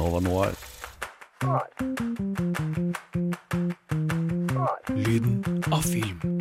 Nova 0.00 0.20
Noir. 0.20 0.54
Lyden 4.96 5.44
av 5.72 5.82
film. 5.84 6.40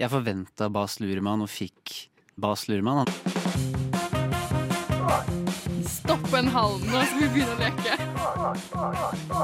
Jeg 0.00 0.08
forventa 0.08 0.70
Bas 0.72 0.96
Luhrmann 1.04 1.44
og 1.44 1.52
fikk 1.52 2.08
Bas 2.40 2.64
Luhrmann. 2.70 3.12
Stopp 5.84 6.32
en 6.40 6.48
halv 6.56 6.80
nå, 6.88 7.04
skal 7.10 7.20
vi 7.26 7.30
begynne 7.36 7.52
å 7.52 7.60
leke. 7.60 8.00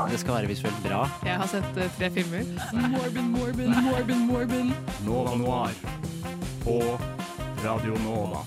Det 0.08 0.24
skal 0.24 0.38
være 0.38 0.54
visuelt 0.54 0.82
bra. 0.86 1.04
Jeg 1.20 1.36
har 1.44 1.52
sett 1.52 1.72
uh, 1.76 1.84
tre 2.00 2.14
filmer. 2.16 2.48
Morbin, 2.96 3.32
Morbin, 3.36 3.80
Morbin, 3.90 4.28
Morbin. 4.32 4.76
Nova 5.04 5.36
Noir 5.36 5.82
på 6.64 6.80
Radio 7.60 8.00
Nova. 8.08 8.46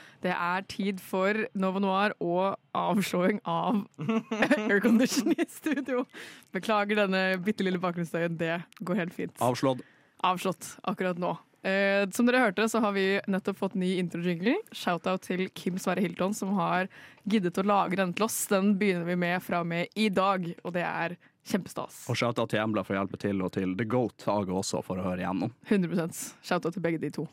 Det 0.21 0.33
er 0.35 0.65
tid 0.69 0.99
for 1.01 1.37
Novo 1.57 1.81
Noir 1.81 2.13
og 2.21 2.57
avslåing 2.77 3.39
av 3.49 3.81
aircondition 4.69 5.33
i 5.33 5.47
studio. 5.49 6.05
Beklager 6.53 7.03
denne 7.03 7.23
bitte 7.41 7.65
lille 7.65 7.81
bakgrunnsstøyen. 7.81 8.37
Det 8.37 8.59
går 8.85 9.01
helt 9.01 9.15
fint. 9.15 9.33
Avslått. 9.41 9.81
Avslått 10.21 10.75
akkurat 10.85 11.17
nå. 11.21 11.33
Eh, 11.61 12.09
som 12.09 12.25
dere 12.25 12.41
hørte, 12.41 12.65
så 12.69 12.79
har 12.81 12.93
vi 12.95 13.05
nettopp 13.29 13.59
fått 13.59 13.75
ny 13.77 13.95
intro-jingle. 14.01 14.55
Shout-out 14.73 15.25
til 15.27 15.47
Kim 15.57 15.77
Sverre 15.81 16.01
Hilton, 16.01 16.33
som 16.37 16.55
har 16.57 16.89
giddet 17.29 17.57
å 17.61 17.65
lage 17.65 17.97
den 17.99 18.13
til 18.17 18.25
oss. 18.25 18.39
Den 18.49 18.73
begynner 18.81 19.05
vi 19.09 19.17
med 19.25 19.41
fra 19.45 19.61
og 19.61 19.69
med 19.69 19.93
i 19.97 20.09
dag, 20.09 20.47
og 20.65 20.73
det 20.77 20.85
er 20.85 21.17
kjempestas. 21.45 22.03
Og 22.09 22.17
shout-out 22.17 22.53
til 22.53 22.61
Embla 22.63 22.85
for 22.85 22.97
å 22.97 23.01
hjelpe 23.01 23.21
til, 23.21 23.41
og 23.45 23.53
til 23.57 23.75
The 23.77 23.85
Goat 23.89 24.25
Age 24.29 24.53
også 24.57 24.81
for 24.85 25.01
å 25.01 25.05
høre 25.05 25.21
igjennom. 25.21 25.53
100 25.69 26.09
Shout-out 26.41 26.73
til 26.77 26.85
begge 26.85 27.01
de 27.01 27.13
to. 27.21 27.27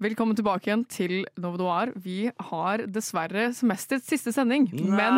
Velkommen 0.00 0.32
tilbake 0.32 0.64
igjen 0.64 0.80
til 0.88 1.26
Novo 1.36 1.58
Noir. 1.60 1.90
Vi 2.00 2.30
har 2.32 2.88
dessverre 2.88 3.50
semesterets 3.52 4.08
siste 4.08 4.32
sending, 4.32 4.64
men, 4.72 5.12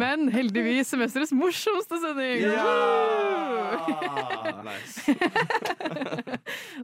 men 0.00 0.26
heldigvis 0.34 0.90
semesterets 0.90 1.30
morsomste 1.30 1.94
sending! 2.02 2.42
Ja! 2.42 2.74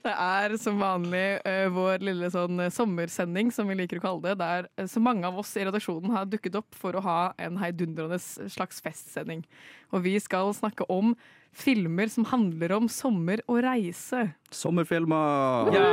Det 0.07 0.15
er 0.15 0.55
som 0.63 0.79
vanlig 0.79 1.43
uh, 1.43 1.67
vår 1.75 1.99
lille 2.07 2.31
sånn 2.31 2.63
eh, 2.63 2.71
sommersending, 2.79 3.51
som 3.51 3.67
vi 3.67 3.75
liker 3.81 3.99
å 3.99 4.05
kalle 4.05 4.23
det, 4.29 4.37
der 4.39 4.71
eh, 4.79 4.87
så 4.91 5.01
mange 5.03 5.27
av 5.27 5.35
oss 5.43 5.57
i 5.59 5.67
redaksjonen 5.67 6.15
har 6.15 6.31
dukket 6.31 6.55
opp 6.63 6.71
for 6.79 6.95
å 6.95 7.03
ha 7.09 7.35
en 7.43 7.59
heidundrende 7.59 8.23
slags 8.23 8.79
festsending. 8.87 9.43
Og 9.91 10.07
vi 10.07 10.15
skal 10.23 10.55
snakke 10.55 10.87
om 10.95 11.19
filmer 11.53 12.11
som 12.13 12.27
handler 12.31 12.73
om 12.77 12.89
sommer 12.89 13.43
og 13.49 13.63
reise. 13.67 14.31
Sommerfilmer! 14.55 15.73
Ja. 15.75 15.89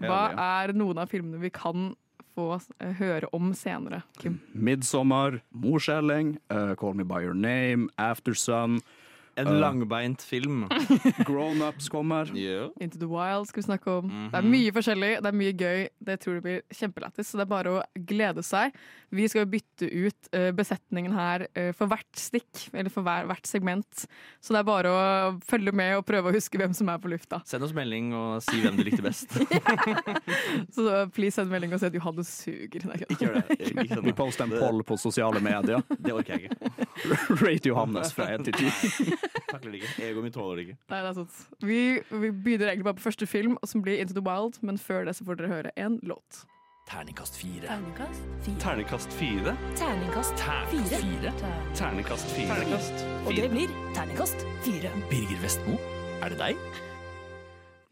Hva 0.00 0.22
er 0.62 0.74
noen 0.76 1.00
av 1.02 1.10
filmene 1.12 1.40
vi 1.42 1.52
kan 1.54 1.94
få 2.36 2.50
eh, 2.80 2.92
høre 2.98 3.30
om 3.36 3.52
senere, 3.56 4.02
Kim? 4.20 4.40
'Midsommer', 4.52 5.40
Morskjelling, 5.56 6.36
uh, 6.52 6.74
Call 6.76 6.94
Me 6.94 7.04
By 7.04 7.24
Your 7.24 7.34
Name, 7.34 7.88
Aftersun, 7.98 8.80
En 9.36 9.46
Uh. 9.50 9.58
langbeint 9.60 10.22
film. 10.24 10.62
Grown 11.28 11.60
Ups 11.62 11.88
kommer. 11.92 12.30
Yeah. 12.36 12.70
Into 12.80 12.98
the 12.98 13.08
Wild 13.10 13.48
skal 13.50 13.62
vi 13.62 13.66
snakke 13.66 13.90
om. 13.98 14.06
Mhm. 14.08 14.30
Det 14.32 14.38
er 14.40 14.46
mye 14.52 14.72
forskjellig, 14.72 15.10
det 15.22 15.28
er 15.30 15.36
mye 15.36 15.52
gøy. 15.52 15.82
Det 16.08 16.16
tror 16.22 16.38
jeg 16.38 16.44
blir 16.46 16.62
kjempelættis, 16.72 17.28
så 17.30 17.36
det 17.40 17.44
er 17.46 17.50
bare 17.52 17.74
å 17.76 17.82
glede 18.08 18.42
seg. 18.46 18.72
Vi 19.12 19.28
skal 19.28 19.44
jo 19.44 19.50
bytte 19.52 19.90
ut 19.92 20.30
uh, 20.34 20.50
besetningen 20.56 21.12
her 21.16 21.46
uh, 21.52 21.70
for 21.76 21.86
hvert 21.92 22.16
stikk, 22.18 22.66
eller 22.72 22.90
for 22.92 23.04
hver, 23.06 23.28
hvert 23.28 23.46
segment. 23.46 24.06
Så 24.40 24.56
det 24.56 24.62
er 24.62 24.68
bare 24.68 24.92
å 24.96 25.02
følge 25.44 25.72
med 25.76 25.98
og 25.98 26.06
prøve 26.08 26.32
å 26.32 26.34
huske 26.36 26.58
hvem 26.60 26.72
som 26.76 26.88
er 26.92 26.98
på 27.02 27.12
lufta. 27.12 27.42
Send 27.46 27.62
oss 27.68 27.74
melding 27.76 28.12
og 28.16 28.40
si 28.46 28.60
hvem 28.64 28.76
du 28.80 28.84
likte 28.88 29.04
best. 29.04 29.36
Så 30.76 30.88
please 31.14 31.36
send 31.36 31.50
melding 31.52 31.72
og 31.76 31.80
si 31.82 31.86
at 31.90 31.94
Johannes 31.96 32.30
suger. 32.42 32.86
Nei, 32.88 33.02
Ikke 33.08 33.28
gjør 33.28 33.38
det. 33.42 33.58
Ikke 33.84 34.00
Vi 34.06 34.16
poster 34.16 34.46
en 34.48 34.56
poll 34.56 34.82
på 34.86 34.96
sosiale 35.00 35.40
medier. 35.44 35.82
Det 35.98 36.14
orker 36.16 36.38
jeg 36.38 36.50
ikke. 36.50 36.85
Rate 37.44 37.68
Johannes 37.68 38.12
fra 38.16 38.28
1 38.34 38.44
til 38.48 38.54
10. 38.54 39.12
Takler 39.52 39.70
det 39.72 39.80
ikke. 39.82 39.92
Egoet 40.08 40.26
mitt 40.26 40.36
tåler 40.36 40.60
det 40.60 40.66
ikke. 40.66 40.78
Nei, 40.92 41.00
det 41.04 41.12
er 41.12 41.16
sant. 41.20 41.38
Vi, 41.62 41.80
vi 42.10 42.32
begynner 42.32 42.72
egentlig 42.72 42.88
bare 42.88 42.98
på 43.00 43.06
første 43.06 43.28
film, 43.30 43.56
som 43.66 43.84
blir 43.84 44.00
Into 44.02 44.16
the 44.16 44.24
Wild, 44.24 44.60
men 44.66 44.78
før 44.80 45.06
det 45.08 45.16
så 45.18 45.26
får 45.28 45.40
dere 45.40 45.52
høre 45.52 45.74
en 45.80 46.00
låt. 46.02 46.44
Terningkast 46.86 47.36
4. 47.40 47.66
Terningkast 47.66 48.22
fire. 48.40 48.56
Terningkast 48.62 49.12
fire. 49.18 49.56
Terningkast 49.76 50.36
fire. 50.94 51.32
Terningkast 51.74 52.36
fire. 52.36 52.58
Og 53.26 53.34
det 53.34 53.50
blir 53.50 53.78
terningkast 53.96 54.46
fire. 54.62 54.94
Birger 55.10 55.42
Vestmo, 55.42 55.80
er 56.22 56.30
det 56.30 56.38
deg? 56.44 56.85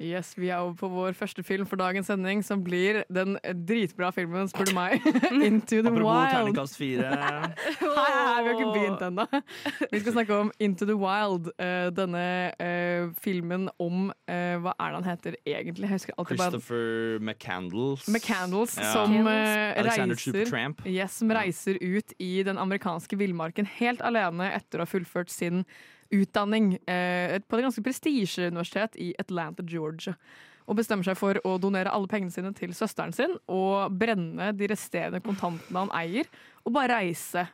Yes, 0.02 0.32
Vi 0.36 0.48
er 0.50 0.58
over 0.58 0.72
på 0.74 0.88
vår 0.90 1.12
første 1.14 1.42
film 1.46 1.68
for 1.70 1.78
dagens 1.78 2.08
sending, 2.10 2.40
som 2.42 2.58
blir 2.66 3.04
den 3.14 3.36
dritbra 3.66 4.08
filmen, 4.10 4.48
spør 4.50 4.66
du 4.66 4.72
meg. 4.74 4.96
Into 5.46 5.78
the 5.78 5.92
Apropos 5.92 6.08
Wild. 6.08 6.32
terningkast 6.34 6.76
fire. 6.80 7.12
Hei, 7.78 8.08
hei, 8.10 8.42
vi 8.42 8.48
har 8.48 8.56
ikke 8.56 8.72
begynt 8.74 9.04
ennå. 9.06 9.26
Vi 9.92 10.00
skal 10.02 10.16
snakke 10.16 10.34
om 10.40 10.50
Into 10.58 10.84
the 10.90 10.96
Wild. 10.98 11.52
eh, 11.62 11.92
denne 11.94 12.24
eh, 12.58 13.06
filmen 13.22 13.68
om 13.78 14.10
eh, 14.26 14.56
Hva 14.64 14.74
er 14.82 14.90
det 14.96 14.98
han 14.98 15.08
heter 15.12 15.38
egentlig? 15.46 15.92
Christopher 15.94 17.18
McCandles. 17.22 18.08
McCandles, 18.10 18.74
Ja. 18.82 18.90
som 18.98 19.14
reiser. 19.30 20.42
Yes, 20.90 21.20
som 21.22 21.30
reiser 21.30 21.78
ut 21.80 22.12
i 22.18 22.42
den 22.42 22.58
amerikanske 22.58 23.14
villmarken 23.20 23.70
helt 23.78 24.02
alene 24.02 24.50
etter 24.58 24.82
å 24.82 24.88
ha 24.88 24.90
fullført 24.90 25.30
sin 25.30 25.62
utdanning 26.14 26.74
eh, 26.86 27.38
på 27.42 27.58
et 27.58 27.66
ganske 27.66 27.84
prestisjeuniversitet 27.84 28.98
i 29.02 29.12
Atlanta, 29.20 29.64
Georgia. 29.66 30.14
Og 30.64 30.78
bestemmer 30.78 31.04
seg 31.04 31.18
for 31.20 31.38
å 31.44 31.56
donere 31.60 31.92
alle 31.92 32.08
pengene 32.08 32.32
sine 32.32 32.54
til 32.56 32.72
søsteren 32.76 33.12
sin 33.12 33.34
og 33.52 33.92
brenne 34.00 34.52
de 34.56 34.68
resterende 34.70 35.20
kontantene 35.24 35.82
han 35.84 35.92
eier, 35.98 36.30
og 36.64 36.72
bare 36.76 37.02
reise 37.02 37.44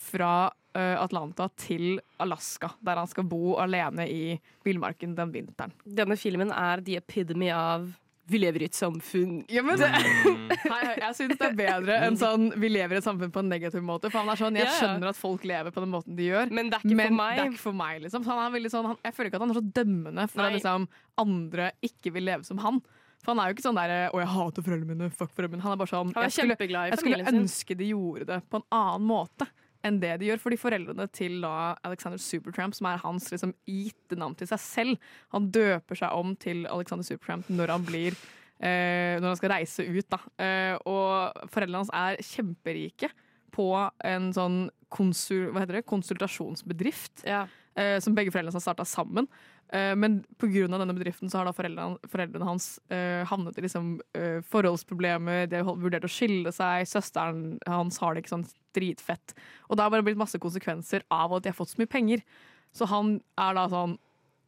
fra 0.00 0.50
eh, 0.76 0.96
Atlanta 1.00 1.48
til 1.60 2.00
Alaska, 2.20 2.74
der 2.84 3.00
han 3.00 3.08
skal 3.10 3.26
bo 3.30 3.56
alene 3.62 4.06
i 4.08 4.36
villmarken 4.66 5.16
den 5.16 5.32
vinteren. 5.34 5.72
Denne 5.84 6.18
filmen 6.20 6.52
er 6.52 6.84
the 6.84 6.98
epidemy 7.00 7.48
av 7.54 7.88
vi 8.30 8.38
lever 8.38 8.62
i 8.62 8.68
et 8.70 8.76
samfunn. 8.78 9.40
Ja, 9.50 9.62
men 9.66 9.78
det, 9.80 9.88
Mm. 9.90 10.50
Hei, 10.70 10.80
hei, 10.84 10.94
jeg 11.00 11.16
syns 11.16 11.38
det 11.38 11.46
er 11.46 11.56
bedre 11.56 11.96
enn 12.06 12.16
sånn 12.20 12.50
vi 12.60 12.68
lever 12.70 12.96
i 12.96 13.00
et 13.00 13.06
samfunn 13.06 13.32
på 13.34 13.42
en 13.42 13.50
negativ 13.50 13.82
måte. 13.86 14.10
For 14.12 14.22
han 14.22 14.30
er 14.32 14.38
sånn, 14.38 14.58
Jeg 14.58 14.70
skjønner 14.76 15.10
at 15.10 15.18
folk 15.18 15.44
lever 15.48 15.74
på 15.74 15.82
den 15.82 15.92
måten 15.92 16.16
de 16.18 16.28
gjør, 16.30 16.50
Men 16.54 16.70
det 16.70 16.78
er 16.80 16.86
ikke 16.86 17.08
for 17.08 17.18
meg. 17.18 17.38
er 17.38 17.50
ikke 17.50 17.64
for 17.64 17.78
meg. 17.80 18.00
liksom 18.04 18.26
han 18.28 18.40
er 18.54 18.70
sånn, 18.70 18.88
han, 18.92 18.98
Jeg 19.06 19.16
føler 19.16 19.30
ikke 19.30 19.40
at 19.40 19.46
han 19.46 19.54
er 19.54 19.60
så 19.60 19.66
dømmende 19.80 20.28
for 20.30 20.46
at 20.46 20.56
liksom, 20.56 20.88
andre 21.18 21.70
ikke 21.90 22.12
vil 22.14 22.28
leve 22.30 22.46
som 22.46 22.62
han. 22.62 22.82
For 23.20 23.34
han 23.34 23.42
er 23.42 23.50
jo 23.50 23.56
ikke 23.56 23.66
sånn 23.68 23.76
der 23.76 24.10
'Å, 24.10 24.16
jeg 24.16 24.30
hater 24.34 24.62
foreldrene 24.64 24.96
mine', 24.96 25.12
fuck 25.12 25.32
foreldrene 25.34 25.58
mine. 25.58 25.62
Han 25.66 25.72
er 25.72 25.80
bare 25.82 25.92
sånn 25.92 26.14
Han 26.14 26.24
er 26.24 26.30
jeg 26.30 26.38
skulle, 26.38 26.88
jeg 26.88 26.98
skulle 26.98 27.32
ønske 27.34 27.76
de 27.76 27.90
gjorde 27.92 28.26
det 28.26 28.40
på 28.48 28.56
en 28.62 28.68
annen 28.72 29.06
måte 29.06 29.46
enn 29.86 30.00
det 30.02 30.12
de 30.20 30.28
gjør. 30.30 30.40
Fordi 30.42 30.58
foreldrene 30.60 31.06
til 31.16 31.38
da 31.44 31.74
Alexander 31.86 32.20
Supertramp, 32.20 32.74
som 32.76 32.88
er 32.90 33.00
hans 33.04 33.30
liksom, 33.32 33.54
gitte 33.68 34.18
navn 34.20 34.34
til 34.38 34.50
seg 34.50 34.60
selv, 34.62 35.08
han 35.34 35.48
døper 35.54 35.98
seg 36.02 36.12
om 36.16 36.34
til 36.40 36.66
Alexander 36.70 37.06
Supertramp 37.06 37.48
når 37.52 37.74
han 37.76 37.86
blir 37.88 38.14
eh, 38.60 39.16
Når 39.20 39.28
han 39.32 39.40
skal 39.40 39.54
reise 39.54 39.86
ut. 39.88 40.06
Da. 40.12 40.20
Eh, 40.42 40.74
og 40.84 41.48
foreldrene 41.52 41.84
hans 41.84 41.94
er 41.96 42.20
kjemperike 42.24 43.10
på 43.54 43.70
en 44.06 44.28
sånn 44.36 44.60
konsul, 44.94 45.48
hva 45.50 45.64
heter 45.64 45.80
det? 45.80 45.86
konsultasjonsbedrift 45.90 47.24
Ja. 47.26 47.46
eh, 47.74 47.98
som 48.02 48.14
begge 48.14 48.30
foreldrene 48.34 48.54
har 48.58 48.62
starta 48.62 48.84
sammen. 48.86 49.26
Eh, 49.72 49.94
men 49.94 50.20
pga. 50.38 50.66
denne 50.66 50.94
bedriften 50.96 51.30
så 51.30 51.40
har 51.40 51.46
da 51.46 51.54
foreldrene, 51.54 51.98
foreldrene 52.10 52.46
hans 52.48 52.72
uh, 52.90 53.22
havnet 53.30 53.58
i 53.58 53.62
liksom, 53.62 53.92
uh, 54.18 54.40
forholdsproblemer, 54.50 55.46
de 55.50 55.62
har 55.62 55.78
vurdert 55.78 56.06
å 56.06 56.10
skille 56.10 56.50
seg, 56.54 56.88
søsteren 56.90 57.58
hans 57.70 58.00
har 58.02 58.14
det 58.14 58.24
ikke 58.24 58.34
sånn 58.34 58.48
dritfett. 58.74 59.34
Og 59.68 59.78
det 59.78 59.86
har 59.86 59.92
bare 59.94 60.06
blitt 60.06 60.18
masse 60.18 60.40
konsekvenser 60.42 61.06
av 61.14 61.36
at 61.36 61.44
de 61.44 61.52
har 61.52 61.58
fått 61.58 61.74
så 61.74 61.82
mye 61.82 61.90
penger. 61.90 62.24
Så 62.74 62.88
han 62.90 63.18
er 63.38 63.54
da 63.58 63.68
sånn 63.70 63.98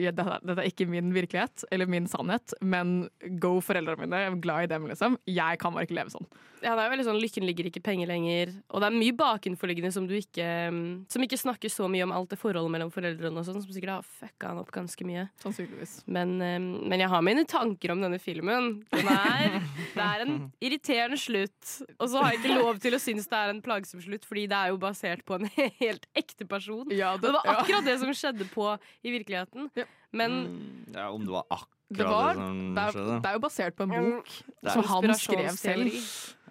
ja, 0.01 0.11
dette, 0.11 0.41
dette 0.43 0.63
er 0.65 0.71
ikke 0.71 0.89
min 0.91 1.13
virkelighet 1.15 1.67
eller 1.75 1.91
min 1.91 2.09
sannhet, 2.11 2.55
men 2.65 3.05
go 3.43 3.59
foreldrene 3.63 4.03
mine, 4.03 4.25
jeg 4.25 4.33
er 4.33 4.43
glad 4.43 4.67
i 4.67 4.71
dem, 4.73 4.89
liksom. 4.91 5.19
Jeg 5.31 5.61
kan 5.63 5.75
bare 5.77 5.87
ikke 5.87 6.01
leve 6.01 6.15
sånn. 6.15 6.27
Ja, 6.63 6.77
det 6.77 6.83
er 6.83 6.87
jo 6.87 6.93
veldig 6.93 7.05
sånn 7.09 7.19
Lykken 7.23 7.45
ligger 7.49 7.67
ikke 7.69 7.83
penger 7.83 8.07
lenger. 8.07 8.53
Og 8.71 8.83
det 8.83 8.87
er 8.89 8.95
mye 8.95 9.15
bakenforliggende 9.19 9.91
som 9.95 10.05
du 10.07 10.15
ikke 10.15 10.45
mm, 10.71 10.85
Som 11.11 11.25
ikke 11.27 11.39
snakker 11.41 11.73
så 11.73 11.89
mye 11.91 12.05
om 12.07 12.13
alt 12.15 12.31
det 12.31 12.39
forholdet 12.39 12.71
mellom 12.71 12.93
foreldrene 12.95 13.41
og 13.41 13.47
sånn, 13.49 13.59
som 13.65 13.75
sikkert 13.75 13.97
har 13.97 14.07
fucka 14.21 14.53
han 14.53 14.61
opp 14.63 14.71
ganske 14.75 15.07
mye. 15.09 15.25
Sannsynligvis. 15.43 15.97
Men, 16.07 16.37
eh, 16.45 16.59
men 16.63 17.03
jeg 17.03 17.11
har 17.11 17.25
mine 17.27 17.45
tanker 17.51 17.95
om 17.97 18.05
denne 18.05 18.21
filmen. 18.23 18.71
Den 18.95 19.11
er, 19.11 19.59
det 19.97 20.07
er 20.07 20.25
en 20.27 20.37
irriterende 20.69 21.19
slutt. 21.21 21.75
Og 21.99 22.07
så 22.13 22.23
har 22.23 22.33
jeg 22.37 22.43
ikke 22.45 22.61
lov 22.63 22.79
til 22.85 22.95
å 22.95 23.03
synes 23.03 23.27
det 23.33 23.41
er 23.43 23.55
en 23.57 23.63
plagsom 23.65 24.03
slutt, 24.05 24.25
fordi 24.29 24.47
det 24.53 24.59
er 24.63 24.71
jo 24.75 24.79
basert 24.83 25.25
på 25.27 25.41
en 25.41 25.51
helt 25.83 26.07
ekte 26.15 26.47
person. 26.49 26.87
Ja, 26.95 27.17
Det 27.19 27.35
var 27.35 27.43
ja. 27.49 27.59
akkurat 27.61 27.85
det 27.91 27.99
som 28.03 28.15
skjedde 28.15 28.47
på 28.55 28.71
i 29.03 29.17
virkeligheten. 29.19 29.71
Ja. 29.75 29.89
Men 30.13 30.43
Mm, 30.43 30.93
Ja, 30.93 31.07
om 31.11 31.23
det 31.25 31.33
var 31.33 31.47
akkurat 31.49 31.72
Det 31.97 32.07
var- 32.07 32.35
Det 32.35 32.85
er, 32.85 33.19
det 33.21 33.27
er 33.31 33.33
jo 33.39 33.43
basert 33.49 33.77
på 33.77 33.83
en 33.89 33.91
Mm. 33.93 34.13
bok 34.13 34.29
som 34.73 34.85
han 34.85 35.15
skrev 35.15 35.51
selv. 35.59 35.93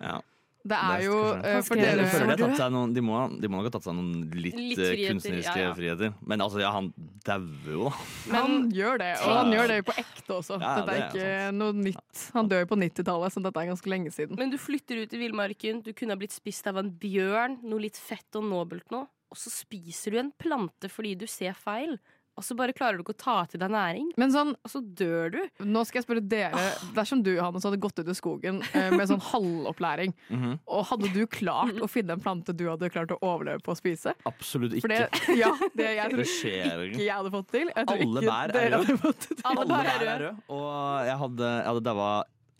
Ja. 0.02 0.20
Det 0.64 0.78
er 0.78 1.02
jo 1.02 1.16
eh, 1.42 1.62
for 1.66 1.74
dere 1.74 2.04
føler 2.06 2.38
de, 2.38 2.44
tatt 2.44 2.58
seg 2.60 2.70
noen, 2.72 2.92
de, 2.94 3.02
må, 3.02 3.16
de 3.42 3.48
må 3.50 3.58
nok 3.58 3.66
ha 3.66 3.80
tatt 3.80 3.86
seg 3.88 3.96
noen 3.98 4.28
litt, 4.30 4.54
Litt 4.54 4.78
eh, 4.78 4.92
friheter, 4.92 5.16
kunstneriske 5.16 5.58
ja, 5.58 5.64
ja. 5.64 5.74
friheter. 5.74 6.14
Men 6.22 6.44
altså, 6.46 6.60
ja, 6.62 6.70
han 6.76 6.92
dauer 7.26 7.72
jo, 7.74 7.88
da. 7.90 8.36
Han 8.36 8.70
gjør 8.70 9.00
det, 9.02 9.08
og 9.26 9.32
han 9.40 9.50
gjør 9.56 9.68
det 9.74 9.80
på 9.88 9.96
ekte 9.98 10.36
også. 10.38 10.60
Ja, 10.62 10.76
dette 10.86 10.94
er 10.94 11.00
det 11.02 11.02
er 11.02 11.50
ikke 11.50 11.56
noe 11.58 11.74
nytt. 11.74 12.22
Han 12.38 12.48
dør 12.52 12.62
jo 12.62 12.70
på 12.76 12.78
90-tallet, 12.78 13.34
så 13.34 13.42
dette 13.42 13.58
er 13.64 13.72
ganske 13.72 13.90
lenge 13.90 14.14
siden. 14.14 14.38
Men 14.38 14.54
du 14.54 14.58
flytter 14.62 15.02
ut 15.02 15.18
i 15.18 15.18
villmarken, 15.24 15.82
du 15.82 15.92
kunne 15.98 16.14
ha 16.14 16.22
blitt 16.22 16.32
spist 16.38 16.68
av 16.70 16.78
en 16.78 16.92
bjørn, 16.94 17.58
noe 17.66 17.82
litt 17.82 17.98
fett 17.98 18.38
og 18.38 18.46
nobelt 18.46 18.86
nå, 18.94 19.02
og 19.32 19.38
så 19.42 19.50
spiser 19.50 20.12
du 20.14 20.20
en 20.22 20.32
plante 20.38 20.92
fordi 20.94 21.16
du 21.18 21.26
ser 21.26 21.58
feil. 21.58 21.98
Og 22.42 22.46
så 22.48 22.56
bare 22.58 22.74
klarer 22.74 22.98
du 22.98 23.04
ikke 23.04 23.14
å 23.14 23.20
ta 23.22 23.36
til 23.46 23.62
deg 23.62 23.70
næring, 23.70 24.08
Men 24.18 24.32
sånn, 24.34 24.56
og 24.66 24.72
så 24.74 24.82
dør 24.82 25.30
du. 25.36 25.40
nå 25.62 25.84
skal 25.86 26.00
jeg 26.02 26.06
spørre 26.08 26.24
dere. 26.26 26.64
Dersom 26.96 27.22
du 27.22 27.30
Johannes, 27.36 27.64
hadde 27.68 27.78
gått 27.84 28.00
ut 28.02 28.10
i 28.10 28.16
skogen 28.18 28.64
eh, 28.74 28.90
med 28.98 29.06
sånn 29.12 29.22
halvopplæring, 29.22 30.16
Mhm. 30.34 30.56
og 30.66 30.86
hadde 30.90 31.12
du 31.14 31.22
klart 31.30 31.78
å 31.78 31.88
finne 31.92 32.18
en 32.18 32.24
plante 32.24 32.56
du 32.58 32.66
hadde 32.72 32.90
klart 32.90 33.14
å 33.14 33.20
overleve 33.22 33.62
på 33.62 33.76
å 33.76 33.78
spise? 33.78 34.16
Absolutt 34.26 34.74
For 34.82 34.90
ikke. 34.90 35.10
det, 35.14 35.38
ja, 35.44 35.52
det 35.78 35.90
jeg 36.00 36.10
Det 36.10 36.18
tror 36.18 36.32
skjer 36.34 36.84
ikke 36.90 37.06
jeg 37.06 37.14
hadde 37.14 37.32
fått 37.38 37.52
til. 37.54 37.72
Alle 37.78 38.26
bær 38.26 38.56
er 38.58 38.78
røde. 38.80 39.16
Alle 39.46 39.66
bær 39.70 39.86
er 39.94 40.04
røde. 40.10 40.36
og 40.50 41.06
jeg 41.06 41.18
hadde, 41.22 41.54
jeg 41.62 41.70
hadde 41.70 41.84
daua 41.92 42.12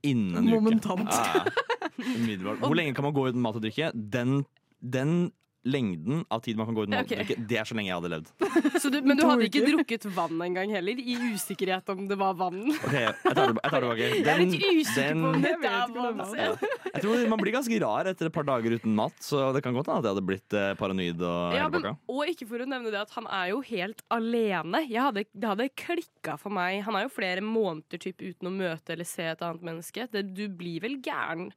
innen 0.04 0.38
en 0.38 0.46
uke. 0.46 0.54
Momentant. 0.62 1.10
Ja, 1.10 1.42
ja. 1.42 1.78
Umiddelbart. 2.02 2.60
Hvor 2.70 2.76
lenge 2.78 2.94
kan 2.98 3.04
man 3.10 3.14
gå 3.18 3.28
uten 3.32 3.42
mat 3.42 3.58
og 3.58 3.66
drikke? 3.66 3.92
Den, 3.96 4.44
den 4.82 5.32
lengden 5.64 6.24
av 6.30 6.42
tid 6.42 6.58
man 6.58 6.66
kan 6.66 6.76
gå 6.76 6.86
uten 6.88 6.96
mat 6.96 7.12
okay. 7.12 7.36
det 7.38 7.58
er 7.62 7.68
så 7.70 7.76
lenge 7.78 7.92
jeg 7.92 8.00
hadde 8.00 8.12
levd. 8.16 8.30
Så 8.82 8.90
du 8.90 8.98
men 9.06 9.20
du 9.20 9.24
hadde 9.28 9.46
ikke 9.46 9.62
drukket 9.68 10.08
vann 10.16 10.40
engang 10.42 10.72
heller, 10.74 10.98
i 10.98 11.16
usikkerhet 11.36 11.90
om 11.94 12.08
det 12.10 12.18
var 12.18 12.34
vann? 12.40 12.64
Ok, 12.74 12.96
jeg 12.98 13.14
tar 13.22 13.42
det, 13.42 13.62
tilbake. 13.62 14.08
Jeg 14.10 14.26
er 14.26 14.42
litt 14.42 14.56
usikker 14.58 15.12
den- 15.12 15.22
på 15.22 15.32
om 15.32 15.46
er 15.46 16.16
vann. 16.18 16.34
Ja. 16.38 16.50
Jeg 16.92 17.04
tror 17.04 17.28
Man 17.32 17.40
blir 17.44 17.54
ganske 17.54 17.82
rar 17.84 18.10
etter 18.10 18.30
et 18.30 18.34
par 18.34 18.48
dager 18.48 18.78
uten 18.78 18.96
mat, 18.98 19.14
så 19.22 19.52
det 19.54 19.62
kan 19.64 19.76
godt 19.78 19.92
hende 19.92 20.02
at 20.02 20.10
jeg 20.10 20.16
hadde 20.16 20.28
blitt 20.28 20.58
eh, 20.58 20.74
paranoid. 20.80 21.22
og 21.22 21.56
Ja, 21.56 21.68
men, 21.70 21.86
og 22.10 22.32
ikke 22.32 22.48
for 22.50 22.64
å 22.64 22.70
nevne 22.70 22.94
det 22.94 23.02
at 23.02 23.14
han 23.18 23.30
er 23.30 23.52
jo 23.54 23.62
helt 23.70 24.02
alene. 24.10 24.84
Jeg 24.90 25.02
hadde, 25.02 25.26
det 25.32 25.52
hadde 25.52 25.70
klikka 25.78 26.38
for 26.42 26.54
meg. 26.54 26.82
Han 26.88 26.98
er 26.98 27.06
jo 27.06 27.14
flere 27.14 27.46
måneder 27.46 28.02
typ, 28.02 28.22
uten 28.22 28.50
å 28.50 28.56
møte 28.56 28.96
eller 28.96 29.08
se 29.08 29.30
et 29.30 29.46
annet 29.46 29.62
menneske. 29.70 30.10
Det, 30.12 30.26
du 30.34 30.48
blir 30.50 30.82
vel 30.84 30.98
gæren 31.06 31.52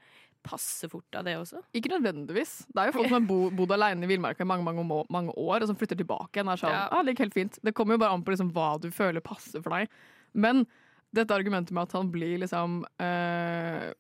passe 0.45 0.89
fort 0.93 1.17
av 1.19 1.25
det 1.27 1.35
også? 1.41 1.63
Ikke 1.75 1.91
nødvendigvis. 1.93 2.55
Det 2.69 2.81
er 2.83 2.91
jo 2.91 2.97
folk 2.99 3.09
som 3.11 3.17
har 3.19 3.27
bo, 3.29 3.39
bodd 3.51 3.75
alene 3.77 4.05
i 4.07 4.11
villmarka 4.11 4.45
i 4.45 4.49
mange, 4.49 4.65
mange, 4.67 4.85
mange 5.11 5.35
år, 5.41 5.65
og 5.65 5.71
som 5.71 5.79
flytter 5.81 5.99
tilbake 6.01 6.39
igjen. 6.39 6.53
Er 6.53 6.61
sånn, 6.61 6.75
Ja. 6.77 6.89
ah, 6.93 7.03
det 7.03 7.15
gikk 7.15 7.25
helt 7.27 7.39
fint. 7.39 7.59
Det 7.65 7.75
kommer 7.75 7.97
jo 7.97 8.03
bare 8.05 8.13
an 8.17 8.25
på 8.27 8.35
liksom, 8.35 8.53
hva 8.53 8.75
du 8.81 8.91
føler 8.95 9.25
passer 9.25 9.65
for 9.65 9.71
deg. 9.75 9.89
Men 10.35 10.67
dette 11.15 11.35
argumentet 11.35 11.73
med 11.73 11.89
at 11.89 11.93
han 11.97 12.11
blir 12.11 12.39
liksom 12.43 12.85
øh, 13.01 13.93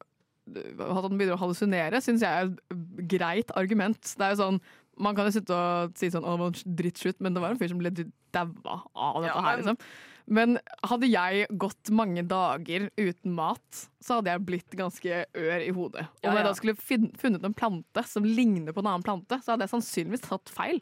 At 0.45 1.05
han 1.07 1.17
begynner 1.17 1.39
å 1.39 1.41
hallusinere, 1.41 2.01
syns 2.05 2.21
jeg 2.21 2.29
er 2.29 2.51
et 2.53 3.09
greit 3.09 3.51
argument. 3.57 4.01
Det 4.19 4.21
er 4.27 4.35
jo 4.35 4.43
sånn 4.43 4.59
man 5.01 5.17
kan 5.17 5.27
jo 5.27 5.35
sitte 5.35 5.55
og 5.55 5.95
si 5.99 6.07
sånn 6.13 6.23
'Å, 6.23 6.35
det 6.37 6.39
var 6.39 6.51
en 6.53 6.77
drittslutt', 6.79 7.21
men 7.21 7.35
det 7.35 7.43
var 7.43 7.51
en 7.51 7.59
fyr 7.59 7.69
som 7.73 7.79
ble 7.81 7.91
daua 7.91 8.77
av 8.95 9.23
dette 9.23 9.35
Ja, 9.35 9.43
her, 9.43 9.57
liksom. 9.59 9.79
Men 10.25 10.57
hadde 10.89 11.09
jeg 11.11 11.47
gått 11.61 11.91
mange 11.93 12.25
dager 12.25 12.89
uten 12.97 13.35
mat, 13.37 13.85
så 14.01 14.19
hadde 14.19 14.33
jeg 14.33 14.45
blitt 14.49 14.77
ganske 14.79 15.25
ør 15.29 15.65
i 15.65 15.73
hodet. 15.77 16.07
Og 16.23 16.29
når 16.31 16.41
jeg 16.41 16.49
da 16.49 16.55
skulle 16.59 17.09
funnet 17.21 17.45
en 17.45 17.57
plante 17.57 18.05
som 18.09 18.25
ligner 18.25 18.73
på 18.73 18.81
en 18.85 18.93
annen 18.95 19.05
plante, 19.05 19.41
så 19.45 19.53
hadde 19.55 19.67
jeg 19.67 19.75
sannsynligvis 19.77 20.25
tatt 20.25 20.53
feil. 20.53 20.81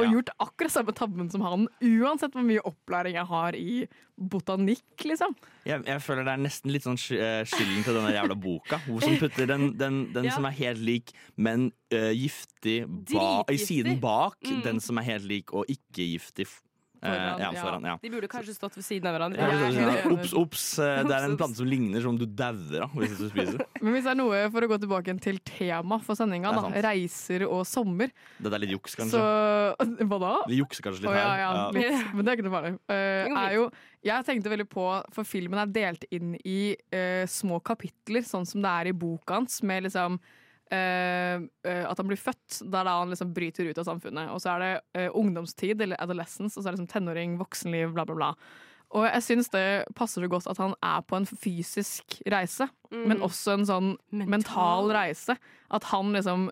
Og 0.00 0.08
gjort 0.08 0.30
akkurat 0.40 0.72
samme 0.72 0.92
tabben 0.96 1.28
som 1.28 1.42
han, 1.44 1.66
uansett 1.84 2.32
hvor 2.32 2.44
mye 2.46 2.62
opplæring 2.64 3.18
jeg 3.18 3.28
har 3.28 3.56
i 3.58 3.74
botanikk, 4.16 5.04
liksom. 5.04 5.34
Jeg, 5.68 5.82
jeg 5.88 6.00
føler 6.04 6.24
det 6.24 6.32
er 6.32 6.42
nesten 6.46 6.72
litt 6.72 6.86
sånn 6.86 6.96
eh, 7.18 7.42
skylden 7.48 7.84
til 7.84 7.98
denne 7.98 8.14
jævla 8.14 8.36
boka. 8.40 8.80
Hvor 8.86 9.04
som 9.04 9.18
putter 9.20 9.50
den, 9.50 9.72
den, 9.80 10.06
den 10.14 10.26
Ja. 10.30 10.36
som 10.38 10.48
er 10.48 10.56
helt 10.56 10.80
lik, 10.80 11.12
men 11.36 11.70
uh, 11.92 12.08
giftig 12.16 12.86
ba, 13.12 13.42
i 13.52 13.58
siden 13.60 14.00
bak. 14.00 14.38
Mm. 14.46 14.62
Den 14.64 14.80
som 14.84 15.00
er 15.00 15.10
helt 15.10 15.28
lik 15.28 15.52
og 15.52 15.68
ikke 15.72 16.08
giftig. 16.14 16.48
Eh, 17.02 17.10
Foran, 17.10 17.40
ja, 17.42 17.50
foran, 17.58 17.86
ja. 17.90 17.94
De 18.02 18.10
burde 18.12 18.28
kanskje 18.30 18.54
stått 18.54 18.76
ved 18.78 18.84
siden 18.86 19.08
av 19.10 19.16
hverandre. 19.16 19.48
Ja. 19.74 19.94
Ops, 20.14 20.32
ops. 20.38 20.64
eh, 20.78 21.02
Det 21.08 21.14
er 21.16 21.26
en 21.28 21.36
plante 21.40 21.58
som 21.58 21.66
ligner 21.66 22.00
som 22.04 22.16
du 22.20 22.24
dauer 22.26 22.84
av 22.86 22.94
hvis 22.98 23.16
du 23.18 23.26
spiser. 23.30 23.62
Men 23.82 23.96
hvis 23.96 24.04
det 24.06 24.12
er 24.14 24.18
noe 24.20 24.42
for 24.54 24.66
å 24.66 24.70
gå 24.70 24.78
tilbake 24.84 25.14
til 25.24 25.40
tema 25.48 25.98
for 26.02 26.18
sendinga, 26.18 26.52
er 26.54 26.60
da, 26.62 26.82
reiser 26.88 27.46
og 27.48 27.64
sommer, 27.68 28.12
Dette 28.38 28.54
er 28.58 28.64
litt 28.64 28.74
juks, 28.76 28.94
så 28.94 29.02
kanskje. 29.02 30.06
Hva 30.12 30.18
da? 30.22 30.32
Vi 30.50 30.60
jukser 30.62 30.86
kanskje 30.86 31.06
litt 31.06 31.16
her. 31.16 31.40
ja, 31.42 31.50
Ja. 31.52 31.64
litt. 31.74 32.12
Men 32.14 32.24
det 32.24 32.30
er 32.32 32.38
ikke 32.38 32.46
noe 32.48 32.56
farlig. 32.58 32.74
Uh, 32.86 33.40
er 33.42 33.56
jo, 33.58 33.64
jeg 34.06 34.26
tenkte 34.28 34.52
veldig 34.52 34.68
på, 34.70 34.86
for 35.14 35.26
filmen 35.28 35.58
er 35.62 35.72
delt 35.74 36.06
inn 36.14 36.36
i 36.46 36.60
uh, 36.94 37.24
små 37.30 37.58
kapitler, 37.64 38.22
sånn 38.26 38.46
som 38.48 38.62
det 38.64 38.70
er 38.82 38.92
i 38.92 38.96
boka 38.96 39.40
hans, 39.40 39.58
med 39.66 39.88
liksom 39.88 40.20
eh, 40.72 41.84
at 41.86 42.00
han 42.00 42.08
blir 42.08 42.20
født, 42.20 42.62
der 42.64 42.86
da 42.88 42.98
han 43.00 43.12
liksom 43.12 43.32
bryter 43.36 43.68
ut 43.70 43.78
av 43.82 43.88
samfunnet. 43.88 44.32
Og 44.32 44.42
så 44.42 44.54
er 44.54 44.64
det 44.64 44.72
uh, 44.98 45.18
ungdomstid, 45.18 45.80
eller 45.84 46.00
adolescence, 46.02 46.56
og 46.56 46.62
så 46.62 46.68
er 46.68 46.74
det 46.74 46.80
liksom 46.80 46.92
tenåring, 46.92 47.38
voksenliv, 47.40 47.92
bla, 47.96 48.06
bla, 48.08 48.16
bla. 48.18 48.30
Og 48.92 49.06
jeg 49.08 49.24
syns 49.24 49.48
det 49.48 49.64
passer 49.96 50.20
så 50.20 50.28
godt 50.28 50.50
at 50.52 50.58
han 50.60 50.74
er 50.84 51.04
på 51.08 51.16
en 51.16 51.28
fysisk 51.28 52.18
reise, 52.32 52.68
Mm. 52.92 53.06
men 53.08 53.22
også 53.24 53.54
en 53.54 53.62
sånn 53.64 53.86
Mental. 54.12 54.28
mental 54.28 54.90
reise. 54.92 55.36
At 55.72 55.86
han 55.88 56.12
liksom 56.12 56.50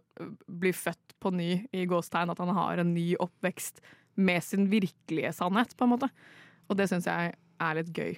blir 0.49 0.73
født 0.73 1.19
på 1.21 1.33
ny 1.37 1.67
i 1.77 1.83
gåstegn, 1.85 2.31
at 2.33 2.39
han 2.41 2.55
har 2.57 2.81
en 2.81 2.95
ny 2.95 3.11
oppvekst 3.21 3.83
med 4.17 4.41
sin 4.43 4.71
virkelige 4.73 5.35
sannhet, 5.37 5.77
på 5.77 5.85
en 5.85 5.93
måte. 5.93 6.09
Og 6.71 6.79
det 6.79 6.89
syns 6.89 7.05
jeg 7.05 7.35
er 7.61 7.75
litt 7.77 7.93
gøy. 7.93 8.17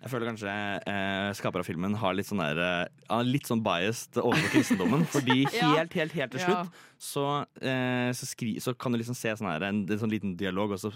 Jeg 0.00 0.08
føler 0.14 0.30
kanskje 0.30 0.52
eh, 0.88 1.30
skaper 1.36 1.60
av 1.60 1.66
filmen 1.68 1.94
har 2.00 2.14
litt 2.16 2.28
sånn 2.30 2.40
der 2.40 2.58
eh, 2.64 3.22
Litt 3.26 3.48
sånn 3.50 3.60
biased 3.64 4.16
overfor 4.16 4.54
kristendommen. 4.54 5.02
Fordi 5.14 5.42
Ja. 5.52 5.74
helt, 5.76 5.92
helt, 5.98 6.14
helt 6.16 6.32
til 6.32 6.40
slutt 6.46 6.78
så, 7.00 7.24
eh, 7.60 8.08
så, 8.16 8.28
skri, 8.28 8.54
så 8.64 8.72
kan 8.76 8.92
du 8.92 9.00
liksom 9.00 9.16
se 9.16 9.32
sånn 9.36 9.50
her, 9.50 9.64
en, 9.68 9.82
en 9.88 10.00
sånn 10.00 10.12
liten 10.12 10.36
dialog, 10.40 10.72
og 10.76 10.80
så 10.80 10.90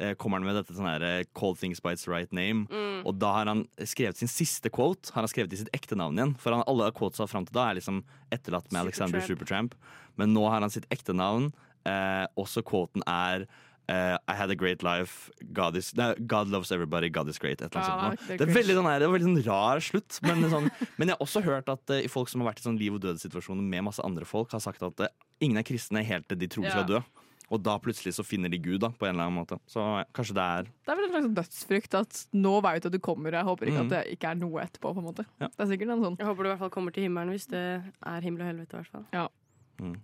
eh, 0.00 0.14
kommer 0.20 0.40
han 0.40 0.48
med 0.48 0.56
dette 0.58 0.72
sånn 0.76 0.88
her 0.88 1.04
eh, 1.04 1.24
'Call 1.36 1.56
things 1.56 1.80
by 1.84 1.92
its 1.96 2.08
right 2.08 2.32
name'. 2.32 2.64
Mm. 2.72 3.04
Og 3.08 3.18
da 3.20 3.34
har 3.38 3.48
han 3.52 3.66
skrevet 3.84 4.16
sin 4.20 4.28
siste 4.32 4.72
quote 4.72 5.12
Har 5.12 5.22
han 5.24 5.28
skrevet 5.32 5.52
i 5.52 5.60
sitt 5.60 5.72
ekte 5.76 5.96
navn 5.96 6.16
igjen. 6.16 6.34
For 6.40 6.52
han, 6.56 6.64
alle 6.68 6.88
quotesa 6.96 7.28
fram 7.28 7.44
til 7.48 7.56
da 7.56 7.70
er 7.70 7.80
liksom 7.80 8.02
etterlatt 8.32 8.72
med 8.72 8.86
Alexander 8.86 9.20
Supertramp. 9.20 9.76
Supertramp. 9.76 10.16
Men 10.16 10.32
nå 10.36 10.48
har 10.48 10.60
han 10.64 10.72
sitt 10.72 10.88
ekte 10.92 11.12
navn. 11.16 11.52
Eh, 11.86 12.24
også 12.40 12.64
quoten 12.66 13.04
er 13.06 13.44
eh, 13.88 14.16
I 14.28 14.34
had 14.34 14.50
a 14.50 14.54
great 14.54 14.82
life. 14.82 15.30
God, 15.52 15.76
is, 15.76 15.92
no, 15.96 16.14
God 16.26 16.48
loves 16.48 16.72
everybody. 16.72 17.08
God 17.08 17.28
is 17.28 17.38
great. 17.38 17.60
Et 17.62 17.68
eller 17.74 17.84
Ja, 17.86 17.98
annet 18.08 18.20
sånt. 18.20 18.38
det 18.38 18.48
er 18.48 18.54
veldig, 18.54 18.74
sånn 18.78 18.88
det 18.90 19.06
er 19.06 19.12
veldig 19.12 19.28
sånn 19.28 19.44
rar 19.46 19.80
slutt. 19.84 20.18
Men, 20.22 20.48
sånn, 20.50 20.70
men 20.98 21.08
jeg 21.08 21.16
har 21.16 21.22
også 21.26 21.42
hørt 21.44 21.68
at 21.72 21.94
uh, 21.94 22.02
folk 22.12 22.28
som 22.32 22.42
har 22.42 22.52
vært 22.52 22.64
i 22.64 22.66
sånn 22.66 22.80
liv 22.80 22.96
og 22.96 23.04
død-situasjoner 23.04 23.62
med 23.62 23.86
masse 23.88 24.02
andre 24.02 24.24
folk, 24.28 24.50
har 24.52 24.60
sagt 24.64 24.82
at 24.82 25.06
uh, 25.06 25.12
ingen 25.40 25.60
er 25.60 25.66
kristne 25.66 26.02
helt 26.06 26.28
til 26.28 26.38
de 26.38 26.48
tror 26.48 26.66
de 26.66 26.74
skal 26.74 26.86
Ja. 26.88 26.98
dø. 26.98 27.22
Og 27.54 27.60
da 27.62 27.76
plutselig 27.78 28.16
så 28.16 28.24
finner 28.26 28.50
de 28.50 28.58
Gud, 28.58 28.80
da, 28.82 28.88
på 28.90 29.06
en 29.06 29.14
eller 29.14 29.28
annen 29.28 29.38
måte. 29.38 29.60
Så 29.70 29.78
kanskje 30.12 30.34
det 30.34 30.42
er 30.42 30.62
Det 30.66 30.90
er 30.90 30.96
vel 30.98 31.04
en 31.06 31.12
slags 31.14 31.34
dødsfrykt 31.38 31.94
at 31.94 32.26
nå 32.34 32.56
veit 32.64 32.82
du 32.82 32.88
at 32.88 32.96
du 32.96 32.98
kommer, 32.98 33.30
jeg 33.30 33.46
håper 33.46 33.70
ikke 33.70 33.84
mm. 33.84 33.86
at 33.86 33.94
det 33.94 34.16
ikke 34.16 34.32
er 34.32 34.40
noe 34.40 34.64
etterpå, 34.64 34.90
på 34.96 34.98
en 34.98 35.06
måte. 35.06 35.26
Ja. 35.38 35.46
Det 35.46 35.62
er 35.62 35.70
sikkert 35.70 35.94
en 35.94 36.02
sånn 36.02 36.16
Jeg 36.18 36.26
håper 36.26 36.42
du 36.42 36.48
i 36.48 36.50
hvert 36.50 36.64
fall 36.64 36.74
kommer 36.74 36.90
til 36.96 37.06
himmelen 37.06 37.30
hvis 37.30 37.46
det 37.52 37.62
er 37.86 38.26
himmel 38.26 38.42
og 38.42 38.50
helvete. 38.50 38.74
i 38.74 38.82
hvert 38.82 38.90
fall 38.96 39.06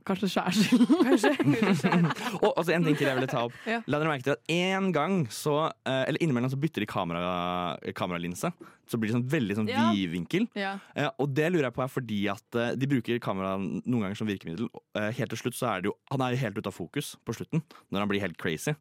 Kanskje 0.06 0.28
skjær. 0.32 0.52
Og 2.44 2.50
altså, 2.56 2.72
en 2.74 2.84
ting 2.86 2.96
til 2.98 3.06
jeg 3.08 3.16
ville 3.18 3.30
ta 3.30 3.44
opp. 3.46 3.54
Ja. 3.68 3.80
La 3.86 3.98
dere 4.02 4.10
merke 4.12 4.26
til 4.26 4.34
at 4.36 4.52
en 4.52 4.90
gang 4.94 5.16
så 5.32 5.54
eh, 5.86 6.04
Eller 6.08 6.22
innimellom 6.24 6.50
så 6.52 6.58
bytter 6.60 6.84
de 6.84 6.88
kamera, 6.90 7.76
kameralinse. 7.96 8.52
Så 8.90 8.98
blir 9.00 9.12
det 9.12 9.16
sånn 9.16 9.28
veldig 9.32 9.56
sånn 9.60 9.70
Ja. 9.72 9.86
vidvinkel. 9.94 10.48
ja. 10.58 10.74
Eh, 10.96 11.08
og 11.18 11.32
det 11.34 11.48
lurer 11.52 11.68
jeg 11.70 11.76
på 11.78 11.84
er 11.86 11.92
fordi 11.94 12.20
at 12.32 12.58
eh, 12.60 12.74
de 12.76 12.90
bruker 12.90 13.22
kamera 13.22 13.54
noen 13.58 14.02
ganger 14.06 14.18
som 14.20 14.28
virkemiddel. 14.28 14.68
Eh, 14.98 15.10
helt 15.16 15.32
til 15.32 15.38
slutt 15.44 15.56
så 15.58 15.70
er 15.72 15.80
det 15.84 15.92
jo 15.92 15.96
Han 16.12 16.20
er 16.26 16.34
jo 16.36 16.42
helt 16.44 16.58
ute 16.60 16.68
av 16.68 16.76
fokus 16.76 17.14
på 17.24 17.34
slutten, 17.38 17.62
når 17.90 18.04
han 18.04 18.08
blir 18.12 18.20
helt 18.24 18.36
crazy. 18.40 18.74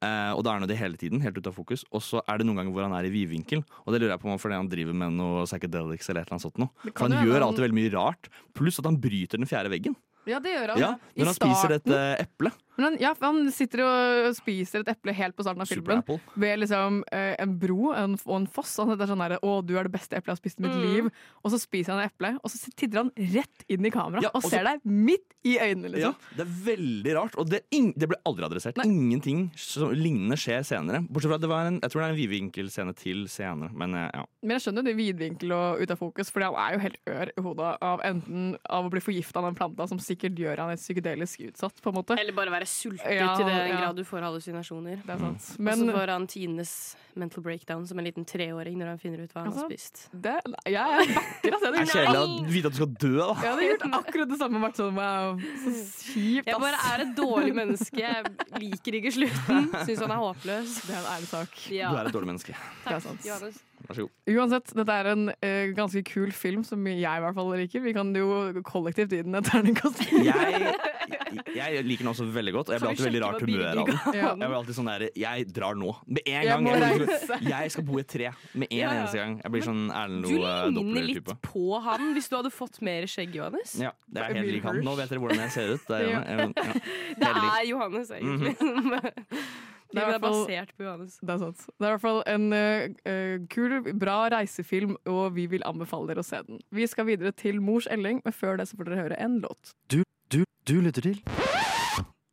Eh, 0.00 0.32
og 0.32 0.40
da 0.46 0.54
er 0.54 0.62
han 0.62 0.68
det 0.70 0.78
hele 0.80 0.96
tiden, 0.96 1.20
helt 1.20 1.36
ute 1.36 1.50
av 1.50 1.56
fokus. 1.58 1.82
Og 1.92 2.00
så 2.00 2.22
er 2.24 2.38
det 2.40 2.46
noen 2.48 2.56
ganger 2.62 2.72
hvor 2.72 2.86
han 2.86 2.94
er 2.96 3.04
i 3.04 3.12
vidvinkel. 3.12 3.60
Og 3.84 3.92
det 3.92 4.00
lurer 4.00 4.14
jeg 4.14 4.22
på 4.22 4.30
om 4.32 4.38
fordi 4.40 4.56
han 4.56 4.70
driver 4.72 4.96
med 4.96 5.12
noe 5.18 5.42
psychedelics 5.44 6.08
eller 6.08 6.22
et 6.22 6.30
eller 6.30 6.38
annet 6.38 6.46
sånt 6.46 6.56
noe. 6.62 6.70
For 6.94 7.04
han 7.04 7.18
jo 7.18 7.26
gjør 7.28 7.36
han- 7.42 7.48
alltid 7.50 7.64
veldig 7.66 7.76
mye 7.82 7.92
rart. 7.92 8.30
Pluss 8.56 8.78
at 8.80 8.88
han 8.88 8.96
bryter 8.96 9.36
den 9.36 9.50
fjerde 9.50 9.68
veggen. 9.68 9.96
Ja, 10.30 10.40
det 10.42 10.54
gjør 10.56 10.72
han. 10.74 10.80
Ja, 10.82 10.90
I 11.14 11.24
når 11.24 11.32
han 11.32 11.38
spiser 11.40 11.74
dette 11.76 12.00
eplet. 12.24 12.58
Men 12.80 12.86
han, 12.86 12.96
ja, 13.02 13.10
han 13.20 13.42
sitter 13.52 13.82
og 13.84 14.34
spiser 14.38 14.80
et 14.80 14.88
eple 14.94 15.12
helt 15.12 15.36
på 15.36 15.44
starten 15.44 15.60
av 15.60 15.68
filmen. 15.68 16.00
Ved 16.40 16.62
liksom 16.62 17.02
eh, 17.12 17.34
en 17.38 17.52
bro 17.60 17.90
en, 17.92 18.16
og 18.24 18.36
en 18.40 18.46
foss. 18.48 18.78
Han 18.80 18.88
heter 18.94 19.10
sånn 19.10 19.20
der, 19.20 19.36
'Å, 19.44 19.60
du 19.66 19.76
er 19.76 19.84
det 19.84 19.92
beste 19.92 20.16
eplet 20.16 20.32
jeg 20.32 20.36
har 20.38 20.40
spist 20.40 20.58
i 20.60 20.62
mitt 20.64 20.72
Mm. 20.72 20.84
liv'. 20.86 21.10
Og 21.44 21.50
så 21.52 21.58
spiser 21.60 21.92
han 21.92 22.00
et 22.06 22.12
eple, 22.14 22.38
og 22.42 22.48
så 22.50 22.72
titter 22.74 23.02
han 23.04 23.10
rett 23.18 23.64
inn 23.68 23.84
i 23.84 23.90
kamera 23.92 24.22
Ja, 24.24 24.30
og 24.32 24.36
og 24.40 24.42
så- 24.44 24.50
ser 24.56 24.64
deg 24.64 24.80
midt 24.84 25.28
i 25.44 25.58
øynene. 25.58 25.92
Ja, 25.98 26.08
Liksom. 26.12 26.16
det 26.36 26.40
er 26.46 26.52
veldig 26.76 27.14
rart, 27.16 27.34
og 27.36 27.48
det, 27.50 27.62
ing- 27.70 27.92
det 27.98 28.08
ble 28.08 28.16
aldri 28.24 28.44
adressert. 28.48 28.76
Nei. 28.78 28.86
Ingenting 28.88 29.50
som, 29.56 29.90
lignende 29.92 30.36
skjer 30.40 30.64
senere. 30.64 31.04
Bortsett 31.06 31.28
fra 31.28 31.34
at 31.36 31.40
det 31.44 31.48
var 31.52 31.66
en, 31.66 31.80
jeg 31.80 31.90
tror 31.90 32.00
det 32.00 32.08
er 32.08 32.14
en 32.14 32.20
vidvinkelscene 32.22 32.94
til 32.96 33.24
senere. 33.28 33.70
Men 33.74 33.94
eh, 33.94 34.10
ja. 34.14 34.24
Men 34.42 34.58
jeg 34.58 34.72
skjønner 34.72 34.84
det 34.84 34.96
vidvinkel 34.96 35.52
og 35.52 35.80
ut 35.82 35.90
av 35.90 35.98
fokus, 35.98 36.30
for 36.30 36.40
han 36.40 36.54
er 36.54 36.72
jo 36.76 36.78
helt 36.80 36.96
ør 37.06 37.28
i 37.36 37.40
hodet 37.42 37.78
av 37.82 38.00
enten 38.00 38.56
av 38.68 38.86
å 38.86 38.90
bli 38.90 39.00
forgifta 39.00 39.36
av 39.36 39.44
den 39.44 39.54
planta, 39.54 39.86
som 39.88 39.98
sikkert 39.98 40.36
gjør 40.36 40.56
han 40.58 40.70
et 40.70 40.78
psykedelisk 40.80 41.40
utsatt. 41.50 41.80
på 41.82 41.88
en 41.90 41.94
måte 42.02 42.18
Eller 42.18 42.32
bare 42.32 42.50
være 42.50 42.66
sulten 42.70 43.12
Ja, 43.18 43.34
til 43.36 43.46
den 43.50 43.56
ja. 43.58 43.76
grad 43.80 43.98
du 43.98 44.04
får 44.06 44.22
hallusinasjoner. 44.26 45.02
Det 45.04 45.14
er 45.16 45.20
sant. 45.24 45.48
Og 45.60 45.70
så 45.82 45.86
får 45.96 46.12
han 46.14 46.26
Tines 46.30 46.72
mental 47.18 47.42
breakdown 47.42 47.82
som 47.90 47.98
en 47.98 48.06
liten 48.06 48.24
treåring 48.24 48.76
når 48.78 48.92
han 48.92 49.00
finner 49.02 49.24
ut 49.26 49.32
hva 49.34 49.42
han 49.42 49.50
har 49.50 49.64
Altså, 49.64 49.66
spist. 49.66 50.04
det, 50.14 50.36
jeg 50.70 51.00
er 51.00 51.14
backer, 51.16 51.56
altså. 51.56 51.72
Det 51.74 51.80
er 51.80 51.90
kjedelig 51.90 52.20
å 52.20 52.52
vite 52.54 52.70
at 52.70 52.76
du 52.76 52.78
skal 52.80 52.92
dø, 53.02 53.12
da. 53.18 53.28
jeg 53.42 53.50
hadde 53.50 53.66
gjort 53.70 53.86
akkurat 54.00 54.30
det 54.34 54.38
samme. 54.44 54.62
Vært 54.64 54.78
sånn, 54.82 54.94
wow, 55.00 55.40
så 55.64 55.72
kjipt, 56.12 56.46
Jeg 56.52 56.62
bare 56.66 56.82
er 56.92 57.04
et 57.06 57.14
dårlig 57.18 57.56
menneske. 57.58 58.04
Jeg 58.04 58.62
liker 58.62 59.00
ikke 59.00 59.12
slutten. 59.18 59.66
Syns 59.88 60.04
han 60.06 60.14
er 60.14 60.22
håpløs. 60.22 60.76
Det 60.86 60.94
er 60.94 61.00
en 61.02 61.10
ærlig 61.16 61.30
sak. 61.34 61.58
Ja. 61.74 61.90
Du 61.90 62.00
er 62.04 62.12
et 62.12 62.16
dårlig 62.20 62.30
menneske. 62.34 62.54
Det 62.86 62.94
er 62.98 63.04
sant. 63.08 63.26
Johannes. 63.26 63.58
Vær 63.90 63.96
så 63.98 64.04
god. 64.06 64.12
Uansett, 64.30 64.70
dette 64.78 64.94
er 65.02 65.08
en 65.10 65.24
eh, 65.42 65.72
ganske 65.74 66.00
kul 66.06 66.30
film 66.30 66.60
som 66.66 66.84
jeg 66.86 67.02
i 67.02 67.22
hvert 67.24 67.34
fall 67.34 67.48
liker. 67.58 67.82
Vi 67.82 67.92
kan 67.96 68.12
jo 68.14 68.26
kollektivt 68.62 69.10
gi 69.16 69.22
den 69.26 69.34
et 69.34 69.48
terningkast. 69.50 70.04
Jeg, 70.14 70.74
jeg 71.58 71.82
liker 71.88 72.04
den 72.04 72.10
også 72.12 72.26
veldig 72.30 72.52
godt, 72.54 72.70
og 72.70 72.76
jeg 72.76 72.82
blir 72.84 72.90
alltid 72.92 73.06
veldig 73.08 73.22
rart 73.24 73.42
humør 73.42 73.64
av 73.66 73.90
den. 73.90 73.98
Ja. 74.14 74.28
Jeg 74.30 74.38
blir 74.44 74.56
alltid 74.60 74.78
sånn 74.78 74.90
der, 74.92 75.04
jeg 75.18 75.48
drar 75.56 75.74
nå. 75.80 75.90
Med 76.06 76.22
en 76.22 76.36
Jeg 76.38 76.50
gang. 76.52 76.62
må 76.68 76.76
Jeg, 76.76 77.00
reise. 77.02 77.40
jeg 77.50 77.74
skal 77.74 77.86
bo 77.90 77.98
i 77.98 78.04
et 78.04 78.10
tre. 78.14 78.30
Med 78.54 78.70
en 78.70 78.78
Ja, 78.78 78.84
ja. 78.86 79.00
eneste 79.02 79.18
gang. 79.24 79.34
Jeg 79.42 79.54
blir 79.56 79.66
sånn 79.66 79.82
Erlend 79.90 80.28
Du 80.28 80.30
ligner 80.36 81.08
litt 81.10 81.18
Doppler-type. 81.24 81.36
på 81.50 81.82
han 81.88 82.06
hvis 82.14 82.30
du 82.30 82.36
hadde 82.38 82.54
fått 82.54 82.78
mer 82.86 83.08
skjegg, 83.10 83.34
Johannes. 83.40 83.74
Ja, 83.82 83.90
det 84.06 84.22
er 84.22 84.38
helt 84.38 84.52
lik 84.54 84.70
han. 84.70 84.80
Nå 84.86 84.94
vet 85.02 85.10
dere 85.10 85.24
hvordan 85.26 85.42
jeg 85.48 85.56
ser 85.58 85.74
ut. 85.74 85.82
Det 85.90 85.98
er, 85.98 86.08
Ja. 86.14 86.22
ja. 86.22 86.46
Ja, 86.46 86.78
Det 87.18 87.26
helt 87.26 87.42
lik. 87.42 87.52
er 87.58 87.66
Johannes, 87.74 88.14
egentlig. 88.14 88.54
Det 89.90 89.98
er 89.98 90.06
Filmen 90.06 90.14
er 90.14 90.22
basert 90.22 90.74
på 90.76 90.84
Johannes. 90.86 91.16
Det 91.18 91.34
er 91.34 91.38
sant. 91.38 91.64
Det 91.66 91.86
er 91.86 91.88
i 91.88 91.94
hvert 91.96 92.04
fall 92.04 92.20
en 92.30 92.52
eh, 92.54 92.90
eh, 93.10 93.40
kul, 93.50 93.74
bra 93.98 94.18
reisefilm, 94.30 94.94
og 95.10 95.34
vi 95.34 95.48
vil 95.50 95.64
anbefale 95.66 96.12
dere 96.12 96.22
å 96.22 96.26
se 96.26 96.38
den. 96.46 96.60
Vi 96.70 96.86
skal 96.86 97.08
videre 97.10 97.32
til 97.34 97.58
Mors 97.64 97.88
Elling, 97.90 98.22
men 98.24 98.36
før 98.36 98.60
det 98.60 98.68
så 98.70 98.78
får 98.78 98.90
dere 98.90 99.02
høre 99.02 99.18
en 99.18 99.40
låt. 99.42 99.74
Du, 99.90 100.02
du, 100.30 100.44
du 100.70 100.76
lytter 100.84 101.10
til 101.10 101.22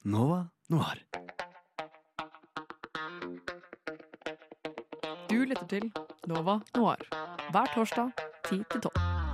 Nova 0.06 0.44
Noir. 0.70 1.02
Du 5.28 5.40
lytter 5.44 5.66
til 5.68 5.90
Nova 6.30 6.60
Noir 6.78 7.10
hver 7.52 7.74
torsdag 7.74 8.12
10 8.50 8.64
til 8.72 8.82
12. 8.82 9.27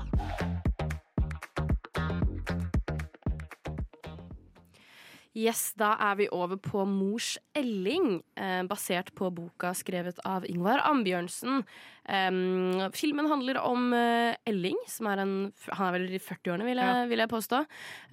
Yes, 5.33 5.71
da 5.73 5.95
er 5.97 6.15
vi 6.19 6.27
over 6.29 6.59
på 6.61 6.83
Mors 6.85 7.39
Elling, 7.57 8.21
eh, 8.37 8.61
basert 8.69 9.09
på 9.17 9.31
boka 9.33 9.71
skrevet 9.73 10.19
av 10.29 10.45
Ingvar 10.45 10.83
Ambjørnsen. 10.85 11.63
Em, 12.09 12.81
filmen 12.91 13.29
handler 13.31 13.57
om 13.63 13.93
uh, 13.95 14.35
Elling, 14.49 14.75
som 14.91 15.07
er 15.07 15.21
en 15.23 15.33
Han 15.71 15.87
er 15.87 15.93
vel 15.95 16.07
i 16.11 16.19
40-årene, 16.19 16.65
vil, 16.67 16.75
jeg- 16.81 16.97
Ja. 16.97 17.05
vil 17.07 17.21
jeg 17.23 17.29
påstå. 17.31 17.61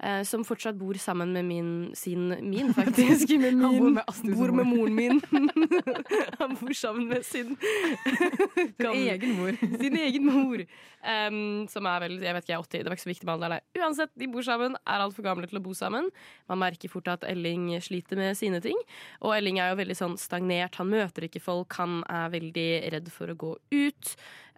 Uh, 0.01 0.21
som 0.23 0.45
fortsatt 0.47 0.77
bor 0.79 0.93
sammen 0.95 1.33
med 1.33 1.43
min 1.45 1.91
sin 1.95 2.29
min, 2.49 2.73
faktisk. 2.77 3.27
med 3.37 3.59
Han 3.61 3.77
bor 3.79 3.89
med 3.97 4.03
Astrid 4.07 4.35
bor 4.37 4.51
med 4.55 4.65
moren 4.71 4.95
min. 4.95 5.21
Han 6.39 6.55
bor 6.55 6.71
sammen 6.73 7.09
med 7.09 7.25
sin 7.25 7.57
Sin 8.79 9.09
egen 9.09 9.35
mor. 9.37 9.57
sin 9.81 9.97
egen 9.97 10.25
mor. 10.25 10.63
Um, 11.01 11.67
som 11.67 11.85
er 11.89 11.99
vel 12.03 12.19
jeg 12.21 12.33
vet 12.37 12.45
ikke, 12.47 12.59
80. 12.61 12.83
Det 12.83 12.85
var 12.91 12.95
ikke 12.95 13.03
så 13.07 13.09
viktig 13.11 13.25
med 13.27 13.33
alderen. 13.35 13.63
Uansett, 13.81 14.11
de 14.21 14.27
bor 14.31 14.45
sammen, 14.45 14.75
er 14.85 15.01
altfor 15.01 15.25
gamle 15.25 15.47
til 15.49 15.57
å 15.59 15.63
bo 15.65 15.73
sammen. 15.73 16.07
Man 16.47 16.61
merker 16.61 16.91
fort 16.93 17.07
at 17.11 17.23
Elling 17.27 17.71
sliter 17.81 18.15
med 18.19 18.37
sine 18.37 18.61
ting. 18.61 18.77
Og 19.25 19.33
Elling 19.35 19.57
er 19.59 19.71
jo 19.73 19.79
veldig 19.81 19.97
sånn 19.97 20.15
stagnert. 20.21 20.77
Han 20.79 20.91
møter 20.93 21.25
ikke 21.27 21.41
folk. 21.41 21.73
Han 21.81 22.03
er 22.07 22.29
veldig 22.37 22.69
redd 22.93 23.09
for 23.11 23.33
å 23.33 23.35
gå 23.35 23.55
ut. 23.57 23.79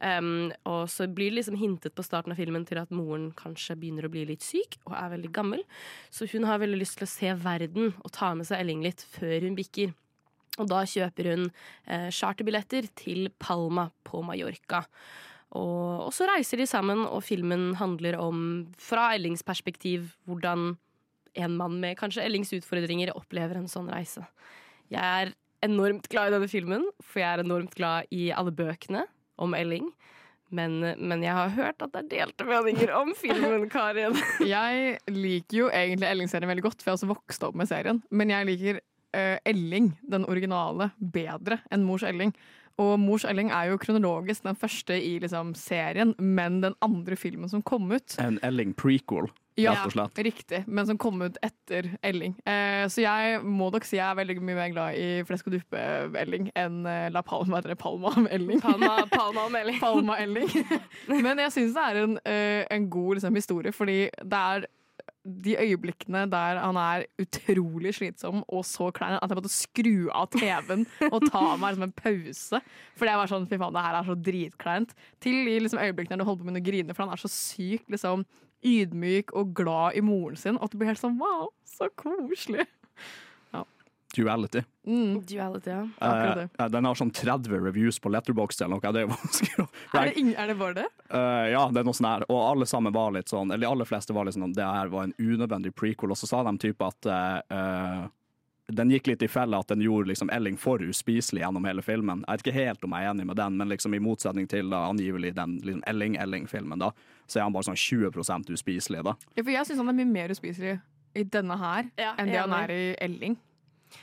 Em, 0.04 0.52
og 0.68 0.90
så 0.92 1.08
blir 1.08 1.32
det 1.32 1.40
liksom 1.40 1.56
hintet 1.60 1.96
på 1.96 2.04
starten 2.04 2.34
av 2.34 2.40
filmen 2.40 2.66
til 2.68 2.82
at 2.82 2.92
moren 2.92 3.30
kanskje 3.40 3.78
begynner 3.80 4.08
å 4.08 4.12
bli 4.12 4.26
litt 4.28 4.44
syk 4.44 4.76
og 4.84 4.96
er 5.00 5.14
veldig 5.16 5.32
gammel. 5.36 5.64
Så 6.12 6.28
hun 6.34 6.48
har 6.50 6.60
veldig 6.64 6.80
lyst 6.82 7.00
til 7.00 7.08
å 7.08 7.14
se 7.14 7.36
verden 7.40 7.94
og 7.96 8.12
ta 8.16 8.34
med 8.36 8.50
seg 8.50 8.64
Elling 8.64 8.84
litt 8.84 9.06
før 9.16 9.48
hun 9.48 9.56
bikker. 9.60 9.94
Og 10.62 10.70
da 10.70 10.84
kjøper 10.86 11.32
hun 11.32 11.46
eh, 11.48 12.10
charterbilletter 12.14 12.90
til 13.00 13.30
Palma 13.42 13.88
på 14.06 14.22
Mallorca. 14.26 14.84
Og, 15.54 16.10
og 16.10 16.12
så 16.14 16.28
reiser 16.30 16.62
de 16.62 16.68
sammen, 16.70 17.06
og 17.06 17.24
filmen 17.26 17.72
handler 17.80 18.18
om, 18.22 18.66
fra 18.82 19.12
Ellings 19.16 19.46
perspektiv, 19.46 20.12
hvordan 20.30 20.74
en 21.34 21.56
mann 21.58 21.80
med 21.82 21.98
kanskje 21.98 22.26
Ellings 22.26 22.54
utfordringer 22.54 23.14
opplever 23.16 23.58
en 23.58 23.70
sånn 23.70 23.90
reise. 23.90 24.26
Jeg 24.94 25.02
er 25.02 25.34
enormt 25.66 26.08
glad 26.12 26.30
i 26.30 26.36
denne 26.36 26.50
filmen, 26.52 26.88
for 27.04 27.24
jeg 27.24 27.30
er 27.30 27.44
enormt 27.44 27.76
glad 27.78 28.10
i 28.14 28.30
alle 28.36 28.54
bøkene 28.56 29.06
om 29.42 29.56
Elling. 29.58 29.90
Men, 30.54 30.78
men 31.02 31.24
jeg 31.26 31.34
har 31.34 31.54
hørt 31.56 31.82
at 31.82 31.94
det 31.96 32.04
er 32.04 32.10
delte 32.12 32.46
meninger 32.46 32.92
om 32.94 33.14
filmen, 33.18 33.66
Karin. 33.74 34.14
Jeg 34.46 35.00
liker 35.10 35.64
jo 35.64 35.70
egentlig 35.74 36.12
Elling-serien 36.12 36.52
veldig 36.52 36.66
godt, 36.68 36.84
for 36.84 36.92
jeg 36.92 36.94
har 36.94 37.00
også 37.00 37.10
vokst 37.10 37.46
opp 37.48 37.58
med 37.58 37.72
serien. 37.72 38.04
Men 38.14 38.30
jeg 38.30 38.46
liker 38.52 38.78
uh, 39.18 39.40
Elling, 39.50 39.96
den 40.06 40.28
originale, 40.30 40.92
bedre 41.00 41.58
enn 41.74 41.88
Mors 41.88 42.06
Elling. 42.06 42.36
Og 42.82 42.96
Mors 43.02 43.26
Elling 43.26 43.50
er 43.54 43.72
jo 43.72 43.80
kronologisk 43.82 44.46
den 44.46 44.58
første 44.58 44.98
i 44.98 45.16
liksom, 45.22 45.56
serien, 45.58 46.14
men 46.18 46.62
den 46.62 46.78
andre 46.86 47.18
filmen 47.18 47.50
som 47.50 47.66
kom 47.66 47.90
ut. 47.90 48.16
En 48.22 48.40
Elling 48.46 48.74
prequel, 48.78 49.30
Ja, 49.60 49.74
rett 49.76 49.86
og 49.92 49.94
slett. 49.94 50.22
riktig, 50.26 50.64
men 50.68 50.88
som 50.90 50.98
kom 50.98 51.22
ut 51.22 51.38
etter 51.46 51.92
Elling. 52.02 52.34
Eh, 52.50 52.84
så 52.90 53.04
jeg 53.04 53.42
må 53.46 53.70
nok 53.74 53.86
si 53.86 54.00
jeg 54.00 54.06
er 54.08 54.18
veldig 54.18 54.38
mye 54.42 54.58
mer 54.58 54.72
glad 54.74 54.98
i 54.98 55.08
Flesk 55.28 55.50
og 55.50 55.58
duppe-Elling 55.58 56.50
enn 56.58 56.84
eh, 56.90 57.10
La 57.14 57.22
Palma 57.26 57.62
eller 57.62 57.78
Palma 57.80 58.14
om 58.18 58.30
Elling. 58.34 58.62
Palma, 58.64 59.04
Palma 59.14 59.48
om 59.48 59.58
Elling. 59.60 59.82
Palma 59.82 60.18
Elling. 60.24 60.50
Men 61.26 61.42
jeg 61.46 61.54
syns 61.58 61.76
det 61.78 61.90
er 61.90 62.02
en, 62.04 62.16
eh, 62.26 62.64
en 62.74 62.88
god 62.90 63.20
liksom, 63.20 63.38
historie, 63.38 63.76
fordi 63.76 64.00
det 64.24 64.40
er 64.40 64.66
de 65.24 65.56
øyeblikkene 65.56 66.26
der 66.32 66.60
han 66.60 66.76
er 66.76 67.06
utrolig 67.22 67.94
slitsom 67.96 68.42
og 68.44 68.66
så 68.68 68.90
klein 68.92 69.16
at 69.16 69.32
jeg 69.32 69.38
måtte 69.40 69.52
skru 69.54 70.10
av 70.12 70.28
TV-en 70.34 70.84
og 71.08 71.30
ta 71.30 71.44
meg 71.56 71.78
liksom, 71.78 71.86
en 71.88 71.96
pause. 71.96 72.60
For 73.00 73.08
jeg 73.08 73.22
var 73.22 73.32
sånn, 73.32 73.48
fy 73.48 73.60
faen, 73.62 73.76
det 73.76 73.86
her 73.86 74.00
er 74.00 74.10
så 74.10 74.18
dritkleint. 74.20 74.96
Til 75.24 75.46
de 75.48 75.60
liksom, 75.64 75.80
øyeblikkene 75.80 76.18
der 76.18 76.26
du 76.26 76.28
holder 76.28 76.44
på 76.44 76.50
med 76.50 76.60
å 76.60 76.66
grine, 76.66 76.96
for 76.96 77.06
han 77.06 77.16
er 77.16 77.24
så 77.24 77.32
sykt 77.32 77.88
liksom, 77.94 78.26
ydmyk 78.64 79.34
og 79.38 79.54
glad 79.58 79.98
i 80.00 80.02
moren 80.06 80.40
sin 80.40 80.58
at 80.62 80.72
du 80.74 80.78
blir 80.80 80.92
helt 80.94 81.02
sånn 81.04 81.20
wow, 81.22 81.50
så 81.68 81.90
koselig. 82.00 82.68
Duality. 84.14 84.62
Mm, 84.86 85.22
Duality, 85.26 85.70
ja. 85.70 85.88
akkurat 85.98 86.36
det. 86.36 86.50
Eh, 86.60 86.68
den 86.70 86.86
har 86.86 86.98
sånn 87.00 87.10
30 87.12 87.50
reviews 87.66 87.98
på 88.00 88.12
Letterboxd 88.14 88.62
eller 88.62 88.78
noe. 88.78 88.92
Det 88.94 89.02
er 89.02 89.08
vanskelig 89.14 89.64
å 89.64 89.68
Er 89.98 90.10
det, 90.12 90.14
ing- 90.22 90.36
er 90.38 90.52
det 90.52 90.56
bare 90.60 90.76
det? 90.78 90.86
Eh, 91.10 91.48
ja, 91.56 91.64
det 91.74 91.82
er 91.82 91.88
noe 91.88 91.98
sånn 91.98 92.10
her. 92.12 92.26
Og 92.30 92.42
alle 92.52 92.68
sammen 92.70 92.94
var 92.94 93.16
litt 93.16 93.32
sånn, 93.34 93.50
eller 93.50 93.66
de 93.66 93.72
aller 93.72 93.90
fleste 93.90 94.14
var 94.14 94.28
litt 94.30 94.38
sånn 94.38 94.54
det 94.54 94.68
her 94.68 94.92
var 94.94 95.08
en 95.08 95.16
unødvendig 95.18 95.74
prequel. 95.74 96.14
Og 96.14 96.20
så 96.22 96.30
sa 96.30 96.44
de 96.46 96.54
type 96.62 96.86
at 96.86 97.10
eh, 97.10 97.40
eh, 97.58 98.04
den 98.72 98.92
gikk 98.94 99.08
litt 99.08 99.24
i 99.26 99.28
fella 99.28 99.60
at 99.60 99.72
den 99.74 99.84
gjorde 99.84 100.12
liksom 100.14 100.30
Elling 100.32 100.58
for 100.60 100.84
uspiselig 100.84 101.44
gjennom 101.44 101.66
hele 101.68 101.84
filmen. 101.84 102.24
Jeg 102.28 102.40
vet 102.40 102.46
ikke 102.46 102.56
helt 102.58 102.86
om 102.88 102.96
jeg 102.96 103.06
er 103.06 103.12
enig 103.12 103.28
med 103.28 103.40
den, 103.40 103.58
men 103.60 103.72
liksom 103.72 103.96
i 103.98 104.02
motsetning 104.04 104.48
til 104.50 104.72
da, 104.72 104.86
angivelig 104.88 105.34
den 105.36 105.58
liksom 105.60 105.84
Elling-Elling-filmen, 105.92 106.86
da, 106.86 106.94
så 107.28 107.42
er 107.42 107.48
han 107.48 107.56
bare 107.56 107.68
sånn 107.68 107.80
20 107.80 108.54
uspiselig, 108.56 109.04
da. 109.04 109.18
Ja, 109.36 109.44
for 109.44 109.52
jeg 109.52 109.68
syns 109.68 109.84
han 109.84 109.92
er 109.92 110.00
mye 110.00 110.12
mer 110.14 110.34
uspiselig 110.34 110.78
i 111.14 111.26
denne 111.30 111.58
her 111.60 111.90
Ja, 112.00 112.14
enn 112.18 112.32
det 112.32 112.40
han 112.40 112.56
er 112.58 112.72
i 112.74 112.86
Elling. 113.04 113.36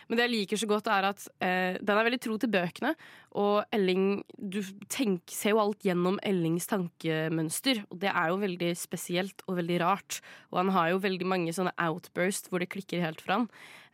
Men 0.07 0.19
det 0.19 0.27
jeg 0.27 0.33
liker 0.33 0.61
så 0.61 0.69
godt, 0.71 0.89
er 0.91 1.09
at 1.09 1.25
eh, 1.43 1.79
den 1.81 1.99
er 1.99 2.07
veldig 2.07 2.21
tro 2.23 2.37
til 2.39 2.53
bøkene. 2.53 2.93
Og 3.41 3.65
Elling 3.75 4.23
Du 4.39 4.61
tenk, 4.93 5.25
ser 5.35 5.55
jo 5.55 5.63
alt 5.63 5.83
gjennom 5.87 6.21
Ellings 6.27 6.69
tankemønster, 6.71 7.83
og 7.91 7.99
det 8.03 8.13
er 8.13 8.31
jo 8.31 8.41
veldig 8.43 8.71
spesielt 8.79 9.45
og 9.49 9.59
veldig 9.61 9.81
rart. 9.83 10.21
Og 10.53 10.63
han 10.63 10.73
har 10.77 10.93
jo 10.93 11.03
veldig 11.03 11.27
mange 11.27 11.55
sånne 11.57 11.75
outburst 11.83 12.51
hvor 12.51 12.63
det 12.63 12.71
klikker 12.71 13.03
helt 13.03 13.23
for 13.25 13.35
han. 13.35 13.49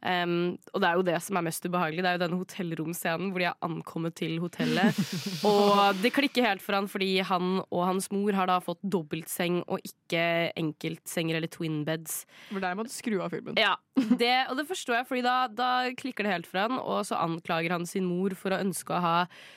Em, 0.07 0.55
og 0.71 0.83
det 0.83 0.89
er 0.89 0.99
jo 0.99 1.05
det 1.09 1.17
som 1.25 1.39
er 1.39 1.45
mest 1.49 1.65
ubehagelig. 1.67 2.03
Det 2.05 2.11
er 2.11 2.17
jo 2.19 2.23
denne 2.23 2.39
hotellromscenen 2.39 3.31
hvor 3.33 3.43
de 3.43 3.49
har 3.49 3.57
ankommet 3.67 4.15
til 4.19 4.37
hotellet. 4.43 5.01
og 5.51 5.99
det 6.03 6.13
klikker 6.15 6.47
helt 6.47 6.63
for 6.63 6.79
han 6.79 6.87
fordi 6.91 7.11
han 7.27 7.59
og 7.65 7.83
hans 7.89 8.07
mor 8.15 8.37
har 8.37 8.51
da 8.51 8.61
fått 8.63 8.83
dobbeltseng 8.87 9.63
og 9.65 9.83
ikke 9.83 10.53
enkeltsenger 10.61 11.41
eller 11.41 11.51
twin 11.51 11.81
beds. 11.89 12.21
For 12.53 12.63
der 12.63 12.79
må 12.79 12.87
du 12.87 12.93
skru 12.93 13.19
av 13.25 13.35
filmen. 13.35 13.59
Ja, 13.59 13.75
det, 13.97 14.35
og 14.51 14.61
det 14.61 14.69
forstår 14.69 15.01
jeg, 15.01 15.09
Fordi 15.09 15.25
da, 15.27 15.37
da 15.51 15.71
klikker 15.99 16.27
det 16.27 16.35
helt 16.35 16.51
for 16.51 16.63
han, 16.63 16.79
og 16.79 17.03
så 17.09 17.19
anklager 17.19 17.75
han 17.75 17.89
sin 17.89 18.07
mor 18.07 18.37
for 18.39 18.55
å 18.55 18.61
ønske 18.63 18.95
å 18.95 19.03
ha, 19.03 19.17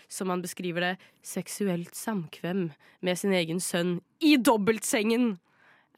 som 0.10 0.34
han 0.34 0.41
beskriver 0.46 0.88
det, 0.88 0.96
seksuelt 1.25 1.94
samkvem 1.98 2.70
med 3.06 3.20
sin 3.20 3.36
egen 3.36 3.62
sønn 3.62 4.00
i 4.24 4.34
dobbeltsengen. 4.41 5.36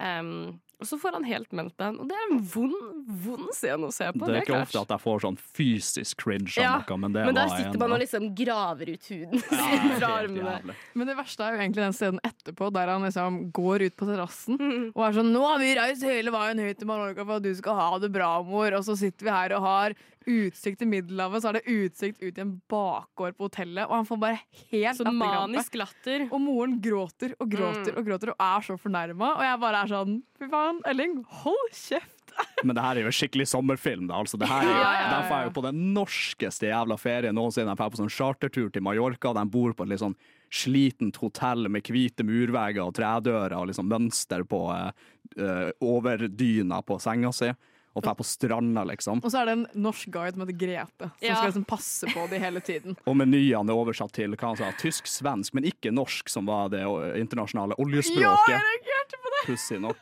Um, 0.01 0.59
Og 0.81 0.87
så 0.89 0.97
får 0.97 1.13
han 1.13 1.23
helt 1.29 1.51
meltdown. 1.53 1.99
Og 2.01 2.07
det 2.09 2.15
er 2.17 2.31
en 2.33 2.39
vond, 2.41 2.73
vond 3.21 3.49
scene 3.53 3.85
å 3.85 3.91
se 3.93 4.07
på. 4.11 4.25
Det 4.25 4.33
er 4.33 4.41
ikke 4.41 4.47
klart. 4.55 4.67
ofte 4.67 4.81
at 4.81 4.93
jeg 4.95 5.01
får 5.03 5.19
sånn 5.27 5.37
fysisk 5.37 6.17
cringe 6.23 6.49
av 6.57 6.63
Ja, 6.63 6.71
noe, 6.81 6.97
men 6.97 7.13
det 7.13 7.25
Men 7.27 7.35
der 7.37 7.47
sitter 7.53 7.77
man 7.77 7.93
og 7.93 7.99
liksom 8.01 8.25
graver 8.35 8.89
ut 8.95 9.05
huden 9.11 9.37
Ja, 9.37 9.61
sin 9.61 9.93
fra 9.99 10.09
armene. 10.23 10.55
jævlig. 10.57 10.75
Men 10.95 11.07
det 11.11 11.17
verste 11.21 11.45
er 11.45 11.53
jo 11.53 11.61
egentlig 11.61 11.85
den 11.85 11.93
scenen 11.93 12.19
etterpå, 12.25 12.71
der 12.73 12.87
han 12.89 13.05
liksom 13.05 13.51
går 13.53 13.85
ut 13.87 13.95
på 13.95 14.09
terrassen 14.09 14.57
Mm. 14.57 14.91
og 14.95 15.01
er 15.05 15.13
sånn 15.21 15.31
'Nå 15.31 15.41
har 15.47 15.59
vi 15.59 15.75
reist 15.75 16.03
hele 16.03 16.31
veien 16.31 16.57
høyt 16.59 16.77
til 16.79 16.87
Mallorca 16.87 17.23
for 17.25 17.35
at 17.37 17.43
du 17.43 17.53
skal 17.55 17.75
ha 17.75 17.99
det 17.99 18.11
bra, 18.11 18.41
mor.' 18.43 18.73
Og 18.73 18.83
så 18.83 18.97
sitter 18.97 19.23
vi 19.25 19.29
her 19.29 19.53
og 19.53 19.61
har 19.61 19.93
utsikt 20.29 20.79
til 20.79 20.87
Middelhavet, 20.91 21.41
så 21.41 21.49
er 21.49 21.59
det 21.59 21.65
utsikt 21.71 22.21
ut 22.21 22.37
i 22.37 22.41
en 22.43 22.61
bakgård 22.69 23.35
på 23.37 23.47
hotellet, 23.49 23.85
og 23.87 23.95
han 23.95 24.05
får 24.05 24.19
bare 24.21 24.39
helt 24.71 24.97
Sånn 24.99 25.17
manisk 25.17 25.75
latter. 25.79 26.27
Og 26.31 26.41
moren 26.41 26.79
gråter 26.81 27.33
og 27.39 27.49
gråter 27.49 27.91
Mm. 27.93 27.97
og 27.97 28.05
gråter 28.05 28.29
og 28.29 28.35
er 28.39 28.61
så 28.61 28.77
fornærma. 28.77 29.35
Og 29.37 29.43
jeg 29.43 29.59
bare 29.59 29.83
er 29.83 29.87
sånn 29.87 30.23
Fy 30.37 30.47
faen, 30.49 30.81
Elling, 30.85 31.23
hold 31.43 31.69
kjeft! 31.71 32.17
Men 32.63 32.75
det 32.77 32.81
her 32.83 32.95
er 32.95 33.01
jo 33.01 33.09
en 33.11 33.17
skikkelig 33.17 33.45
sommerfilm. 33.51 34.07
Da. 34.07 34.15
Altså, 34.23 34.37
det 34.39 34.47
her 34.47 34.61
er 34.61 34.69
jo, 34.69 34.69
Ja, 34.71 34.77
ja, 34.77 34.91
ja, 34.93 35.01
ja. 35.01 35.21
De 35.21 35.27
drar 35.29 35.43
jo 35.45 35.49
på 35.51 35.63
den 35.65 35.81
norskeste 35.93 36.69
jævla 36.69 36.97
ferien 36.97 37.35
noensinne. 37.35 37.73
De 37.73 37.75
drar 37.81 37.91
på 37.91 37.99
sånn 37.99 38.09
chartertur 38.13 38.71
til 38.71 38.81
Mallorca. 38.81 39.33
De 39.35 39.43
bor 39.51 39.73
på 39.73 39.83
et 39.83 39.89
litt 39.89 39.99
sånn 39.99 40.15
slitent 40.51 41.15
hotell 41.21 41.67
med 41.69 41.83
hvite 41.83 42.23
murvegger 42.27 42.83
og 42.85 42.93
tredører 42.95 43.53
og 43.59 43.67
liksom 43.69 43.87
mønster 43.91 44.43
på 44.47 44.61
uh, 44.71 45.69
overdyna 45.81 46.81
på 46.83 46.97
senga 47.01 47.31
si. 47.35 47.51
Og 47.93 48.03
drar 48.05 48.15
på 48.15 48.23
stranda, 48.23 48.85
liksom. 48.87 49.19
Og 49.19 49.31
så 49.33 49.41
er 49.41 49.45
det 49.49 49.53
en 49.57 49.65
norsk 49.83 50.07
guide 50.13 50.31
som 50.37 50.45
heter 50.45 50.55
Grete, 50.61 51.09
som 51.11 51.27
Ja. 51.27 51.35
skal 51.35 51.49
liksom 51.51 51.65
passe 51.67 52.07
på 52.07 52.29
de 52.31 52.39
hele 52.39 52.61
tiden. 52.63 52.95
Og 53.05 53.17
menyene 53.19 53.67
er 53.69 53.75
oversatt 53.75 54.13
til 54.15 54.31
hva 54.31 54.47
han 54.53 54.55
sa, 54.57 54.71
tysk-svensk, 54.79 55.53
men 55.53 55.63
ikke 55.67 55.91
norsk, 55.91 56.29
som 56.31 56.45
var 56.47 56.69
det 56.71 56.85
internasjonale 56.87 57.19
internasjonale 57.19 57.75
Ja, 57.75 57.83
oljespråket. 57.83 58.47
jeg 58.47 58.61
reagerte 58.61 59.19
på 59.19 59.33
det! 59.35 59.41
Pussig 59.49 59.81
nok. 59.81 59.97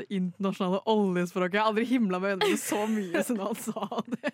Det 0.00 0.06
internasjonale 0.16 0.80
oljespråket. 0.88 1.54
Jeg 1.58 1.62
har 1.62 1.70
aldri 1.72 1.84
himla 1.90 2.20
med 2.22 2.36
øynene 2.38 2.58
så 2.60 2.84
mye 2.88 3.22
som 3.26 3.38
han 3.42 3.58
sa 3.58 3.88
det. 4.08 4.32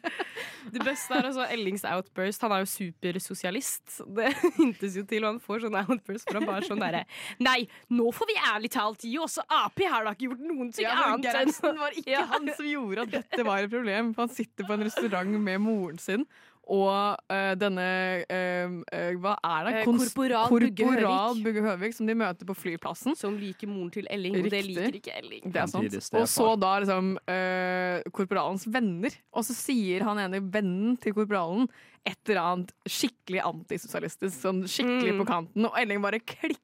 Det 0.74 0.82
beste 0.82 1.14
er 1.14 1.28
altså 1.30 1.46
Ellings 1.50 1.84
outburst. 1.86 2.42
Han 2.42 2.54
er 2.56 2.64
jo 2.64 2.68
supersosialist. 2.70 4.00
Det 4.16 4.32
hintes 4.60 4.96
jo 4.98 5.04
til, 5.08 5.24
og 5.24 5.34
han 5.34 5.40
får 5.42 5.64
sånne 5.66 5.82
outburst 5.88 6.26
for 6.28 6.40
han 6.40 6.48
bare 6.48 6.66
sånn 6.66 6.82
derre 6.82 7.04
Nei, 7.42 7.58
nå 7.94 8.10
får 8.14 8.30
vi 8.30 8.36
ærlig 8.52 8.70
talt 8.74 9.04
gi 9.06 9.16
oss, 9.22 9.38
Ap 9.46 9.78
har 9.86 10.06
da 10.06 10.12
ikke 10.16 10.28
gjort 10.30 10.42
noen 10.46 10.70
ting 10.74 10.86
Ja, 10.86 10.94
annet 11.12 11.26
enn 11.30 11.50
Gerhardsen 11.50 11.80
var 11.80 11.94
ikke 11.96 12.10
Ja. 12.16 12.24
han 12.30 12.48
som 12.56 12.66
gjorde 12.68 13.06
at 13.06 13.14
dette 13.18 13.44
var 13.46 13.62
et 13.66 13.72
problem. 13.72 14.12
For 14.16 14.26
han 14.26 14.34
sitter 14.34 14.66
på 14.68 14.76
en 14.76 14.84
restaurant 14.86 15.36
med 15.46 15.60
moren 15.62 15.98
sin. 16.02 16.26
Og 16.66 16.90
uh, 17.30 17.52
denne 17.54 17.82
eh, 18.26 18.72
eh, 18.90 19.12
Hva 19.22 19.36
er 19.38 19.68
det? 19.68 19.74
Kons- 19.86 20.08
korporal 20.10 20.50
Bugge 20.50 20.72
Korporal. 20.82 21.38
Bugge 21.44 21.62
Høvik, 21.62 21.94
som 21.94 22.08
de 22.10 22.16
møter 22.18 22.48
på 22.48 22.56
flyplassen. 22.58 23.14
Som 23.14 23.36
liker 23.38 23.70
moren 23.70 23.92
til 23.94 24.08
Elling, 24.10 24.34
og 24.40 24.48
det 24.50 24.64
liker 24.66 24.98
ikke 24.98 25.14
Elling. 25.20 25.44
Det 25.54 25.62
er 25.62 25.70
sant. 25.70 25.98
Og 26.18 26.26
så 26.32 26.48
da 26.58 26.72
liksom 26.82 27.12
uh, 27.22 28.02
korporalens 28.10 28.66
venner. 28.66 29.14
Og 29.30 29.46
så 29.46 29.54
sier 29.54 30.02
han 30.08 30.18
ene 30.26 30.42
vennen 30.42 30.98
til 30.98 31.14
korporalen 31.14 31.68
et 32.06 32.18
eller 32.30 32.42
annet 32.42 32.74
skikkelig 32.86 33.40
antisosialistisk, 33.46 34.34
sånn 34.42 34.60
skikkelig 34.70 35.14
Mm. 35.16 35.22
på 35.22 35.26
kanten, 35.30 35.66
og 35.66 35.78
Elling 35.78 36.02
bare 36.02 36.18
klikker. 36.22 36.58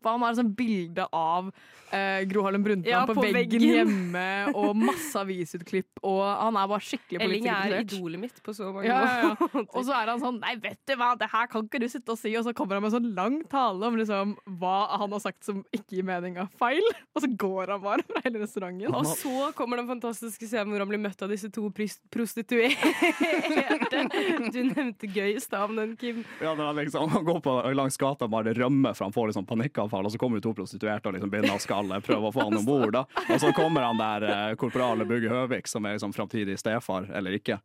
For 0.00 0.14
han 0.14 0.24
har 0.24 0.38
sånn 0.38 0.52
bilde 0.56 1.06
av 1.14 1.50
uh, 1.50 2.20
Gro 2.30 2.44
Harlem 2.46 2.64
Brundtland 2.66 2.90
Ja, 2.92 3.02
på, 3.08 3.14
på 3.18 3.26
veggen, 3.26 3.60
veggen. 3.60 3.64
hjemme, 3.76 4.26
og 4.54 4.74
masse 4.78 5.18
avisutklipp, 5.20 6.00
og 6.06 6.22
han 6.24 6.56
er 6.60 6.70
bare 6.70 6.86
skikkelig 6.86 7.20
Elling 7.26 7.48
er 7.50 7.76
idolet 7.82 8.22
mitt 8.22 8.40
på 8.44 8.54
så 8.56 8.70
mange 8.74 8.88
Ja, 8.88 9.00
ja. 9.24 9.32
Og 9.76 9.82
så 9.86 9.94
er 9.96 10.12
han 10.12 10.20
sånn 10.22 10.40
Nei, 10.42 10.54
vet 10.62 10.78
du 10.88 10.94
hva, 10.98 11.12
det 11.18 11.28
her 11.32 11.48
kan 11.50 11.66
ikke 11.66 11.80
du 11.82 11.86
sitte 11.90 12.14
og 12.14 12.18
si. 12.20 12.32
Og 12.38 12.44
så 12.46 12.54
kommer 12.56 12.78
han 12.78 12.84
med 12.84 12.90
en 12.92 12.96
sånn 12.96 13.10
lang 13.16 13.36
tale 13.50 13.86
om 13.86 13.96
liksom 13.98 14.34
hva 14.60 14.76
han 15.00 15.12
har 15.12 15.22
sagt 15.22 15.44
som 15.46 15.60
ikke 15.74 15.98
gir 15.98 16.06
mening 16.06 16.38
av 16.40 16.48
feil. 16.60 16.84
Og 17.14 17.24
så 17.24 17.28
går 17.40 17.74
han 17.74 17.82
bare 17.82 18.04
fra 18.06 18.22
hele 18.24 18.40
restauranten. 18.42 18.94
Og 18.96 19.06
så 19.18 19.50
kommer 19.58 19.80
den 19.80 19.88
fantastiske 19.90 20.46
scenen 20.48 20.72
hvor 20.72 20.82
han 20.84 20.90
blir 20.90 21.02
møtt 21.02 21.22
av 21.24 21.32
disse 21.32 21.50
to 21.52 21.66
prostituerte. 21.74 22.90
Du 24.50 24.60
nevnte 24.64 25.08
gøy 25.10 25.34
i 25.34 25.40
stad 25.42 25.70
om 25.70 25.76
den, 25.78 25.92
Kim. 26.00 26.22
Ja, 26.40 26.54
når 26.54 26.70
han 26.70 26.78
liksom 26.80 27.10
han 27.12 27.26
går 27.26 27.40
på, 27.44 27.54
langs 27.76 27.98
gata 28.00 28.26
og 28.26 28.32
bare 28.32 28.54
rømmer, 28.56 28.94
for 28.96 29.08
han 29.08 29.14
får 29.14 29.30
liksom 29.30 29.46
panikkanfall, 29.50 30.06
og 30.08 30.14
så 30.14 30.20
kommer 30.22 30.38
det 30.40 30.46
to 30.48 30.54
prostituerte 30.56 31.10
og 31.10 31.18
liksom 31.18 31.34
begynner 31.34 31.58
å 31.58 31.62
skalle, 31.62 32.00
prøver 32.06 32.30
å 32.30 32.32
få 32.38 32.46
han 32.48 32.58
om 32.62 32.66
bord. 32.72 32.94
da. 32.96 33.04
Og 33.28 33.42
så 33.42 33.52
kommer 33.56 33.86
han 33.90 34.00
der 34.00 34.26
eh, 34.30 34.56
korporale 34.60 35.06
Bugge 35.10 35.30
Høvik, 35.34 35.68
som 35.70 35.84
er 35.90 35.98
liksom 35.98 36.14
framtidig 36.16 36.56
stefar, 36.62 37.10
eller 37.14 37.36
ikke. 37.38 37.60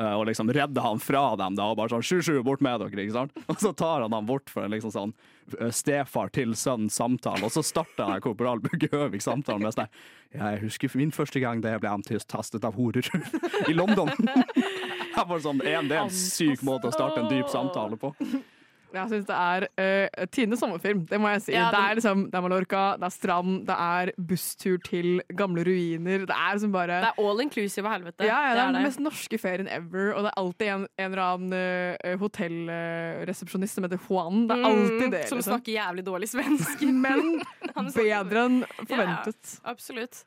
eh, 0.00 0.12
og 0.16 0.26
liksom 0.28 0.50
redder 0.52 0.84
han 0.84 1.00
fra 1.00 1.24
dem, 1.40 1.56
da, 1.56 1.70
og 1.72 1.78
bare 1.80 1.94
sånn 1.94 2.04
sju-sju, 2.04 2.40
bort 2.44 2.64
med 2.64 2.80
dere, 2.82 3.04
ikke 3.06 3.16
sant? 3.20 3.36
Og 3.46 3.60
så 3.62 3.72
tar 3.76 4.04
han 4.04 4.12
han 4.16 4.28
bort 4.28 4.50
for 4.52 4.66
en 4.66 4.74
liksom 4.76 4.92
sånn 4.94 5.14
eh, 5.60 5.70
stefar 5.72 6.28
til 6.36 6.52
sønn-samtale, 6.58 7.44
og 7.46 7.52
så 7.54 7.62
starter 7.64 8.10
han 8.10 8.24
korporal 8.24 8.60
Bugge 8.64 8.90
Høvik 8.92 9.24
samtalen 9.24 9.64
med 9.64 9.76
sånn 9.76 9.92
jeg 10.36 10.58
husker 10.60 10.90
min 10.98 11.12
første 11.14 11.40
gang 11.40 11.62
da 11.64 11.70
jeg 11.72 11.80
ble 11.80 11.88
antistastet 11.96 12.64
av 12.66 12.74
horer 12.76 13.06
i 13.70 13.72
London. 13.72 14.10
Jeg 15.16 15.24
bare 15.30 15.40
sånn, 15.40 15.62
en, 15.64 15.86
det 15.88 15.96
er 15.96 16.02
en 16.02 16.10
syk 16.12 16.60
måte 16.66 16.90
å 16.90 16.92
starte 16.92 17.22
en 17.22 17.30
dyp 17.30 17.48
samtale 17.48 17.96
på. 17.96 18.10
Jeg 18.94 19.10
syns 19.10 19.26
det 19.28 19.36
er 19.36 19.66
uh, 19.66 20.26
tidenes 20.32 20.60
sommerfilm, 20.62 21.04
det 21.10 21.18
må 21.20 21.30
jeg 21.34 21.42
si. 21.46 21.54
Ja, 21.56 21.68
det, 21.74 21.80
er 21.80 21.98
liksom, 21.98 22.26
det 22.30 22.38
er 22.38 22.44
Mallorca, 22.46 22.84
det 23.00 23.08
er 23.08 23.14
strand, 23.14 23.58
det 23.68 23.76
er 23.86 24.12
busstur 24.30 24.78
til 24.86 25.20
gamle 25.36 25.64
ruiner. 25.66 26.26
Det 26.28 26.36
er 26.36 26.56
liksom 26.56 26.74
bare 26.74 27.00
Det 27.04 27.10
er 27.12 27.22
all 27.26 27.44
inclusive 27.44 27.86
av 27.86 27.96
helvete. 27.96 28.28
ja, 28.28 28.38
ja, 28.48 28.54
det 28.54 28.62
er 28.62 28.70
den 28.70 28.78
det. 28.80 28.84
mest 28.88 29.02
norske 29.04 29.40
ferien 29.42 29.70
ever, 29.70 30.12
og 30.14 30.26
det 30.26 30.32
er 30.32 30.40
alltid 30.42 30.72
en, 30.74 30.86
en 30.96 31.10
eller 31.10 31.24
annen 31.26 31.56
uh, 31.56 32.16
hotellresepsjonist 32.22 33.80
som 33.80 33.88
heter 33.88 34.00
Juan. 34.08 34.46
Det 34.48 34.58
er 34.58 34.68
alltid 34.70 35.06
det. 35.10 35.24
Mm, 35.24 35.30
Som 35.32 35.40
liksom. 35.40 35.52
snakker 35.52 35.72
jævlig 35.76 36.06
dårlig 36.06 36.30
svensk. 36.32 36.86
Men 37.06 37.90
bedre 37.96 38.46
enn 38.46 38.60
forventet. 38.84 39.56
Absolutt. 39.68 40.22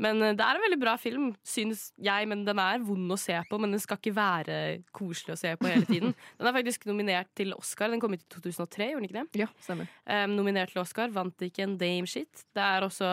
Men 0.00 0.22
uh, 0.22 0.32
det 0.34 0.44
er 0.44 0.58
en 0.58 0.64
veldig 0.64 0.80
bra 0.80 0.96
film, 1.00 1.30
syns 1.46 1.88
jeg. 2.02 2.28
Men 2.30 2.44
den 2.46 2.60
er 2.62 2.82
vond 2.84 3.14
å 3.14 3.18
se 3.20 3.36
på, 3.48 3.60
men 3.60 3.74
den 3.74 3.82
skal 3.82 4.00
ikke 4.00 4.14
være 4.16 4.60
koselig 4.94 5.36
å 5.36 5.40
se 5.40 5.54
på 5.60 5.70
hele 5.70 5.86
tiden. 5.88 6.14
Den 6.38 6.48
er 6.48 6.54
faktisk 6.56 6.86
nominert 6.88 7.30
til 7.36 7.52
Oscar. 7.56 7.90
Den 7.92 8.02
kom 8.04 8.14
ut 8.16 8.22
i 8.22 8.28
2003, 8.36 8.88
gjorde 8.92 9.02
den 9.02 9.08
ikke 9.08 9.18
det? 9.18 9.42
Ja, 9.44 9.48
stemmer. 9.64 9.90
Um, 10.04 10.36
nominert 10.38 10.74
til 10.74 10.82
Oscar, 10.84 11.12
vant 11.14 11.44
ikke 11.46 11.64
en 11.64 11.76
dame 11.80 12.10
shit. 12.10 12.44
Det 12.54 12.64
er 12.64 12.84
også, 12.86 13.10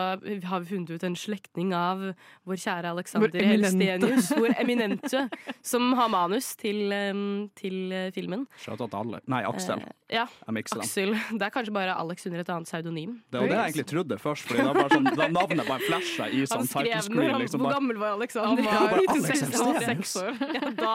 har 0.48 0.64
vi 0.64 0.70
funnet 0.74 0.92
ut, 0.92 1.06
en 1.08 1.16
slektning 1.18 1.72
av 1.76 2.04
vår 2.48 2.60
kjære 2.60 2.92
Alexander. 2.92 3.48
Helstenius, 3.52 4.30
vår 4.36 4.56
eminente, 4.62 5.26
som 5.72 5.92
har 5.98 6.12
manus 6.12 6.52
til, 6.60 6.92
um, 7.12 7.48
til 7.58 7.94
eh, 7.94 8.10
filmen. 8.14 8.46
Shout 8.60 8.80
out 8.80 8.92
til 8.92 9.00
alle. 9.00 9.22
Nei, 9.32 9.42
Aksel. 9.48 9.82
Uh, 9.82 9.96
ja. 10.12 10.26
Aksel. 10.52 11.16
Det 11.38 11.46
er 11.46 11.52
kanskje 11.54 11.74
bare 11.74 11.94
Alex 11.96 12.26
under 12.28 12.42
et 12.42 12.50
annet 12.52 12.68
pseudonym. 12.68 13.16
Det 13.32 13.40
var 13.40 13.48
det 13.48 13.56
jeg 13.56 13.72
egentlig 13.72 13.86
trodde 13.92 14.18
først, 14.20 14.48
Fordi 14.50 14.66
det 14.68 14.86
sånn, 14.92 15.08
da 15.16 15.28
navnet 15.32 15.68
bare 15.68 15.86
flasha 15.86 16.28
i 16.28 16.42
sånn 16.48 16.68
title 16.68 17.00
screen. 17.06 17.30
han, 17.32 17.40
Liksom, 17.42 17.62
Hvor 17.62 17.70
bare, 17.70 17.78
gammel 17.80 18.00
var 18.02 18.12
Han 18.12 18.20
Alexander? 18.20 18.62
var, 18.62 18.90
bare 18.92 19.00
Alex 19.00 19.12
2006 19.16 19.56
han 19.62 19.72
var 19.72 19.86
seks 19.88 20.16
år. 20.20 20.32
Ja, 20.52 20.70
da 20.76 20.94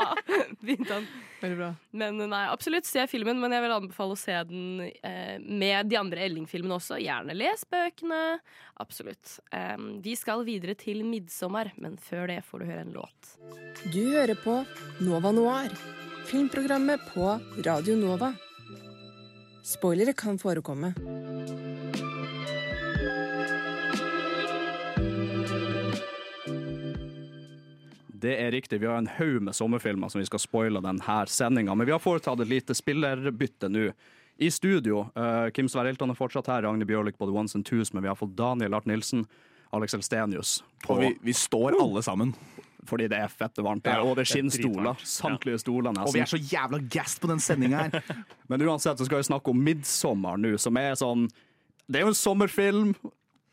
begynte 0.61 0.93
han. 0.93 1.07
Veldig 1.41 1.57
bra. 1.57 1.71
Men 1.91 2.21
nei, 2.29 2.43
absolutt 2.49 2.87
se 2.89 3.03
filmen, 3.09 3.39
men 3.41 3.53
jeg 3.53 3.63
vil 3.65 3.71
anbefale 3.75 3.86
å 3.95 4.17
se 4.17 4.35
den 4.49 4.81
eh, 5.03 5.37
med 5.39 5.89
de 5.91 5.99
andre 5.99 6.25
Elling-filmene 6.27 6.77
også. 6.77 6.99
Gjerne 7.01 7.35
les 7.37 7.63
bøkene. 7.69 8.39
Absolutt. 8.81 9.39
Em, 9.51 10.01
vi 10.03 10.15
skal 10.15 10.45
videre 10.47 10.75
til 10.75 11.03
'Midtsommer', 11.03 11.71
men 11.77 11.97
før 11.97 12.27
det 12.27 12.41
får 12.45 12.59
du 12.59 12.65
høre 12.65 12.81
en 12.85 12.93
låt. 12.93 13.37
Du 13.93 14.03
hører 14.13 14.35
på 14.35 14.59
Nova 15.01 15.31
Noir, 15.31 15.71
filmprogrammet 16.25 16.99
på 17.13 17.31
Radio 17.65 17.95
Nova. 17.95 18.33
Spoilere 19.63 20.13
kan 20.13 20.37
forekomme. 20.39 20.93
Det 28.19 28.35
er 28.41 28.51
riktig, 28.51 28.79
vi 28.81 28.87
har 28.89 28.97
en 28.97 29.09
haug 29.17 29.41
med 29.45 29.55
sommerfilmer 29.55 30.09
som 30.09 30.21
vi 30.21 30.27
skal 30.27 30.41
spoile 30.41 30.81
denne 30.83 31.17
sendinga. 31.29 31.75
Men 31.75 31.87
vi 31.87 31.93
har 31.93 32.01
foretatt 32.01 32.41
et 32.41 32.51
lite 32.51 32.75
spillerbytte 32.77 33.69
nå. 33.69 33.91
I 34.37 34.51
studio, 34.53 35.07
uh, 35.17 35.49
Kim 35.49 35.69
Sverre 35.69 35.89
Hilton 35.89 36.13
er 36.13 36.17
fortsatt 36.17 36.49
her, 36.51 36.61
Ragne 36.61 36.85
Bjørlik 36.85 37.17
på 37.17 37.25
The 37.25 37.33
Ones 37.33 37.55
and 37.57 37.65
Twos, 37.65 37.89
men 37.93 38.05
vi 38.05 38.11
har 38.11 38.17
fått 38.17 38.35
Daniel 38.37 38.77
Art 38.77 38.85
Nilsen, 38.85 39.25
Alex 39.73 39.97
Elstenius. 39.97 40.59
På, 40.85 40.93
Og 40.93 41.01
vi, 41.01 41.09
vi 41.25 41.33
står 41.33 41.79
alle 41.81 42.03
sammen. 42.05 42.35
fordi 42.87 43.09
det 43.11 43.17
er 43.19 43.27
fette 43.27 43.63
varmt 43.65 43.87
Ja, 43.89 43.99
og 43.99 44.15
det 44.15 44.23
er 44.23 44.29
er 44.29 44.31
skinnstoler. 44.31 45.01
Samtlige 45.03 45.59
stoler 45.59 45.97
Og 46.05 46.13
vi 46.13 46.21
er 46.23 46.29
så 46.29 46.37
jævla 46.37 46.79
gassed 46.87 47.19
på 47.19 47.27
den 47.27 47.41
sendinga 47.43 47.89
her. 47.89 48.13
Men 48.49 48.61
uansett 48.61 48.97
så 48.97 49.05
skal 49.05 49.17
vi 49.17 49.27
snakke 49.27 49.51
om 49.51 49.59
'Midtsommer' 49.59 50.37
nå, 50.37 50.57
som 50.57 50.77
er 50.77 50.93
sånn 50.95 51.27
Det 51.87 51.99
er 51.99 52.05
jo 52.05 52.13
en 52.13 52.21
sommerfilm. 52.21 52.95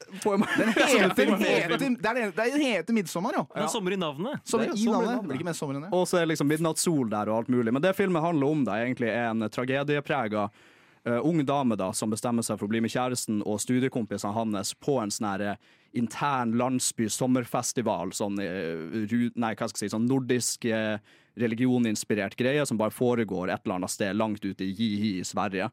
Den 0.04 0.44
heter, 0.74 1.08
heter, 1.14 1.78
det 1.78 2.10
er, 2.10 2.30
det 2.30 2.34
den 2.36 2.60
heter 2.60 2.96
'Midtsommer', 2.96 3.38
jo. 3.38 3.46
Er 3.54 3.66
sommer 3.72 3.96
i 3.96 3.98
navnet. 4.00 4.44
Sommer 4.44 4.70
er 4.70 4.76
i 4.76 4.84
navnet. 4.84 5.24
Blir 5.26 5.40
ikke 5.40 5.48
mer 5.48 5.58
sommer 5.58 5.78
enn 5.78 5.86
det. 5.86 5.92
Og 5.96 6.06
så 6.08 6.20
er 6.20 6.30
liksom 6.30 6.50
midnattssol 6.50 7.10
der 7.12 7.32
og 7.32 7.42
alt 7.42 7.52
mulig. 7.52 7.72
Men 7.72 7.82
det 7.82 7.94
filmen 7.96 8.22
handler 8.22 8.56
om, 8.56 8.64
da, 8.66 8.78
er 8.78 8.88
egentlig 8.88 9.10
en 9.10 9.48
tragedieprega 9.52 10.48
uh, 10.48 11.20
ung 11.26 11.40
dame 11.46 11.78
da, 11.80 11.92
som 11.92 12.12
bestemmer 12.12 12.46
seg 12.46 12.60
for 12.60 12.68
å 12.68 12.74
bli 12.74 12.82
med 12.84 12.92
kjæresten 12.92 13.42
og 13.44 13.60
studiekompisene 13.62 14.34
hans 14.36 14.74
på 14.80 14.98
en 15.02 15.12
sånn 15.12 15.44
eh, 15.44 15.58
intern 15.98 16.56
landsby 16.58 17.08
sommerfestival. 17.12 18.12
Sånn, 18.16 18.40
eh, 18.42 19.14
nei, 19.34 19.54
hva 19.54 19.68
skal 19.68 19.84
jeg 19.84 19.90
si, 19.90 19.94
sånn 19.94 20.08
nordisk 20.10 20.66
eh, 20.68 20.96
religioninspirert 21.40 22.36
greie 22.38 22.64
som 22.66 22.78
bare 22.80 22.94
foregår 22.94 23.50
et 23.50 23.64
eller 23.64 23.80
annet 23.80 23.92
sted 23.92 24.16
langt 24.16 24.44
ute 24.44 24.64
i 24.66 24.72
Ji-Hi 24.72 25.12
i 25.20 25.26
Sverige. 25.26 25.70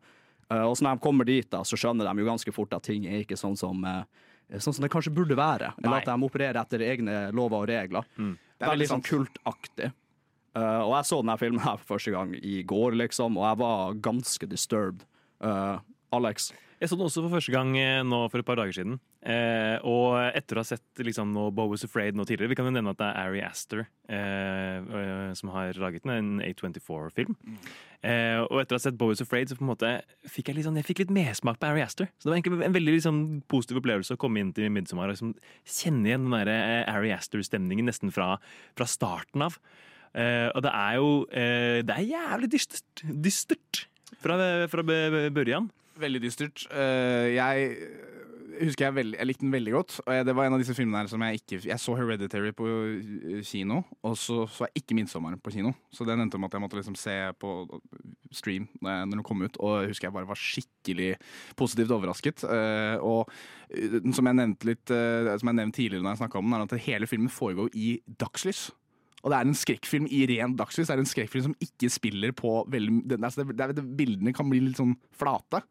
Eh, 0.51 0.65
og 0.65 0.75
så 0.77 0.85
når 0.85 0.97
de 0.97 1.05
kommer 1.05 1.27
dit, 1.27 1.47
da, 1.51 1.63
så 1.67 1.79
skjønner 1.79 2.09
de 2.09 2.23
jo 2.23 2.27
ganske 2.27 2.53
fort 2.55 2.75
at 2.75 2.85
ting 2.87 3.07
er 3.07 3.23
ikke 3.23 3.39
sånn 3.39 3.57
som 3.59 3.85
eh, 3.87 4.03
sånn 4.59 4.75
som 4.75 4.83
det 4.83 4.91
kanskje 4.91 5.13
burde 5.15 5.37
være. 5.39 5.71
Eller 5.79 5.93
Nei. 5.93 5.99
at 6.01 6.09
de 6.09 6.27
opererer 6.27 6.59
etter 6.59 6.83
egne 6.83 7.17
lover 7.35 7.63
og 7.63 7.69
regler. 7.71 8.07
Mm. 8.17 8.33
Det 8.59 8.67
er 8.67 8.73
veldig 8.73 8.89
sånn 8.89 9.05
kultaktig. 9.05 9.93
Uh, 10.51 10.81
og 10.83 10.91
jeg 10.97 11.07
så 11.07 11.21
denne 11.21 11.37
filmen 11.39 11.63
her 11.63 11.77
for 11.79 11.93
første 11.93 12.11
gang 12.11 12.33
i 12.35 12.57
går, 12.67 12.97
liksom, 12.99 13.37
og 13.39 13.45
jeg 13.47 13.59
var 13.61 13.93
ganske 14.03 14.49
disturbed. 14.51 15.05
Uh, 15.39 15.79
Alex? 16.11 16.49
Jeg 16.81 16.91
så 16.91 16.97
den 16.99 17.07
også 17.07 17.23
for 17.23 17.37
første 17.37 17.53
gang 17.55 17.71
nå 18.03 18.19
for 18.27 18.43
et 18.43 18.49
par 18.49 18.59
dager 18.59 18.75
siden. 18.75 18.99
Eh, 19.21 19.77
og 19.85 20.15
etter 20.33 20.57
å 20.57 20.63
ha 20.63 20.65
sett 20.65 21.01
liksom, 21.05 21.29
no 21.35 21.51
Bo 21.53 21.67
Was 21.69 21.83
Afraid 21.85 22.15
nå 22.17 22.23
tidligere 22.25 22.49
Vi 22.49 22.55
kan 22.57 22.65
jo 22.65 22.71
nevne 22.73 22.89
at 22.95 22.97
det 22.97 23.05
er 23.05 23.27
Ari 23.29 23.43
Aster 23.45 23.83
eh, 24.09 24.79
eh, 24.81 25.27
som 25.37 25.51
har 25.53 25.77
laget 25.77 26.07
den, 26.07 26.39
en 26.41 26.47
A24-film. 26.47 27.35
Eh, 28.01 28.39
og 28.41 28.63
etter 28.63 28.73
å 28.73 28.79
ha 28.79 28.81
sett 28.81 28.97
Bo 28.97 29.11
Was 29.11 29.21
Afraid 29.21 29.51
så 29.51 29.59
på 29.59 29.61
en 29.61 29.69
måte 29.69 29.91
fikk 30.25 30.49
jeg, 30.49 30.57
liksom, 30.57 30.79
jeg 30.81 30.87
fikk 30.87 31.03
litt 31.03 31.13
mersmak 31.13 31.61
på 31.61 31.69
Ari 31.69 31.85
Aster. 31.85 32.09
Så 32.17 32.25
det 32.25 32.31
var 32.31 32.39
egentlig 32.39 32.65
en 32.65 32.77
veldig 32.79 32.97
liksom, 32.97 33.21
positiv 33.51 33.83
opplevelse 33.83 34.17
å 34.17 34.21
komme 34.21 34.41
inn 34.41 34.49
til 34.57 34.73
Midsommar 34.73 35.11
og 35.11 35.13
liksom, 35.13 35.35
kjenne 35.69 36.09
igjen 36.09 36.25
den 36.25 36.37
der, 36.39 36.53
eh, 36.55 36.89
Ari 36.89 37.13
Aster-stemningen 37.13 37.91
nesten 37.91 38.13
fra, 38.15 38.33
fra 38.73 38.89
starten 38.89 39.45
av. 39.45 39.59
Eh, 40.17 40.49
og 40.49 40.65
det 40.65 40.71
er 40.75 40.95
jo 40.97 41.11
Det 41.29 41.93
er 41.93 42.09
jævlig 42.09 42.49
dystert, 42.57 43.05
dystert 43.05 43.85
fra, 44.17 44.65
fra 44.65 44.83
børjan. 45.29 45.69
Veldig 46.01 46.23
dystert. 46.25 46.65
Jeg 46.73 47.77
husker 48.67 48.85
jeg, 48.87 48.95
veldig, 48.95 49.17
jeg 49.19 49.27
likte 49.29 49.45
den 49.45 49.53
veldig 49.53 49.73
godt. 49.75 49.95
Og 50.05 50.13
jeg, 50.15 50.25
det 50.27 50.35
var 50.37 50.47
en 50.47 50.55
av 50.55 50.61
disse 50.61 50.75
filmene 50.77 51.01
her 51.01 51.09
som 51.11 51.23
jeg 51.25 51.41
ikke 51.41 51.59
Jeg 51.67 51.81
så 51.81 51.95
Hereditary 51.97 52.51
på 52.55 52.67
eh, 52.67 53.41
kino, 53.47 53.81
og 54.05 54.17
så 54.19 54.45
så 54.51 54.67
jeg 54.67 54.83
ikke 54.83 54.97
'Midtsommeren' 54.97 55.41
på 55.41 55.53
kino. 55.53 55.73
Så 55.91 56.05
den 56.07 56.21
endte 56.21 56.39
med 56.39 56.49
at 56.49 56.57
jeg 56.57 56.61
måtte 56.61 56.79
liksom 56.79 56.95
se 56.95 57.15
på 57.39 57.81
stream 58.31 58.67
når 58.81 59.09
den 59.11 59.23
kom 59.23 59.41
ut, 59.41 59.57
og 59.59 59.81
jeg 59.81 59.91
husker 59.91 60.07
jeg 60.07 60.13
bare 60.13 60.27
var 60.27 60.39
skikkelig 60.39 61.15
positivt 61.55 61.91
overrasket. 61.91 62.43
Eh, 62.43 62.97
og 62.99 63.29
eh, 63.69 63.99
som 64.13 64.25
jeg 64.25 64.35
nevnte 64.35 64.67
litt 64.67 64.87
Som 64.87 65.47
jeg 65.47 65.55
nevnte 65.55 65.77
tidligere 65.77 66.03
når 66.03 66.15
jeg 66.15 66.23
snakka 66.23 66.37
om 66.37 66.45
den, 66.45 66.53
er 66.53 66.67
at 66.67 66.85
hele 66.85 67.07
filmen 67.07 67.29
foregår 67.29 67.69
i 67.73 67.99
dagslys. 68.19 68.71
Og 69.21 69.29
det 69.29 69.37
er 69.37 69.45
en 69.45 69.57
skrekkfilm 69.57 70.07
i 70.09 70.23
ren 70.29 70.55
dagslys. 70.57 70.89
Det 70.89 70.95
er 70.95 71.03
en 71.03 71.09
skrekkfilm 71.09 71.45
som 71.49 71.57
ikke 71.61 71.89
spiller 71.93 72.33
på 72.33 72.63
veldig 72.71 73.03
det, 73.09 73.19
altså 73.21 73.45
det, 73.45 73.75
det, 73.77 73.85
Bildene 73.97 74.33
kan 74.33 74.49
bli 74.49 74.63
litt 74.63 74.81
sånn 74.81 74.95
flate. 75.17 75.61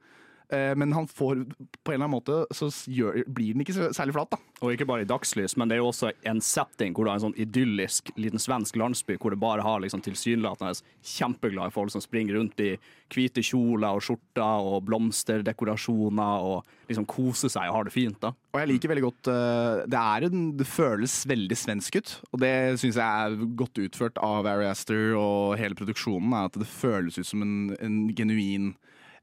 Eh, 0.53 0.75
Men 0.77 0.93
han 0.93 1.07
får 1.07 1.45
på 1.85 1.93
en 1.93 1.95
eller 1.95 2.05
annen 2.05 2.17
måte 2.17 2.41
så 2.55 2.67
gjør, 2.91 3.21
blir 3.31 3.55
den 3.55 3.63
ikke 3.63 3.91
særlig 3.95 4.15
flat, 4.17 4.33
da. 4.33 4.39
Og 4.61 4.75
ikke 4.75 4.87
bare 4.89 5.05
i 5.05 5.09
dagslys, 5.09 5.55
men 5.57 5.71
det 5.71 5.77
er 5.77 5.81
jo 5.81 5.91
også 5.93 6.11
en 6.29 6.41
setting 6.45 6.93
hvor 6.93 7.07
det 7.07 7.13
er 7.13 7.21
en 7.21 7.25
sånn 7.29 7.39
idyllisk 7.41 8.11
liten 8.21 8.43
svensk 8.43 8.77
landsby 8.77 9.17
hvor 9.21 9.33
det 9.33 9.39
bare 9.41 9.63
har 9.65 9.81
liksom 9.81 10.03
tilsynelatende 10.05 10.83
kjempeglade 11.07 11.73
folk 11.73 11.93
som 11.95 12.03
springer 12.05 12.37
rundt 12.37 12.61
i 12.61 12.75
hvite 13.15 13.43
kjoler 13.47 13.97
og 13.97 14.05
skjorter 14.05 14.67
og 14.67 14.85
blomsterdekorasjoner 14.91 16.45
og 16.51 16.91
liksom 16.91 17.07
koser 17.11 17.53
seg 17.53 17.71
og 17.71 17.79
har 17.79 17.89
det 17.89 17.95
fint. 17.95 18.19
da. 18.21 18.33
Og 18.53 18.61
jeg 18.61 18.71
liker 18.73 18.91
veldig 18.93 19.07
godt 19.07 19.31
eh, 19.31 19.81
Det, 19.91 20.03
er 20.03 20.27
en, 20.29 20.45
det 20.59 20.67
føles 20.69 21.17
veldig 21.31 21.59
svensk 21.59 21.97
ut, 22.01 22.15
og 22.33 22.43
det 22.45 22.53
syns 22.83 22.99
jeg 22.99 23.07
er 23.07 23.49
godt 23.59 23.81
utført 23.87 24.21
av 24.23 24.47
Ari 24.51 24.69
Aster 24.71 25.15
og 25.19 25.57
hele 25.61 25.79
produksjonen. 25.79 26.35
Er 26.35 26.51
at 26.51 26.59
det 26.61 26.69
føles 26.71 27.19
ut 27.19 27.27
som 27.29 27.43
en, 27.47 27.57
en 27.81 28.01
genuin 28.17 28.73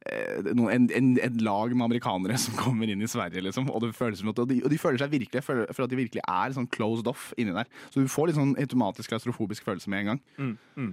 en, 0.07 0.89
en, 0.91 1.09
en 1.19 1.37
lag 1.43 1.73
med 1.75 1.85
amerikanere 1.85 2.37
som 2.41 2.55
kommer 2.57 2.89
inn 2.89 3.01
i 3.03 3.09
Sverige, 3.09 3.41
liksom. 3.43 3.69
Og, 3.71 3.81
det 3.83 3.95
føles 3.97 4.21
som 4.21 4.31
at, 4.31 4.39
og, 4.39 4.49
de, 4.49 4.59
og 4.63 4.71
de 4.71 4.79
føler 4.81 5.01
seg 5.01 5.11
virkelig 5.13 5.43
føler, 5.45 5.69
for 5.73 5.85
at 5.85 5.91
de 5.91 5.99
virkelig 5.99 6.23
er 6.23 6.55
sånn 6.55 6.69
closed 6.73 7.09
off 7.09 7.29
inni 7.39 7.55
der. 7.55 7.69
Så 7.91 8.03
du 8.03 8.11
får 8.11 8.29
litt 8.29 8.39
sånn 8.39 8.55
automatisk 8.61 9.11
klaustrofobisk 9.13 9.67
følelse 9.67 9.91
med 9.91 10.03
en 10.03 10.11
gang. 10.11 10.21
Mm, 10.37 10.53
mm. 10.77 10.91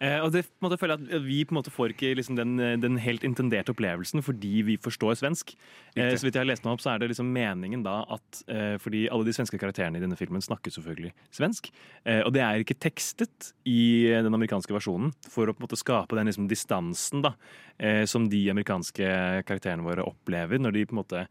Eh, 0.00 0.18
og 0.24 0.32
det 0.34 0.46
på 0.48 0.58
en 0.60 0.68
måte 0.68 0.80
føler 0.80 0.96
jeg 0.96 1.06
at 1.06 1.26
Vi 1.26 1.38
på 1.46 1.54
en 1.54 1.60
måte 1.60 1.72
får 1.74 1.94
ikke 1.94 2.14
liksom 2.18 2.38
den, 2.38 2.56
den 2.82 2.98
helt 3.02 3.24
intenderte 3.26 3.72
opplevelsen 3.74 4.24
fordi 4.26 4.54
vi 4.66 4.78
forstår 4.82 5.18
svensk. 5.20 5.54
Eh, 5.96 6.14
så 6.16 6.26
vidt 6.26 6.36
jeg 6.36 6.42
har 6.42 6.50
lest 6.50 6.66
meg 6.66 6.76
opp, 6.76 6.84
så 6.84 6.92
er 6.92 7.02
det 7.02 7.10
liksom 7.12 7.30
meningen 7.32 7.84
da 7.86 8.00
at 8.16 8.42
eh, 8.52 8.76
Fordi 8.82 9.06
alle 9.12 9.28
de 9.28 9.36
svenske 9.36 9.60
karakterene 9.60 10.00
i 10.00 10.04
denne 10.04 10.18
filmen 10.18 10.44
snakker 10.44 10.74
selvfølgelig 10.74 11.12
svensk. 11.34 11.70
Eh, 12.04 12.22
og 12.24 12.34
det 12.36 12.44
er 12.44 12.64
ikke 12.64 12.78
tekstet 12.88 13.52
i 13.68 14.08
den 14.12 14.34
amerikanske 14.34 14.74
versjonen 14.74 15.14
for 15.30 15.48
å 15.48 15.54
på 15.54 15.62
en 15.62 15.68
måte 15.68 15.80
skape 15.80 16.18
den 16.18 16.28
liksom 16.30 16.50
distansen 16.50 17.24
da 17.24 17.34
eh, 17.78 18.04
som 18.08 18.28
de 18.30 18.42
amerikanske 18.56 19.10
karakterene 19.46 19.86
våre 19.86 20.06
opplever 20.08 20.60
når 20.62 20.76
de 20.76 20.86
på 20.88 20.96
en 20.96 21.02
måte 21.02 21.26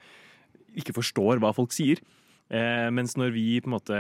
ikke 0.80 0.96
forstår 0.96 1.42
hva 1.42 1.52
folk 1.56 1.74
sier. 1.76 2.02
Eh, 2.54 2.88
mens 2.94 3.16
når 3.18 3.32
vi 3.34 3.46
på 3.58 3.72
en 3.72 3.74
måte 3.74 4.00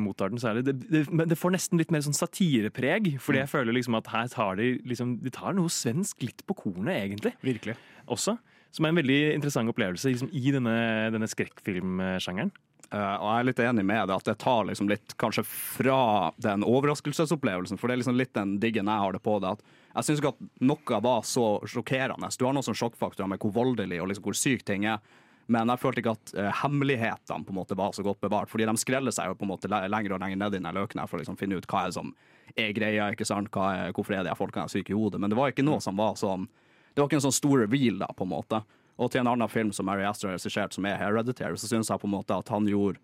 mottar 0.00 0.32
den, 0.32 0.40
så 0.40 0.50
er 0.50 0.62
det 0.62 0.76
det, 0.88 1.02
det, 1.04 1.36
får 1.36 1.52
nesten 1.52 1.80
litt 1.80 1.92
mer 1.92 2.04
sånn 2.06 2.16
satirepreg. 2.16 3.16
Fordi 3.22 3.42
jeg 3.42 3.52
føler 3.52 3.76
liksom 3.76 3.98
at 3.98 4.08
her 4.14 4.30
tar 4.32 4.60
de 4.60 4.76
liksom, 4.88 5.18
De 5.24 5.32
tar 5.34 5.56
noe 5.56 5.72
svensk 5.72 6.24
litt 6.24 6.44
på 6.48 6.56
kornet, 6.56 6.96
egentlig. 6.96 7.34
Virkelig. 7.44 7.76
Også. 8.08 8.38
Som 8.72 8.86
er 8.86 8.94
en 8.94 9.00
veldig 9.00 9.20
interessant 9.34 9.72
opplevelse 9.72 10.12
liksom, 10.12 10.32
i 10.32 10.52
denne, 10.54 10.76
denne 11.12 11.28
skrekkfilmsjangeren. 11.30 12.54
Uh, 12.86 13.16
og 13.18 13.24
jeg 13.26 13.36
er 13.36 13.46
litt 13.48 13.60
enig 13.64 13.82
med 13.88 14.06
det 14.06 14.14
at 14.14 14.28
det 14.28 14.36
tar 14.38 14.66
liksom 14.68 14.86
litt 14.86 15.16
kanskje 15.18 15.42
fra 15.48 16.00
den 16.38 16.62
overraskelsesopplevelsen, 16.62 17.80
for 17.80 17.90
det 17.90 17.96
er 17.96 18.00
liksom 18.04 18.18
litt 18.20 18.30
den 18.36 18.60
diggen 18.62 18.86
jeg 18.86 19.02
har 19.02 19.16
det 19.16 19.22
på 19.24 19.40
det. 19.42 19.56
at 19.56 19.64
Jeg 19.96 20.04
syns 20.04 20.20
ikke 20.20 20.34
at 20.34 20.64
noe 20.68 20.98
var 21.00 21.22
så 21.24 21.44
sjokkerende. 21.64 22.28
Du 22.36 22.44
har 22.44 22.52
noen 22.56 22.76
sjokkfaktorer 22.76 23.30
med 23.32 23.40
hvor 23.40 23.54
voldelig 23.54 24.02
og 24.02 24.10
liksom 24.10 24.26
hvor 24.26 24.36
syk 24.36 24.64
ting 24.68 24.84
er. 24.90 25.00
Men 25.48 25.70
jeg 25.70 25.80
følte 25.80 26.02
ikke 26.02 26.14
at 26.16 26.32
uh, 26.34 26.50
hemmelighetene 26.64 27.46
på 27.46 27.54
en 27.54 27.58
måte 27.60 27.78
var 27.78 27.94
så 27.96 28.04
godt 28.04 28.20
bevart. 28.20 28.50
Fordi 28.50 28.66
de 28.68 28.74
skreller 28.82 29.14
seg 29.14 29.30
jo 29.30 29.38
på 29.38 29.46
en 29.46 29.52
måte 29.54 29.70
lenger 29.70 30.16
og 30.16 30.20
lenger 30.20 30.40
ned 30.42 30.56
i 30.56 30.60
den 30.60 30.68
løken 30.76 31.00
her 31.00 31.08
for 31.08 31.16
å 31.16 31.22
liksom 31.22 31.38
finne 31.40 31.56
ut 31.56 31.68
hva 31.70 31.86
er 31.86 31.94
som 31.96 32.12
er 32.58 32.74
greia. 32.76 33.08
ikke 33.14 33.28
sant? 33.28 33.48
Er, 33.56 33.94
hvorfor 33.96 34.18
er 34.18 34.26
de 34.26 34.34
folkene 34.36 34.68
syke 34.72 34.92
i 34.92 34.98
hodet? 34.98 35.22
Men 35.22 35.32
det 35.32 35.38
var 35.38 35.54
ikke 35.54 35.64
noe 35.66 35.80
som 35.80 35.96
var 35.96 36.18
sånn 36.20 36.48
Det 36.92 37.02
var 37.02 37.08
ikke 37.10 37.18
en 37.20 37.26
sånn 37.28 37.40
stor 37.40 37.58
reveal, 37.60 37.98
da, 38.00 38.06
på 38.16 38.24
en 38.24 38.32
måte. 38.32 38.62
Og 38.96 39.10
til 39.12 39.20
en 39.20 39.28
annen 39.28 39.50
film 39.52 39.72
som 39.76 39.84
Mary 39.84 40.06
Astor 40.08 40.30
har 40.30 40.38
regissert, 40.38 40.72
som 40.72 40.86
er 40.88 40.96
Hereditary, 40.96 41.58
så 41.60 41.68
syns 41.68 41.90
jeg 41.92 42.00
på 42.00 42.08
en 42.08 42.14
måte 42.14 42.36
at 42.36 42.48
han 42.48 42.68
gjorde 42.68 43.00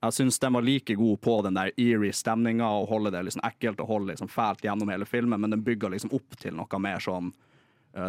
jeg 0.00 0.14
syns 0.14 0.38
den 0.38 0.54
var 0.54 0.62
like 0.62 0.94
god 0.94 1.20
på 1.20 1.40
den 1.42 1.58
der 1.58 1.72
eerie 1.76 2.14
stemninga 2.14 2.68
og 2.80 2.88
holde 2.92 3.10
det 3.10 3.24
liksom 3.26 3.42
ekkelt 3.48 3.80
og 3.82 3.90
holde 3.90 4.12
liksom 4.12 4.30
fælt 4.30 4.62
gjennom 4.62 4.92
hele 4.92 5.06
filmen, 5.06 5.40
men 5.40 5.50
den 5.50 5.64
bygger 5.66 5.90
liksom 5.90 6.12
opp 6.14 6.38
til 6.38 6.54
noe 6.54 6.82
mer 6.82 7.02
sånn 7.02 7.32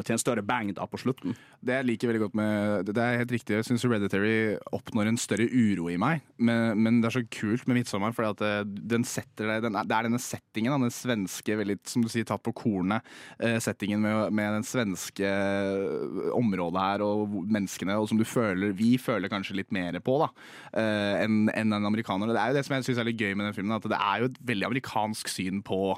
Til 0.05 0.13
en 0.13 0.21
større 0.21 0.43
bang 0.45 0.69
da 0.75 0.85
på 0.85 0.99
slutten. 1.01 1.33
Det 1.65 1.73
jeg 1.79 1.87
liker 1.87 2.09
veldig 2.09 2.21
godt 2.21 2.35
med 2.37 2.89
Det 2.91 3.01
er 3.01 3.21
helt 3.21 3.31
riktig. 3.33 3.55
Jeg 3.55 3.65
syns 3.65 3.85
Hereditary 3.87 4.57
oppnår 4.75 5.09
en 5.09 5.17
større 5.17 5.47
uro 5.49 5.87
i 5.89 5.97
meg. 5.97 6.21
Men, 6.37 6.77
men 6.83 6.99
det 6.99 7.09
er 7.09 7.15
så 7.17 7.23
kult 7.31 7.65
med 7.67 7.79
'Midtsommer', 7.79 8.13
for 8.13 8.27
den 8.27 9.05
deg 9.05 9.49
er, 9.49 9.61
Det 9.63 9.95
er 9.95 10.07
denne 10.07 10.19
settingen, 10.21 10.75
den 10.83 10.93
svenske, 10.93 11.57
veldig, 11.57 11.77
som 11.89 12.03
du 12.03 12.09
sier, 12.11 12.27
tatt 12.27 12.43
på 12.43 12.53
kornet, 12.53 13.05
eh, 13.39 13.57
settingen 13.63 14.01
med, 14.03 14.33
med 14.35 14.59
den 14.59 14.67
svenske 14.67 15.25
eh, 15.25 16.29
området 16.35 16.85
her 16.85 17.05
og 17.05 17.39
menneskene, 17.49 17.97
og 17.97 18.09
som 18.11 18.19
du 18.19 18.25
føler 18.27 18.75
Vi 18.77 18.97
føler 19.01 19.31
kanskje 19.31 19.57
litt 19.57 19.71
mer 19.75 19.97
på 20.03 20.19
da 20.21 20.29
eh, 20.73 21.23
enn 21.23 21.49
en, 21.49 21.73
en 21.73 21.89
amerikaner. 21.89 22.29
Det 22.29 22.41
er 22.41 22.53
jo 22.53 22.59
det 22.59 22.65
som 22.67 22.77
jeg 22.77 22.89
syns 22.89 23.01
er 23.01 23.09
litt 23.09 23.21
gøy 23.21 23.33
med 23.33 23.49
den 23.49 23.57
filmen, 23.57 23.75
at 23.75 23.89
det 23.89 23.99
er 23.99 24.23
jo 24.23 24.29
et 24.29 24.39
veldig 24.51 24.69
amerikansk 24.69 25.31
syn 25.31 25.63
på 25.65 25.97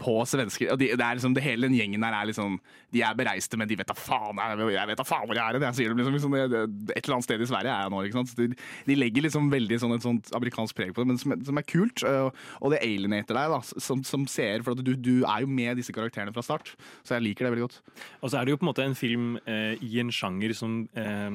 på 0.00 0.16
svensker. 0.28 0.72
Og 0.74 0.80
de, 0.80 0.90
det 0.94 1.04
er 1.04 1.18
liksom, 1.18 1.34
det 1.36 1.44
hele 1.44 1.68
den 1.68 1.76
gjengen 1.78 2.02
der 2.04 2.16
er 2.16 2.28
liksom 2.28 2.58
De 2.94 3.02
er 3.02 3.16
bereiste, 3.18 3.58
men 3.58 3.68
de 3.70 3.76
vet 3.78 3.88
da 3.90 3.96
faen 3.98 4.38
jeg, 4.38 4.88
vet 4.90 5.00
da 5.00 5.06
faen 5.06 5.26
hvor 5.28 5.38
jeg 5.38 5.42
er. 5.42 5.58
hen! 5.58 5.78
jeg 5.78 5.94
liksom, 5.94 6.14
liksom, 6.14 6.34
et 6.38 7.00
eller 7.00 7.16
annet 7.16 7.26
sted 7.26 7.42
i 7.42 7.48
Sverige 7.50 7.72
er 7.72 7.86
jeg 7.86 7.92
nå. 7.94 8.02
Ikke 8.06 8.20
sant? 8.20 8.34
De, 8.38 8.48
de 8.88 8.96
legger 8.98 9.26
liksom 9.26 9.50
veldig 9.52 9.78
sånn, 9.82 9.96
et 9.96 10.06
sånt 10.06 10.30
amerikansk 10.36 10.78
preg 10.78 10.94
på 10.94 11.02
det, 11.02 11.10
men 11.12 11.20
som, 11.20 11.34
som 11.46 11.60
er 11.60 11.66
kult. 11.68 12.04
øh, 12.06 12.30
Og 12.60 12.74
det 12.74 12.82
alienater 12.86 13.38
deg 13.38 13.54
da, 13.54 13.60
som, 13.82 14.04
som 14.06 14.26
seer, 14.30 14.62
for 14.66 14.78
du, 14.78 14.94
du 14.94 15.14
er 15.22 15.44
jo 15.44 15.50
med 15.50 15.80
disse 15.80 15.94
karakterene 15.94 16.34
fra 16.34 16.44
start. 16.46 16.74
Så 17.02 17.16
jeg 17.16 17.26
liker 17.28 17.46
det 17.46 17.54
veldig 17.54 17.66
godt. 17.66 17.80
Og 18.22 18.30
så 18.30 18.38
er 18.38 18.46
det 18.46 18.54
jo 18.54 18.60
på 18.60 18.66
en 18.66 18.70
måte 18.72 18.86
en 18.86 18.98
film 18.98 19.34
eh, 19.50 19.74
i 19.84 19.98
en 20.02 20.12
sjanger 20.14 20.54
som, 20.56 20.80
eh, 20.98 21.28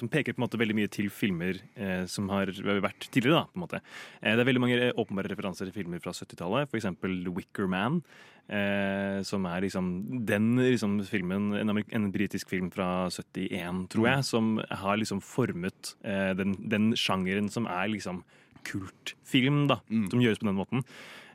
som 0.00 0.12
peker 0.12 0.36
på 0.36 0.42
en 0.42 0.46
måte 0.46 0.60
veldig 0.60 0.76
mye 0.78 0.92
til 0.92 1.10
filmer 1.12 1.60
eh, 1.76 2.04
som 2.10 2.28
har 2.32 2.52
vært 2.84 3.08
tidligere. 3.10 3.42
da, 3.42 3.46
på 3.52 3.60
en 3.60 3.64
måte. 3.66 3.82
Eh, 4.20 4.34
det 4.34 4.44
er 4.44 4.50
veldig 4.50 4.64
mange 4.64 4.92
åpenbare 4.96 5.32
referanser 5.32 5.68
til 5.68 5.76
filmer 5.80 6.02
fra 6.04 6.14
70-tallet, 6.16 6.70
f.eks. 6.70 6.90
Wicker 7.36 7.68
Man. 7.70 8.02
Eh, 8.46 9.24
som 9.26 9.42
er 9.50 9.64
liksom 9.64 9.86
den 10.26 10.52
liksom, 10.60 11.00
filmen, 11.08 11.48
en, 11.58 11.72
en 11.82 12.04
britisk 12.14 12.52
film 12.52 12.68
fra 12.70 13.08
71, 13.10 13.88
tror 13.90 14.06
jeg, 14.06 14.26
som 14.28 14.52
har 14.70 15.00
liksom 15.00 15.18
formet 15.18 15.96
eh, 16.06 16.30
den, 16.38 16.54
den 16.62 16.92
sjangeren 16.94 17.50
som 17.50 17.66
er 17.66 17.90
liksom 17.90 18.22
kultfilm, 18.66 19.64
da, 19.70 19.80
som 20.12 20.22
gjøres 20.22 20.38
på 20.38 20.46
den 20.46 20.60
måten. 20.60 20.86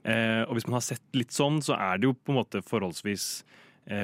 Eh, 0.08 0.48
og 0.48 0.56
hvis 0.56 0.70
man 0.70 0.80
har 0.80 0.88
sett 0.88 1.04
litt 1.18 1.36
sånn, 1.36 1.60
så 1.64 1.76
er 1.76 2.00
det 2.00 2.08
jo 2.08 2.16
på 2.16 2.32
en 2.32 2.40
måte 2.40 2.64
forholdsvis 2.64 3.28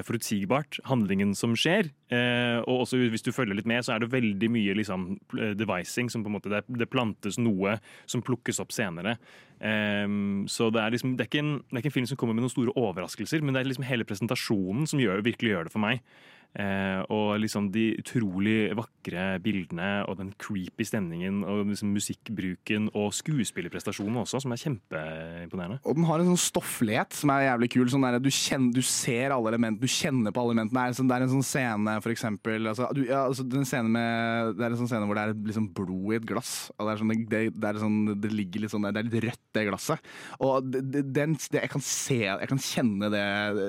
forutsigbart, 0.03 0.79
handlingen 0.89 1.35
som 1.37 1.53
skjer. 1.57 1.91
Eh, 2.13 2.57
og 2.63 2.85
også 2.85 2.99
hvis 3.11 3.25
du 3.25 3.31
følger 3.35 3.57
litt 3.59 3.69
med, 3.69 3.85
så 3.85 3.93
er 3.95 4.03
det 4.03 4.11
veldig 4.11 4.49
mye 4.51 4.75
liksom, 4.79 5.19
pl- 5.29 5.53
devising. 5.59 6.09
som 6.09 6.23
på 6.23 6.31
en 6.31 6.37
måte, 6.37 6.49
det, 6.51 6.89
plantes 6.89 7.37
noe 7.37 7.77
som 8.05 8.23
plukkes 8.25 8.59
opp 8.63 8.73
senere. 8.75 9.17
Eh, 9.59 10.07
så 10.47 10.71
det 10.73 10.81
er, 10.81 10.95
liksom, 10.95 11.17
det, 11.19 11.27
er 11.27 11.43
en, 11.43 11.53
det 11.69 11.77
er 11.77 11.83
ikke 11.85 11.93
en 11.93 11.99
film 11.99 12.09
som 12.09 12.17
kommer 12.17 12.37
med 12.37 12.47
noen 12.47 12.55
store 12.55 12.75
overraskelser, 12.75 13.43
men 13.43 13.53
det 13.53 13.61
er 13.61 13.71
liksom 13.71 13.87
hele 13.87 14.07
presentasjonen 14.07 14.89
som 14.89 14.99
gjør, 15.03 15.25
virkelig 15.27 15.53
gjør 15.53 15.69
det 15.69 15.75
for 15.75 15.85
meg. 15.85 16.01
Eh, 16.57 17.01
og 17.13 17.35
liksom 17.37 17.67
de 17.69 17.91
utrolig 17.99 18.71
vakre 18.77 19.35
bildene 19.43 20.01
og 20.09 20.15
den 20.17 20.31
creepy 20.41 20.87
stemningen 20.87 21.43
og 21.45 21.67
liksom 21.69 21.91
musikkbruken 21.93 22.87
og 22.97 23.11
skuespillerprestasjonene 23.13 24.23
også, 24.23 24.41
som 24.41 24.55
er 24.55 24.61
kjempeimponerende. 24.63 25.77
Og 25.85 25.99
den 25.99 26.07
har 26.09 26.23
en 26.23 26.31
sånn 26.31 26.41
stofflighet 26.41 27.13
som 27.19 27.33
er 27.33 27.45
jævlig 27.45 27.69
kul. 27.75 27.85
Sånn 27.93 28.07
der, 28.07 28.17
du, 28.23 28.31
kjenner, 28.33 28.73
du 28.73 28.81
ser 28.81 29.35
alle 29.35 29.53
elementene, 29.53 29.85
du 29.85 29.91
kjenner 29.91 30.33
på 30.33 30.41
alle 30.41 30.55
elementene. 30.55 30.97
Sånn, 30.97 31.11
det 31.11 31.19
er 31.19 31.27
en 31.27 31.33
sånn 31.35 31.45
scene, 31.45 31.97
for 32.01 32.15
eksempel 32.15 32.71
altså, 32.71 32.89
du, 32.97 33.03
ja, 33.05 33.21
altså, 33.27 33.45
scene 33.67 33.93
med, 33.93 34.55
Det 34.57 34.65
er 34.65 34.73
en 34.73 34.81
sånn 34.81 34.89
scene 34.89 35.05
hvor 35.09 35.19
det 35.19 35.27
er 35.27 35.37
liksom 35.51 35.69
blod 35.77 36.15
i 36.15 36.17
et 36.17 36.27
glass. 36.27 36.55
Og 36.77 36.87
det, 36.87 36.95
er 36.95 37.03
sånn, 37.03 37.13
det, 37.35 37.43
det, 37.53 37.69
er 37.69 37.81
sånn, 37.83 37.99
det 38.17 38.33
ligger 38.33 38.65
litt 38.65 38.73
sånn 38.73 38.89
Det 38.89 39.03
er 39.03 39.09
litt 39.11 39.27
rødt, 39.27 39.43
det 39.53 39.67
glasset. 39.69 40.09
Og 40.41 40.73
den, 40.73 41.37
jeg 41.37 41.71
kan 41.75 41.85
se, 41.85 42.19
jeg 42.25 42.49
kan 42.49 42.65
kjenne 42.65 43.13
det 43.13 43.23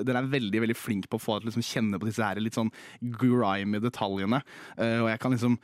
Den 0.08 0.22
er 0.22 0.32
veldig 0.32 0.64
veldig 0.64 0.78
flink 0.78 1.12
på 1.12 1.20
å 1.20 1.22
få 1.22 1.36
deg 1.36 1.44
til 1.44 1.50
å 1.50 1.52
liksom 1.52 1.68
kjenne 1.68 2.00
på 2.00 2.08
disse 2.08 2.24
her 2.24 2.40
litt 2.40 2.56
sånn 2.56 2.67
grimy 3.18 3.80
detaljene. 3.82 4.42
Uh, 4.78 5.04
og 5.04 5.10
jeg 5.12 5.22
kan 5.22 5.34
liksom 5.34 5.56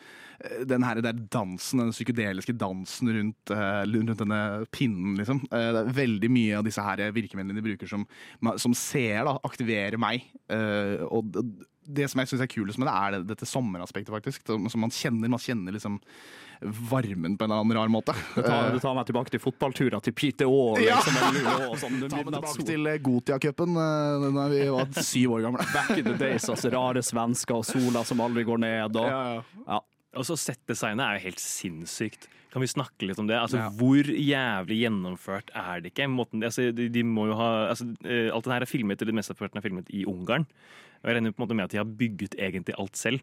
eh, 0.44 0.62
Den 0.70 0.86
her 0.86 1.00
der 1.04 1.18
dansen, 1.32 1.82
den 1.82 1.94
psykedeliske 1.94 2.56
dansen 2.60 3.12
rundt, 3.16 3.52
uh, 3.54 3.82
rundt 3.88 4.16
denne 4.20 4.40
pinnen, 4.74 5.18
liksom. 5.20 5.42
Uh, 5.50 5.70
det 5.74 5.84
er 5.84 5.94
veldig 6.00 6.32
mye 6.32 6.58
av 6.60 6.66
disse 6.68 6.84
her 6.84 7.04
virkemidlene 7.14 7.60
de 7.60 7.66
bruker 7.68 7.90
som, 7.90 8.06
som 8.60 8.76
ser, 8.76 9.24
da, 9.28 9.38
aktiverer 9.46 10.00
meg. 10.00 10.26
Og 11.10 11.36
det, 11.84 12.08
som 12.10 12.22
jeg 12.22 12.32
syns 12.32 12.42
er 12.44 12.50
kulest 12.50 12.80
med 12.80 12.88
det, 12.88 12.94
er 12.94 13.14
det, 13.14 13.20
dette 13.32 13.48
sommeraspektet, 13.48 14.12
faktisk. 14.14 14.46
Som 14.46 14.84
man 14.84 14.92
kjenner. 14.94 15.30
Man 15.32 15.42
kjenner 15.42 15.76
liksom 15.76 16.00
varmen 16.64 17.36
på 17.36 17.44
en 17.44 17.50
eller 17.50 17.60
annen 17.60 17.76
rar 17.76 17.90
måte. 17.92 18.14
Du 18.34 18.42
tar, 18.42 18.70
det 18.72 18.80
tar 18.80 18.94
meg 18.96 19.08
tilbake 19.08 19.32
til 19.34 19.42
fotballturer 19.42 20.04
til 20.04 20.14
Pite 20.16 20.46
Å. 20.48 20.60
Ja. 20.80 21.00
Liksom, 21.02 21.48
og 21.68 21.78
sånn, 21.80 21.98
Ta 22.08 22.22
meg 22.22 22.30
tilbake 22.30 22.52
tilbake 22.54 22.68
til 22.70 22.90
eh, 22.90 23.00
Gotia-cupen 23.04 23.80
eh, 23.84 24.28
da 24.38 24.46
vi 24.52 24.62
var 24.72 24.94
syv 25.10 25.36
år 25.38 25.48
gamle. 25.48 25.66
Back 25.74 25.92
in 25.98 26.06
the 26.08 26.16
days, 26.20 26.48
altså. 26.48 26.72
Rare 26.74 27.02
svensker 27.04 27.60
og 27.60 27.68
sola 27.68 28.04
som 28.06 28.22
aldri 28.24 28.46
går 28.48 28.62
ned. 28.64 29.00
Og, 29.02 29.60
ja. 29.66 29.82
Og 30.14 30.26
så 30.28 30.38
settdesignet 30.38 31.04
er 31.04 31.18
jo 31.18 31.26
helt 31.28 31.42
sinnssykt. 31.42 32.28
Kan 32.54 32.62
vi 32.62 32.70
snakke 32.70 33.08
litt 33.08 33.18
om 33.18 33.26
det? 33.26 33.34
Altså, 33.34 33.58
Ja. 33.58 33.68
Hvor 33.74 34.06
jævlig 34.06 34.76
gjennomført 34.84 35.50
er 35.58 35.82
det 35.82 35.90
ikke? 35.90 36.06
Måten, 36.06 36.44
altså, 36.46 36.70
de, 36.70 36.88
de 36.88 37.02
ha, 37.34 37.50
altså, 37.72 37.88
eh, 38.06 38.30
alt 38.30 38.44
det 38.46 38.52
her 38.54 38.62
er 38.62 38.70
filmet, 38.70 39.02
eller 39.02 39.16
mesteparten 39.18 39.58
er 39.58 39.64
filmet 39.64 39.90
i 39.90 40.04
Ungarn. 40.06 40.46
Og 41.04 41.10
jeg 41.10 41.16
regner 41.18 41.34
på 41.34 41.42
en 41.42 41.44
måte 41.44 41.56
med 41.58 41.64
at 41.66 41.72
de 41.74 41.76
har 41.76 41.84
bygget 41.84 42.34
egentlig 42.38 42.74
alt 42.78 42.96
selv. 42.96 43.20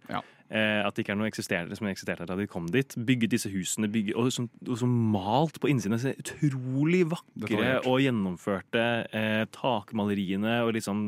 Eh, 0.52 0.86
at 0.86 0.94
det 0.94 1.02
ikke 1.02 1.14
er 1.16 1.18
noe 1.18 1.30
eksisterende 1.32 1.78
som 1.80 1.88
eksisterte 1.88 2.28
da 2.30 2.36
de 2.38 2.46
kom 2.46 2.68
dit. 2.70 2.94
Bygget 2.94 3.32
disse 3.32 3.50
husene, 3.50 3.90
bygget, 3.90 4.18
og, 4.20 4.30
som, 4.36 4.50
og 4.68 4.78
som 4.78 4.92
malt 5.16 5.58
på 5.64 5.72
innsiden. 5.72 5.98
Så 5.98 6.12
utrolig 6.20 7.06
vakre 7.10 7.80
og 7.88 8.04
gjennomførte 8.04 8.84
eh, 9.16 9.46
takmaleriene 9.56 10.60
og 10.66 10.76
liksom 10.78 11.08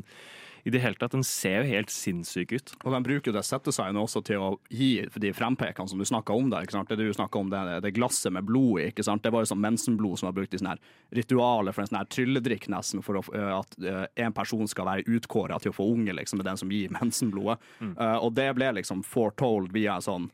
i 0.63 0.71
det 0.71 0.79
hele 0.79 0.95
tatt, 0.95 1.11
Den 1.11 1.23
ser 1.27 1.61
jo 1.61 1.73
helt 1.75 1.91
sinnssyk 1.91 2.51
ut. 2.55 2.73
Og 2.83 2.93
de 2.93 3.01
bruker 3.03 3.31
jo 3.31 3.35
det 3.35 3.43
settdesignet 3.43 3.99
også 3.99 4.21
til 4.23 4.39
å 4.39 4.49
gi 4.71 5.05
de 5.19 5.31
frempekene 5.35 5.91
som 5.91 5.99
du 5.99 6.05
snakka 6.07 6.35
om 6.35 6.49
der. 6.51 6.63
ikke 6.63 6.77
sant? 6.77 6.89
Det 6.89 7.03
du 7.03 7.13
snakket 7.13 7.39
om, 7.41 7.49
det, 7.51 7.63
det 7.83 7.93
glasset 7.97 8.31
med 8.33 8.47
blod 8.47 8.79
i. 8.79 8.87
ikke 8.91 9.03
sant? 9.03 9.23
Det 9.23 9.33
var 9.33 9.43
jo 9.43 9.51
sånn 9.51 9.63
mensenblod 9.63 10.21
som 10.21 10.29
var 10.29 10.37
brukt 10.37 10.55
i 10.55 10.61
sånne 10.61 10.77
her 10.77 11.19
ritualer 11.19 11.75
for 11.75 11.83
en 11.83 11.91
sånn 11.91 11.99
her 11.99 12.11
trylledrikk, 12.15 12.69
nesten, 12.71 13.03
for 13.03 13.19
å, 13.19 13.25
eh, 13.35 13.51
at 13.57 13.75
eh, 13.83 14.05
en 14.23 14.35
person 14.35 14.69
skal 14.71 14.87
være 14.87 15.07
utkåra 15.17 15.59
til 15.59 15.73
å 15.73 15.77
få 15.77 15.89
unge, 15.97 16.15
liksom, 16.15 16.39
med 16.39 16.47
den 16.47 16.61
som 16.61 16.71
gir 16.71 16.93
mensenblodet. 16.95 17.59
Eh, 17.83 18.17
og 18.23 18.31
det 18.39 18.47
ble 18.55 18.71
liksom 18.79 19.03
foretold 19.03 19.73
via 19.75 19.99
sånn 20.03 20.31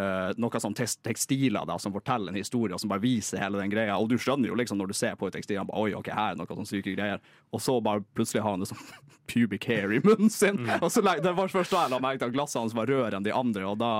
eh, 0.00 0.32
noe 0.40 0.60
sånn 0.62 0.76
tekstiler 0.76 1.68
da, 1.68 1.76
som 1.82 1.94
forteller 1.94 2.32
en 2.32 2.40
historie 2.40 2.74
og 2.74 2.82
som 2.82 2.90
bare 2.92 3.04
viser 3.04 3.42
hele 3.42 3.60
den 3.60 3.72
greia. 3.72 3.98
Og 4.00 4.08
du 4.10 4.16
skjønner 4.20 4.50
jo 4.50 4.58
liksom 4.58 4.80
når 4.80 4.92
du 4.92 4.96
ser 4.96 5.16
på 5.20 5.28
tekstilene 5.28 5.40
tekstil, 5.40 5.70
bare, 5.70 5.84
oi, 5.84 5.94
ok, 5.98 6.10
her 6.16 6.34
er 6.34 6.40
noe 6.40 6.58
sånn 6.58 6.68
syke 6.68 6.94
greier. 6.96 7.22
Og 7.54 7.62
så 7.64 7.76
bare 7.84 8.04
plutselig 8.16 8.44
har 8.44 8.56
han 8.56 8.64
det 8.64 8.70
sånn 8.72 8.90
pubic 9.30 9.68
hair 9.70 9.94
i 9.94 10.02
munnen 10.04 10.32
sin. 10.32 10.64
Og 10.80 10.90
så 10.92 11.04
Det 11.04 11.36
var 11.36 11.52
først 11.52 11.74
da 11.74 11.86
jeg 11.86 11.94
la 11.94 12.02
merke 12.02 12.24
til 12.24 12.32
at 12.32 12.36
glassene 12.36 12.66
hans 12.66 12.76
var 12.76 12.90
rødere 12.90 13.20
enn 13.20 13.26
de 13.26 13.34
andre, 13.34 13.66
og 13.68 13.80
da 13.80 13.92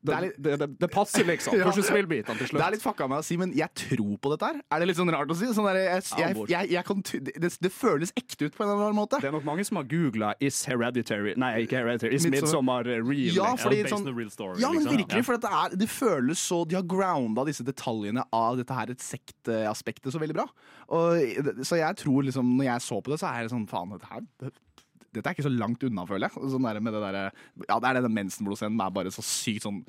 det, 0.00 0.32
det, 0.38 0.56
det, 0.60 0.68
det 0.80 0.88
passer 0.92 1.26
liksom. 1.28 1.56
Ja. 1.60 1.66
Puslespillbitene 1.68 2.38
til 2.38 2.48
slutt. 2.48 2.60
Det 2.60 2.66
er 2.66 2.74
litt 2.76 2.84
fucka 2.84 3.06
med 3.10 3.20
å 3.20 3.24
si, 3.26 3.36
men 3.40 3.50
jeg 3.56 3.68
tror 3.76 4.14
på 4.22 4.30
dette 4.32 4.48
her. 4.48 4.60
Er 4.72 4.80
det 4.80 4.88
litt 4.88 4.98
sånn 5.00 5.10
rart 5.12 5.32
å 5.32 5.36
si? 5.36 5.48
Sånn 5.52 5.66
der, 5.68 5.80
jeg, 5.82 6.04
jeg, 6.48 6.70
jeg, 6.72 6.84
kan, 6.88 7.02
det, 7.26 7.50
det 7.66 7.72
føles 7.74 8.12
ekte 8.16 8.48
ut 8.48 8.56
på 8.56 8.64
en 8.64 8.70
eller 8.70 8.86
annen 8.86 8.96
måte. 8.96 9.20
Det 9.20 9.28
er 9.28 9.34
nok 9.34 9.44
mange 9.48 9.66
som 9.66 9.80
har 9.80 9.88
googla 9.90 10.32
'Is 10.40 10.62
Hereditary' 10.70 11.36
Nei, 11.40 11.66
ikke 11.66 11.82
Hereditary. 11.82 12.16
'Is 12.16 12.28
Midsommar. 12.32 12.88
Real'? 12.88 13.34
Ja, 13.36 13.50
liksom. 13.52 13.60
fordi 13.66 13.82
sånn, 13.90 14.06
ja, 14.62 14.70
men 14.72 14.80
liksom. 14.80 14.96
virkelig, 14.96 15.26
for 15.26 15.42
det, 15.42 15.52
er, 15.60 15.76
det 15.82 15.90
føles 15.92 16.40
så 16.40 16.62
De 16.68 16.78
har 16.78 16.86
grounda 16.88 17.44
disse 17.48 17.66
detaljene 17.66 18.24
av 18.32 18.56
dette 18.60 18.76
her 18.76 18.94
et 18.94 19.04
sektaspektet 19.04 20.14
så 20.14 20.22
veldig 20.22 20.38
bra. 20.40 20.48
Og, 20.96 21.64
så 21.66 21.80
jeg 21.82 22.00
tror 22.00 22.24
liksom, 22.26 22.56
når 22.56 22.70
jeg 22.70 22.86
så 22.88 23.00
på 23.04 23.12
det, 23.12 23.20
så 23.20 23.34
er 23.34 23.44
det 23.44 23.52
sånn 23.52 23.68
Faen, 23.70 23.92
dette 23.94 24.08
her 24.10 24.54
dette 25.10 25.26
er 25.26 25.34
ikke 25.34 25.46
så 25.48 25.52
langt 25.52 25.82
unna, 25.86 26.04
føler 26.06 26.28
jeg. 26.28 26.50
Sånn 26.52 26.66
der 26.66 26.80
med 26.84 26.94
det 26.94 27.02
der, 27.02 27.18
ja, 27.66 27.76
det 27.82 27.88
er 27.88 27.98
denne 27.98 28.12
mensenblodscenen 28.14 28.82
er 28.84 28.94
bare 28.94 29.12
så 29.14 29.24
sykt 29.26 29.66
sånn 29.66 29.80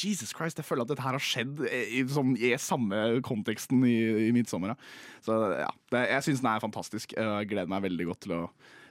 Jesus 0.00 0.34
Christ, 0.34 0.58
jeg 0.58 0.66
føler 0.66 0.82
at 0.82 0.90
dette 0.90 1.04
her 1.04 1.14
har 1.14 1.22
skjedd 1.22 1.62
i, 1.68 2.02
sånn, 2.10 2.34
i 2.34 2.54
samme 2.60 3.04
konteksten 3.26 3.84
i, 3.86 3.96
i 4.26 4.30
Midtsommer. 4.34 4.74
Ja. 4.74 4.78
Så 5.24 5.40
ja, 5.60 5.70
det, 5.94 6.06
jeg 6.10 6.26
syns 6.28 6.42
den 6.42 6.50
er 6.50 6.64
fantastisk. 6.64 7.14
Jeg 7.14 7.50
gleder 7.50 7.70
meg 7.70 7.86
veldig 7.86 8.08
godt 8.10 8.24
til 8.26 8.36
å, 8.36 8.44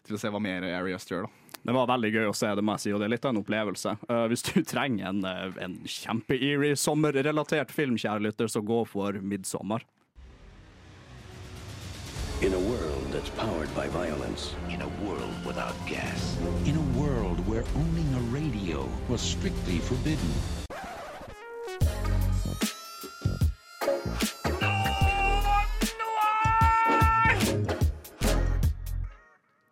til 0.08 0.16
å 0.16 0.22
se 0.22 0.32
hva 0.32 0.42
mer 0.44 0.68
Ari 0.72 0.96
Aster 0.96 1.18
gjør. 1.18 1.28
da. 1.28 1.40
Det 1.64 1.72
var 1.72 1.88
veldig 1.88 2.10
gøy 2.12 2.26
å 2.28 2.36
se, 2.36 2.50
det 2.60 2.64
må 2.66 2.76
jeg 2.76 2.84
si, 2.84 2.92
og 2.92 3.00
det 3.00 3.08
er 3.08 3.14
litt 3.14 3.26
av 3.28 3.32
en 3.32 3.40
opplevelse. 3.40 3.94
Uh, 4.10 4.26
hvis 4.32 4.44
du 4.50 4.58
trenger 4.74 5.12
en, 5.12 5.22
uh, 5.24 5.60
en 5.64 5.78
kjempe-eerie 5.88 6.80
sommerrelatert 6.80 7.72
film, 7.76 7.96
kjære 8.00 8.28
lytter, 8.28 8.52
så 8.52 8.64
gå 8.64 8.84
for 8.90 9.20
'Midtsommer'. 9.20 9.88
In 12.44 12.54
a 12.54 12.60
world 12.60 12.83
that's 13.24 13.36
powered 13.40 13.74
by 13.76 13.88
violence. 13.88 14.56
In 14.70 14.82
a 14.82 14.88
world 15.06 15.46
without 15.46 15.76
gas. 15.88 16.38
In 16.66 16.76
a 16.76 17.00
world 17.00 17.40
where 17.48 17.64
owning 17.76 18.10
a 18.16 18.20
radio 18.20 18.88
was 19.10 19.22
strictly 19.22 19.80
forbidden. 19.80 20.30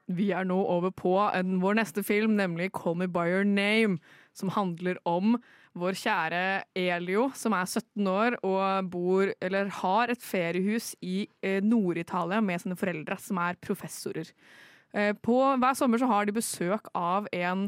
Vi 0.08 0.32
er 0.32 0.44
nå 0.44 0.66
over 0.66 0.90
på 0.90 1.18
en, 1.36 1.62
vår 1.62 1.74
neste 1.74 2.04
film, 2.04 2.36
nemlig 2.36 2.72
Call 2.72 2.96
Me 2.96 3.08
By 3.08 3.28
Your 3.32 3.44
Name, 3.44 3.98
som 4.34 4.50
handler 4.50 4.96
om 5.08 5.38
vår 5.78 5.96
kjære 6.00 6.42
Elio, 6.78 7.30
som 7.38 7.56
er 7.56 7.70
17 7.70 8.10
år 8.12 8.38
og 8.44 8.90
bor, 8.92 9.32
eller 9.42 9.72
har 9.82 10.12
et 10.12 10.24
feriehus 10.24 10.92
i 11.02 11.24
eh, 11.44 11.62
Nord-Italia 11.64 12.42
med 12.44 12.64
sine 12.64 12.78
foreldre, 12.80 13.18
som 13.22 13.40
er 13.44 13.60
professorer. 13.64 14.34
Eh, 14.92 15.14
på, 15.16 15.40
hver 15.62 15.78
sommer 15.80 16.02
så 16.02 16.10
har 16.12 16.28
de 16.28 16.36
besøk 16.36 16.92
av 16.98 17.30
en 17.32 17.68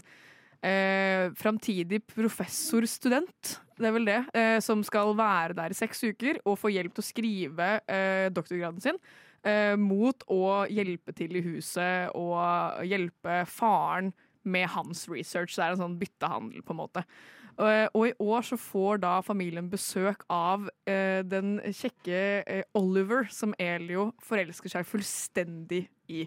eh, 0.63 1.31
framtidig 1.39 2.03
professorstudent, 2.11 3.57
det 3.79 3.89
er 3.89 3.95
vel 3.95 4.07
det, 4.07 4.19
eh, 4.37 4.57
som 4.61 4.83
skal 4.85 5.15
være 5.17 5.57
der 5.57 5.73
i 5.73 5.77
seks 5.77 6.03
uker 6.05 6.39
og 6.45 6.59
få 6.61 6.71
hjelp 6.73 6.93
til 6.93 7.03
å 7.03 7.07
skrive 7.07 7.69
eh, 7.89 8.27
doktorgraden 8.33 8.83
sin. 8.83 8.99
Eh, 9.43 9.73
mot 9.75 10.23
å 10.31 10.63
hjelpe 10.71 11.11
til 11.17 11.35
i 11.35 11.43
huset 11.43 12.13
og 12.15 12.83
hjelpe 12.87 13.41
faren 13.49 14.13
med 14.43 14.69
hans 14.75 15.07
research. 15.09 15.55
Det 15.55 15.65
er 15.65 15.73
en 15.73 15.81
sånn 15.81 15.97
byttehandel, 15.99 16.63
på 16.63 16.75
en 16.75 16.81
måte. 16.83 17.03
Og, 17.57 17.93
og 17.93 18.07
i 18.07 18.13
år 18.23 18.45
så 18.47 18.57
får 18.57 19.01
da 19.03 19.13
familien 19.25 19.69
besøk 19.69 20.25
av 20.33 20.65
eh, 20.89 21.21
den 21.27 21.59
kjekke 21.69 22.19
eh, 22.41 22.63
Oliver, 22.77 23.27
som 23.33 23.53
Elio 23.61 24.11
forelsker 24.25 24.73
seg 24.73 24.87
fullstendig 24.89 25.85
i. 26.09 26.25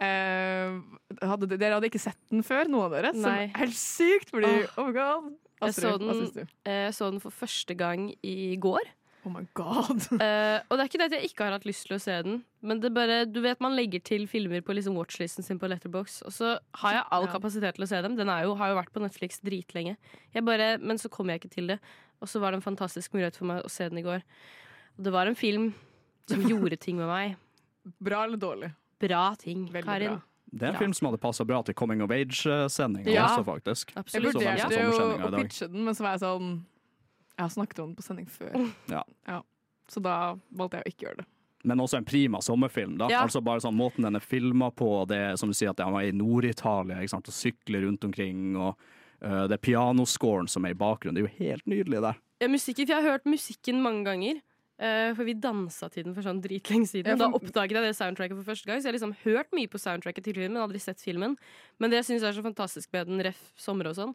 Eh, 0.00 0.76
hadde, 1.20 1.50
dere 1.56 1.76
hadde 1.76 1.90
ikke 1.90 2.02
sett 2.02 2.20
den 2.32 2.44
før, 2.46 2.68
noen 2.68 2.88
av 2.88 2.96
dere? 2.96 3.12
Nei. 3.16 3.36
Som 3.50 3.60
helt 3.60 3.80
sykt, 3.80 4.34
fordi 4.34 4.52
oh. 4.52 4.78
Oh 4.80 4.90
my 4.90 4.96
god. 4.96 5.30
Jeg 5.60 5.76
så, 5.76 5.90
Astrid, 5.92 6.36
den, 6.36 6.48
eh, 6.64 6.82
jeg 6.86 6.94
så 6.96 7.10
den 7.12 7.20
for 7.20 7.36
første 7.36 7.76
gang 7.76 8.06
i 8.24 8.56
går. 8.60 8.88
Oh 9.26 9.30
my 9.30 9.42
god. 9.54 9.90
uh, 10.16 10.60
og 10.70 10.76
det 10.76 10.80
er 10.80 10.88
ikke 10.88 10.98
det 11.02 11.08
at 11.10 11.16
jeg 11.18 11.28
ikke 11.30 11.44
har 11.44 11.52
hatt 11.58 11.66
lyst 11.68 11.86
til 11.86 11.96
å 11.96 12.00
se 12.00 12.14
den, 12.24 12.38
men 12.64 12.80
det 12.80 12.92
bare, 12.96 13.26
du 13.28 13.40
vet 13.44 13.60
man 13.60 13.74
legger 13.76 14.00
til 14.00 14.26
filmer 14.30 14.62
på 14.64 14.72
liksom 14.76 14.96
watchlisten 14.96 15.44
sin 15.44 15.58
på 15.60 15.68
Letterbox, 15.68 16.22
og 16.24 16.32
så 16.32 16.54
har 16.82 16.92
jeg 16.96 17.04
all 17.12 17.26
Ja. 17.28 17.32
kapasitet 17.34 17.74
til 17.76 17.84
å 17.84 17.88
se 17.90 18.00
dem. 18.02 18.16
Den 18.16 18.28
er 18.32 18.44
jo, 18.48 18.54
har 18.56 18.70
jo 18.72 18.78
vært 18.80 18.92
på 18.94 19.02
Netflix 19.04 19.40
dritlenge. 19.44 19.96
Jeg 20.34 20.44
bare, 20.44 20.78
men 20.80 20.96
så 20.96 21.10
kom 21.12 21.28
jeg 21.28 21.40
ikke 21.42 21.52
til 21.52 21.66
det. 21.74 21.78
Og 22.20 22.28
så 22.28 22.40
var 22.40 22.52
det 22.52 22.60
en 22.60 22.66
fantastisk 22.76 23.12
mulighet 23.12 23.36
for 23.36 23.46
meg 23.48 23.62
å 23.64 23.70
se 23.72 23.88
den 23.88 23.98
i 23.98 24.02
går. 24.04 24.22
Og 24.98 25.04
det 25.04 25.12
var 25.12 25.26
en 25.26 25.34
film 25.36 25.70
som 26.28 26.40
gjorde 26.52 26.76
ting 26.80 26.96
med 26.96 27.08
meg. 27.08 27.36
Bra 28.00 28.24
eller 28.24 28.36
dårlig? 28.40 28.72
Bra 29.00 29.34
ting, 29.40 29.66
Veldig 29.72 29.84
Karin. 29.88 30.16
bra. 30.16 30.20
Det 30.52 30.62
er 30.64 30.66
en 30.66 30.74
Bra. 30.74 30.80
film 30.82 30.92
som 30.92 31.06
hadde 31.06 31.20
passa 31.22 31.44
bra 31.46 31.62
til 31.62 31.74
Coming 31.78 32.02
of 32.02 32.10
Age-sendinga 32.10 33.08
Ja. 33.12 33.28
også, 33.28 33.44
faktisk. 33.46 33.92
Absolutt. 33.96 34.34
Jeg 34.42 34.58
vurderte 34.58 34.80
jo 34.82 35.28
å 35.30 35.30
pitche 35.38 35.68
den, 35.70 35.84
men 35.86 35.94
så 35.94 36.02
var 36.02 36.16
jeg 36.16 36.24
sånn 36.24 36.64
Jeg 37.40 37.46
har 37.46 37.52
snakket 37.56 37.78
om 37.80 37.90
den 37.90 37.96
på 37.96 38.04
sending 38.04 38.26
før. 38.28 38.52
Ja. 38.92 39.40
Så 39.88 40.02
da 40.04 40.36
valgte 40.52 40.76
jeg 40.80 40.84
å 40.84 40.92
ikke 40.92 41.06
gjøre 41.06 41.22
det. 41.22 41.30
Men 41.64 41.80
også 41.80 41.98
en 41.98 42.04
prima 42.04 42.40
sommerfilm. 42.44 42.98
da 42.98 43.08
Ja. 43.10 43.22
Altså 43.24 43.40
bare 43.44 43.60
sånn 43.60 43.76
Måten 43.76 44.04
den 44.04 44.16
er 44.16 44.24
filma 44.24 44.70
på, 44.70 45.06
det 45.08 45.38
som 45.40 45.48
du 45.48 45.56
sier 45.56 45.72
at 45.72 45.80
han 45.80 45.92
var 45.92 46.02
i 46.04 46.12
Nord-Italia 46.12 47.00
ikke 47.00 47.14
sant? 47.16 47.28
og 47.28 47.36
sykler 47.36 47.84
rundt 47.84 48.04
omkring, 48.04 48.56
og 48.56 48.76
uh, 49.24 49.46
det 49.48 49.60
pianoscoren 49.60 50.48
som 50.48 50.64
er 50.64 50.76
i 50.76 50.78
bakgrunnen, 50.78 51.16
det 51.16 51.24
er 51.24 51.28
jo 51.28 51.48
helt 51.50 51.66
nydelig 51.66 52.04
der. 52.06 52.20
Ja, 52.40 52.48
musikken, 52.48 52.86
for 52.86 52.94
jeg 52.94 53.04
har 53.04 53.18
hørt 53.18 53.28
musikken 53.28 53.82
mange 53.84 54.04
ganger. 54.08 54.40
Uh, 54.80 55.12
for 55.12 55.28
vi 55.28 55.34
dansa 55.36 55.90
til 55.92 56.06
den 56.06 56.14
for 56.16 56.24
sånn 56.24 56.38
dritlenge 56.40 56.88
siden. 56.88 57.12
Ja, 57.12 57.18
da 57.20 57.26
oppdaget 57.36 57.76
jeg 57.76 57.84
det 57.84 57.96
soundtracket 57.98 58.38
for 58.38 58.48
første 58.48 58.70
gang. 58.70 58.80
Så 58.80 58.88
jeg 58.88 58.94
har 58.94 58.96
liksom 58.96 59.16
hørt 59.26 59.50
mye 59.52 59.68
på 59.68 59.80
soundtracket 59.80 60.24
til 60.24 60.38
filmen, 60.38 60.56
men 60.56 60.64
aldri 60.64 60.80
sett 60.80 61.04
filmen. 61.04 61.34
Men 61.76 61.92
det 61.92 62.00
jeg 62.00 62.06
syns 62.08 62.24
er 62.24 62.32
så 62.32 62.44
fantastisk 62.46 62.88
med 62.96 63.10
den, 63.10 63.20
ref 63.28 63.42
sommer 63.60 63.90
og 63.90 63.98
sånn, 63.98 64.14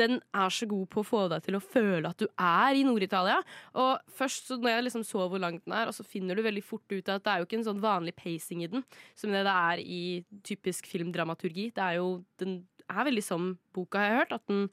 den 0.00 0.20
er 0.32 0.52
så 0.52 0.66
god 0.68 0.86
på 0.92 1.02
å 1.02 1.06
få 1.06 1.22
deg 1.32 1.44
til 1.44 1.56
å 1.58 1.62
føle 1.62 2.08
at 2.08 2.22
du 2.22 2.26
er 2.40 2.78
i 2.78 2.84
Nord-Italia. 2.86 3.38
Og 3.78 4.14
først 4.16 4.48
så 4.48 4.56
når 4.56 4.74
jeg 4.74 4.86
liksom 4.86 5.04
så 5.06 5.26
hvor 5.28 5.42
langt 5.42 5.64
den 5.66 5.76
er, 5.76 5.90
og 5.90 5.96
så 5.96 6.06
finner 6.06 6.38
du 6.38 6.44
veldig 6.46 6.64
fort 6.64 6.86
ut 6.94 7.12
at 7.12 7.24
det 7.24 7.32
er 7.32 7.42
jo 7.42 7.48
ikke 7.48 7.58
en 7.60 7.68
sånn 7.68 7.84
vanlig 7.84 8.14
pacing 8.16 8.64
i 8.64 8.70
den, 8.72 8.86
som 9.18 9.34
det 9.34 9.44
det 9.46 9.52
er 9.52 9.84
i 9.84 10.02
typisk 10.48 10.88
filmdramaturgi. 10.90 11.70
Det 11.76 11.84
er 11.84 12.00
jo, 12.00 12.22
den 12.40 12.62
er 12.88 13.08
veldig 13.08 13.24
som 13.26 13.52
boka, 13.76 14.00
har 14.00 14.08
jeg 14.08 14.20
hørt. 14.22 14.36
At 14.40 14.46
den 14.48 14.68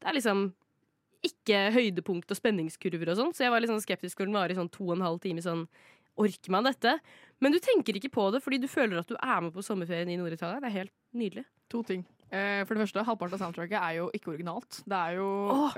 Det 0.00 0.08
er 0.08 0.16
liksom 0.16 0.54
ikke 1.20 1.56
høydepunkt 1.74 2.30
og 2.32 2.38
spenningskurver 2.38 3.10
og 3.12 3.18
sånn, 3.18 3.34
så 3.36 3.44
jeg 3.44 3.52
var 3.52 3.60
litt 3.60 3.68
sånn 3.68 3.82
skeptisk 3.84 4.22
når 4.22 4.30
den 4.30 4.38
var 4.38 4.52
i 4.52 4.56
sånn 4.56 4.70
to 4.72 4.86
og 4.86 4.94
en 4.94 5.04
halv 5.04 5.20
time 5.20 5.42
sånn 5.44 5.66
Orker 6.20 6.52
man 6.52 6.66
dette? 6.66 6.98
Men 7.40 7.54
du 7.54 7.60
tenker 7.62 7.96
ikke 7.96 8.10
på 8.12 8.26
det, 8.34 8.42
fordi 8.44 8.58
du 8.60 8.66
føler 8.68 8.98
at 9.00 9.08
du 9.08 9.14
er 9.16 9.40
med 9.40 9.54
på 9.54 9.62
sommerferien 9.64 10.10
i 10.10 10.18
Nord-Italia. 10.20 10.60
Det 10.60 10.68
er 10.68 10.74
helt 10.74 10.92
nydelig. 11.16 11.44
To 11.72 11.80
ting. 11.86 12.02
Eh, 12.30 12.62
for 12.62 12.76
det 12.76 12.84
første, 12.84 13.02
Halvparten 13.06 13.36
av 13.36 13.42
soundtracket 13.42 13.78
er 13.80 13.96
jo 13.98 14.10
ikke 14.14 14.32
originalt. 14.34 14.82
Det 14.86 14.98
er 14.98 15.16
jo 15.18 15.30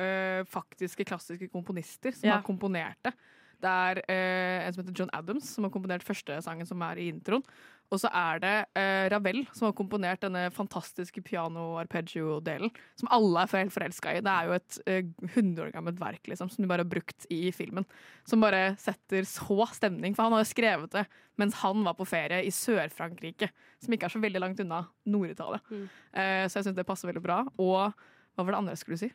eh, 0.02 0.40
faktiske, 0.52 1.06
klassiske 1.08 1.48
komponister 1.52 2.12
som 2.12 2.28
yeah. 2.28 2.36
har 2.36 2.44
komponert 2.46 3.00
det. 3.06 3.14
Det 3.62 3.70
er 3.70 4.00
eh, 4.10 4.66
en 4.66 4.74
som 4.74 4.82
heter 4.82 4.98
John 4.98 5.12
Adams, 5.16 5.48
som 5.54 5.64
har 5.64 5.72
komponert 5.72 6.04
første 6.04 6.40
sangen 6.44 6.68
som 6.68 6.82
er 6.84 7.00
i 7.00 7.08
introen. 7.12 7.44
Og 7.92 8.00
så 8.00 8.08
er 8.16 8.40
det 8.40 8.52
eh, 8.78 9.06
Ravel 9.12 9.42
som 9.52 9.66
har 9.68 9.74
komponert 9.76 10.22
denne 10.24 10.46
fantastiske 10.54 11.20
piano-arpeggio-delen. 11.26 12.72
Som 12.96 13.10
alle 13.12 13.44
er 13.44 13.66
helt 13.66 13.74
forelska 13.74 14.14
i. 14.16 14.22
Det 14.24 14.32
er 14.32 14.48
jo 14.48 14.54
et 14.56 14.78
eh, 14.88 15.10
100 15.28 15.66
år 15.66 15.74
gammelt 15.74 16.00
verk 16.00 16.30
liksom, 16.30 16.48
som 16.52 16.64
de 16.64 16.70
bare 16.70 16.86
har 16.86 16.92
brukt 16.92 17.26
i 17.32 17.42
filmen. 17.52 17.84
Som 18.28 18.44
bare 18.44 18.72
setter 18.80 19.28
så 19.28 19.68
stemning. 19.76 20.16
For 20.16 20.24
han 20.24 20.36
har 20.36 20.44
jo 20.44 20.52
skrevet 20.54 20.96
det 20.96 21.04
mens 21.40 21.58
han 21.62 21.84
var 21.84 21.96
på 21.98 22.08
ferie 22.08 22.42
i 22.46 22.52
Sør-Frankrike. 22.54 23.50
Som 23.82 23.92
ikke 23.92 24.08
er 24.08 24.16
så 24.16 24.22
veldig 24.22 24.40
langt 24.40 24.64
unna 24.64 24.86
Nord-Italia. 25.12 25.60
Mm. 25.68 25.84
Eh, 26.12 26.44
så 26.48 26.60
jeg 26.60 26.70
syns 26.70 26.80
det 26.80 26.88
passer 26.88 27.12
veldig 27.12 27.24
bra. 27.24 27.42
Og 27.60 27.92
hva 27.92 28.46
var 28.46 28.54
det 28.54 28.62
andre 28.62 28.76
jeg 28.76 28.84
skulle 28.86 29.02
si? 29.04 29.12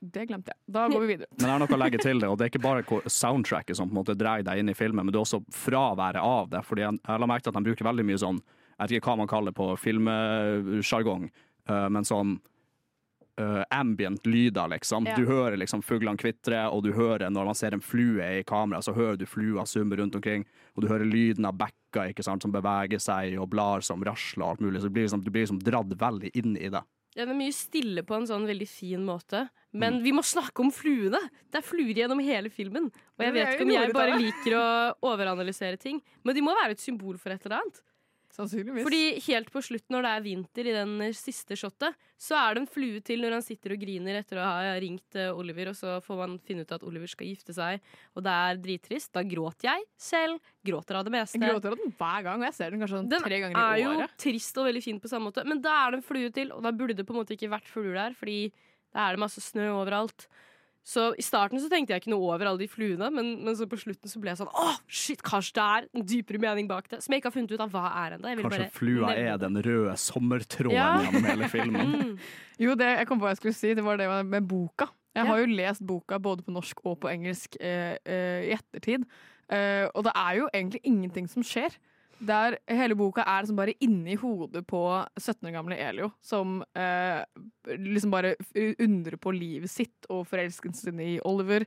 Det 0.00 0.26
glemte 0.28 0.52
jeg. 0.52 0.60
Da 0.72 0.86
går 0.92 1.02
vi 1.02 1.08
videre. 1.14 1.30
Men 1.36 1.44
det 1.44 1.52
er 1.52 1.62
noe 1.62 1.76
å 1.76 1.80
legge 1.80 2.00
til 2.02 2.20
det, 2.20 2.28
og 2.28 2.36
det 2.38 2.46
er 2.46 2.52
ikke 2.52 2.64
bare 2.64 3.00
soundtracket 3.10 3.78
som 3.78 3.88
på 3.88 3.96
en 3.96 4.00
måte 4.02 4.16
dreier 4.18 4.44
deg 4.46 4.60
inn 4.60 4.72
i 4.72 4.76
filmen, 4.76 5.06
men 5.06 5.14
det 5.14 5.20
er 5.20 5.24
også 5.24 5.40
fraværet 5.54 6.20
av 6.20 6.50
det. 6.52 6.62
Fordi 6.66 6.84
jeg, 6.84 7.00
jeg 7.00 7.22
la 7.22 7.30
merke 7.30 7.46
til 7.46 7.54
at 7.54 7.58
de 7.58 7.70
bruker 7.70 7.88
veldig 7.88 8.06
mye 8.10 8.20
sånn, 8.20 8.42
jeg 8.76 8.82
vet 8.82 8.98
ikke 8.98 9.12
hva 9.12 9.22
man 9.22 9.30
kaller 9.30 9.54
det 9.54 9.60
på 9.60 9.70
filmsjargong, 9.80 11.30
eh, 11.70 11.88
men 11.96 12.04
sånn 12.04 12.36
uh, 13.40 13.62
ambient 13.70 14.26
lyder, 14.26 14.68
liksom. 14.68 15.06
Ja. 15.06 15.16
Du 15.16 15.26
hører 15.26 15.56
liksom 15.56 15.82
fuglene 15.82 16.18
kvitre, 16.20 16.66
og 16.68 16.82
du 16.84 16.92
hører 16.96 17.30
når 17.30 17.50
man 17.50 17.58
ser 17.58 17.76
en 17.76 17.84
flue 17.84 18.24
i 18.40 18.44
kamera, 18.46 18.82
så 18.82 18.94
hører 18.96 19.18
du 19.20 19.26
flua 19.28 19.66
summe 19.66 19.96
rundt 19.96 20.16
omkring, 20.16 20.46
og 20.74 20.84
du 20.84 20.90
hører 20.90 21.08
lyden 21.08 21.48
av 21.48 21.56
bekka 21.60 22.08
ikke 22.10 22.24
sant, 22.24 22.44
som 22.44 22.54
beveger 22.54 23.00
seg, 23.02 23.38
og 23.40 23.50
blar 23.52 23.84
som 23.84 24.04
rasler 24.04 24.44
og 24.44 24.54
alt 24.54 24.64
mulig. 24.64 24.80
Så 24.80 24.90
du 24.90 24.96
blir 24.96 25.08
liksom, 25.08 25.24
du 25.24 25.32
blir 25.32 25.46
liksom 25.46 25.62
dratt 25.64 25.96
veldig 26.00 26.32
inn 26.34 26.56
i 26.56 26.70
det. 26.72 26.82
Det 27.16 27.24
er 27.24 27.32
mye 27.32 27.52
stille 27.56 28.02
på 28.04 28.12
en 28.12 28.26
sånn 28.28 28.44
veldig 28.44 28.66
fin 28.68 29.00
måte. 29.00 29.46
Men 29.72 30.02
vi 30.04 30.12
må 30.12 30.20
snakke 30.24 30.60
om 30.60 30.68
fluene! 30.72 31.20
Det 31.48 31.62
er 31.62 31.64
fluer 31.64 31.96
gjennom 31.96 32.20
hele 32.20 32.50
filmen. 32.52 32.90
Og 33.16 33.24
jeg 33.24 33.32
vet 33.32 33.54
ikke 33.54 33.64
om 33.64 33.72
jeg 33.72 33.94
bare 33.96 34.18
liker 34.20 34.56
å 34.58 34.66
overanalysere 35.08 35.80
ting, 35.80 36.02
men 36.24 36.36
de 36.36 36.44
må 36.44 36.52
være 36.58 36.76
et 36.76 36.84
symbol 36.84 37.16
for 37.20 37.32
et 37.32 37.48
eller 37.48 37.62
annet. 37.62 37.80
Sannsynligvis. 38.36 38.84
Fordi 38.84 39.02
helt 39.30 39.48
på 39.52 39.62
slutt, 39.64 39.86
når 39.92 40.04
det 40.04 40.10
er 40.12 40.24
vinter 40.26 40.68
i 40.68 40.74
den 40.74 40.92
siste 41.16 41.56
shotet, 41.56 41.96
så 42.20 42.36
er 42.36 42.56
det 42.56 42.62
en 42.62 42.68
flue 42.68 43.00
til 43.04 43.22
når 43.24 43.38
han 43.38 43.44
sitter 43.44 43.72
og 43.72 43.80
griner 43.80 44.18
etter 44.20 44.40
å 44.40 44.44
ha 44.44 44.74
ringt 44.82 45.16
eh, 45.16 45.30
Oliver, 45.32 45.70
og 45.72 45.78
så 45.78 45.96
får 46.04 46.20
man 46.20 46.36
finne 46.44 46.66
ut 46.66 46.74
at 46.76 46.84
Oliver 46.84 47.08
skal 47.08 47.30
gifte 47.30 47.56
seg, 47.56 47.80
og 48.12 48.26
det 48.26 48.34
er 48.44 48.60
drittrist. 48.66 49.12
Da 49.16 49.24
gråter 49.24 49.70
jeg 49.70 49.86
selv. 50.08 50.52
Gråter 50.66 51.00
av 51.00 51.08
det 51.08 51.14
meste. 51.16 51.40
Jeg 51.40 51.54
gråter 51.54 51.72
av 51.72 51.80
den 51.80 51.96
hver 51.96 52.26
gang, 52.28 52.42
og 52.42 52.48
jeg 52.50 52.58
ser 52.58 52.74
den 52.74 52.84
kanskje 52.84 53.00
sånn 53.00 53.12
Den 53.14 53.24
tre 53.24 53.40
ganger 53.46 53.62
er 53.62 53.82
jo 53.82 54.10
trist 54.26 54.60
og 54.60 54.68
veldig 54.68 54.84
fin 54.84 55.00
på 55.00 55.12
samme 55.12 55.30
måte, 55.30 55.46
men 55.48 55.62
da 55.64 55.78
er 55.84 55.94
det 55.94 56.02
en 56.02 56.08
flue 56.10 56.32
til, 56.36 56.52
og 56.52 56.64
da 56.66 56.74
burde 56.76 56.98
det 56.98 57.08
på 57.08 57.16
en 57.16 57.22
måte 57.22 57.36
ikke 57.38 57.52
vært 57.56 57.72
fluer 57.72 57.96
der, 57.96 58.16
fordi 58.18 58.40
da 58.92 59.06
er 59.06 59.16
det 59.16 59.24
masse 59.24 59.40
snø 59.44 59.70
overalt. 59.78 60.28
Så 60.86 61.08
i 61.18 61.22
starten 61.26 61.58
så 61.58 61.66
tenkte 61.66 61.90
jeg 61.96 62.04
ikke 62.04 62.12
noe 62.12 62.28
over 62.30 62.46
alle 62.46 62.60
de 62.62 62.68
fluene, 62.70 63.08
men, 63.10 63.32
men 63.42 63.56
så 63.58 63.66
på 63.66 63.74
slutten 63.80 64.06
så 64.06 64.20
ble 64.22 64.30
jeg 64.30 64.38
sånn 64.38 64.52
åh, 64.54 64.76
shit, 64.86 65.18
kanskje 65.26 65.56
det 65.58 65.64
er 65.66 65.88
en 65.98 66.04
dypere 66.06 66.38
mening 66.44 66.68
bak 66.70 66.86
det, 66.92 67.00
som 67.02 67.10
jeg 67.10 67.18
ikke 67.24 67.32
har 67.32 67.34
funnet 67.34 67.54
ut 67.56 67.64
av 67.64 67.72
hva 67.74 67.82
er 68.04 68.14
ennå. 68.14 68.34
Kanskje 68.38 68.52
bare 68.52 68.68
flua 68.76 69.08
nevne 69.10 69.32
er 69.32 69.40
den 69.42 69.58
røde 69.66 69.96
sommertråden 69.98 70.76
Ja. 70.78 70.92
gjennom 71.02 71.26
hele 71.32 71.48
filmen. 71.50 71.96
Mm. 71.96 72.12
Jo, 72.62 72.76
det 72.78 72.92
jeg 73.00 73.08
kom 73.10 73.18
på 73.18 73.26
hva 73.26 73.32
jeg 73.34 73.40
skulle 73.42 73.58
si, 73.58 73.74
det 73.74 73.82
var 73.84 73.98
det 73.98 74.06
med 74.30 74.46
boka. 74.46 74.86
Jeg 75.16 75.24
Ja. 75.24 75.30
har 75.32 75.38
jo 75.42 75.46
lest 75.58 75.82
boka 75.90 76.20
både 76.22 76.44
på 76.46 76.54
norsk 76.54 76.84
og 76.86 77.00
på 77.02 77.10
engelsk 77.10 77.56
eh, 77.58 77.96
eh, 78.06 78.46
i 78.46 78.54
ettertid. 78.54 79.08
Eh, 79.50 79.88
og 79.94 80.04
det 80.06 80.12
er 80.14 80.38
jo 80.38 80.48
egentlig 80.54 80.80
ingenting 80.86 81.26
som 81.28 81.42
skjer. 81.42 81.74
Der 82.18 82.56
hele 82.72 82.96
boka 82.96 83.20
er 83.20 83.44
liksom 83.44 83.58
bare 83.58 83.74
inni 83.84 84.14
hodet 84.16 84.62
på 84.68 84.80
17 85.20 85.50
år 85.50 85.52
gamle 85.52 85.76
Elio, 85.76 86.10
som 86.24 86.62
eh, 86.72 87.20
liksom 87.76 88.14
bare 88.14 88.34
undrer 88.80 89.18
på 89.20 89.34
livet 89.36 89.70
sitt 89.70 90.08
og 90.08 90.24
forelskelsen 90.30 91.02
i 91.04 91.18
Oliver, 91.28 91.66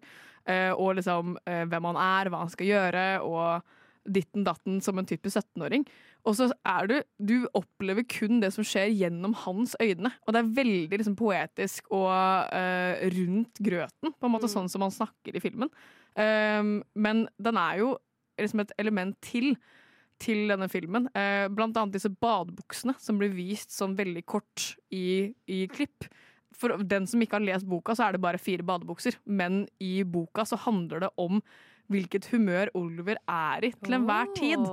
eh, 0.49 0.71
og 0.73 0.97
liksom 0.97 1.37
eh, 1.45 1.67
hvem 1.69 1.89
han 1.91 2.01
er, 2.01 2.31
hva 2.31 2.41
han 2.41 2.49
skal 2.53 2.71
gjøre, 2.71 3.05
og 3.21 3.61
ditten 4.09 4.45
datten 4.47 4.79
som 4.81 4.97
en 4.97 5.05
typisk 5.05 5.37
17-åring. 5.37 5.85
Og 6.27 6.35
så 6.35 6.49
er 6.67 6.89
du 6.89 6.95
Du 7.19 7.47
opplever 7.53 8.03
kun 8.09 8.41
det 8.41 8.51
som 8.55 8.65
skjer 8.65 8.89
gjennom 8.89 9.35
hans 9.45 9.75
øyne. 9.81 10.11
Og 10.25 10.33
det 10.33 10.41
er 10.41 10.53
veldig 10.57 10.97
liksom, 10.97 11.15
poetisk 11.19 11.91
og 11.93 12.09
eh, 12.55 13.05
rundt 13.15 13.61
grøten, 13.61 14.13
på 14.17 14.25
en 14.25 14.33
måte 14.33 14.49
sånn 14.49 14.69
som 14.71 14.81
han 14.81 14.95
snakker 14.95 15.35
i 15.35 15.43
filmen. 15.43 15.69
Um, 16.17 16.79
men 16.97 17.27
den 17.37 17.57
er 17.59 17.83
jo 17.83 17.91
liksom 18.39 18.63
et 18.63 18.73
element 18.81 19.13
til 19.21 19.53
til 20.21 20.49
denne 20.51 20.67
filmen. 20.71 21.07
Eh, 21.15 21.47
blant 21.53 21.77
annet 21.79 21.95
disse 21.95 22.11
badebuksene 22.11 22.95
som 23.01 23.19
blir 23.19 23.33
vist 23.35 23.73
sånn 23.75 23.95
veldig 23.99 24.25
kort 24.29 24.73
i, 24.91 25.31
i 25.47 25.63
klipp. 25.71 26.07
For 26.59 26.81
den 26.83 27.07
som 27.07 27.21
ikke 27.23 27.37
har 27.37 27.45
lest 27.45 27.67
boka, 27.69 27.95
så 27.95 28.07
er 28.07 28.15
det 28.15 28.23
bare 28.23 28.41
fire 28.41 28.65
badebukser. 28.67 29.19
Men 29.25 29.63
i 29.79 30.01
boka 30.03 30.45
så 30.47 30.59
handler 30.59 31.05
det 31.05 31.11
om 31.21 31.39
hvilket 31.89 32.27
humør 32.29 32.69
Oliver 32.77 33.17
er 33.31 33.65
i 33.65 33.71
til 33.73 33.97
enhver 33.97 34.29
tid. 34.37 34.65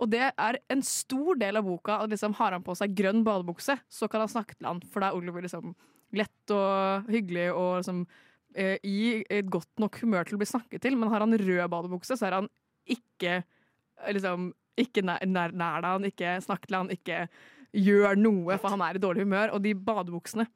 Og 0.00 0.10
det 0.10 0.24
er 0.30 0.58
en 0.72 0.82
stor 0.84 1.38
del 1.38 1.60
av 1.60 1.66
boka. 1.68 2.00
Og 2.02 2.10
liksom 2.10 2.34
Har 2.40 2.56
han 2.56 2.64
på 2.66 2.74
seg 2.78 2.96
grønn 2.98 3.22
badebukse, 3.26 3.76
så 3.88 4.08
kan 4.10 4.24
han 4.24 4.32
snakke 4.32 4.56
til 4.56 4.70
han, 4.70 4.82
for 4.90 5.04
da 5.04 5.10
er 5.10 5.18
Oliver 5.18 5.44
liksom 5.44 5.74
lett 6.14 6.54
og 6.54 7.08
hyggelig 7.10 7.48
og 7.52 7.70
liksom 7.80 8.04
eh, 8.54 8.76
i 8.86 9.24
et 9.26 9.48
godt 9.50 9.82
nok 9.82 9.98
humør 10.02 10.26
til 10.26 10.36
å 10.36 10.42
bli 10.42 10.50
snakket 10.50 10.82
til. 10.82 10.98
Men 10.98 11.10
har 11.12 11.24
han 11.24 11.38
rød 11.38 11.64
badebukse, 11.70 12.18
så 12.18 12.28
er 12.28 12.38
han 12.40 12.50
ikke 12.90 13.40
eh, 13.42 14.12
liksom 14.14 14.52
ikke 14.80 15.04
nær, 15.06 15.22
nær, 15.26 15.54
nær 15.54 15.84
deg, 15.84 15.90
han 15.90 16.08
ikke 16.10 16.34
snakk 16.44 16.66
til 16.66 16.78
han, 16.78 16.92
ikke 16.94 17.24
gjør 17.74 18.18
noe, 18.20 18.58
for 18.60 18.74
han 18.74 18.84
er 18.86 18.98
i 18.98 19.02
dårlig 19.02 19.26
humør. 19.26 19.54
Og 19.54 19.62
de 19.64 19.74
badebuksene, 19.74 20.46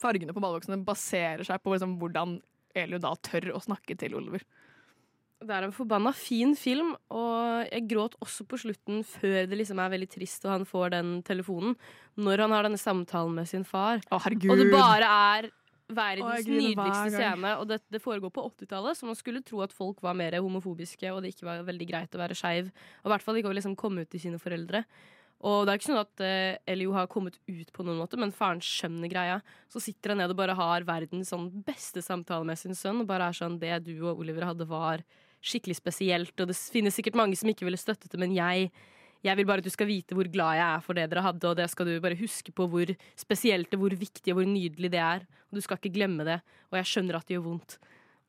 fargene 0.00 0.34
på 0.34 0.42
badebuksene 0.42 0.80
baserer 0.86 1.46
seg 1.46 1.62
på 1.62 1.74
liksom 1.74 1.98
hvordan 2.00 2.38
Elio 2.78 3.00
da 3.02 3.14
tør 3.26 3.52
å 3.56 3.62
snakke 3.62 3.96
til 3.98 4.14
Oliver. 4.18 4.44
Det 5.40 5.54
er 5.56 5.64
en 5.64 5.72
forbanna 5.72 6.10
fin 6.12 6.52
film, 6.58 6.92
og 7.16 7.64
jeg 7.64 7.86
gråt 7.88 8.18
også 8.20 8.44
på 8.44 8.58
slutten, 8.60 9.00
før 9.08 9.48
det 9.48 9.56
liksom 9.56 9.78
er 9.80 9.94
veldig 9.94 10.08
trist 10.12 10.44
og 10.44 10.52
han 10.52 10.66
får 10.68 10.92
den 10.92 11.14
telefonen, 11.24 11.78
når 12.20 12.44
han 12.44 12.54
har 12.54 12.68
denne 12.68 12.80
samtalen 12.80 13.38
med 13.38 13.48
sin 13.48 13.64
far. 13.64 14.02
Å, 14.12 14.20
herregud. 14.20 14.52
Og 14.52 14.60
det 14.60 14.68
bare 14.74 15.08
er 15.08 15.48
verdens 15.96 16.46
Åh, 16.46 16.50
nydeligste 16.50 17.14
scene, 17.14 17.54
og 17.60 17.68
det, 17.70 17.80
det 17.92 18.02
foregår 18.02 18.32
på 18.34 18.44
80-tallet, 18.48 18.98
så 18.98 19.08
man 19.08 19.18
skulle 19.18 19.44
tro 19.46 19.62
at 19.64 19.74
folk 19.76 20.02
var 20.04 20.18
mer 20.18 20.38
homofobiske, 20.38 21.12
og 21.12 21.22
det 21.22 21.34
ikke 21.34 21.48
var 21.48 21.64
veldig 21.68 21.88
greit 21.88 22.16
å 22.16 22.20
være 22.22 22.36
skeiv, 22.38 22.68
og 23.02 23.08
i 23.10 23.14
hvert 23.14 23.26
fall 23.26 23.40
ikke 23.40 23.52
å 23.52 23.56
liksom 23.56 23.78
komme 23.78 24.04
ut 24.04 24.12
til 24.12 24.22
sine 24.26 24.40
foreldre. 24.42 24.84
Og 25.40 25.64
det 25.64 25.72
er 25.72 25.80
ikke 25.80 25.88
sånn 25.88 26.02
at 26.02 26.22
eh, 26.24 26.58
Elio 26.68 26.92
har 26.92 27.08
kommet 27.08 27.38
ut 27.48 27.70
på 27.72 27.84
noen 27.86 28.02
måte, 28.02 28.18
men 28.20 28.34
faren 28.34 28.60
skjønner 28.60 29.08
greia. 29.08 29.38
Så 29.72 29.80
sitter 29.80 30.12
han 30.12 30.20
ned 30.20 30.34
og 30.34 30.36
bare 30.36 30.56
har 30.58 30.84
verdens 30.84 31.32
sånn 31.32 31.46
beste 31.64 32.02
samtale 32.04 32.44
med 32.44 32.60
sin 32.60 32.76
sønn, 32.76 33.00
og 33.00 33.08
bare 33.08 33.30
er 33.30 33.38
sånn 33.38 33.56
Det 33.62 33.72
du 33.86 33.94
og 34.02 34.20
Oliver 34.20 34.50
hadde, 34.50 34.68
var 34.68 35.00
skikkelig 35.40 35.78
spesielt, 35.78 36.34
og 36.36 36.50
det 36.50 36.58
finnes 36.60 36.92
sikkert 36.92 37.16
mange 37.16 37.38
som 37.40 37.48
ikke 37.48 37.64
ville 37.64 37.80
støttet 37.80 38.12
det, 38.12 38.20
men 38.20 38.36
jeg 38.36 38.68
jeg 39.24 39.36
vil 39.36 39.46
bare 39.46 39.58
at 39.58 39.64
du 39.64 39.70
skal 39.70 39.86
vite 39.90 40.14
hvor 40.16 40.28
glad 40.32 40.56
jeg 40.56 40.66
er 40.76 40.80
for 40.80 40.94
det 40.96 41.10
dere 41.10 41.22
hadde, 41.26 41.44
og 41.50 41.56
det 41.56 41.68
skal 41.70 41.86
du 41.86 42.00
bare 42.00 42.16
huske 42.16 42.52
på 42.56 42.66
hvor 42.72 42.92
spesielt 43.16 43.70
det, 43.70 43.78
hvor 43.78 43.90
viktig 43.92 44.32
og 44.32 44.40
hvor 44.40 44.48
nydelig 44.48 44.90
det 44.90 45.00
er. 45.02 45.26
Og 45.50 45.58
du 45.58 45.60
skal 45.60 45.76
ikke 45.80 45.92
glemme 45.98 46.24
det. 46.24 46.40
Og 46.72 46.78
jeg 46.80 46.86
skjønner 46.92 47.16
at 47.20 47.26
det 47.28 47.36
gjør 47.36 47.46
vondt. 47.50 47.78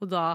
Og 0.02 0.10
da 0.12 0.26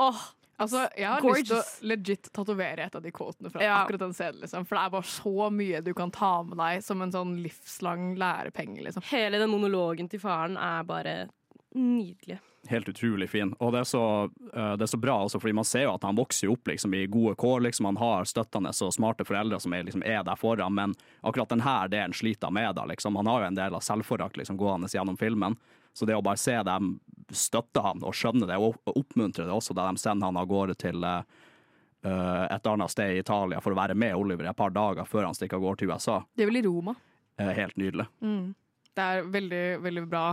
Åh! 0.00 0.20
Altså, 0.60 0.88
Jeg 0.96 1.08
har 1.08 1.20
Gorgeous. 1.22 1.48
lyst 1.48 1.48
til 1.48 1.56
å 1.56 1.88
legit 1.88 2.28
tatovere 2.36 2.84
et 2.84 2.94
av 2.94 3.00
de 3.02 3.10
quotene 3.10 3.48
fra 3.50 3.62
Ja. 3.62 3.78
akkurat 3.84 4.00
den 4.00 4.12
scenen. 4.12 4.40
Liksom. 4.42 4.66
For 4.66 4.76
det 4.76 4.82
er 4.84 4.90
bare 4.90 5.08
så 5.08 5.50
mye 5.50 5.80
du 5.82 5.94
kan 5.94 6.10
ta 6.10 6.42
med 6.42 6.58
deg 6.58 6.82
som 6.84 7.00
en 7.00 7.10
sånn 7.12 7.42
livslang 7.42 8.14
lærepenge. 8.20 8.82
Liksom. 8.84 9.02
Hele 9.08 9.38
den 9.40 9.48
monologen 9.48 10.08
til 10.10 10.20
faren 10.20 10.58
er 10.58 10.82
bare 10.84 11.30
nydelig. 11.74 12.38
Helt 12.68 12.88
utrolig 12.88 13.30
fin. 13.30 13.54
Og 13.58 13.72
det 13.72 13.78
er, 13.78 13.84
så, 13.84 14.30
eh, 14.54 14.72
det 14.76 14.82
er 14.82 14.90
så 14.92 14.96
bra, 15.00 15.22
altså, 15.22 15.40
fordi 15.40 15.52
man 15.52 15.64
ser 15.64 15.86
jo 15.86 15.94
at 15.94 16.04
han 16.04 16.18
vokser 16.18 16.46
jo 16.46 16.54
opp 16.56 16.68
liksom, 16.68 16.94
i 16.94 17.06
gode 17.06 17.34
kår. 17.40 17.60
Liksom. 17.60 17.88
Han 17.88 18.00
har 18.00 18.28
støttende 18.28 18.72
og 18.72 18.94
smarte 18.94 19.24
foreldre 19.24 19.60
som 19.60 19.74
er, 19.74 19.84
liksom, 19.88 20.04
er 20.06 20.22
der 20.26 20.36
foran, 20.36 20.74
men 20.76 20.94
akkurat 21.20 21.52
denne 21.52 21.76
delen 21.92 22.16
sliter 22.16 22.50
han 22.50 22.58
med. 22.58 22.74
Da, 22.76 22.86
liksom. 22.90 23.16
Han 23.16 23.30
har 23.30 23.44
jo 23.44 23.50
en 23.50 23.60
del 23.60 23.76
av 23.78 23.84
selvforakt 23.84 24.40
liksom, 24.40 24.60
gående 24.60 24.90
gjennom 24.92 25.18
filmen. 25.20 25.56
Så 25.92 26.06
det 26.06 26.14
å 26.14 26.22
bare 26.22 26.38
se 26.38 26.54
dem 26.66 26.98
støtte 27.34 27.82
han 27.82 28.02
og 28.06 28.14
skjønne 28.14 28.46
det, 28.46 28.58
og 28.58 28.78
oppmuntre 28.90 29.46
det 29.46 29.54
også, 29.54 29.74
da 29.74 29.88
de 29.88 30.00
sender 30.02 30.30
han 30.30 30.38
av 30.38 30.48
gårde 30.50 30.76
til, 30.78 31.04
eh, 31.04 32.46
et 32.50 32.66
annet 32.66 32.90
sted 32.90 33.14
i 33.14 33.20
Italia 33.20 33.60
for 33.60 33.74
å 33.74 33.78
være 33.78 33.94
med 33.98 34.16
Oliver 34.16 34.46
i 34.46 34.50
et 34.50 34.56
par 34.56 34.72
dager 34.74 35.06
før 35.08 35.28
han 35.28 35.36
stikker 35.36 35.58
av 35.58 35.66
gårde 35.66 35.82
til 35.82 35.92
USA. 35.92 36.22
Det 36.34 36.46
er 36.46 36.50
vel 36.50 36.62
i 36.62 36.66
Roma. 36.66 36.94
Eh, 37.38 37.52
helt 37.56 37.76
nydelig. 37.76 38.06
Mm. 38.22 38.54
Det 38.94 39.04
er 39.04 39.28
veldig, 39.32 39.66
veldig 39.84 40.06
bra. 40.10 40.24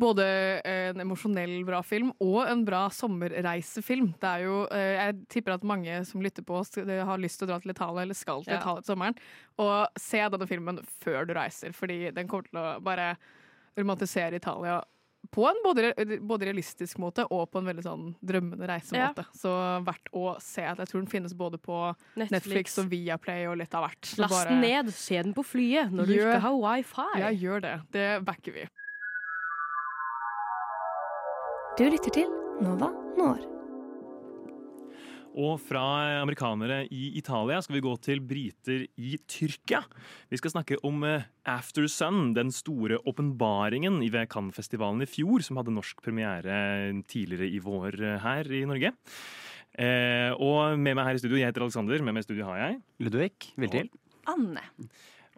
Både 0.00 0.24
en 0.66 0.98
emosjonell 1.04 1.60
bra 1.64 1.78
film 1.86 2.08
og 2.18 2.40
en 2.50 2.64
bra 2.66 2.88
sommerreisefilm. 2.90 4.08
Det 4.18 4.30
er 4.30 4.42
jo, 4.42 4.56
eh, 4.74 4.94
jeg 4.98 5.20
tipper 5.30 5.54
at 5.54 5.62
mange 5.62 6.00
som 6.08 6.20
lytter 6.24 6.42
på 6.42 6.56
oss, 6.58 6.76
eh, 6.78 7.04
har 7.06 7.18
lyst 7.22 7.38
til 7.38 7.46
å 7.46 7.52
dra 7.52 7.60
til 7.62 7.70
Italia 7.70 8.02
eller 8.02 8.14
skal 8.18 8.42
til 8.42 8.54
Ja. 8.54 8.60
Italia 8.60 8.82
til 8.82 8.90
sommeren. 8.96 9.16
Og 9.58 9.88
se 9.96 10.18
denne 10.18 10.48
filmen 10.48 10.80
før 11.00 11.26
du 11.28 11.34
reiser, 11.34 11.70
fordi 11.72 12.12
den 12.12 12.26
kommer 12.26 12.42
til 12.50 12.58
å 12.58 12.82
bare 12.82 13.16
romantisere 13.78 14.34
Italia 14.34 14.82
på 15.32 15.46
en 15.48 15.56
både, 15.64 15.94
både 16.20 16.44
realistisk 16.46 16.98
måte 16.98 17.24
og 17.30 17.50
på 17.50 17.58
en 17.58 17.64
veldig 17.64 17.82
sånn 17.82 18.14
drømmende 18.24 18.66
reisemåte. 18.68 19.24
Så 19.34 19.50
verdt 19.84 20.10
å 20.12 20.40
se. 20.40 20.62
Jeg 20.62 20.76
tror 20.90 21.00
den 21.00 21.06
finnes 21.06 21.32
både 21.32 21.56
på 21.58 21.94
Netflix, 22.16 22.30
Netflix. 22.44 22.78
og 22.78 22.90
Viaplay 22.90 23.46
og 23.46 23.56
litt 23.58 23.74
av 23.74 23.88
hvert. 23.88 24.18
Last 24.18 24.48
den 24.48 24.60
ned, 24.60 24.92
se 24.92 25.22
den 25.22 25.32
på 25.32 25.44
flyet 25.46 25.90
når 25.94 26.06
du 26.06 26.12
ikke 26.18 26.40
har 26.40 26.58
wifi. 26.60 27.08
Ja, 27.22 27.30
gjør 27.30 27.60
det. 27.62 27.74
Det 27.92 28.24
backer 28.24 28.52
vi. 28.52 28.68
Du 31.74 31.82
lytter 31.90 32.12
til 32.14 32.28
Nova 32.62 32.86
Når. 33.18 33.40
Og 35.42 35.56
fra 35.58 35.80
amerikanere 36.20 36.84
i 36.94 37.08
Italia 37.18 37.56
skal 37.66 37.74
vi 37.74 37.82
gå 37.82 37.94
til 37.98 38.20
briter 38.22 38.84
i 38.94 39.16
Tyrkia. 39.26 39.80
Vi 40.30 40.38
skal 40.38 40.52
snakke 40.52 40.78
om 40.86 41.02
eh, 41.02 41.26
After 41.50 41.88
Sun, 41.90 42.28
den 42.36 42.54
store 42.54 43.00
åpenbaringen 43.02 43.98
i 44.06 44.12
ved 44.14 44.30
Cannes-festivalen 44.30 45.02
i 45.02 45.10
fjor, 45.10 45.42
som 45.42 45.58
hadde 45.58 45.74
norsk 45.74 45.98
premiere 46.06 46.92
tidligere 47.10 47.50
i 47.50 47.58
vår 47.58 47.98
eh, 47.98 48.22
her 48.22 48.54
i 48.54 48.62
Norge. 48.70 48.94
Eh, 49.74 50.30
og 50.38 50.78
med 50.78 50.94
meg 50.94 51.10
her 51.10 51.18
i 51.18 51.24
studio, 51.24 51.42
jeg 51.42 51.50
heter 51.50 51.66
Alexander, 51.66 52.06
med 52.06 52.14
meg 52.14 52.22
i 52.22 52.28
studio 52.28 52.46
har 52.52 52.62
jeg 52.68 52.78
Ludvig 53.02 53.50
Viltil. 53.58 53.90
Anne. 54.30 54.62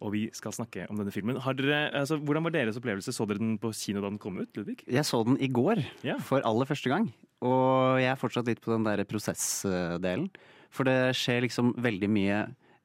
Og 0.05 0.13
vi 0.13 0.27
skal 0.37 0.53
snakke 0.53 0.85
om 0.93 0.99
denne 1.01 1.13
filmen. 1.15 1.39
Har 1.41 1.55
dere, 1.57 1.87
altså, 1.97 2.19
hvordan 2.21 2.45
var 2.45 2.53
deres 2.53 2.77
opplevelse? 2.77 3.15
Så 3.17 3.25
dere 3.29 3.41
den 3.41 3.55
på 3.63 3.71
kino 3.73 4.03
da 4.05 4.11
den 4.11 4.19
kom 4.21 4.37
ut? 4.37 4.51
Ludvig? 4.59 4.83
Jeg 4.93 5.07
så 5.09 5.23
den 5.25 5.39
i 5.41 5.49
går 5.49 5.81
Ja. 6.05 6.19
for 6.21 6.45
aller 6.45 6.69
første 6.69 6.91
gang. 6.93 7.07
Og 7.41 7.97
jeg 8.03 8.11
er 8.11 8.21
fortsatt 8.21 8.47
litt 8.51 8.61
på 8.65 8.73
den 8.75 8.85
der 8.85 9.05
prosessdelen. 9.09 10.29
For 10.71 10.85
det 10.85 11.15
skjer 11.17 11.47
liksom 11.47 11.73
veldig 11.81 12.11
mye 12.13 12.43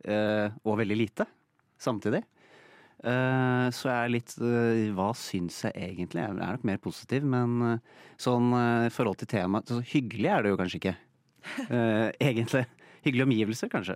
eh, 0.08 0.50
og 0.64 0.78
veldig 0.80 0.98
lite 1.02 1.26
samtidig. 1.82 2.24
Eh, 3.04 3.68
så 3.74 3.90
jeg 3.90 3.98
er 3.98 4.12
litt 4.14 4.36
eh, 4.38 4.92
Hva 4.96 5.10
syns 5.18 5.64
jeg 5.66 5.74
egentlig? 5.74 6.22
Jeg 6.22 6.32
er 6.38 6.54
nok 6.56 6.64
mer 6.70 6.78
positiv, 6.84 7.24
men 7.26 7.80
sånn 8.22 8.52
i 8.86 8.92
forhold 8.94 9.18
til 9.18 9.32
temaet 9.32 9.72
Så 9.74 9.80
hyggelig 9.96 10.30
er 10.30 10.44
det 10.46 10.52
jo 10.54 10.60
kanskje 10.60 10.80
ikke. 10.80 10.96
Egentlig. 12.22 12.68
Hyggelige 13.02 13.26
omgivelser, 13.26 13.72
kanskje. 13.74 13.96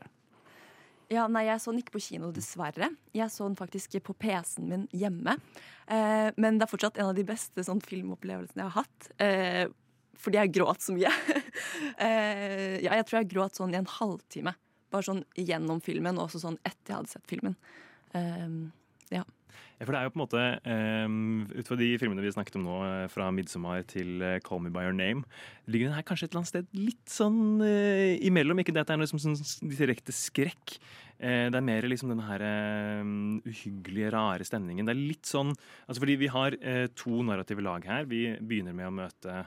Ja, 1.14 1.28
nei, 1.30 1.45
jeg 1.45 1.62
så 1.62 1.72
den 1.72 1.84
ikke 1.84 1.95
på 1.97 2.03
kino, 2.08 2.32
dessverre. 2.34 2.89
Jeg 3.16 3.30
så 3.34 3.45
den 3.45 3.58
faktisk 3.60 3.97
på 4.06 4.16
PC-en 4.18 4.70
min 4.72 4.86
hjemme. 4.95 5.38
Eh, 5.86 6.30
men 6.41 6.58
det 6.58 6.66
er 6.66 6.72
fortsatt 6.72 6.97
en 6.97 7.12
av 7.12 7.18
de 7.18 7.26
beste 7.28 7.66
sånn, 7.66 7.84
filmopplevelsene 7.86 8.64
jeg 8.64 8.74
har 8.74 8.86
hatt. 8.86 9.10
Eh, 9.22 9.66
fordi 10.18 10.41
jeg 10.41 10.53
gråt 10.58 10.86
så 10.86 10.95
mye. 10.95 11.12
eh, 12.08 12.82
ja, 12.82 12.95
jeg 12.97 13.06
tror 13.06 13.20
jeg 13.20 13.32
gråt 13.36 13.60
sånn 13.60 13.76
i 13.76 13.80
en 13.82 13.91
halvtime. 13.99 14.56
Bare 14.93 15.10
sånn 15.10 15.24
gjennom 15.38 15.82
filmen, 15.86 16.18
og 16.18 16.30
også 16.30 16.41
sånn 16.47 16.60
etter 16.64 16.93
jeg 16.93 16.97
hadde 16.97 17.14
sett 17.14 17.30
filmen. 17.30 17.58
Eh, 18.18 18.49
ja. 19.20 19.26
Ja, 19.76 19.84
for 19.84 19.91
det 19.91 19.99
er 19.99 20.07
jo 20.07 20.11
på 20.13 20.19
en 20.19 20.23
måte, 20.23 20.43
um, 20.71 21.47
Ut 21.51 21.67
fra 21.67 21.76
de 21.80 21.89
filmene 21.99 22.23
vi 22.23 22.32
snakket 22.32 22.55
om 22.55 22.63
nå, 22.63 22.76
eh, 22.86 23.07
fra 23.11 23.28
'Midsommar' 23.28 23.84
til 23.88 24.21
eh, 24.23 24.39
'Call 24.39 24.61
Me 24.63 24.71
By 24.71 24.86
Your 24.88 24.95
Name', 24.95 25.26
ligger 25.67 25.89
den 25.89 25.97
her 25.97 26.05
kanskje 26.07 26.26
et 26.26 26.32
eller 26.32 26.43
annet 26.43 26.53
sted 26.53 26.67
litt 26.71 27.09
sånn 27.11 27.59
uh, 27.59 28.15
imellom. 28.23 28.59
Ikke 28.61 28.71
det 28.71 28.86
at 28.86 28.88
det 28.88 28.95
er 28.95 29.01
noe 29.01 29.11
som 29.11 29.19
sånn 29.19 29.36
direkte 29.67 30.15
skrekk. 30.15 30.78
Uh, 31.19 31.51
det 31.51 31.59
er 31.59 31.67
mer 31.67 31.88
liksom 31.88 32.11
den 32.11 32.23
her 32.23 32.39
eh, 32.39 33.03
uhyggelige, 33.51 34.13
rare 34.15 34.47
stemningen. 34.47 34.88
Det 34.88 34.95
er 34.95 35.01
litt 35.11 35.28
sånn 35.28 35.51
altså 35.88 35.99
Fordi 35.99 36.15
vi 36.23 36.32
har 36.32 36.55
uh, 36.55 36.88
to 36.95 37.19
narrative 37.23 37.61
lag 37.61 37.84
her. 37.84 38.07
Vi 38.07 38.32
begynner 38.39 38.76
med 38.76 38.88
å 38.88 38.95
møte 38.95 39.43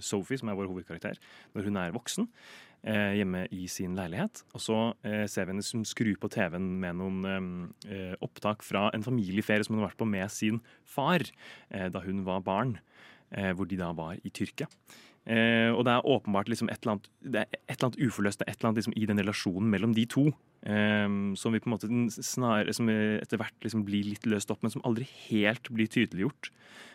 Sophie, 0.00 0.38
som 0.40 0.48
er 0.48 0.56
vår 0.56 0.70
hovedkarakter, 0.70 1.18
når 1.54 1.66
hun 1.68 1.76
er 1.76 1.92
voksen. 1.94 2.26
Eh, 2.86 3.18
hjemme 3.18 3.44
i 3.54 3.66
sin 3.70 3.96
leilighet. 3.98 4.42
Og 4.56 4.62
så 4.62 4.78
eh, 5.06 5.24
ser 5.30 5.46
vi 5.46 5.54
henne 5.54 5.66
som 5.66 5.84
skrur 5.88 6.16
på 6.20 6.30
TV-en 6.32 6.68
med 6.82 6.98
noen 7.00 7.22
eh, 7.86 8.14
opptak 8.24 8.64
fra 8.66 8.88
en 8.94 9.06
familieferie 9.06 9.66
som 9.66 9.76
hun 9.76 9.84
har 9.84 9.92
vært 9.92 10.02
på 10.02 10.10
med 10.10 10.34
sin 10.34 10.60
far 10.88 11.24
eh, 11.24 11.88
da 11.92 12.04
hun 12.04 12.24
var 12.28 12.44
barn, 12.46 12.76
eh, 13.30 13.52
hvor 13.56 13.70
de 13.70 13.80
da 13.80 13.92
var 13.96 14.18
i 14.22 14.34
Tyrkia. 14.34 14.70
Eh, 15.22 15.70
og 15.70 15.84
det 15.86 15.92
er 15.94 16.08
åpenbart 16.10 16.48
liksom 16.50 16.70
et, 16.72 16.80
eller 16.82 16.96
annet, 16.96 17.10
det 17.22 17.42
er 17.44 17.52
et 17.54 17.76
eller 17.76 17.88
annet 17.92 18.00
uforløst 18.02 18.40
det 18.40 18.46
er 18.48 18.50
et 18.50 18.56
eller 18.58 18.68
annet 18.72 18.80
liksom 18.80 18.96
i 18.98 19.06
den 19.06 19.20
relasjonen 19.22 19.68
mellom 19.70 19.92
de 19.94 20.06
to. 20.10 20.24
eh, 20.66 21.06
som 21.38 21.54
vi 21.54 21.60
på 21.62 21.70
en 21.70 21.76
måte 21.76 21.90
snarere, 22.18 22.74
som 22.74 22.90
etter 22.90 23.38
hvert 23.38 23.62
liksom 23.62 23.84
blir 23.86 24.08
litt 24.08 24.26
løst 24.26 24.50
opp, 24.50 24.62
men 24.62 24.74
som 24.74 24.82
aldri 24.88 25.06
helt 25.28 25.70
blir 25.70 25.86
tydeliggjort. 25.86 26.50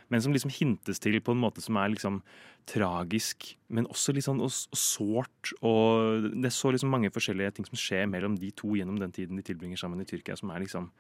Men 0.10 0.24
som 0.24 0.32
liksom 0.32 0.52
hintes 0.52 1.02
til 1.04 1.20
på 1.20 1.34
en 1.36 1.42
måte 1.42 1.64
som 1.64 1.76
er 1.80 1.92
liksom 1.92 2.22
tragisk, 2.68 3.50
men 3.68 3.88
også 3.92 4.14
litt 4.16 4.28
sånn 4.28 4.40
og, 4.44 4.52
sårt. 4.76 5.52
Og 5.66 6.30
det 6.32 6.48
er 6.48 6.56
så 6.56 6.72
liksom 6.72 6.92
mange 6.92 7.12
forskjellige 7.12 7.58
ting 7.58 7.68
som 7.68 7.80
skjer 7.80 8.08
mellom 8.12 8.38
de 8.40 8.52
to 8.56 8.76
gjennom 8.76 9.00
den 9.00 9.12
tiden 9.16 9.40
de 9.40 9.44
tilbringer 9.48 9.80
sammen 9.80 10.04
i 10.04 10.08
Tyrkia, 10.08 10.38
som 10.40 10.52
er 10.52 10.64
liksom 10.64 10.92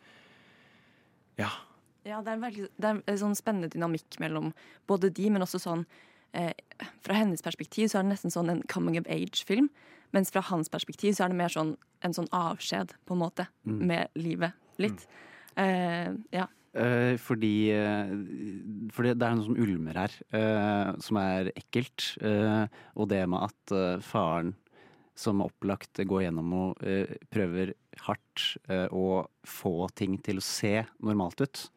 Ja. 1.39 1.51
Ja, 2.07 2.21
det 2.23 2.31
er, 2.31 2.39
veldig, 2.39 2.67
det 2.79 2.87
er 2.87 2.99
en 3.03 3.19
sånn 3.19 3.35
spennende 3.35 3.67
dynamikk 3.67 4.15
mellom 4.23 4.53
både 4.87 5.09
de, 5.11 5.25
men 5.29 5.43
også 5.43 5.59
sånn 5.59 5.83
eh, 6.33 6.53
Fra 7.01 7.13
hennes 7.15 7.41
perspektiv 7.41 7.87
så 7.89 7.99
er 7.99 8.03
det 8.03 8.11
nesten 8.13 8.31
sånn 8.33 8.49
en 8.51 8.61
coming 8.69 8.97
of 8.99 9.07
age-film. 9.09 9.69
Mens 10.13 10.29
fra 10.31 10.41
hans 10.41 10.69
perspektiv 10.69 11.13
så 11.17 11.25
er 11.25 11.29
det 11.29 11.37
mer 11.37 11.49
sånn 11.49 11.75
en 12.05 12.13
sånn 12.13 12.29
avskjed, 12.31 12.93
på 13.05 13.13
en 13.15 13.19
måte, 13.23 13.47
Mm. 13.65 13.79
med 13.87 14.07
livet. 14.15 14.53
Litt. 14.77 15.07
Eh, 15.57 16.13
ja. 16.31 16.45
Eh, 16.75 17.17
fordi, 17.17 17.71
eh, 17.71 18.05
fordi 18.93 19.13
det 19.17 19.23
er 19.25 19.35
noe 19.35 19.43
som 19.45 19.55
ulmer 19.57 19.93
her, 19.95 20.11
eh, 20.31 20.93
som 20.99 21.17
er 21.17 21.51
ekkelt. 21.57 22.17
Eh, 22.21 22.67
og 22.95 23.09
det 23.09 23.27
med 23.27 23.41
at 23.49 24.03
faren, 24.03 24.53
som 25.15 25.41
opplagt 25.41 25.93
går 26.05 26.27
gjennom 26.29 26.53
og 26.53 26.77
prøver 27.31 27.73
hardt 28.01 28.57
å 28.93 29.25
få 29.43 29.89
ting 29.95 30.19
til 30.21 30.37
å 30.37 30.43
se 30.43 30.85
normalt 31.01 31.41
ut. 31.41 31.69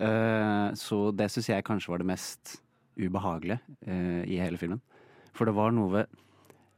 Eh, 0.00 0.72
så 0.74 1.14
det 1.14 1.30
syns 1.30 1.46
jeg 1.46 1.64
kanskje 1.64 1.88
var 1.88 1.98
det 1.98 2.06
mest 2.10 2.58
ubehagelige 2.96 3.60
eh, 3.86 4.22
i 4.26 4.40
hele 4.40 4.60
filmen. 4.60 4.80
For 5.36 5.48
det 5.48 5.56
var 5.56 5.74
noe 5.76 6.06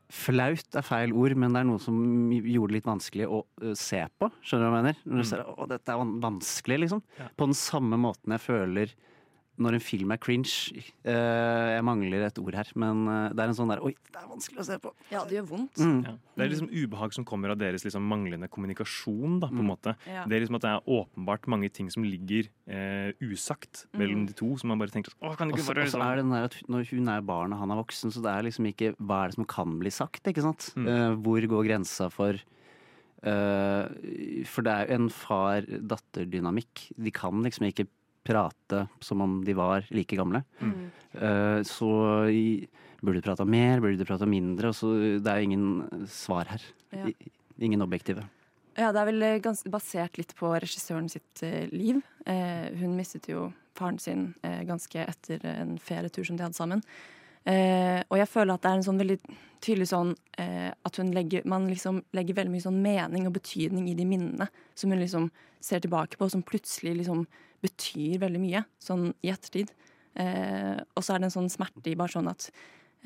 Flaut 0.08 0.72
er 0.78 0.84
feil 0.86 1.12
ord, 1.12 1.34
men 1.36 1.52
det 1.52 1.60
er 1.60 1.66
noe 1.68 1.80
som 1.84 1.96
gjorde 2.32 2.70
det 2.70 2.78
litt 2.78 2.86
vanskelig 2.88 3.26
å 3.28 3.42
uh, 3.44 3.74
se 3.76 3.98
på. 4.16 4.30
Skjønner 4.40 4.64
du 4.64 4.72
hva 4.72 4.78
jeg 4.78 4.86
mener? 4.86 5.02
Når 5.04 5.20
du 5.20 5.28
ser 5.28 5.42
å, 5.44 5.66
dette 5.68 5.92
er 5.92 6.12
vanskelig, 6.22 6.78
liksom. 6.86 7.02
På 7.36 7.48
den 7.50 7.58
samme 7.58 7.98
måten 8.00 8.32
jeg 8.32 8.40
føler 8.40 8.94
når 9.58 9.74
en 9.74 9.82
film 9.82 10.12
er 10.14 10.18
cringe. 10.22 10.52
Eh, 11.04 11.68
jeg 11.74 11.84
mangler 11.84 12.24
et 12.28 12.38
ord 12.38 12.54
her, 12.54 12.68
men 12.78 13.00
eh, 13.08 13.28
det 13.34 13.42
er 13.44 13.48
en 13.52 13.56
sånn 13.58 13.68
der 13.72 13.82
Oi, 13.82 13.92
det 14.12 14.16
er 14.20 14.28
vanskelig 14.30 14.60
å 14.62 14.66
se 14.68 14.78
på. 14.78 14.92
Ja, 15.10 15.24
det 15.26 15.36
gjør 15.38 15.48
vondt. 15.50 15.76
Mm. 15.82 16.00
Ja. 16.06 16.12
Det 16.38 16.44
er 16.46 16.52
liksom 16.52 16.70
ubehag 16.70 17.12
som 17.16 17.24
kommer 17.26 17.50
av 17.50 17.58
deres 17.58 17.82
liksom 17.84 18.06
manglende 18.06 18.48
kommunikasjon. 18.48 19.40
da, 19.42 19.48
på 19.50 19.58
en 19.58 19.66
måte. 19.70 19.96
Ja. 20.06 20.24
Det 20.30 20.36
er 20.38 20.44
liksom 20.44 20.56
at 20.60 20.62
det 20.66 20.70
er 20.76 20.92
åpenbart 20.98 21.48
mange 21.50 21.68
ting 21.74 21.90
som 21.90 22.04
ligger 22.06 22.48
eh, 22.68 23.10
usagt 23.20 23.86
mellom 23.92 24.22
Mm. 24.22 24.26
de 24.30 24.32
to. 24.38 24.56
Som 24.58 24.68
man 24.70 24.78
bare 24.78 24.90
tenker 24.94 25.12
Åh, 25.22 25.34
kan 25.36 25.48
det 25.48 25.54
Og 25.54 25.58
ikke 25.60 25.74
bare 25.74 25.84
og 25.86 25.92
så 25.92 26.02
er 26.02 26.16
det 26.16 26.24
den 26.24 26.32
der 26.32 26.44
at 26.44 26.54
hun- 26.54 26.68
når 26.76 26.90
hun 26.90 27.08
er 27.08 27.20
barn 27.22 27.52
og 27.52 27.58
han 27.58 27.70
er 27.70 27.82
voksen, 27.82 28.10
så 28.14 28.22
det 28.22 28.30
er 28.30 28.42
liksom 28.46 28.66
ikke 28.72 28.94
hva 28.98 29.24
er 29.24 29.28
det 29.28 29.34
som 29.36 29.44
kan 29.44 29.78
bli 29.78 29.90
sagt, 29.90 30.22
ikke 30.24 30.42
sant? 30.42 30.72
Mm. 30.76 30.86
Eh, 30.88 31.14
hvor 31.22 31.40
går 31.40 31.66
grensa 31.66 32.10
for 32.10 32.38
Uh, 33.18 33.90
For 34.46 34.62
det 34.62 34.70
er 34.70 34.86
jo 34.86 34.94
en 34.94 35.08
far-datter-dynamikk. 35.10 36.92
De 37.02 37.10
kan 37.10 37.42
liksom 37.42 37.66
ikke 37.66 37.88
prate 38.28 38.84
som 39.04 39.24
om 39.24 39.40
de 39.46 39.56
var 39.56 39.88
like 39.94 40.16
gamle. 40.18 40.44
Mm. 40.60 40.78
Uh, 41.16 41.60
så 41.66 41.90
burde 43.00 43.18
du 43.18 43.26
prata 43.26 43.44
mer, 43.48 43.80
burde 43.80 43.98
du 43.98 44.06
prata 44.08 44.28
mindre? 44.28 44.70
Og 44.70 44.76
så 44.76 44.92
det 45.18 45.32
er 45.32 45.44
ingen 45.44 46.06
svar 46.10 46.50
her. 46.52 46.64
Ja. 46.92 47.08
I, 47.08 47.32
ingen 47.58 47.82
objektive. 47.82 48.26
Ja, 48.78 48.92
det 48.94 49.00
er 49.00 49.08
vel 49.08 49.24
eh, 49.26 49.40
ganske 49.42 49.70
basert 49.74 50.18
litt 50.20 50.34
på 50.38 50.52
regissøren 50.54 51.08
sitt 51.10 51.42
eh, 51.42 51.66
liv. 51.72 51.98
Eh, 52.30 52.70
hun 52.78 52.94
mistet 52.94 53.26
jo 53.30 53.48
faren 53.78 53.98
sin 54.02 54.28
eh, 54.46 54.62
ganske 54.68 55.02
etter 55.02 55.42
en 55.50 55.76
ferietur 55.82 56.26
som 56.28 56.38
de 56.38 56.46
hadde 56.46 56.58
sammen. 56.58 56.84
Eh, 57.42 58.04
og 58.06 58.18
jeg 58.20 58.30
føler 58.30 58.54
at 58.54 58.62
det 58.62 58.70
er 58.70 58.78
en 58.78 58.86
sånn 58.86 59.02
veldig 59.02 59.18
tydelig 59.64 59.88
sånn 59.90 60.12
at 60.38 60.98
hun 61.00 61.08
legger, 61.10 61.42
man 61.50 61.64
liksom 61.66 61.96
legger 62.14 62.36
veldig 62.36 62.52
mye 62.52 62.62
sånn 62.62 62.76
mening 62.78 63.24
og 63.26 63.32
betydning 63.34 63.88
i 63.90 63.96
de 63.98 64.04
minnene 64.06 64.46
som 64.78 64.92
hun 64.94 65.00
liksom 65.00 65.24
ser 65.58 65.82
tilbake 65.82 66.14
på, 66.14 66.28
som 66.30 66.44
plutselig 66.46 66.92
liksom 67.00 67.24
betyr 67.64 68.18
veldig 68.24 68.42
mye 68.42 68.64
sånn 68.82 69.08
i 69.24 69.32
ettertid. 69.32 69.72
Eh, 70.18 70.76
og 70.94 71.04
så 71.04 71.14
er 71.14 71.22
det 71.22 71.30
en 71.30 71.36
sånn 71.36 71.52
smerte 71.52 71.92
i 71.92 71.96
bare 71.98 72.14
sånn 72.16 72.30
at 72.30 72.50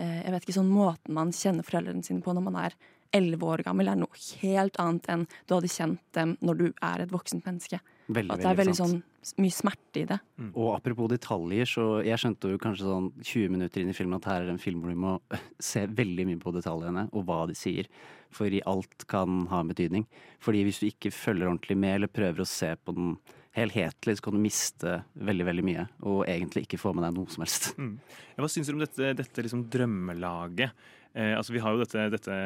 eh, 0.01 0.23
jeg 0.23 0.35
vet 0.35 0.47
ikke, 0.47 0.59
sånn 0.61 0.73
måten 0.73 1.17
man 1.17 1.33
kjenner 1.37 1.67
foreldrene 1.67 2.05
sine 2.07 2.25
på 2.25 2.35
når 2.35 2.47
man 2.49 2.61
er 2.65 2.77
elleve 3.13 3.45
år 3.45 3.63
gammel, 3.67 3.91
er 3.93 3.99
noe 4.01 4.21
helt 4.41 4.79
annet 4.81 5.09
enn 5.13 5.25
du 5.29 5.57
hadde 5.57 5.71
kjent 5.73 6.01
dem 6.17 6.37
når 6.41 6.61
du 6.61 6.67
er 6.73 7.05
et 7.05 7.13
voksent 7.13 7.45
menneske. 7.45 7.83
Veldig, 8.09 8.33
At 8.33 8.41
det 8.41 8.49
er 8.49 8.57
veldig 8.59 8.73
veldig 8.73 8.79
sånn 8.81 9.03
mye 9.39 9.55
smerte 9.55 10.01
i 10.01 10.07
det. 10.09 10.19
Og 10.51 10.73
apropos 10.75 11.11
detaljer, 11.13 11.69
så 11.69 11.85
jeg 12.03 12.19
skjønte 12.19 12.51
jo 12.51 12.63
kanskje 12.63 12.89
sånn 12.89 13.11
20 13.21 13.53
minutter 13.55 13.85
inn 13.85 13.93
i 13.93 13.97
filmen 13.97 14.19
at 14.19 14.27
her 14.33 14.47
er 14.47 14.51
en 14.51 14.63
film 14.63 14.83
hvor 14.83 14.91
du 14.91 14.99
må 15.05 15.13
se 15.73 15.85
veldig 15.87 16.27
mye 16.31 16.41
på 16.43 16.55
detaljene 16.57 17.07
og 17.13 17.29
hva 17.29 17.45
de 17.51 17.57
sier. 17.59 17.91
Fordi 18.33 18.63
alt 18.69 19.07
kan 19.13 19.45
ha 19.53 19.61
en 19.63 19.71
betydning. 19.71 20.09
Fordi 20.43 20.65
hvis 20.67 20.81
du 20.83 20.89
ikke 20.89 21.13
følger 21.15 21.51
ordentlig 21.51 21.79
med 21.79 21.99
eller 21.99 22.13
prøver 22.13 22.43
å 22.43 22.49
se 22.49 22.73
på 22.81 22.97
den 22.97 23.15
helhetlig, 23.57 24.17
så 24.17 24.25
kan 24.27 24.37
du 24.37 24.41
miste 24.43 24.97
veldig, 25.13 25.47
veldig 25.51 25.67
mye. 25.67 25.85
Og 26.09 26.25
egentlig 26.25 26.65
ikke 26.67 26.81
få 26.81 26.95
med 26.97 27.05
deg 27.07 27.15
noe 27.19 27.33
som 27.33 27.45
helst. 27.45 27.73
Mm. 27.77 27.95
Hva 28.39 28.49
syns 28.51 28.71
du 28.71 28.75
om 28.75 28.83
dette, 28.83 29.13
dette 29.19 29.45
liksom 29.45 29.67
drømmelaget? 29.73 30.73
Eh, 31.13 31.35
altså 31.37 31.53
Vi 31.53 31.61
har 31.61 31.75
jo 31.75 31.83
dette, 31.83 32.07
dette 32.15 32.37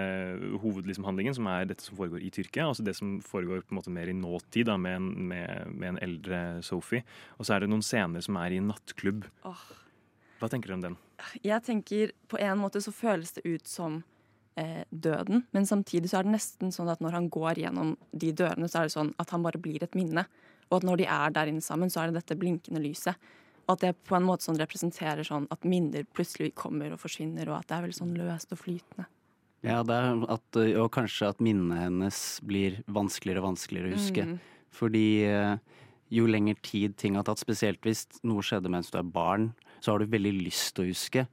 hovedhandlingen, 0.62 1.36
som 1.36 1.46
er 1.52 1.68
dette 1.70 1.86
som 1.86 1.98
foregår 1.98 2.24
i 2.26 2.32
Tyrkia. 2.34 2.66
Altså 2.66 2.82
det 2.86 2.96
som 2.98 3.16
foregår 3.22 3.62
på 3.62 3.74
en 3.74 3.80
måte 3.80 3.94
mer 3.94 4.10
i 4.10 4.16
nåtid, 4.16 4.66
da, 4.66 4.76
med, 4.80 4.98
en, 4.98 5.10
med, 5.30 5.70
med 5.70 5.92
en 5.92 6.02
eldre 6.02 6.42
Sophie. 6.66 7.06
Og 7.38 7.46
så 7.46 7.54
er 7.54 7.62
det 7.62 7.70
noen 7.70 7.86
scener 7.86 8.24
som 8.24 8.38
er 8.42 8.56
i 8.56 8.60
en 8.62 8.72
nattklubb. 8.72 9.28
Hva 10.40 10.50
tenker 10.52 10.72
du 10.72 10.76
om 10.80 10.84
den? 10.88 10.98
Jeg 11.46 11.62
tenker 11.64 12.12
på 12.28 12.40
en 12.42 12.58
måte 12.60 12.82
så 12.84 12.92
føles 12.92 13.30
det 13.38 13.46
ut 13.46 13.70
som 13.70 14.02
eh, 14.58 14.82
døden, 14.90 15.46
men 15.54 15.68
samtidig 15.68 16.10
så 16.10 16.20
er 16.20 16.26
det 16.26 16.34
nesten 16.34 16.74
sånn 16.74 16.90
at 16.92 17.00
når 17.04 17.14
han 17.16 17.30
går 17.32 17.62
gjennom 17.62 17.94
de 18.12 18.34
dørene, 18.36 18.68
så 18.68 18.82
er 18.82 18.90
det 18.90 18.96
sånn 18.98 19.14
at 19.22 19.32
han 19.32 19.46
bare 19.46 19.62
blir 19.62 19.86
et 19.86 19.96
minne. 19.96 20.26
Og 20.70 20.78
at 20.80 20.86
når 20.86 21.02
de 21.02 21.08
er 21.16 21.34
der 21.34 21.50
inne 21.50 21.64
sammen, 21.64 21.92
så 21.92 22.02
er 22.02 22.10
det 22.10 22.22
dette 22.22 22.38
blinkende 22.38 22.82
lyset. 22.82 23.18
Og 23.66 23.74
at 23.74 23.82
det 23.82 23.92
på 24.06 24.16
en 24.18 24.26
måte 24.26 24.46
sånn 24.46 24.58
representerer 24.60 25.26
sånn 25.26 25.48
at 25.50 25.66
minner 25.66 26.06
plutselig 26.14 26.52
kommer 26.58 26.94
og 26.94 27.02
forsvinner, 27.02 27.48
og 27.50 27.60
at 27.60 27.70
det 27.70 27.76
er 27.76 27.86
veldig 27.86 27.98
sånn 27.98 28.16
løst 28.18 28.54
og 28.54 28.62
flytende. 28.62 29.08
Ja, 29.66 29.80
det 29.86 29.94
er 29.96 30.20
at, 30.30 30.58
og 30.78 30.90
kanskje 30.94 31.32
at 31.32 31.40
minnet 31.42 31.80
hennes 31.80 32.20
blir 32.46 32.78
vanskeligere 32.86 33.42
og 33.42 33.48
vanskeligere 33.50 33.90
å 33.90 33.96
huske. 33.96 34.26
Mm. 34.28 34.36
Fordi 34.76 35.06
eh, 35.26 35.80
jo 36.14 36.28
lenger 36.30 36.58
tid 36.62 36.94
ting 37.00 37.18
har 37.18 37.26
tatt, 37.26 37.42
spesielt 37.42 37.82
hvis 37.86 38.04
noe 38.26 38.44
skjedde 38.46 38.70
mens 38.70 38.92
du 38.92 39.00
er 39.00 39.08
barn, 39.16 39.50
så 39.80 39.92
har 39.92 40.02
du 40.02 40.12
veldig 40.12 40.34
lyst 40.44 40.76
til 40.76 40.86
å 40.86 40.92
huske, 40.92 41.26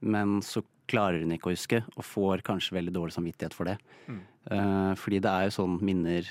men 0.00 0.40
så 0.44 0.62
klarer 0.90 1.22
hun 1.22 1.32
ikke 1.32 1.50
å 1.50 1.54
huske, 1.54 1.82
og 1.94 2.06
får 2.06 2.44
kanskje 2.46 2.76
veldig 2.76 2.94
dårlig 2.96 3.14
samvittighet 3.16 3.56
for 3.56 3.70
det. 3.70 3.78
Mm. 4.10 4.20
Eh, 4.56 4.92
fordi 5.00 5.22
det 5.22 5.32
er 5.32 5.48
jo 5.48 5.56
sånn 5.60 5.78
minner 5.84 6.28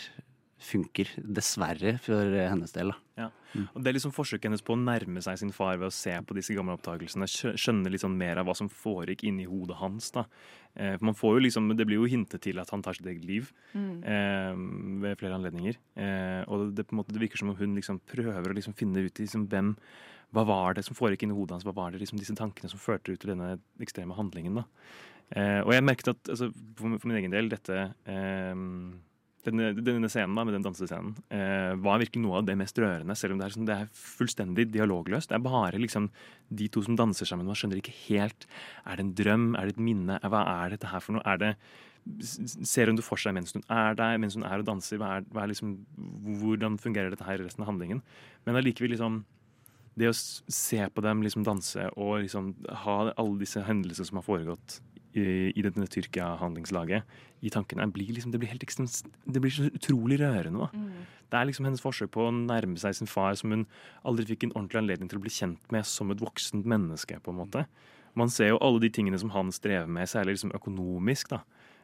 funker, 0.60 1.08
dessverre, 1.24 1.98
for 2.04 2.34
hennes 2.36 2.74
del. 2.76 2.92
da. 2.92 2.98
Ja. 3.18 3.30
Og 3.74 3.82
Det 3.84 3.88
er 3.90 3.96
liksom 3.98 4.12
forsøket 4.14 4.44
hennes 4.50 4.62
på 4.62 4.76
å 4.76 4.80
nærme 4.80 5.22
seg 5.24 5.38
sin 5.40 5.52
far 5.56 5.78
ved 5.80 5.88
å 5.88 5.94
se 5.96 6.12
på 6.22 6.36
disse 6.38 6.54
gamle 6.56 6.76
opptakelsene. 6.78 7.26
Skjønne 7.58 7.90
litt 7.90 8.04
sånn 8.04 8.18
mer 8.20 8.38
av 8.42 8.46
hva 8.46 8.56
som 8.56 8.70
foregikk 8.70 9.24
inni 9.24 9.46
hodet 9.50 9.78
hans. 9.80 10.12
da. 10.12 10.26
Eh, 10.76 10.98
man 11.02 11.16
får 11.16 11.40
jo 11.40 11.44
liksom, 11.48 11.76
Det 11.76 11.86
blir 11.88 11.98
jo 11.98 12.06
hintet 12.12 12.42
til 12.42 12.60
at 12.60 12.70
han 12.70 12.82
tar 12.82 12.94
sitt 12.94 13.08
eget 13.08 13.26
liv 13.26 13.52
Mm. 13.74 14.04
eh, 14.04 14.54
ved 15.08 15.18
flere 15.18 15.36
anledninger. 15.40 15.76
Eh, 15.98 16.44
og 16.48 16.76
det, 16.76 16.86
på 16.88 16.94
en 16.94 17.00
måte, 17.04 17.12
det 17.14 17.22
virker 17.22 17.38
som 17.38 17.50
om 17.50 17.56
hun 17.56 17.76
liksom 17.76 18.00
prøver 18.06 18.44
å 18.52 18.56
liksom 18.56 18.76
finne 18.76 18.98
ut 19.06 19.14
liksom 19.16 19.48
hvem 19.50 19.76
hva 20.32 20.46
var 20.46 20.74
det 20.76 20.86
som 20.86 20.94
foregikk 20.96 21.24
inni 21.24 21.34
hodet 21.34 21.52
hans? 21.58 21.64
Hva 21.64 21.74
var 21.74 21.90
det 21.92 22.02
liksom 22.02 22.20
disse 22.20 22.36
tankene 22.36 22.70
som 22.70 22.78
førte 22.78 23.10
ut 23.12 23.20
til 23.20 23.32
denne 23.36 23.60
ekstreme 23.82 24.14
handlingen? 24.16 24.56
da? 24.56 24.64
Eh, 25.32 25.62
og 25.62 25.72
jeg 25.74 25.84
merket 25.84 26.08
at 26.10 26.24
altså, 26.30 26.54
for, 26.76 26.98
for 27.00 27.08
min 27.08 27.18
egen 27.18 27.32
del, 27.32 27.50
dette 27.50 27.94
eh, 28.06 28.54
denne, 29.48 29.72
denne 29.78 30.10
scenen 30.12 30.36
da, 30.36 30.44
med 30.46 30.56
den 30.58 30.66
dansescenen 30.66 31.14
eh, 31.34 31.74
var 31.80 32.02
virkelig 32.02 32.24
noe 32.24 32.40
av 32.42 32.48
det 32.48 32.58
mest 32.60 32.80
rørende, 32.82 33.16
selv 33.18 33.36
om 33.36 33.42
det 33.42 33.48
er, 33.48 33.56
sånn, 33.56 33.68
det 33.70 33.76
er 33.76 33.92
fullstendig 33.96 34.66
dialogløst. 34.74 35.32
Det 35.32 35.38
er 35.38 35.46
bare 35.46 35.80
liksom 35.82 36.10
de 36.60 36.68
to 36.72 36.84
som 36.86 36.98
danser 37.00 37.30
sammen. 37.30 37.48
Man 37.48 37.58
skjønner 37.60 37.80
ikke 37.80 37.96
helt 38.08 38.48
Er 38.84 39.00
det 39.00 39.06
en 39.06 39.14
drøm? 39.16 39.46
Er 39.56 39.70
det 39.70 39.78
et 39.78 39.86
minne? 39.90 40.20
Hva 40.24 40.44
er 40.64 40.76
dette 40.76 40.92
her 40.92 41.04
for 41.04 41.18
noe? 41.18 41.26
Er 41.28 41.40
det 41.42 41.54
Ser 42.10 42.90
hun 42.90 42.98
det 42.98 43.04
for 43.06 43.20
seg 43.22 43.36
mens 43.36 43.52
hun 43.54 43.62
er 43.70 43.98
der, 44.00 44.16
mens 44.18 44.34
hun 44.38 44.46
er 44.48 44.62
og 44.62 44.66
danser? 44.66 44.98
Hva 44.98 45.18
er, 45.20 45.26
hva 45.30 45.44
er 45.44 45.52
liksom, 45.52 45.76
hvordan 46.40 46.80
fungerer 46.82 47.12
dette 47.14 47.28
her 47.28 47.42
i 47.42 47.46
resten 47.46 47.66
av 47.66 47.70
handlingen? 47.70 48.00
Men 48.48 48.58
allikevel 48.58 48.96
liksom 48.96 49.20
det 50.00 50.10
å 50.10 50.16
se 50.16 50.80
på 50.94 51.04
dem 51.04 51.24
liksom 51.26 51.44
danse 51.46 51.90
og 52.00 52.22
liksom 52.24 52.54
ha 52.86 52.98
alle 53.12 53.42
disse 53.42 53.62
hendelsene 53.68 54.08
som 54.08 54.20
har 54.22 54.26
foregått 54.26 54.80
i, 55.18 55.62
dette 55.66 55.88
Tyrkia-handlingslaget 55.96 57.04
i 57.42 57.50
tankene, 57.50 57.88
blir 57.92 58.12
liksom, 58.14 58.32
det 58.32 58.42
blir 58.42 58.52
helt 58.52 58.64
ekstremt 58.64 59.08
Det 59.26 59.42
blir 59.42 59.52
så 59.52 59.70
utrolig 59.70 60.20
rørende. 60.20 60.68
Mm. 60.74 61.06
Det 61.30 61.40
er 61.40 61.46
liksom 61.46 61.66
hennes 61.66 61.82
forsøk 61.82 62.12
på 62.12 62.28
å 62.28 62.34
nærme 62.34 62.78
seg 62.78 62.98
sin 62.98 63.10
far, 63.10 63.34
som 63.40 63.54
hun 63.54 63.68
aldri 64.04 64.26
fikk 64.30 64.48
en 64.48 64.56
ordentlig 64.56 64.84
anledning 64.84 65.10
til 65.10 65.22
å 65.22 65.24
bli 65.24 65.34
kjent 65.34 65.72
med 65.72 65.88
som 65.88 66.12
et 66.12 66.22
voksent 66.22 66.66
menneske. 66.66 67.20
på 67.24 67.32
en 67.32 67.40
måte. 67.42 67.66
Man 68.16 68.30
ser 68.30 68.50
jo 68.50 68.62
alle 68.62 68.80
de 68.80 68.90
tingene 68.90 69.20
som 69.20 69.30
han 69.30 69.52
strever 69.52 69.88
med, 69.88 70.10
særlig 70.10 70.38
liksom 70.38 70.54
økonomisk. 70.54 71.30
da. 71.30 71.44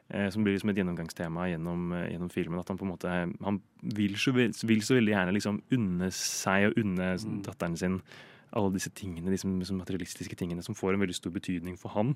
Eh, 0.09 0.29
som 0.29 0.43
blir 0.43 0.53
liksom 0.53 0.69
et 0.69 0.77
gjennomgangstema 0.77 1.47
gjennom, 1.49 1.93
eh, 1.93 2.11
gjennom 2.13 2.29
filmen. 2.29 2.59
At 2.59 2.67
han 2.67 2.77
på 2.77 2.85
en 2.85 2.91
måte 2.91 3.09
Han 3.43 3.61
vil 3.81 4.13
så, 4.13 4.31
vil, 4.33 4.51
så 4.53 4.67
veldig 4.67 5.13
gjerne 5.13 5.33
liksom 5.33 5.61
unne 5.71 6.11
seg 6.11 6.69
og 6.69 6.77
unne 6.77 7.17
datteren 7.41 7.77
sin 7.77 8.01
alle 8.53 8.71
disse 8.71 8.91
tingene, 8.95 9.31
disse 9.31 9.47
materialistiske 9.47 10.35
tingene 10.35 10.63
som 10.63 10.75
får 10.75 10.93
en 10.93 10.99
veldig 11.03 11.15
stor 11.15 11.31
betydning 11.31 11.77
for 11.77 11.89
han. 11.89 12.15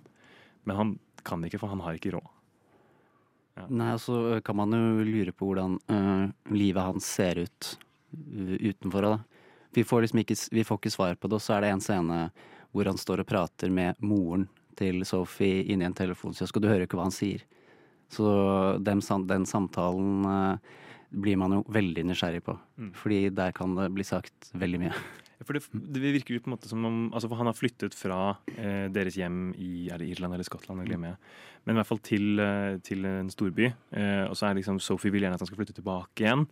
Men 0.68 0.76
han 0.76 0.91
kan 1.24 1.43
ikke, 1.45 1.60
for 1.62 1.72
han 1.72 1.82
har 1.86 1.97
ikke 1.97 2.14
råd. 2.16 2.28
Nei, 3.70 3.89
og 3.91 3.99
så 3.99 4.18
kan 4.45 4.55
man 4.55 4.72
jo 4.72 5.03
lure 5.03 5.34
på 5.36 5.49
hvordan 5.49 5.74
øh, 5.91 6.30
livet 6.55 6.80
hans 6.86 7.05
ser 7.18 7.41
ut 7.43 7.74
utenfor. 8.16 9.03
Da. 9.03 9.18
Vi 9.76 9.84
får 9.84 10.05
liksom 10.05 10.22
ikke, 10.24 10.38
vi 10.55 10.64
får 10.64 10.80
ikke 10.80 10.93
svar 10.93 11.18
på 11.20 11.28
det, 11.28 11.36
og 11.39 11.43
så 11.43 11.57
er 11.57 11.66
det 11.66 11.74
en 11.74 11.84
scene 11.84 12.20
hvor 12.72 12.88
han 12.88 12.97
står 13.01 13.24
og 13.24 13.28
prater 13.28 13.72
med 13.74 13.99
moren 13.99 14.47
til 14.80 15.01
Sophie 15.05 15.66
inni 15.74 15.84
en 15.86 15.93
telefonkiosk, 15.97 16.55
og 16.55 16.64
du 16.64 16.70
hører 16.70 16.86
jo 16.86 16.88
ikke 16.88 16.99
hva 17.01 17.10
han 17.10 17.16
sier. 17.16 17.43
Så 18.10 18.26
dem, 18.82 19.01
den 19.28 19.45
samtalen 19.49 20.24
øh, 20.26 20.78
blir 21.12 21.38
man 21.41 21.57
jo 21.60 21.64
veldig 21.68 22.07
nysgjerrig 22.10 22.43
på, 22.45 22.55
Mm. 22.80 22.93
fordi 22.95 23.30
der 23.36 23.51
kan 23.51 23.76
det 23.76 23.89
bli 23.91 24.03
sagt 24.07 24.51
veldig 24.55 24.80
mye. 24.80 24.93
For 25.48 25.56
det, 25.56 25.62
det 25.72 26.12
virker 26.18 26.36
jo 26.36 26.42
på 26.44 26.50
en 26.52 26.56
måte 26.58 26.68
som 26.68 26.84
om 26.84 26.98
altså 27.14 27.30
for 27.32 27.40
Han 27.40 27.48
har 27.48 27.56
flyttet 27.56 27.96
fra 27.96 28.20
eh, 28.58 28.90
deres 28.92 29.16
hjem 29.16 29.54
i 29.56 29.88
er 29.88 30.02
det 30.02 30.10
Irland 30.12 30.36
eller 30.36 30.48
Skottland, 30.48 30.84
jeg 30.84 30.92
glemmer 30.92 31.14
jeg. 31.14 31.22
Men 31.64 31.76
i 31.76 31.80
hvert 31.80 31.90
fall 31.90 32.02
til, 32.04 32.26
eh, 32.44 32.80
til 32.84 33.08
en 33.08 33.32
storby. 33.32 33.70
Eh, 33.96 34.26
og 34.26 34.36
så 34.36 34.50
er 34.50 34.60
liksom 34.60 34.82
Sophie 34.84 35.14
vil 35.14 35.24
gjerne 35.24 35.40
at 35.40 35.46
han 35.46 35.50
skal 35.50 35.62
flytte 35.62 35.78
tilbake 35.78 36.26
igjen. 36.26 36.44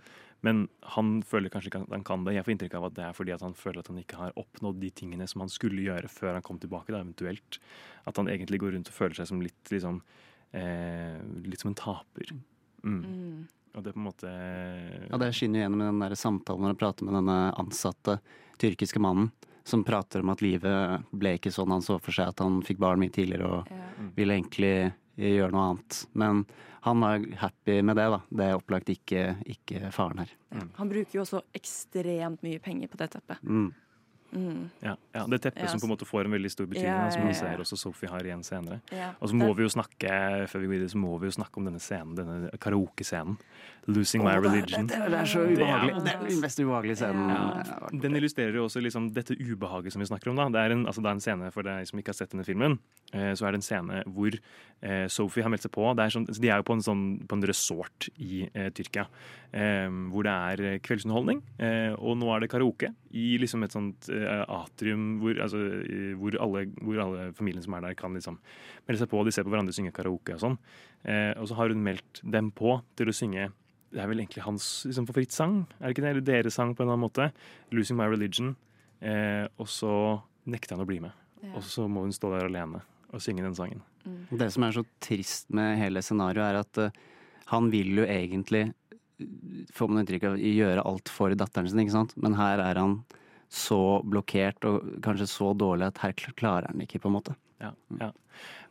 Men 0.45 0.67
han 0.93 1.17
føler 1.25 1.51
kanskje 1.51 1.71
ikke 1.71 1.81
at 1.83 1.95
han 1.97 2.05
kan 2.07 2.23
det. 2.23 2.37
Jeg 2.37 2.45
får 2.45 2.53
inntrykk 2.53 2.77
av 2.79 2.87
at 2.87 2.95
det 2.95 3.05
er 3.07 3.17
fordi 3.17 3.33
at 3.35 3.43
han 3.43 3.57
føler 3.57 3.81
at 3.81 3.91
han 3.91 3.99
ikke 3.99 4.21
har 4.21 4.39
oppnådd 4.39 4.79
de 4.79 4.91
tingene 5.01 5.27
som 5.27 5.43
han 5.43 5.51
skulle 5.51 5.83
gjøre 5.83 6.11
før 6.13 6.37
han 6.37 6.45
kom 6.45 6.61
tilbake, 6.61 6.93
da, 6.93 7.01
eventuelt. 7.01 7.59
At 8.07 8.21
han 8.21 8.31
egentlig 8.31 8.61
går 8.63 8.77
rundt 8.77 8.91
og 8.93 8.95
føler 8.95 9.17
seg 9.17 9.31
som 9.31 9.43
litt 9.43 9.73
liksom 9.73 9.99
eh, 10.55 11.17
Litt 11.43 11.65
som 11.65 11.73
en 11.73 11.81
taper. 11.81 12.35
Mm. 12.85 13.01
Mm. 13.01 13.47
Og 13.77 13.83
det 13.85 13.93
på 13.93 14.01
en 14.01 14.07
måte 14.07 14.29
Ja, 15.11 15.17
det 15.21 15.31
skinner 15.37 15.61
jo 15.61 15.65
gjennom 15.67 15.83
i 15.83 15.89
den 15.91 15.99
der 16.01 16.15
samtalen 16.17 16.65
når 16.65 16.73
du 16.75 16.79
prater 16.81 17.05
med 17.07 17.17
denne 17.19 17.37
ansatte 17.61 18.17
tyrkiske 18.61 19.01
mannen. 19.03 19.29
Som 19.67 19.83
prater 19.83 20.23
om 20.23 20.31
at 20.31 20.41
livet 20.41 21.03
ble 21.11 21.35
ikke 21.37 21.51
sånn 21.53 21.73
han 21.75 21.83
så 21.83 21.97
for 22.01 22.15
seg, 22.15 22.31
at 22.31 22.39
han 22.41 22.61
fikk 22.65 22.79
barn 22.81 23.01
mye 23.03 23.11
tidligere 23.13 23.49
og 23.59 23.67
Ja. 23.69 24.07
ville 24.15 24.33
egentlig 24.39 24.93
gjøre 25.17 25.51
noe 25.51 25.65
annet. 25.73 25.97
Men 26.13 26.45
han 26.87 26.99
var 27.03 27.25
happy 27.41 27.81
med 27.83 27.97
det, 27.99 28.05
da. 28.13 28.19
Det 28.31 28.45
er 28.47 28.55
opplagt 28.57 28.89
ikke, 28.89 29.23
ikke 29.45 29.91
faren 29.91 30.19
her. 30.23 30.31
Han 30.77 30.89
bruker 30.89 31.11
jo 31.19 31.21
også 31.25 31.41
ekstremt 31.53 32.41
mye 32.47 32.59
penger 32.63 32.87
på 32.87 32.97
det 32.97 33.09
teppet. 33.11 33.43
Mm. 33.43 33.73
Mm. 34.35 34.69
Ja, 34.83 34.95
ja, 35.15 35.25
det 35.27 35.41
teppet 35.41 35.63
Ja, 35.63 35.67
som 35.71 35.79
på 35.79 35.87
en 35.87 35.93
måte 35.95 36.05
får 36.05 36.25
en 36.25 36.31
veldig 36.35 36.51
stor 36.51 36.65
betydning, 36.67 36.91
Ja, 36.91 37.09
som 37.09 37.27
vi 37.27 37.33
ser 37.33 37.57
også 37.63 37.77
Sophie 37.77 38.09
har 38.09 38.19
igjen 38.27 38.43
senere. 38.43 38.81
Og 39.21 39.29
så 39.29 39.33
må 39.33 39.47
Det- 39.47 39.57
vi 39.57 39.63
jo 39.63 39.69
snakke 39.69 40.47
før 40.49 40.59
vi 40.59 40.67
går 40.67 40.73
videre, 40.75 40.89
så 40.91 40.97
må 40.97 41.19
vi 41.19 41.27
jo 41.27 41.31
snakke 41.31 41.57
om 41.57 41.65
denne 41.65 41.79
scenen, 41.79 42.15
denne 42.15 42.49
karaokescenen. 42.59 43.37
'Losing 43.87 44.19
oh, 44.21 44.25
My 44.25 44.35
Religion'. 44.35 44.87
det 44.87 44.97
er- 44.99 45.09
det 45.09 45.19
er 45.21 45.23
så 45.25 45.39
ubehagelig. 45.47 46.03
Det 46.03 46.13
er 46.13 46.27
den 46.27 46.41
mest 46.41 46.59
ubehagelige 46.59 46.95
scenen. 46.97 47.29
Ja. 47.29 47.87
Den 48.01 48.15
illustrerer 48.15 48.53
jo 48.53 48.65
også 48.67 48.81
liksom 48.83 49.13
dette 49.13 49.31
ubehaget 49.39 49.93
som 49.93 50.01
vi 50.01 50.05
snakker 50.07 50.27
om. 50.29 50.35
Da. 50.35 50.49
Det, 50.49 50.59
er 50.59 50.71
en, 50.75 50.85
altså 50.85 51.01
det 51.01 51.05
er 51.05 51.15
en 51.15 51.19
scene 51.21 51.51
for 51.53 51.63
deg 51.63 51.87
som 51.87 51.97
ikke 51.97 52.07
har 52.09 52.13
sett 52.19 52.31
denne 52.31 52.43
filmen. 52.43 52.79
Eh, 53.13 53.31
så 53.31 53.47
er 53.47 53.51
det 53.55 53.59
en 53.61 53.61
scene 53.61 54.03
hvor 54.11 54.37
eh, 54.83 55.07
Sophie 55.07 55.41
har 55.41 55.49
meldt 55.49 55.61
seg 55.63 55.71
på. 55.71 55.95
Det 55.95 56.03
er 56.03 56.09
sånn, 56.19 56.25
de 56.27 56.49
er 56.49 56.57
jo 56.57 56.63
på 56.63 56.73
en, 56.73 56.81
sånn, 56.83 57.27
på 57.27 57.33
en 57.39 57.43
resort 57.47 58.09
i 58.19 58.49
eh, 58.53 58.69
Tyrkia 58.71 59.07
eh, 59.53 59.87
hvor 60.11 60.23
det 60.27 60.35
er 60.35 60.65
eh, 60.73 60.79
kveldsunderholdning. 60.79 61.41
Eh, 61.57 61.95
og 61.97 62.17
nå 62.19 62.35
er 62.35 62.41
det 62.41 62.49
karaoke 62.51 62.93
i 63.15 63.37
liksom 63.41 63.63
et 63.65 63.73
sånt 63.75 64.09
uh, 64.11 64.43
atrium 64.59 65.17
hvor, 65.21 65.37
altså, 65.43 65.61
hvor, 66.19 66.37
alle, 66.43 66.65
hvor 66.81 67.01
alle 67.03 67.29
familien 67.37 67.63
som 67.63 67.77
er 67.77 67.85
der, 67.87 67.97
kan 67.99 68.15
liksom 68.17 68.39
melde 68.87 69.01
seg 69.01 69.11
på. 69.11 69.23
De 69.23 69.33
ser 69.35 69.47
på 69.47 69.53
hverandre 69.53 69.75
synge 69.75 69.93
karaoke 69.95 70.35
og 70.35 70.43
sånn. 70.43 70.59
Uh, 71.07 71.33
og 71.37 71.47
så 71.49 71.59
har 71.59 71.73
hun 71.73 71.85
meldt 71.85 72.21
dem 72.23 72.51
på 72.55 72.79
til 72.99 73.11
å 73.11 73.15
synge 73.15 73.49
det 73.87 74.01
er 74.03 74.09
vel 74.11 74.19
egentlig 74.19 74.43
hans 74.43 74.65
liksom, 74.83 75.05
favorittsang, 75.07 75.61
er 75.79 75.85
det 75.85 75.93
ikke 75.95 76.03
det? 76.03 76.09
Eller 76.11 76.25
deres 76.27 76.57
sang 76.59 76.73
på 76.75 76.83
en 76.83 76.89
eller 76.89 76.97
annen 76.97 77.05
måte. 77.07 77.29
'Losing 77.71 77.95
My 77.95 78.09
Religion'. 78.11 78.51
Uh, 78.99 79.47
og 79.61 79.69
så 79.71 79.91
nekter 80.49 80.75
han 80.75 80.83
å 80.83 80.89
bli 80.89 80.99
med. 81.05 81.15
Ja. 81.39 81.53
Og 81.55 81.63
så 81.63 81.85
må 81.87 82.03
hun 82.03 82.15
stå 82.15 82.33
der 82.33 82.49
alene 82.49 82.81
og 83.13 83.23
synge 83.23 83.45
den 83.45 83.55
sangen. 83.55 83.83
Det 84.29 84.49
som 84.51 84.65
er 84.67 84.75
så 84.75 84.83
trist 85.03 85.47
med 85.55 85.77
hele 85.79 86.01
scenarioet, 86.03 86.47
er 86.51 86.59
at 86.59 86.99
han 87.51 87.69
vil 87.71 88.01
jo 88.01 88.05
egentlig, 88.07 88.65
får 89.73 89.89
man 89.89 90.03
inntrykk 90.03 90.27
av, 90.29 90.37
gjøre 90.41 90.85
alt 90.87 91.11
for 91.11 91.33
datteren 91.37 91.69
sin, 91.69 91.81
ikke 91.83 91.95
sant? 91.95 92.13
Men 92.21 92.37
her 92.37 92.61
er 92.63 92.81
han 92.81 92.99
så 93.49 94.01
blokkert 94.03 94.65
og 94.67 94.87
kanskje 95.05 95.29
så 95.31 95.53
dårlig 95.55 95.87
at 95.87 96.01
her 96.03 96.15
klarer 96.37 96.69
han 96.71 96.83
ikke, 96.83 97.01
på 97.03 97.11
en 97.11 97.17
måte. 97.19 97.37
Ja, 97.63 97.71
ja. 97.97 98.11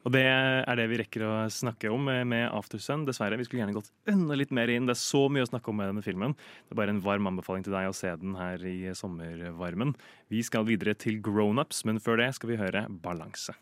Og 0.07 0.13
det 0.15 0.23
er 0.23 0.79
det 0.79 0.85
vi 0.87 1.01
rekker 1.01 1.25
å 1.27 1.31
snakke 1.51 1.91
om 1.91 2.05
med 2.07 2.29
med 2.31 2.45
Aftersun. 2.55 3.03
Dessverre. 3.09 3.35
Vi 3.41 3.49
skulle 3.49 3.65
gjerne 3.65 3.75
gått 3.75 3.91
enda 4.07 4.37
litt 4.39 4.53
mer 4.55 4.71
inn. 4.71 4.87
Det 4.87 4.95
er 4.95 5.01
så 5.01 5.25
mye 5.27 5.43
å 5.43 5.49
snakke 5.51 5.73
om 5.73 5.81
med 5.81 5.91
denne 5.91 6.05
filmen. 6.07 6.37
Det 6.69 6.77
er 6.77 6.79
bare 6.79 6.95
en 6.95 7.03
varm 7.03 7.27
anbefaling 7.27 7.67
til 7.67 7.75
deg 7.75 7.91
å 7.91 7.97
se 7.97 8.13
den 8.21 8.37
her 8.39 8.63
i 8.63 8.95
sommervarmen. 8.95 9.97
Vi 10.31 10.45
skal 10.47 10.69
videre 10.69 10.95
til 10.95 11.19
Grownups, 11.19 11.83
men 11.91 11.99
før 11.99 12.23
det 12.23 12.31
skal 12.39 12.53
vi 12.53 12.61
høre 12.63 12.87
Balanse. 13.03 13.57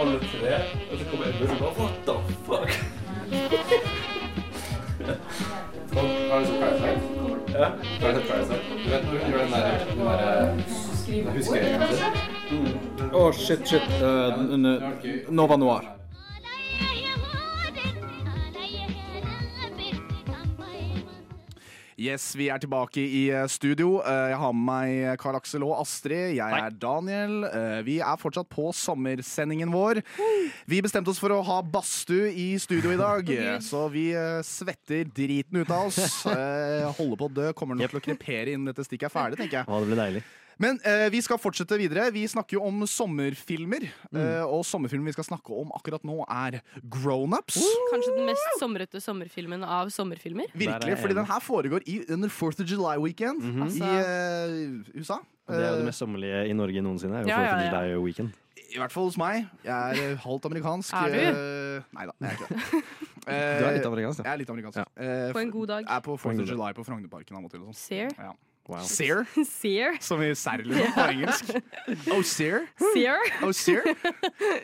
Alle 0.00 0.18
tre, 0.32 0.58
og 1.42 1.48
bare 1.48 1.72
What 1.78 1.94
the 2.06 2.14
fuck? 2.46 2.70
Har 6.30 6.40
du 6.40 6.46
sett 6.46 6.60
Parasite? 6.60 7.00
Ja, 7.52 7.68
har 8.00 8.12
du 8.12 8.20
sett 8.20 8.28
Parasite? 8.28 8.60
Du 8.84 8.90
vet 8.90 9.04
når 9.04 9.10
hun 9.10 9.30
gjør 9.30 9.38
den 9.38 9.52
der, 9.52 9.64
den 9.90 9.98
der 10.06 11.32
huskeringen 11.32 11.82
sin? 11.88 12.04
Å, 13.12 13.32
shit, 13.32 13.66
shit. 13.68 13.88
Uh, 14.02 15.30
Nova 15.30 15.56
Noir. 15.56 15.99
Yes, 22.00 22.30
vi 22.32 22.46
er 22.48 22.56
tilbake 22.62 23.02
i 23.04 23.26
eh, 23.28 23.42
studio. 23.52 23.98
Eh, 24.00 24.30
Jeg 24.32 24.38
har 24.40 24.54
med 24.56 24.64
meg 24.70 25.18
Karl 25.20 25.36
Aksel 25.36 25.66
og 25.66 25.74
Astrid. 25.82 26.30
Jeg 26.38 26.56
er 26.64 26.72
Daniel. 26.80 27.42
Eh, 27.44 27.82
Vi 27.84 27.98
er 28.00 28.16
fortsatt 28.16 28.48
på 28.48 28.70
sommersendingen 28.72 29.68
vår. 29.74 30.00
Vi 30.70 30.80
bestemte 30.80 31.12
oss 31.12 31.20
for 31.20 31.34
å 31.36 31.42
ha 31.44 31.58
badstue 31.60 32.30
i 32.32 32.54
studio 32.62 32.94
i 32.94 33.00
dag, 33.00 33.28
så 33.70 33.84
vi 33.92 34.06
svetter 34.48 35.04
driten 35.12 35.60
ut 35.60 35.70
av 35.76 35.90
oss. 35.90 36.00
Holder 37.00 37.20
på 37.20 37.28
å 37.28 37.34
dø. 37.42 37.50
Kommer 37.52 37.76
nok 37.76 37.92
til 37.92 38.00
å 38.00 38.06
krepere 38.08 38.54
innen 38.54 38.70
dette 38.72 38.86
stikket 38.88 39.10
er 39.10 39.18
ferdig, 39.18 39.42
tenker 39.42 39.60
jeg. 39.60 39.68
Ja, 39.68 39.80
det 39.84 39.90
blir 39.92 40.00
deilig. 40.00 40.24
Men 40.60 40.76
eh, 40.84 41.06
vi 41.12 41.22
skal 41.24 41.38
fortsette 41.40 41.76
videre. 41.80 42.10
Vi 42.12 42.26
snakker 42.28 42.58
jo 42.58 42.62
om 42.68 42.82
sommerfilmer. 42.84 43.86
eh, 44.12 44.42
og 44.44 44.60
sommerfilmen 44.68 45.08
vi 45.08 45.14
skal 45.16 45.24
snakke 45.30 45.54
om 45.56 45.72
akkurat 45.76 46.04
nå, 46.04 46.18
er 46.28 46.60
Grownups. 46.84 47.56
Kanskje 47.94 48.14
den 48.18 48.28
mest 48.28 48.58
somrete 48.60 49.00
sommerfilmen 49.00 49.64
av 49.64 49.88
sommerfilmer. 49.94 50.52
Virkelig, 50.52 50.98
fordi 51.00 51.16
den 51.16 51.28
her 51.30 51.40
foregår 51.40 51.86
i, 51.88 52.02
under 52.12 52.28
4th 52.28 52.60
of 52.60 52.68
July 52.68 52.96
weekend 53.00 53.40
Altså- 53.64 53.80
i 53.80 53.96
eh, 54.04 55.00
USA. 55.00 55.20
Og 55.50 55.56
det 55.56 55.64
er 55.64 55.70
jo 55.70 55.76
det 55.76 55.82
Eh, 55.82 55.86
mest 55.88 55.98
sommerlige 56.04 56.42
i 56.48 56.52
Norge 56.54 56.80
noensinne. 56.84 57.16
er 57.16 57.22
jo 57.24 57.28
Ja, 57.28 57.40
ja, 57.40 57.46
4th 57.50 57.56
of 57.56 57.72
ja. 57.72 57.80
July 57.88 58.04
Weekend. 58.04 58.30
I 58.70 58.78
hvert 58.78 58.92
fall 58.92 59.04
hos 59.08 59.16
meg. 59.18 59.48
Jeg 59.64 59.98
er 59.98 60.16
halvt 60.22 60.44
amerikansk. 60.46 60.92
Er 60.94 61.08
du? 61.10 61.18
eh, 61.18 61.82
nei 61.96 62.04
da, 62.06 62.12
jeg 62.20 62.30
er 62.30 62.36
ikke 62.36 62.48
det. 62.48 62.84
Eh, 63.30 63.58
Du 63.60 63.64
er 63.68 63.74
litt 63.76 63.84
amerikansk, 63.86 64.16
da. 64.22 64.24
Jeg 64.24 64.32
er 64.32 64.38
litt 64.40 64.48
amerikansk. 64.50 64.78
Eh, 64.96 65.32
På 65.34 65.40
en 65.42 65.50
god 65.52 65.66
dag. 65.68 65.82
Jeg 65.84 65.96
er 65.96 66.00
på 66.00 66.14
På 66.16 66.30
4th 66.30 66.40
of 66.40 66.48
July 66.48 66.70
på 66.72 66.84
Frognerparken 66.86 67.36
av 67.36 67.44
og 67.44 67.50
til. 67.52 67.60
sånn. 67.60 67.74
Ser? 67.76 68.08
Ja. 68.16 68.32
Wow. 68.70 68.84
Sear, 68.86 69.26
Sear. 69.60 69.96
som 70.00 70.20
i 70.22 70.30
serr 70.38 70.62
liksom, 70.62 70.92
på 70.94 71.06
engelsk. 71.10 71.48
Oh, 72.14 72.22
sear. 72.22 72.68
Sear. 72.92 73.18
Oh, 73.42 73.50
sear. 73.56 73.82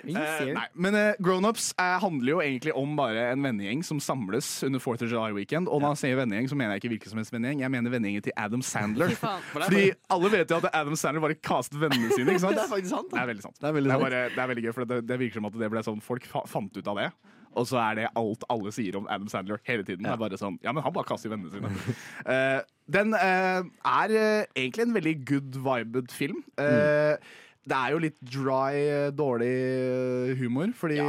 Eh, 0.07 0.52
nei, 0.54 0.66
men 0.78 0.94
uh, 0.94 1.16
Grownups 1.22 1.72
uh, 1.80 1.96
handler 2.02 2.36
jo 2.36 2.40
egentlig 2.44 2.74
om 2.76 2.92
bare 2.98 3.24
en 3.32 3.42
vennegjeng 3.42 3.82
som 3.86 3.98
samles 4.02 4.46
under 4.66 4.82
4th 4.82 5.07
of 5.07 5.11
July 5.11 5.34
weekend. 5.34 5.70
Og 5.72 5.82
når 5.82 5.96
jeg 5.96 6.02
sier 6.04 6.20
vennegjeng, 6.20 6.50
så 6.52 6.59
mener 6.59 6.76
jeg 6.76 6.84
ikke 6.84 6.92
hvilken 6.94 7.14
som 7.14 7.22
helst 7.22 7.34
vennegjeng. 7.34 7.64
Jeg 7.64 7.74
mener 7.74 7.94
vennegjengen 7.96 8.26
til 8.28 8.36
Adam 8.38 8.62
Sandler. 8.62 9.14
Fordi 9.16 9.86
alle 10.12 10.32
vet 10.36 10.52
jo 10.54 10.61
at 10.61 10.68
Adam 10.70 10.98
Sandler 11.00 11.24
bare 11.24 11.38
castet 11.40 11.80
vennene 11.82 12.12
sine. 12.12 12.28
ikke 12.30 12.44
sant? 12.44 12.59
Det 12.61 12.66
er 12.66 12.74
faktisk 12.76 12.92
sant, 12.94 13.11
da. 13.11 13.16
Det 13.16 13.24
er 13.24 13.32
veldig 13.32 13.46
sant. 13.48 13.59
Det 13.59 13.70
er 13.70 13.78
veldig 13.80 13.90
det, 13.90 13.96
er 13.96 14.04
bare, 14.07 14.22
det 14.36 14.44
er 14.44 14.52
veldig 14.52 14.66
gøy, 14.68 14.74
for 14.76 14.92
det, 14.92 15.00
det 15.09 15.18
virker 15.24 15.40
som 15.40 15.50
at 15.50 15.59
det 15.64 15.72
ble 15.72 15.86
sånn 15.88 16.04
folk 16.04 16.28
fa 16.30 16.44
fant 16.50 16.78
ut 16.78 16.92
av 16.92 17.00
det. 17.02 17.11
Og 17.57 17.68
så 17.70 17.80
er 17.80 17.98
det 18.00 18.11
alt 18.20 18.44
alle 18.52 18.72
sier 18.74 18.98
om 18.98 19.09
Adam 19.09 19.30
Sandler 19.32 19.62
hele 19.68 19.86
tiden. 19.86 20.04
Det 20.04 20.12
er 20.12 20.20
bare 20.20 20.38
sånn, 20.40 20.59
ja, 20.64 20.74
men 20.76 20.84
Han 20.84 20.94
bare 20.94 21.09
kaster 21.09 21.32
vennene 21.32 21.52
sine. 21.52 21.96
uh, 22.28 22.61
den 22.96 23.16
uh, 23.16 23.64
er 23.64 24.12
uh, 24.14 24.42
egentlig 24.52 24.86
en 24.86 24.94
veldig 24.94 25.16
good 25.28 25.61
vibed 25.64 26.12
film. 26.14 26.44
Mm. 26.61 27.24
Det 27.66 27.74
er 27.74 27.94
jo 27.96 27.98
litt 27.98 28.18
dry, 28.22 28.76
dårlig 29.18 30.36
humor, 30.38 30.70
fordi 30.78 31.00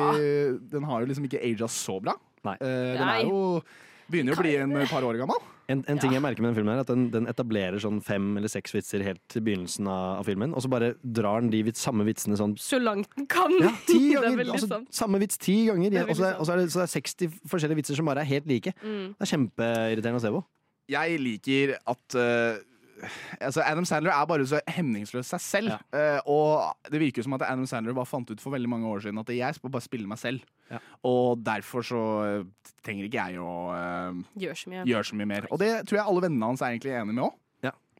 den 0.71 0.87
har 0.89 1.03
jo 1.03 1.09
liksom 1.11 1.27
ikke 1.27 1.43
aga 1.45 1.67
så 1.69 1.99
bra. 2.01 2.15
Eh, 2.55 2.95
den 2.97 3.03
er 3.03 3.21
jo 3.25 3.61
begynner 4.07 4.33
jo 4.33 4.39
å 4.39 4.43
bli 4.45 4.55
en 4.61 4.75
par 4.89 5.05
år 5.05 5.19
gammel. 5.19 5.39
En, 5.67 5.81
en 5.91 5.99
ting 5.99 6.13
jeg 6.15 6.23
merker 6.23 6.43
med 6.43 6.53
den 6.53 6.57
filmen 6.61 6.77
er 6.77 6.83
at 6.85 6.91
den, 6.91 7.09
den 7.11 7.25
etablerer 7.27 7.75
sånn 7.83 7.97
fem 8.05 8.29
eller 8.39 8.51
seks 8.51 8.71
vitser 8.71 9.03
helt 9.03 9.19
til 9.31 9.43
begynnelsen 9.43 9.89
av, 9.91 10.21
av 10.21 10.29
filmen, 10.29 10.53
og 10.55 10.63
så 10.63 10.71
bare 10.71 10.93
drar 11.03 11.43
den 11.43 11.51
de 11.51 11.59
vits, 11.67 11.81
samme 11.83 12.05
vitsene 12.07 12.39
sånn 12.39 12.53
Så 12.61 12.79
langt 12.79 13.09
den 13.17 13.27
kan. 13.27 13.51
ja, 13.59 13.73
ti 13.89 14.13
er 14.15 14.29
ganger! 14.29 14.53
altså, 14.55 14.69
sant. 14.71 14.93
samme 14.95 15.19
vits 15.23 15.41
ti 15.43 15.57
ganger. 15.67 15.91
Det 15.91 16.03
er 16.05 16.13
Og 16.13 16.15
så 16.19 16.29
er, 16.29 16.39
er 16.39 16.61
det, 16.63 16.69
så 16.71 16.83
det 16.83 16.87
er 16.87 16.93
60 16.95 17.41
forskjellige 17.51 17.81
vitser 17.81 17.99
som 17.99 18.07
bare 18.07 18.23
er 18.23 18.31
helt 18.31 18.47
like. 18.47 18.71
Mm. 18.79 19.11
Det 19.17 19.27
er 19.27 19.33
kjempeirriterende 19.33 20.21
å 20.21 20.25
se 20.27 20.33
på. 20.37 20.43
Jeg 20.87 21.19
liker 21.19 21.75
at 21.83 22.15
eh, 22.15 22.61
altså 23.39 23.63
Adam 23.65 23.85
Sandler 23.85 24.13
er 24.13 24.27
bare 24.29 24.45
så 24.49 24.61
hemningsløs 24.71 25.29
seg 25.33 25.43
selv. 25.43 25.73
Eh, 25.95 26.19
og 26.29 26.91
det 26.91 27.01
virker 27.01 27.25
som 27.25 27.35
at 27.37 27.45
Adam 27.47 27.65
Sandler 27.69 27.97
bare 27.97 28.09
fant 28.09 28.31
ut 28.31 28.43
for 28.43 28.55
veldig 28.55 28.71
mange 28.71 28.89
år 28.89 29.05
siden 29.05 29.21
at 29.21 29.33
jeg 29.33 29.57
skal 29.57 29.73
bare 29.73 29.85
spille 29.85 30.09
meg 30.09 30.21
selv. 30.21 30.45
Ja. 30.71 30.81
Og 31.07 31.43
derfor 31.45 31.85
så 31.85 32.03
eh, 32.27 32.71
trenger 32.85 33.07
ikke 33.07 33.27
jeg 33.27 33.41
å 33.43 33.51
uh, 33.71 34.23
gjøre 34.39 34.57
så 34.59 34.85
gjør 34.87 35.11
så 35.11 35.19
mye 35.19 35.29
mer. 35.29 35.49
Og 35.51 35.61
det 35.61 35.73
tror 35.87 36.01
jeg 36.01 36.07
alle 36.07 36.23
vennene 36.27 36.49
hans 36.53 36.63
er 36.63 36.73
egentlig 36.75 36.95
enige 36.95 37.13
med 37.13 37.27
òg. 37.29 37.35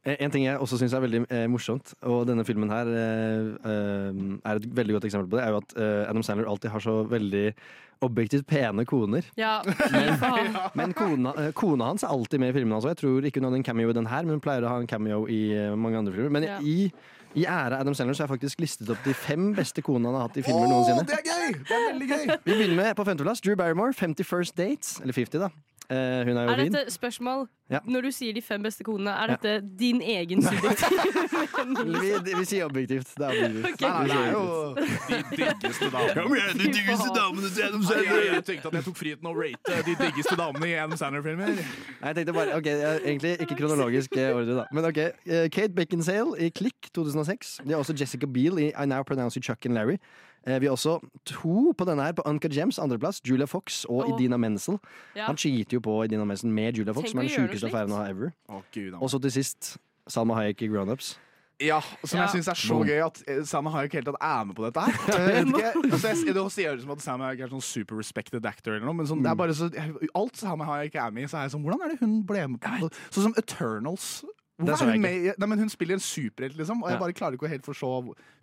Eh, 0.08 0.16
En 0.24 0.32
ting 0.32 0.46
jeg 0.46 0.60
også 0.62 0.80
syns 0.80 0.96
er 0.96 1.04
veldig 1.04 1.24
eh, 1.28 1.46
morsomt, 1.52 1.94
og 2.08 2.24
denne 2.30 2.46
filmen 2.48 2.72
her 2.72 2.88
eh, 2.88 3.50
eh, 3.72 4.22
er 4.48 4.62
et 4.62 4.68
veldig 4.80 4.98
godt 4.98 5.10
eksempel 5.10 5.32
på 5.32 5.40
det, 5.40 5.44
er 5.44 5.54
jo 5.56 5.62
at 5.64 5.76
eh, 5.76 6.04
Adam 6.08 6.24
Sandler 6.24 6.48
alltid 6.52 6.72
har 6.72 6.84
så 6.84 7.02
veldig 7.12 7.46
objektivt 8.06 8.48
pene 8.48 8.86
koner. 8.86 9.26
Ja, 9.40 9.62
men. 9.92 10.56
Men 10.78 10.94
kona, 10.98 11.34
eh, 11.38 11.52
kona 11.58 11.86
hans 11.92 12.04
er 12.04 12.14
alltid 12.14 12.40
med 12.44 12.50
i 12.54 12.58
filmen. 12.60 12.74
Altså. 12.78 12.90
Jeg 12.94 12.98
tror 13.02 13.26
ikke 13.28 13.40
hun 13.42 13.50
hadde 13.50 13.62
en 13.62 13.68
cameo 13.68 13.90
i 13.90 13.94
den 13.98 14.08
her, 14.12 14.24
men 14.28 14.38
hun 14.38 14.42
pleier 14.44 14.66
å 14.68 14.74
ha 14.74 14.80
en 14.82 14.88
cameo 14.90 15.26
i 15.32 15.42
eh, 15.58 15.76
mange 15.76 15.98
andre 16.02 16.14
filmer. 16.14 16.34
Men 16.38 16.44
Ja. 16.48 16.58
i, 16.62 16.92
i 17.36 17.46
ære 17.46 17.80
Adam 17.82 17.94
Sandler 17.94 18.16
så 18.18 18.24
har 18.24 18.30
jeg 18.32 18.38
faktisk 18.40 18.60
listet 18.64 18.90
opp 18.94 19.04
de 19.06 19.14
fem 19.14 19.52
beste 19.58 19.82
konene 19.86 20.10
han 20.12 20.16
har 20.22 20.28
hatt 20.30 20.38
i 20.38 20.46
filmer 20.46 20.70
noensinne. 20.72 21.04
det 21.08 21.18
er 21.20 21.26
gøy! 21.28 21.58
Det 21.68 21.76
er 21.76 21.88
veldig 21.92 22.08
gøy! 22.14 22.26
Vi 22.46 22.54
begynner 22.54 22.76
med 22.84 22.96
på 22.98 23.06
femteplass 23.06 23.42
Drew 23.46 23.56
Barrymore, 23.60 23.94
51st 23.94 24.56
Dates. 24.58 24.96
Eller 25.04 25.14
50, 25.14 25.40
da. 25.48 25.50
Eh, 25.90 25.96
hun 26.28 26.36
er 26.36 26.44
jo 26.44 26.50
Er 26.52 26.56
dette 26.68 26.92
spørsmål 26.92 27.46
Ja. 27.72 27.80
Når 27.88 28.02
du 28.02 28.12
sier 28.12 28.34
de 28.36 28.42
fem 28.42 28.64
beste 28.64 28.84
konene, 28.84 29.12
er 29.12 29.30
Ja. 29.32 29.36
dette 29.36 29.68
din 29.80 30.02
egen 30.02 30.42
subjektive 30.44 32.02
Vi, 32.02 32.34
vi 32.40 32.46
sier 32.46 32.66
objektivt. 32.66 33.12
Det 33.18 33.26
er 33.28 33.46
objektivt. 33.46 33.82
Nei, 33.82 34.08
nei, 34.08 34.08
det 34.08 34.18
er 34.18 34.32
jo 34.32 34.76
de 34.76 35.38
diggeste 35.38 35.90
damene. 35.92 36.14
Kom 36.24 36.36
igjen, 36.36 36.58
de 36.58 36.68
diggeste 36.78 37.10
damene 37.16 37.50
til 37.56 37.64
Adam 37.68 37.84
Sandler. 37.84 38.22
Jeg, 38.22 38.34
jeg 38.34 38.46
tenkte 38.50 38.68
at 38.68 38.78
jeg 38.80 38.84
tok 38.88 39.00
friheten 39.02 39.28
å 39.32 39.34
rate 39.36 39.82
de 39.88 39.96
diggeste 40.04 40.36
damene 40.40 40.70
i 40.70 40.76
Adam 40.84 40.98
Sandler-filmer. 41.02 41.52
Nei, 41.56 42.12
jeg 42.12 42.16
tenkte 42.20 42.36
bare, 42.40 42.56
ok, 42.60 42.70
Egentlig 43.08 43.34
ikke 43.48 43.56
kronologisk 43.64 44.16
eh, 44.18 44.30
ordre, 44.36 44.60
da. 44.62 44.66
Men 44.76 44.86
ok, 44.92 44.98
eh, 45.08 45.48
Kate 45.52 45.74
Beckinsale 45.76 46.36
i 46.40 46.50
Click 46.56 46.92
2006. 46.96 47.58
De 47.66 47.72
har 47.76 47.84
også 47.84 47.96
Jessica 48.00 48.28
Beale 48.28 48.70
i 48.70 48.72
I 48.76 48.86
Now 48.88 49.04
Pronounce 49.04 49.36
You 49.40 49.44
Chuck 49.44 49.66
and 49.66 49.76
Larry. 49.76 49.98
Eh, 50.48 50.60
Vi 50.64 50.70
har 50.70 50.74
også 50.78 50.98
to 51.28 51.74
på 51.78 51.86
denne 51.90 52.06
her 52.08 52.16
på 52.18 52.24
Uncut 52.26 52.56
Gems, 52.56 52.80
andreplass. 52.80 53.20
Julia 53.28 53.46
Fox 53.46 53.84
og 53.90 54.06
oh. 54.06 54.14
Idina 54.16 54.38
Menzel. 54.40 54.80
Ja. 55.16 55.28
Han 55.28 55.38
cheater 55.38 55.78
jo 55.78 55.84
på 55.84 56.00
Idina 56.08 56.24
Menzel 56.26 56.50
med 56.50 56.78
Julia 56.80 56.94
Fox, 56.96 57.12
Tenk 57.12 57.18
som 57.18 57.20
er 57.24 57.28
den 57.30 57.36
sjukeste 57.36 57.68
affæren 57.70 57.92
å 57.94 58.00
ha 58.02 58.08
ever. 58.10 58.32
Oh, 58.50 58.64
Gud. 58.74 58.96
Og 59.02 59.12
så 59.12 59.20
til 59.22 59.32
sist 59.42 59.76
Salma 60.08 60.38
Hayek 60.40 60.62
i 60.64 60.70
Grown 60.72 60.90
Ups. 60.94 61.18
Ja, 61.60 61.80
som 62.06 62.20
Ja. 62.20 62.28
jeg 62.28 62.38
syns 62.38 62.48
er 62.52 62.58
så 62.62 62.76
gøy 62.86 63.00
at 63.02 63.24
eh, 63.28 63.40
Sam 63.50 63.66
Hayek 63.74 63.96
helt 63.98 64.06
tatt 64.06 64.20
er 64.22 64.44
med 64.46 64.56
på 64.56 64.64
dette 64.68 64.80
her. 64.80 64.94
Jeg 65.18 65.26
vet 65.26 65.48
ikke, 65.50 65.72
altså 65.90 66.12
jeg, 66.14 66.36
det 66.38 66.44
sier 66.54 66.76
ut 66.78 66.84
som 66.84 66.92
at 66.94 67.02
Sam 67.02 67.24
Hayek 67.26 67.40
er 67.42 67.50
sånn 67.50 67.64
super 67.66 67.98
respected 67.98 68.46
actor 68.46 68.76
eller 68.76 68.86
noe, 68.86 68.94
men 69.00 69.08
sånn, 69.10 69.24
det 69.26 69.32
er 69.32 69.40
bare 69.40 69.56
så 69.58 69.72
Alt 70.14 70.38
Sam 70.38 70.62
Hayek 70.62 70.96
er 71.02 71.10
med 71.16 71.26
i, 71.26 71.32
så 71.32 71.40
er 71.40 71.48
jeg 71.48 71.56
sånn 71.56 71.64
Hvordan 71.66 71.82
er 71.82 71.96
det 71.96 71.98
hun 72.04 72.20
ble 72.30 72.44
med 72.54 72.62
på? 72.62 72.92
Sånn 73.10 73.26
som 73.32 73.34
Eternals. 73.42 74.22
Hvorfor 74.58 74.86
er 74.88 74.92
hun 74.92 74.98
ikke. 74.98 75.02
med 75.02 75.26
i 75.28 75.34
Nei, 75.38 75.48
men 75.48 75.60
Hun 75.60 75.70
spiller 75.70 75.94
en 75.94 76.00
superhelt, 76.02 76.58
liksom, 76.58 76.82
og 76.84 76.90
jeg 76.90 77.00
bare 77.00 77.14
klarer 77.14 77.34
ikke 77.38 77.46
å 77.46 77.50
helt 77.52 77.66
forstå 77.68 77.90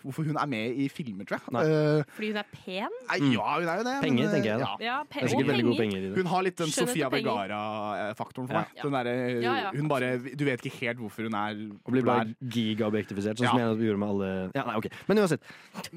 hvorfor 0.04 0.22
hun 0.28 0.36
er 0.36 0.46
med 0.46 0.76
i 0.78 0.88
filmer, 0.88 1.24
tror 1.26 1.40
jeg. 1.40 1.52
Nei. 1.56 1.62
Eh, 1.64 2.04
Fordi 2.14 2.28
hun 2.28 2.36
er 2.36 2.48
pen? 2.52 2.92
nei, 3.08 3.18
ja, 3.34 3.48
hun 3.58 3.68
er 3.68 3.76
jo 3.80 3.84
det. 3.88 3.94
Penger, 4.04 4.22
men, 4.24 4.34
tenker 4.34 4.50
jeg 4.50 4.60
da. 4.60 4.68
ja. 4.78 4.84
Ja, 4.84 4.96
pe 5.10 5.20
Det 5.20 5.24
er 5.24 5.28
sikkert 5.32 5.48
og 5.48 5.50
veldig 5.50 5.64
gode 5.64 5.78
penger. 5.78 5.94
penger 5.96 6.06
i 6.06 6.10
det. 6.14 6.16
Hun 6.22 6.26
har 6.34 6.42
litt 6.46 6.56
den 6.56 6.66
Skjønner 6.68 6.92
Sofia. 6.92 7.08
Vergara-faktoren 7.10 8.46
for 8.48 8.54
Ja. 8.54 8.90
meg. 8.90 9.04
Den 9.04 9.42
Ja, 9.42 9.54
ja, 9.64 9.70
hun 9.74 9.88
bare 9.88 10.18
Du 10.36 10.44
vet 10.44 10.60
ikke 10.62 10.78
helt 10.80 10.98
hvorfor 10.98 11.22
hun 11.22 11.34
er 11.34 11.50
Og 11.84 11.92
blir 11.92 12.04
bare 12.04 12.24
der. 12.24 12.34
gigaobjektifisert, 12.48 13.36
sånn 13.38 13.44
Ja. 13.44 13.50
som 13.50 13.58
jeg 13.58 13.88
gjorde 13.88 13.98
med 13.98 14.08
alle 14.08 14.50
Ja, 14.54 14.64
nei, 14.64 14.76
ok. 14.76 14.86
Men 15.08 15.18
uansett. 15.18 15.40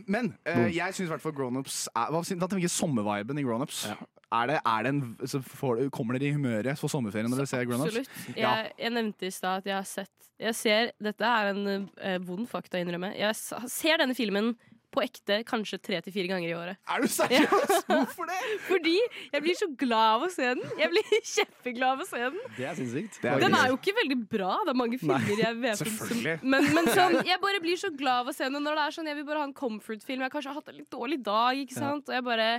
Men 0.07 0.37
uh, 0.47 0.67
jeg 0.71 0.93
syns 0.93 1.07
i 1.07 1.11
hvert 1.13 1.21
fall 1.21 1.31
grownups 1.33 1.87
hva, 1.93 2.23
tenker 2.23 2.59
jeg 2.61 2.69
sommerviben 2.69 3.37
i 3.37 3.43
grownups. 3.43 3.87
Er 4.29 4.47
det, 4.47 4.59
er 4.65 4.83
det 4.83 4.89
en, 4.89 5.17
så 5.23 5.39
får, 5.39 5.89
kommer 5.89 6.17
dere 6.19 6.27
i 6.29 6.33
humøret 6.35 6.77
for 6.77 6.89
sommerferien 6.89 7.29
når 7.31 7.37
dere 7.37 7.47
ser 7.47 7.63
grownups? 7.63 7.95
Absolutt. 7.95 8.35
Jeg, 8.35 8.71
jeg 8.77 8.91
nevnte 8.91 9.23
i 9.23 9.29
stad 9.31 9.57
at 9.61 9.65
jeg 9.65 9.75
har 9.77 9.83
sett 9.87 10.06
Jeg 10.37 10.53
ser, 10.53 10.91
Dette 11.01 11.25
er 11.25 11.51
en 11.53 11.63
eh, 11.97 12.17
vond 12.21 12.45
fakta 12.49 12.77
å 12.77 12.83
innrømme. 12.83 13.09
Jeg 13.17 13.33
ser 13.73 14.03
denne 14.03 14.17
filmen 14.17 14.53
på 14.93 15.03
ekte 15.03 15.41
kanskje 15.47 15.77
tre 15.83 15.99
til 16.01 16.13
fire 16.15 16.29
ganger 16.31 16.49
i 16.49 16.55
året. 16.57 16.79
Er 16.89 17.03
du 17.03 17.07
seriøs? 17.11 17.73
Hvorfor 17.89 18.29
det? 18.29 18.37
Fordi 18.69 18.95
jeg 19.33 19.43
blir 19.43 19.57
så 19.59 19.67
glad 19.79 20.13
av 20.15 20.25
å 20.27 20.29
se 20.33 20.47
den. 20.47 20.63
Jeg 20.79 20.91
blir 20.93 21.11
kjempeglad 21.35 21.89
av 21.89 22.03
å 22.05 22.07
se 22.07 22.21
den. 22.23 22.39
Det 22.57 22.67
er 22.69 22.77
sinnssykt. 22.79 23.19
Det 23.21 23.31
er 23.33 23.43
Den 23.43 23.57
er 23.57 23.71
jo 23.73 23.77
ikke 23.79 23.95
veldig 23.99 24.19
bra. 24.31 24.51
Det 24.63 24.73
er 24.73 24.79
mange 24.81 24.99
filmer 25.01 25.43
jeg 25.43 25.59
vet 25.61 25.83
om 25.85 25.93
som 25.99 26.23
men, 26.53 26.69
men 26.77 26.91
sånn, 26.93 27.19
jeg 27.31 27.41
bare 27.43 27.63
blir 27.63 27.79
så 27.81 27.91
glad 27.93 28.25
av 28.25 28.31
å 28.31 28.35
se 28.37 28.47
den. 28.47 28.59
Og 28.59 28.65
når 28.65 28.79
det 28.79 28.85
er 28.85 28.97
sånn, 28.99 29.11
jeg 29.11 29.19
vil 29.19 29.27
bare 29.29 29.43
ha 29.43 29.49
en 29.49 29.57
comfort-film. 29.57 30.21
Jeg 30.21 30.29
har 30.29 30.35
kanskje 30.37 30.55
hatt 30.57 30.71
en 30.73 30.79
litt 30.79 30.91
dårlig 30.93 31.19
dag, 31.25 31.63
ikke 31.65 31.77
sant? 31.77 32.07
Og 32.07 32.17
jeg 32.17 32.25
bare 32.25 32.49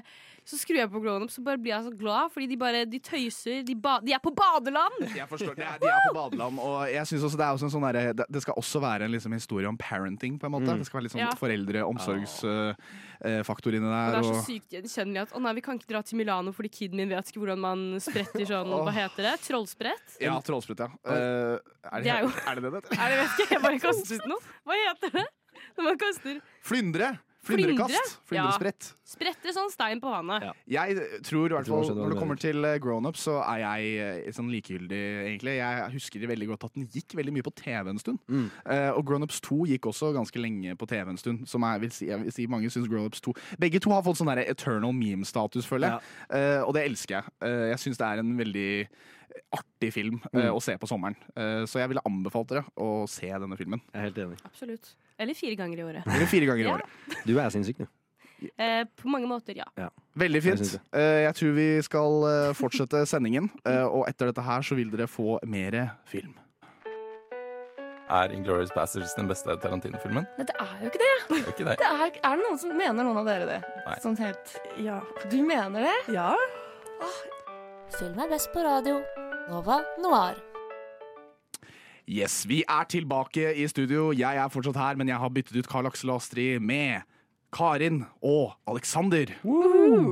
Så 0.48 0.56
skrur 0.56 0.78
jeg 0.80 0.88
på 0.88 0.96
Grown 1.04 1.20
opp, 1.26 1.32
så 1.34 1.42
bare 1.44 1.58
blir 1.60 1.74
jeg 1.74 1.82
så 1.84 1.90
glad, 1.92 2.30
fordi 2.32 2.46
de 2.48 2.56
bare 2.56 2.86
de 2.88 2.96
tøyser. 3.04 3.58
De, 3.68 3.74
ba 3.76 3.98
de 4.00 4.14
er 4.16 4.20
på 4.24 4.30
badeland! 4.32 5.02
Jeg 5.12 5.28
forstår, 5.28 5.52
det 5.58 5.66
er, 5.66 5.76
De 5.82 5.88
er 5.92 6.00
på 6.06 6.14
badeland, 6.16 6.56
og 6.64 6.86
jeg 6.88 7.04
synes 7.10 7.26
også 7.28 7.36
det 7.36 7.44
er 7.44 7.52
også 7.58 7.66
en 7.68 7.72
sånn 7.74 7.84
der, 7.84 7.98
det, 8.16 8.24
det 8.32 8.40
skal 8.46 8.56
også 8.56 8.80
være 8.80 9.04
en 9.04 9.12
liksom, 9.12 9.28
historie 9.36 9.68
om 9.68 9.76
parenting, 9.76 10.38
på 10.40 10.48
en 10.48 10.52
måte. 10.56 10.72
Mm. 10.72 10.80
Det 10.80 10.86
skal 10.88 10.96
være 10.98 11.04
litt 11.08 11.12
sånn 11.16 11.20
Ja. 11.26 11.34
foreldreomsorgsfaktor 11.36 13.70
uh, 13.74 13.76
inni 13.76 13.88
Og 13.90 13.92
det 13.92 14.00
er 14.22 14.24
så 14.24 14.32
Og, 14.38 14.48
sykt 14.48 14.72
gjenkjennelig 14.78 15.20
at 15.26 15.30
å 15.36 15.38
nei, 15.44 15.52
vi 15.58 15.62
kan 15.68 15.76
ikke 15.82 15.90
dra 15.92 16.00
til 16.08 16.16
Milano 16.22 16.48
fordi 16.56 16.70
kiden 16.78 16.96
min 17.02 17.12
vet 17.12 17.28
ikke 17.28 17.40
hvordan 17.44 17.60
man 17.68 17.80
spretter 18.00 18.40
sånn, 18.48 18.72
hva 18.72 18.92
heter 19.02 19.20
det? 19.28 19.34
Trollsprett? 19.44 20.06
ja, 20.24 20.32
trollsprett, 20.48 20.80
ja. 20.86 20.90
Uh, 21.04 21.60
er, 21.92 22.00
Det 22.08 22.12
er 22.16 22.24
jo- 22.24 22.32
er 22.40 22.52
det 22.56 22.60
det 22.64 22.72
det 22.72 22.80
heter? 22.80 22.96
Er 22.96 23.04
det 23.12 23.16
vet 23.20 23.28
ikke, 23.36 23.52
jeg 23.52 23.60
bare 23.68 23.84
kastet 23.84 24.16
ut 24.16 24.24
noe. 24.32 24.40
Hva 24.64 24.72
heter 24.86 25.12
det? 25.20 25.28
Når 25.76 25.82
man 25.92 25.96
kaster 26.00 26.40
Flyndre! 26.64 27.20
Flyndrekast. 27.48 27.94
Flyndre? 27.94 28.28
Flyndresprett. 28.30 28.88
Ja. 28.92 29.08
Spretter 29.08 29.54
sånn 29.56 29.70
stein 29.72 30.02
på 30.02 30.10
vannet. 30.12 30.46
Jeg 30.68 30.98
tror 31.26 31.48
i 31.48 31.56
hvert 31.56 31.70
fall 31.70 31.88
Når 31.96 32.12
det 32.12 32.18
kommer 32.20 32.40
til 32.40 32.60
grownup, 32.60 32.82
grown 32.84 33.08
up, 33.10 33.16
så 33.20 33.38
er 33.42 33.62
jeg 33.62 34.22
eh, 34.28 34.32
sånn 34.36 34.50
likegyldig, 34.52 35.00
egentlig. 35.26 35.56
Jeg 35.58 35.90
husker 35.96 36.26
veldig 36.30 36.48
godt 36.52 36.68
at 36.68 36.76
den 36.78 36.86
gikk 36.92 37.16
veldig 37.18 37.34
mye 37.36 37.46
på 37.46 37.54
TV 37.58 37.90
en 37.92 38.00
stund. 38.02 38.18
Mm. 38.28 38.46
Uh, 38.64 38.90
og 38.94 39.02
Grown 39.08 39.26
Ups 39.26 39.40
2 39.44 39.60
gikk 39.72 39.88
også 39.90 40.12
ganske 40.16 40.40
lenge 40.40 40.76
på 40.78 40.88
TV 40.90 41.12
en 41.14 41.20
stund. 41.20 41.44
Som 41.48 41.66
jeg 41.66 41.84
vil 41.84 41.92
si, 41.96 42.08
jeg 42.12 42.22
vil 42.22 42.32
si 42.36 42.46
mange 42.50 42.70
syns 42.72 42.88
Grown 42.88 43.08
Ups 43.08 43.20
2 43.24 43.34
Begge 43.60 43.80
to 43.80 43.92
har 43.92 44.04
fått 44.06 44.20
sånn 44.20 44.30
der 44.32 44.44
eternal 44.46 44.92
meme-status, 44.96 45.66
føler 45.68 45.96
jeg. 45.96 46.16
Eh, 46.38 46.62
og 46.64 46.74
det 46.76 46.84
elsker 46.88 47.18
jeg. 47.20 47.36
Uh, 47.44 47.68
jeg 47.72 47.84
syns 47.84 48.00
det 48.00 48.08
er 48.08 48.24
en 48.24 48.34
veldig 48.38 48.70
artig 49.54 49.92
film 49.94 50.20
eh, 50.32 50.48
Mm. 50.48 50.54
å 50.56 50.60
se 50.62 50.74
på 50.78 50.88
sommeren. 50.88 51.16
Eh, 51.36 51.64
så 51.68 51.80
jeg 51.80 51.88
ville 51.92 52.02
anbefalt 52.04 52.48
dere 52.48 52.64
å 52.76 53.06
se 53.08 53.28
denne 53.28 53.56
filmen. 53.56 53.80
Jeg 53.92 54.00
er 54.00 54.06
helt 54.08 54.18
enig. 54.24 54.38
Absolutt. 54.44 54.94
Eller 55.18 55.34
fire 55.34 55.56
ganger 55.58 55.78
i 55.78 55.82
året. 55.82 56.06
Eller 56.06 56.26
fire 56.30 56.46
ganger 56.46 56.64
i 56.64 56.68
Ja. 56.68 56.74
året. 56.76 57.22
Du 57.26 57.38
er 57.38 57.50
sinnssyk, 57.50 57.78
du. 57.78 57.86
Eh, 58.58 58.84
på 58.96 59.08
mange 59.10 59.26
måter, 59.26 59.56
ja. 59.58 59.88
Veldig 60.16 60.34
Jeg 60.34 60.42
fint. 60.44 60.58
synes. 60.66 60.80
Eh, 60.92 61.22
jeg 61.26 61.34
tror 61.34 61.54
vi 61.56 61.82
skal 61.82 62.22
eh, 62.28 62.52
fortsette 62.54 63.00
sendingen, 63.06 63.50
eh, 63.66 63.82
og 63.84 64.06
etter 64.08 64.26
dette 64.30 64.42
her 64.46 64.60
så 64.62 64.76
vil 64.78 64.90
dere 64.90 65.08
få 65.10 65.40
mer 65.44 65.96
film. 66.06 66.34
Er 68.08 68.30
Inglourious 68.32 68.70
Basterds 68.72 69.12
den 69.18 69.26
beste 69.28 69.52
Tarantino-filmen? 69.60 70.24
Nei, 70.38 70.44
det 70.48 70.54
er 70.58 70.78
jo 70.80 70.86
ikke 70.88 71.02
det. 71.02 71.10
Det 71.28 71.36
er 71.42 71.50
ikke 71.52 71.64
det. 71.66 71.74
det 71.78 71.88
er, 71.90 72.06
er 72.24 72.36
det 72.38 72.44
noen 72.46 72.58
som 72.62 72.70
mener 72.78 73.04
noen 73.04 73.18
av 73.20 73.26
dere 73.26 73.44
det? 73.50 73.58
Nei. 73.84 73.96
Sånn 74.00 74.16
helt 74.22 74.54
Ja. 74.80 75.00
Du 75.28 75.36
mener 75.44 75.84
det? 75.84 76.14
Ja. 76.14 76.30
Film 77.98 78.18
er 78.22 78.28
best 78.30 78.48
på 78.54 78.62
radio. 78.64 79.02
Nova 79.50 79.82
Noir. 80.00 80.36
Yes, 82.08 82.46
Vi 82.48 82.62
er 82.64 82.86
tilbake 82.88 83.50
i 83.52 83.66
studio. 83.68 84.14
Jeg 84.16 84.40
er 84.40 84.48
fortsatt 84.48 84.78
her, 84.80 84.96
men 84.96 85.10
jeg 85.10 85.20
har 85.20 85.28
byttet 85.28 85.58
ut 85.60 85.66
Karl 85.68 85.90
Aksel 85.90 86.08
og 86.08 86.22
Astrid 86.22 86.62
med 86.64 87.04
Karin 87.52 88.06
og 88.24 88.54
Alexander. 88.64 89.28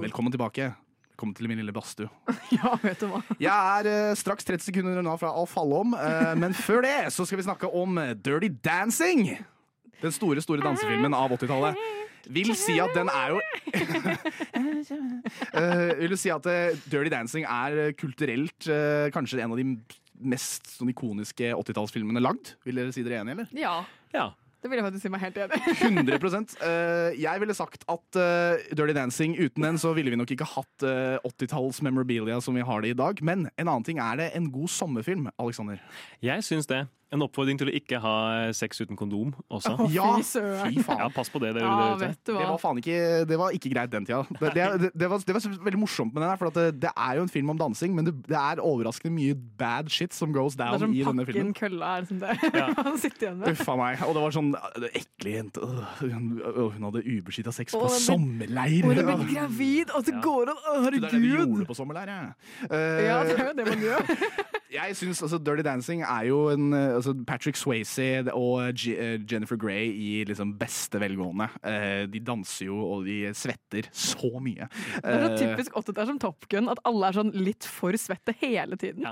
Velkommen 0.03 0.29
tilbake. 0.35 0.75
Velkommen 1.15 1.33
til 1.39 1.49
min 1.49 1.57
lille 1.57 1.73
badstue. 1.73 2.13
Ja, 2.53 2.77
vet 2.83 3.01
du 3.01 3.09
hva. 3.09 3.23
Jeg 3.41 3.49
er 3.49 3.89
uh, 3.89 4.13
straks 4.13 4.45
30 4.45 4.69
sekunder 4.69 5.01
unna 5.01 5.17
fra 5.17 5.33
Alf 5.33 5.57
Hallom, 5.57 5.97
uh, 5.97 6.37
men 6.37 6.53
før 6.53 6.85
det 6.85 7.15
så 7.17 7.25
skal 7.25 7.41
vi 7.41 7.49
snakke 7.49 7.73
om 7.73 7.97
Dirty 8.21 8.53
Dancing. 8.53 9.33
Den 10.03 10.13
store, 10.13 10.45
store 10.45 10.61
dansefilmen 10.69 11.17
av 11.17 11.33
80-tallet. 11.33 11.81
Vil 12.29 12.53
si 12.59 12.77
at 12.83 12.93
den 12.93 13.09
er 13.09 13.29
jo 13.33 13.41
uh, 15.57 15.93
Vil 16.03 16.13
du 16.13 16.21
si 16.21 16.29
at 16.29 16.45
Dirty 16.93 17.09
Dancing 17.09 17.49
er 17.49 17.95
kulturelt 17.97 18.69
kanskje 19.17 19.41
en 19.41 19.57
av 19.57 19.65
de 19.65 19.81
mest 20.21 20.69
sånn 20.79 20.91
ikoniske 20.93 21.53
80-tallsfilmene 21.57 22.23
lagd? 22.23 22.55
Vil 22.67 22.81
dere 22.81 22.93
si 22.95 23.05
dere 23.07 23.23
enig, 23.23 23.37
eller? 23.37 23.55
Ja. 23.57 23.79
Ja. 24.15 24.31
Det 24.63 24.71
vil 24.73 24.81
jeg 24.81 24.87
faktisk 24.89 25.05
si 25.05 25.11
meg 25.13 25.21
helt 25.23 25.37
enig 25.39 25.59
i. 25.61 25.75
100 25.87 26.57
Eh, 26.67 27.21
Jeg 27.21 27.41
ville 27.43 27.55
sagt 27.55 27.85
at 27.93 28.19
uh, 28.19 28.57
Dirty 28.75 28.95
Dancing 28.97 29.37
uten 29.39 29.63
den 29.63 29.79
så 29.79 29.93
ville 29.95 30.11
vi 30.11 30.19
nok 30.19 30.33
ikke 30.35 30.49
hatt 30.49 30.83
uh, 30.87 31.21
80-talls 31.29 31.83
memorabilia 31.87 32.41
som 32.43 32.57
vi 32.57 32.65
har 32.67 32.83
det 32.83 32.95
i 32.95 32.99
dag. 32.99 33.21
Men 33.23 33.47
en 33.55 33.69
annen 33.69 33.85
ting 33.87 34.01
er 34.03 34.17
det 34.19 34.31
en 34.35 34.49
god 34.51 34.73
sommerfilm, 34.73 35.29
Alexander. 35.39 35.79
Jeg 36.25 36.43
syns 36.49 36.67
det. 36.67 36.87
En 37.15 37.23
oppfordring 37.23 37.55
til 37.61 37.69
å 37.71 37.73
ikke 37.79 38.01
ha 38.03 38.15
sex 38.57 38.81
uten 38.83 38.97
kondom 38.99 39.29
også. 39.47 39.77
Oh, 39.79 39.87
Ja, 39.95 40.09
fy 40.19 40.81
faen. 40.83 40.99
Ja, 40.99 41.07
pass 41.15 41.29
på 41.31 41.39
det. 41.39 41.53
det, 41.55 41.63
Ja, 41.63 41.95
det, 42.01 42.09
Det 42.27 42.35
var 42.35 42.57
faen 42.59 42.81
ikke 42.81 42.97
Det 43.31 43.37
var 43.39 43.55
ikke 43.55 43.71
greit 43.71 43.93
den 43.93 44.05
tida. 44.09 44.25
Det, 44.41 44.51
det, 44.57 44.65
det, 44.83 44.91
det, 44.91 45.11
var, 45.13 45.23
det 45.23 45.37
var 45.37 45.45
veldig 45.69 45.79
morsomt 45.85 46.11
med 46.17 46.25
den 46.25 46.31
her, 46.33 46.41
for 46.41 46.51
at 46.51 46.59
det, 46.59 46.81
det 46.83 46.91
er 46.91 47.21
jo 47.21 47.23
en 47.23 47.31
film 47.31 47.53
om 47.55 47.61
dansing, 47.61 47.95
men 47.95 48.09
det, 48.09 48.15
det 48.27 48.35
er 48.41 48.59
overraskende 48.59 49.15
mye 49.15 49.37
bad 49.61 49.89
shit 49.95 50.13
som 50.17 50.35
goes 50.35 50.57
Det 50.59 50.67
er 50.67 50.75
down 50.75 50.83
som 50.83 50.97
i 50.97 51.05
denne 51.07 51.27
filmen. 51.31 51.55
kølla 51.55 51.93
er 52.01 52.09
som 52.11 52.19
det 52.25 52.35
man 52.83 52.99
sitter 53.05 53.29
igjen 53.29 53.39
med. 53.39 53.53
Uffa 53.55 53.79
meg. 53.79 54.03
Og 54.09 54.13
det 54.19 54.25
var 54.27 54.35
sånn 54.35 54.51
det 54.83 54.91
ekle 54.99 55.37
jente. 55.37 55.63
Øh, 55.63 55.87
Hun, 56.03 56.27
øh, 56.43 56.61
hun 56.75 56.89
hadde 56.91 57.05
ubeskytta 57.07 57.55
sex 57.55 57.79
på 57.79 57.87
sommerleir. 58.03 58.83
Hun 58.83 58.99
blir 58.99 59.31
gravid, 59.31 59.95
og 59.95 60.03
så 60.11 60.17
går 60.27 60.51
hun 60.51 60.85
Herregud! 60.87 61.07
Det 61.07 61.13
er 61.13 61.17
det 61.17 61.23
vi 61.23 61.33
gjorde 61.37 61.71
på 61.71 61.79
sommerleir, 61.79 62.11
ja. 62.11 62.35
Uh, 62.67 62.77
Ja, 63.07 63.23
det 63.31 63.39
er 63.39 63.47
jo 63.53 63.57
det 63.63 63.67
man 63.71 63.87
gjør. 63.87 64.15
jeg 64.77 64.97
syns 64.99 65.23
altså, 65.23 65.39
Dirty 65.39 65.63
Dancing 65.63 66.03
er 66.03 66.27
jo 66.33 66.43
en 66.51 66.73
altså, 66.97 67.15
Patrick 67.29 67.59
Swayze 67.61 68.09
og 68.33 68.75
G 68.77 68.97
eh, 68.97 69.17
Jennifer 69.31 69.59
Grey 69.61 69.91
i 69.93 70.11
liksom 70.29 70.57
beste 70.61 71.01
velgående. 71.03 71.49
Eh, 71.67 72.05
de 72.11 72.23
danser 72.25 72.71
jo, 72.71 72.79
og 72.97 73.07
de 73.09 73.33
svetter 73.37 73.89
så 73.95 74.33
mye. 74.43 74.69
Det 74.97 75.15
er 75.15 75.27
så 75.27 75.33
Eh, 75.33 75.41
typisk 75.43 75.77
80 75.77 76.03
er 76.03 76.07
som 76.11 76.21
Top 76.23 76.49
Gun, 76.53 76.71
at 76.73 76.81
alle 76.89 77.11
er 77.11 77.19
sånn 77.19 77.35
litt 77.37 77.67
for 77.69 77.97
svette 78.01 78.35
hele 78.41 78.79
tiden. 78.81 79.05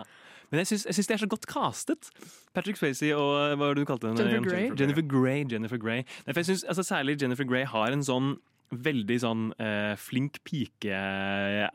Men 0.50 0.62
jeg 0.62 0.70
syns, 0.70 0.84
jeg 0.86 0.98
syns 0.98 1.08
det 1.10 1.14
er 1.16 1.22
så 1.24 1.30
godt 1.30 1.46
castet. 1.50 2.10
Patrick 2.54 2.78
Swayze 2.78 3.10
og 3.16 3.30
hva 3.56 3.68
var 3.68 3.74
det 3.74 3.84
du 3.84 3.88
kalte 3.88 4.10
henne? 4.10 4.22
Jennifer 4.22 4.50
Grey. 4.50 4.68
Jennifer 4.78 5.06
Grey. 5.10 5.44
Jennifer 5.50 5.80
Grey. 5.80 6.04
Nei, 6.26 6.32
for 6.32 6.42
jeg 6.42 6.50
synes, 6.52 6.64
altså, 6.70 6.84
særlig 6.86 7.16
Jennifer 7.22 7.48
Grey 7.48 7.64
har 7.66 7.94
en 7.94 8.04
sånn 8.06 8.36
veldig 8.82 9.16
sånn 9.22 9.46
eh, 9.62 9.94
flink 10.00 10.40
pike 10.46 10.92
er, 10.94 11.68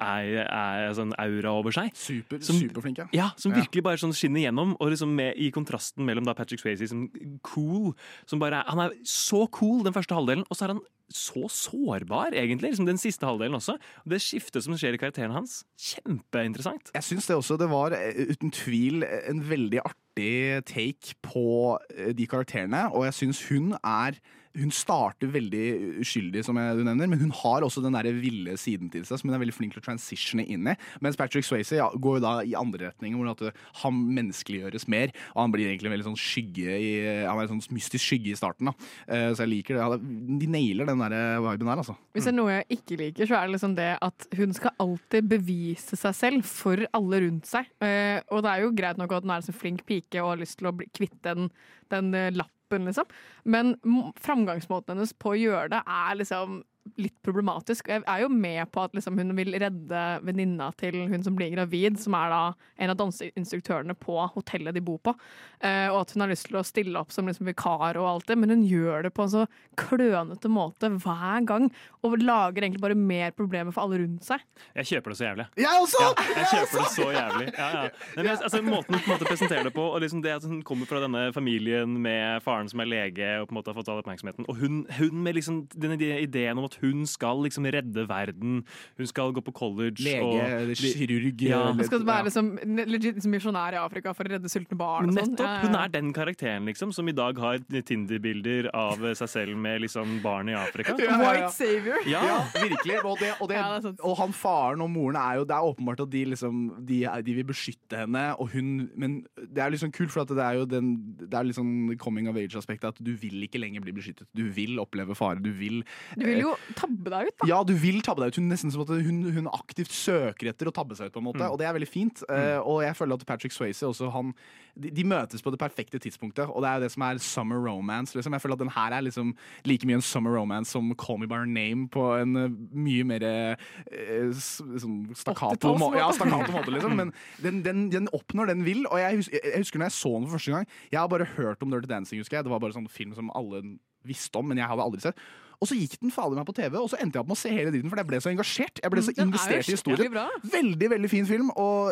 er, 0.46 0.86
sånn 0.98 1.14
over 1.50 1.76
seg. 1.76 1.92
Super, 1.98 2.42
Som- 2.46 2.60
superflink, 2.62 3.02
ja. 3.04 3.08
Ja, 3.16 3.30
som 3.40 3.56
virkelig 3.56 3.84
bare 3.86 4.02
sånn 4.02 4.16
skinner 4.16 4.44
gjennom. 4.46 4.76
Og 4.80 4.94
liksom 4.94 5.14
med, 5.16 5.36
i 5.38 5.52
kontrasten 5.56 6.06
mellom 6.06 6.28
da 6.28 6.36
Patrick 6.38 6.62
Swayze 6.62 6.88
som 6.90 7.08
cool 7.42 7.94
som 8.26 8.40
bare 8.40 8.62
er, 8.62 8.70
Han 8.70 8.80
er 8.80 8.96
så 9.04 9.48
cool 9.52 9.84
den 9.84 9.94
første 9.94 10.16
halvdelen, 10.16 10.46
og 10.50 10.58
så 10.58 10.66
er 10.68 10.76
han 10.76 10.82
så 11.10 11.48
sårbar, 11.50 12.36
egentlig. 12.38 12.70
Liksom 12.70 12.86
den 12.86 13.00
siste 13.02 13.26
halvdelen 13.26 13.58
også. 13.58 13.78
Og 14.06 14.14
det 14.14 14.22
skiftet 14.22 14.64
som 14.64 14.76
skjer 14.78 14.94
i 14.94 15.02
karakteren 15.02 15.34
hans, 15.34 15.64
kjempeinteressant. 15.78 16.92
Jeg 16.94 17.08
syns 17.08 17.30
det 17.30 17.36
også. 17.36 17.58
Det 17.58 17.70
var 17.72 17.96
eh, 17.98 18.30
uten 18.30 18.54
tvil 18.54 19.04
en 19.04 19.42
veldig 19.50 19.82
artig 19.82 20.66
take 20.70 21.18
på 21.26 21.80
eh, 21.96 22.14
de 22.14 22.28
karakterene, 22.30 22.88
og 22.94 23.08
jeg 23.10 23.18
syns 23.24 23.42
hun 23.50 23.74
er 23.82 24.20
hun 24.58 24.72
starter 24.74 25.30
veldig 25.32 25.66
uskyldig, 26.02 26.44
som 26.46 26.58
jeg, 26.58 26.78
du 26.80 26.84
nevner, 26.88 27.10
men 27.12 27.22
hun 27.22 27.34
har 27.42 27.66
også 27.66 27.84
den 27.84 27.96
der 27.96 28.10
ville 28.18 28.56
siden 28.60 28.90
til 28.94 29.06
seg 29.06 29.22
som 29.22 29.30
hun 29.30 29.38
er 29.38 29.44
veldig 29.44 29.56
flink 29.56 29.76
til 29.76 29.84
å 29.84 29.86
transitione 29.86 30.46
inn 30.50 30.68
i. 30.72 30.76
Mens 31.06 31.20
Patrick 31.20 31.46
Swayze 31.46 31.78
ja, 31.78 31.90
går 31.94 32.20
jo 32.20 32.24
da 32.24 32.34
i 32.48 32.56
andre 32.58 32.90
retninger, 32.90 33.20
hvor 33.20 33.32
at 33.34 33.62
han 33.84 34.00
menneskeliggjøres 34.18 34.88
mer. 34.92 35.14
Og 35.36 35.44
han 35.44 35.54
blir 35.54 35.70
egentlig 35.70 35.92
en 35.92 35.96
veldig 35.98 36.10
sånn 36.10 36.20
skygge 36.20 36.80
i, 36.80 36.92
Han 37.26 37.38
er 37.38 37.46
en 37.46 37.60
sånn 37.60 37.78
mystisk 37.78 38.04
skygge 38.06 38.34
i 38.34 38.40
starten. 38.40 38.72
da 38.72 38.76
Uh, 39.10 39.32
Så 39.36 39.44
jeg 39.44 39.52
liker 39.52 39.78
det. 39.78 39.98
De 40.42 40.48
nailer 40.50 40.88
den 40.90 41.02
der 41.02 41.40
viben 41.44 41.68
der, 41.70 41.82
altså. 41.82 41.96
Hvis 42.16 42.26
det 42.28 42.32
er 42.32 42.38
noe 42.38 42.54
jeg 42.54 42.80
ikke 42.80 42.98
liker, 43.00 43.30
så 43.30 43.38
er 43.38 43.48
det 43.48 43.56
liksom 43.56 43.76
det 43.78 43.90
at 44.06 44.28
hun 44.40 44.56
skal 44.56 44.76
alltid 44.86 45.30
bevise 45.30 46.00
seg 46.00 46.16
selv 46.18 46.48
for 46.50 46.84
alle 46.96 47.22
rundt 47.26 47.50
seg. 47.50 47.70
Uh, 47.82 48.20
og 48.34 48.44
det 48.46 48.54
er 48.54 48.64
jo 48.64 48.74
greit 48.76 49.00
nok 49.02 49.16
at 49.18 49.26
hun 49.26 49.34
er 49.34 49.44
en 49.44 49.48
så 49.50 49.56
flink 49.56 49.86
pike 49.90 50.22
og 50.22 50.34
har 50.34 50.42
lyst 50.42 50.60
til 50.60 50.70
å 50.70 50.76
bli 50.76 50.90
kvitt 50.96 51.18
den, 51.26 51.50
den 51.94 52.14
eh, 52.18 52.32
lappen, 52.70 52.86
liksom. 52.86 53.06
Men 53.44 53.76
framgangsmåten 54.20 54.98
hennes 54.98 55.14
på 55.14 55.34
å 55.34 55.40
gjøre 55.40 55.70
det 55.70 55.84
er 55.86 56.16
liksom 56.20 56.64
litt 56.98 57.16
problematisk. 57.26 57.90
Jeg 57.92 58.04
er 58.06 58.24
jo 58.24 58.30
med 58.32 58.64
på 58.74 58.84
at 58.86 58.96
liksom 58.98 59.18
hun 59.20 59.36
vil 59.38 59.54
redde 59.62 60.04
venninna 60.26 60.72
til 60.80 60.98
hun 61.12 61.24
som 61.26 61.36
blir 61.38 61.54
gravid, 61.54 62.00
som 62.02 62.16
er 62.18 62.34
da 62.34 62.42
en 62.80 62.94
av 62.94 63.00
danseinstruktørene 63.00 63.96
på 64.00 64.18
hotellet 64.36 64.78
de 64.78 64.84
bor 64.84 65.00
på. 65.04 65.14
Eh, 65.60 65.88
og 65.92 66.02
at 66.02 66.14
hun 66.16 66.24
har 66.24 66.32
lyst 66.32 66.48
til 66.50 66.60
å 66.60 66.66
stille 66.66 67.00
opp 67.00 67.14
som 67.14 67.30
liksom 67.30 67.50
vikar 67.50 68.00
og 68.00 68.08
alt 68.10 68.30
det, 68.32 68.40
men 68.40 68.54
hun 68.54 68.66
gjør 68.68 69.08
det 69.08 69.14
på 69.16 69.26
en 69.26 69.34
så 69.34 69.46
klønete 69.80 70.52
måte 70.52 70.92
hver 70.96 71.46
gang. 71.50 71.70
Og 72.06 72.18
lager 72.20 72.64
egentlig 72.64 72.84
bare 72.84 72.98
mer 72.98 73.34
problemer 73.36 73.76
for 73.76 73.86
alle 73.86 74.02
rundt 74.04 74.26
seg. 74.26 74.44
Jeg 74.78 74.90
kjøper 74.94 75.14
det 75.14 75.20
så 75.20 75.28
jævlig. 75.28 75.48
Jeg 75.60 75.84
også! 75.84 76.06
Ja, 76.06 76.28
jeg 76.40 76.50
kjøper 76.54 76.84
det 76.84 76.92
så 76.96 77.10
jævlig. 77.14 77.48
Ja, 77.60 77.70
ja. 77.76 77.84
Nei, 78.16 78.24
men, 78.24 78.32
altså, 78.36 78.62
måten 78.64 78.96
hun 78.96 79.04
på 79.04 79.10
en 79.10 79.16
måte 79.16 79.30
presenterer 79.30 79.68
det 79.68 79.74
på, 79.76 79.86
og 79.90 80.02
liksom 80.04 80.24
det 80.24 80.36
at 80.38 80.48
hun 80.48 80.62
kommer 80.66 80.90
fra 80.90 81.02
denne 81.04 81.26
familien 81.36 81.98
med 82.02 82.44
faren 82.46 82.70
som 82.72 82.84
er 82.84 82.90
lege, 82.90 83.30
og 83.42 83.50
på 83.50 83.56
en 83.56 83.60
måte 83.60 83.74
har 83.74 83.78
fått 83.80 83.92
all 83.92 84.02
oppmerksomheten, 84.02 84.48
og 84.50 84.60
hun, 84.62 84.82
hun 84.98 85.24
med 85.26 85.40
liksom 85.40 85.62
denne 85.76 86.00
ideen 86.00 86.60
om 86.60 86.68
at 86.68 86.79
hun 86.82 87.06
skal 87.10 87.44
liksom 87.46 87.68
redde 87.70 88.06
verden, 88.10 88.64
hun 88.98 89.10
skal 89.10 89.34
gå 89.36 89.44
på 89.46 89.54
college 89.56 90.04
Lege, 90.04 90.24
og 90.24 90.40
eller 90.40 90.76
kirurg, 90.76 91.42
Ja. 91.42 91.62
Hun 91.74 91.84
skal 91.88 92.06
være 92.06 92.28
liksom, 92.30 92.52
legit 92.88 93.18
liksom 93.20 93.34
misjonær 93.34 93.78
i 93.78 93.82
Afrika 93.82 94.14
for 94.16 94.28
å 94.28 94.36
redde 94.36 94.52
sultne 94.52 94.78
barn. 94.80 95.10
Og 95.10 95.18
sånn. 95.18 95.34
Nettopp! 95.36 95.66
Hun 95.66 95.78
er 95.80 95.94
den 95.94 96.14
karakteren 96.16 96.70
liksom 96.70 96.94
som 96.96 97.08
i 97.10 97.16
dag 97.16 97.38
har 97.40 97.60
Tinder-bilder 97.90 98.70
av 98.76 99.04
seg 99.18 99.32
selv 99.32 99.60
med 99.60 99.84
liksom 99.86 100.20
barn 100.26 100.52
i 100.52 100.58
Afrika. 100.58 100.96
Ja, 101.00 101.16
ja, 101.16 101.16
ja. 101.16 101.30
White 101.30 101.54
savior. 101.56 102.08
Ja. 102.10 102.22
Virkelig. 102.54 102.98
Og, 103.06 103.16
det, 103.22 103.30
og, 103.40 103.50
det, 103.50 103.56
Ja, 103.56 103.80
det 103.84 103.94
og 104.06 104.18
han 104.20 104.34
faren 104.36 104.84
og 104.84 104.90
moren 104.92 105.18
er 105.20 105.40
jo 105.40 105.46
Det 105.48 105.56
er 105.56 105.68
åpenbart 105.70 106.04
at 106.04 106.12
de 106.12 106.24
liksom 106.34 106.60
De, 106.86 107.00
de 107.26 107.36
vil 107.38 107.48
beskytte 107.48 108.02
henne, 108.02 108.24
og 108.42 108.52
hun 108.54 108.90
Men 109.00 109.20
det 109.38 109.64
er 109.64 109.74
liksom 109.74 109.94
kult, 109.96 110.12
for 110.14 110.26
at 110.26 110.34
det 110.34 110.44
er 110.44 110.60
jo 110.60 110.68
den 110.70 110.92
Det 111.22 111.34
er 111.34 111.48
liksom 111.48 111.96
coming 112.02 112.30
of 112.30 112.38
age-aspektet 112.40 112.92
at 112.92 113.02
du 113.04 113.14
vil 113.20 113.46
ikke 113.48 113.62
lenger 113.62 113.84
bli 113.86 113.96
beskyttet. 113.96 114.28
Du 114.36 114.44
vil 114.54 114.80
oppleve 114.82 115.16
fare. 115.18 115.42
Du 115.42 115.52
vil 115.56 115.82
Du 116.20 116.26
vil 116.26 116.44
jo 116.44 116.56
tabbe 116.78 117.14
deg 117.14 117.30
ut, 117.30 117.36
da. 117.42 117.50
Ja, 117.50 117.60
du 117.68 117.74
vil 117.80 118.02
tabbe 118.06 118.24
deg 118.24 118.34
ut. 118.34 118.40
Hun, 118.42 118.50
nesten 118.52 118.74
som 118.74 118.86
at 118.86 118.94
hun, 118.94 119.22
hun 119.36 119.52
aktivt 119.52 119.94
søker 119.96 120.52
etter 120.52 120.70
å 120.70 120.76
tabbe 120.76 120.98
seg 120.98 121.10
ut, 121.10 121.16
på 121.16 121.24
en 121.24 121.30
måte. 121.30 121.44
Mm. 121.44 121.52
Og 121.54 121.60
det 121.62 121.70
er 121.70 121.78
veldig 121.78 121.90
fint. 121.90 122.24
Eh, 122.30 122.58
og 122.60 122.82
jeg 122.86 122.98
føler 122.98 123.20
at 123.20 123.28
Patrick 123.30 123.56
Swayze 123.56 123.90
også, 123.90 124.12
han 124.14 124.34
de, 124.80 124.92
de 124.94 125.06
møtes 125.08 125.44
på 125.44 125.52
det 125.54 125.60
perfekte 125.62 126.00
tidspunktet, 126.02 126.48
og 126.48 126.64
det 126.64 126.70
er 126.70 126.80
jo 126.80 126.86
det 126.86 126.92
som 126.94 127.06
er 127.06 127.22
summer 127.24 127.62
romance. 127.64 128.16
Liksom. 128.16 128.36
Jeg 128.36 128.44
føler 128.44 128.58
at 128.58 128.64
den 128.64 128.74
her 128.76 128.96
er 128.96 129.06
liksom 129.06 129.34
like 129.68 129.88
mye 129.88 130.00
en 130.00 130.06
summer 130.06 130.36
romance 130.38 130.72
som 130.76 130.92
Call 131.00 131.20
Me 131.22 131.30
By 131.30 131.42
Your 131.42 131.50
Name 131.50 131.90
på 131.92 132.06
en 132.20 132.40
eh, 132.40 132.56
mye 132.86 133.08
mer 133.10 133.26
uh, 133.26 134.32
sånn 134.40 135.02
stakkato 135.18 135.76
må- 135.80 135.92
ja, 135.98 136.10
stakkato 136.16 136.56
måte, 136.56 136.74
liksom. 136.76 136.96
Men 137.00 137.14
den, 137.44 137.62
den, 137.66 137.88
den 137.94 138.10
oppnår 138.16 138.54
den 138.54 138.66
vil, 138.68 138.86
og 138.90 139.02
jeg 139.02 139.22
husker, 139.22 139.44
jeg 139.44 139.66
husker 139.66 139.82
når 139.82 139.92
jeg 139.92 139.98
så 140.00 140.16
den 140.16 140.28
for 140.30 140.38
første 140.38 140.56
gang 140.56 140.66
Jeg 140.92 141.00
har 141.00 141.12
bare 141.12 141.30
hørt 141.36 141.64
om 141.66 141.74
Dirty 141.74 141.90
Dancing, 141.90 142.24
husker 142.24 142.40
jeg. 142.40 142.48
Det 142.48 142.54
var 142.54 142.64
bare 142.64 142.76
sånn 142.76 142.90
film 142.92 143.16
som 143.18 143.32
alle 143.38 143.64
visste 144.08 144.40
om, 144.40 144.48
men 144.48 144.60
jeg 144.60 144.70
hadde 144.70 144.86
aldri 144.86 145.04
sett. 145.04 145.20
Og 145.60 145.68
så 145.68 145.76
gikk 145.76 145.98
den 146.00 146.12
fader 146.12 146.38
meg 146.40 146.46
på 146.48 146.56
TV, 146.56 146.78
og 146.80 146.88
så 146.88 147.00
endte 147.04 147.18
jeg 147.18 147.24
opp 147.26 147.28
med 147.28 147.36
å 147.36 147.42
se 147.42 147.50
hele 147.52 147.72
dritten, 147.74 147.92
for 147.92 148.00
jeg 148.00 148.08
ble 148.08 148.20
så 148.24 148.32
engasjert. 148.32 148.80
Jeg 148.80 148.92
ble 148.94 149.02
så 149.04 149.12
Mm, 149.12 149.16
den 149.16 149.26
er 149.26 149.28
investert 149.28 149.68
i 149.68 149.76
historien. 149.76 150.14
Veldig, 150.54 150.90
veldig 150.94 151.10
fin 151.12 151.26
film, 151.28 151.50
og 151.60 151.92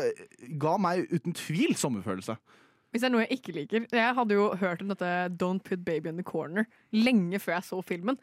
ga 0.59 0.77
meg 0.77 1.07
uten 1.11 1.35
tvil 1.35 1.75
sommerfølelse. 1.75 2.37
Hvis 2.91 3.03
det 3.03 3.09
er 3.09 3.11
noe 3.11 3.25
jeg 3.25 3.41
ikke 3.41 3.51
liker 3.51 3.87
Jeg 3.91 4.15
hadde 4.15 4.33
jo 4.33 4.55
hørt 4.55 4.81
om 4.81 4.87
dette 4.87 5.09
Don't 5.35 5.59
Put 5.67 5.83
Baby 5.83 6.07
in 6.07 6.15
the 6.15 6.23
Corner 6.23 6.63
lenge 6.93 7.39
før 7.43 7.57
jeg 7.57 7.65
så 7.67 7.79
filmen. 7.83 8.17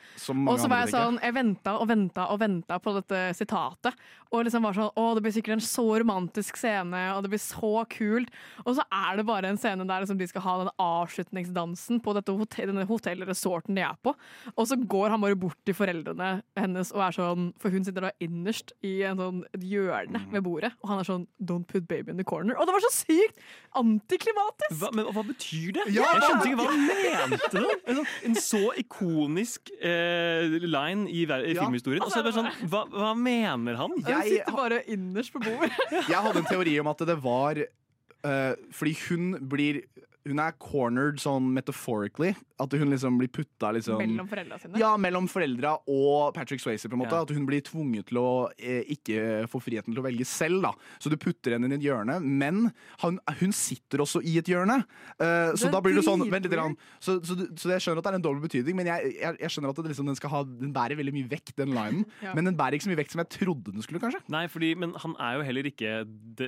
Og 0.48 0.58
så 0.60 0.68
var 0.70 0.84
jeg 0.84 0.94
sånn, 0.94 1.18
jeg 1.22 1.34
venta 1.36 1.76
og 1.80 1.88
venta 1.90 2.28
og 2.32 2.40
venta 2.40 2.78
på 2.80 2.94
dette 2.96 3.20
sitatet. 3.36 3.96
Og 4.34 4.44
liksom 4.48 4.64
var 4.66 4.74
sånn, 4.74 4.90
å 4.98 5.02
det 5.14 5.22
blir 5.22 5.34
sikkert 5.36 5.58
en 5.58 5.62
så 5.62 5.84
romantisk 6.02 6.56
scene, 6.58 7.02
og 7.14 7.22
det 7.22 7.30
blir 7.30 7.42
så 7.42 7.84
kult. 7.92 8.32
Og 8.64 8.74
så 8.78 8.82
er 8.90 9.20
det 9.20 9.26
bare 9.28 9.52
en 9.52 9.58
scene 9.60 9.84
der 9.86 10.02
liksom, 10.02 10.18
de 10.18 10.26
skal 10.26 10.42
ha 10.42 10.54
den 10.64 10.72
avslutningsdansen 10.82 12.00
på 12.02 12.14
dette 12.16 12.34
hotell, 12.34 12.72
denne 12.72 12.86
hotellresorten 12.88 13.76
de 13.78 13.84
er 13.86 13.94
på. 14.02 14.14
Og 14.56 14.66
så 14.66 14.76
går 14.80 15.14
han 15.14 15.22
bare 15.22 15.38
bort 15.38 15.58
til 15.64 15.76
foreldrene 15.78 16.42
hennes 16.58 16.90
og 16.94 17.04
er 17.06 17.14
sånn 17.14 17.52
For 17.62 17.70
hun 17.70 17.84
sitter 17.86 18.08
da 18.08 18.10
innerst 18.24 18.72
i 18.84 18.96
en 19.06 19.20
sånn, 19.22 19.42
et 19.54 19.62
hjørne 19.62 20.12
Mm. 20.24 20.30
ved 20.32 20.42
bordet, 20.46 20.72
og 20.82 20.88
han 20.90 20.98
er 21.00 21.04
sånn 21.06 21.26
Don't 21.42 21.66
put 21.66 21.86
baby 21.88 22.10
in 22.10 22.16
the 22.18 22.24
corner. 22.24 22.54
Og 22.58 22.66
det 22.66 22.72
var 22.74 22.82
så 22.84 22.90
sykt 23.04 23.38
antiklimatisk! 23.78 24.76
Hva, 24.80 24.90
men 24.94 25.06
hva 25.12 25.22
betyr 25.26 25.72
det? 25.76 25.84
Ja, 25.94 26.06
jeg 26.14 26.22
skjønte 26.24 26.48
ikke 26.50 26.58
hva 26.60 26.66
han 26.70 26.84
mente. 27.30 27.62
En, 27.90 27.98
sånn, 27.98 28.10
en 28.28 28.36
så 28.54 28.62
ikonisk 28.80 29.70
eh, 29.82 30.46
line 30.62 31.08
i, 31.10 31.24
i 31.26 31.54
Ja. 31.54 31.64
filmhistorien. 31.66 32.02
Og 32.06 32.10
så 32.14 32.20
er 32.22 32.26
det 32.28 32.32
bare 32.32 32.38
sånn, 32.40 32.70
hva, 32.70 32.84
hva 32.94 33.12
mener 33.18 33.76
han? 33.82 33.94
Hun 33.98 34.22
sitter 34.30 34.54
bare 34.56 34.82
innerst 34.94 35.34
på 35.34 35.42
bordet. 35.44 35.72
Jeg 36.12 36.20
hadde 36.28 36.40
en 36.44 36.48
teori 36.50 36.78
om 36.80 36.90
at 36.94 37.04
det 37.10 37.18
var 37.24 37.60
eh, 37.64 38.54
fordi 38.72 38.94
hun 39.08 39.34
blir 39.50 39.82
Hun 40.24 40.38
er 40.40 40.54
cornered 40.56 41.18
sånn 41.20 41.50
metaphorically. 41.52 42.30
At 42.62 42.70
hun 42.78 42.86
liksom 42.92 43.16
blir 43.18 43.30
putta 43.34 43.72
liksom 43.74 43.98
Mellom 43.98 44.28
foreldra 44.30 44.58
sine. 44.62 44.78
Ja, 44.78 44.92
mellom 45.00 45.26
foreldra 45.26 45.72
og 45.90 46.34
Patrick 46.36 46.62
Swayze. 46.62 46.86
på 46.88 46.94
en 46.94 47.00
måte 47.02 47.16
Ja. 47.16 47.22
At 47.26 47.30
hun 47.34 47.46
blir 47.48 47.60
tvunget 47.66 48.06
til 48.12 48.18
å 48.20 48.48
eh, 48.58 48.84
ikke 48.94 49.48
få 49.50 49.58
friheten 49.62 49.90
til 49.94 49.98
å 49.98 50.04
velge 50.06 50.24
selv. 50.24 50.62
da 50.62 50.70
Så 51.02 51.10
du 51.10 51.16
putter 51.16 51.56
henne 51.56 51.66
inn 51.66 51.74
i 51.74 51.80
et 51.80 51.86
hjørne, 51.88 52.20
men 52.22 52.72
han, 53.02 53.18
hun 53.40 53.52
sitter 53.52 53.98
også 54.04 54.22
i 54.22 54.38
et 54.38 54.46
hjørne. 54.46 54.84
Uh, 55.18 55.50
så 55.58 55.70
da 55.72 55.80
blir 55.82 55.94
det 55.98 56.04
sånn 56.06 56.22
vent 56.30 56.46
litt, 56.46 56.78
så, 57.02 57.18
så, 57.24 57.34
du- 57.34 57.48
så 57.58 57.74
jeg 57.74 57.82
skjønner 57.82 57.98
at 57.98 58.06
det 58.06 58.12
er 58.12 58.18
en 58.20 58.26
dobbel 58.26 58.44
betydning, 58.46 58.76
men 58.78 58.86
jeg, 58.86 59.16
jeg, 59.18 59.38
jeg 59.40 59.50
skjønner 59.50 59.74
at 59.74 59.80
det 59.82 59.90
liksom, 59.90 60.06
den, 60.06 60.18
skal 60.20 60.30
ha, 60.30 60.42
den 60.46 60.72
bærer 60.74 60.98
veldig 61.00 61.14
mye 61.16 61.30
vekt, 61.30 61.56
den 61.58 61.74
linen. 61.74 62.04
Ja. 62.24 62.32
Men 62.36 62.46
den 62.46 62.56
bærer 62.56 62.76
ikke 62.78 62.86
så 62.86 62.90
mye 62.92 63.00
vekt 63.02 63.12
som 63.12 63.20
jeg 63.20 63.28
trodde 63.34 63.72
den 63.74 63.82
skulle, 63.84 64.00
kanskje. 64.00 64.20
Nei, 64.32 64.46
fordi, 64.48 64.70
men 64.78 64.94
han 65.02 65.12
er 65.20 65.34
jo 65.36 65.42
heller 65.44 65.66
ikke 65.68 65.90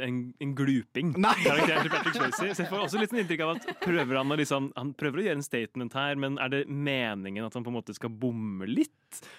en, 0.06 0.20
en 0.40 0.54
gluping. 0.56 1.10
Nei. 1.20 1.34
Karakteren 1.42 1.84
til 1.84 1.92
Patrick 1.92 2.16
Swayze. 2.16 2.48
Så 2.54 2.62
jeg 2.64 2.70
får 2.70 2.84
også 2.86 3.00
litt 3.02 3.12
sånn 3.12 3.20
inntrykk 3.24 3.42
av 3.44 3.52
at 3.56 3.66
prøver 3.82 4.20
han, 4.20 4.32
å 4.32 4.38
liksom, 4.40 4.70
han 4.78 4.94
prøver 4.96 5.20
å 5.20 5.26
gjøre 5.26 5.40
en 5.42 5.44
statement 5.44 5.95
her, 5.96 6.18
men 6.20 6.38
er 6.42 6.52
det 6.52 6.62
meningen 6.68 7.46
at 7.46 7.56
han 7.56 7.64
på 7.66 7.72
en 7.72 7.78
måte 7.78 7.94
skal 7.96 8.12
bomme 8.12 8.68
litt? 8.68 8.92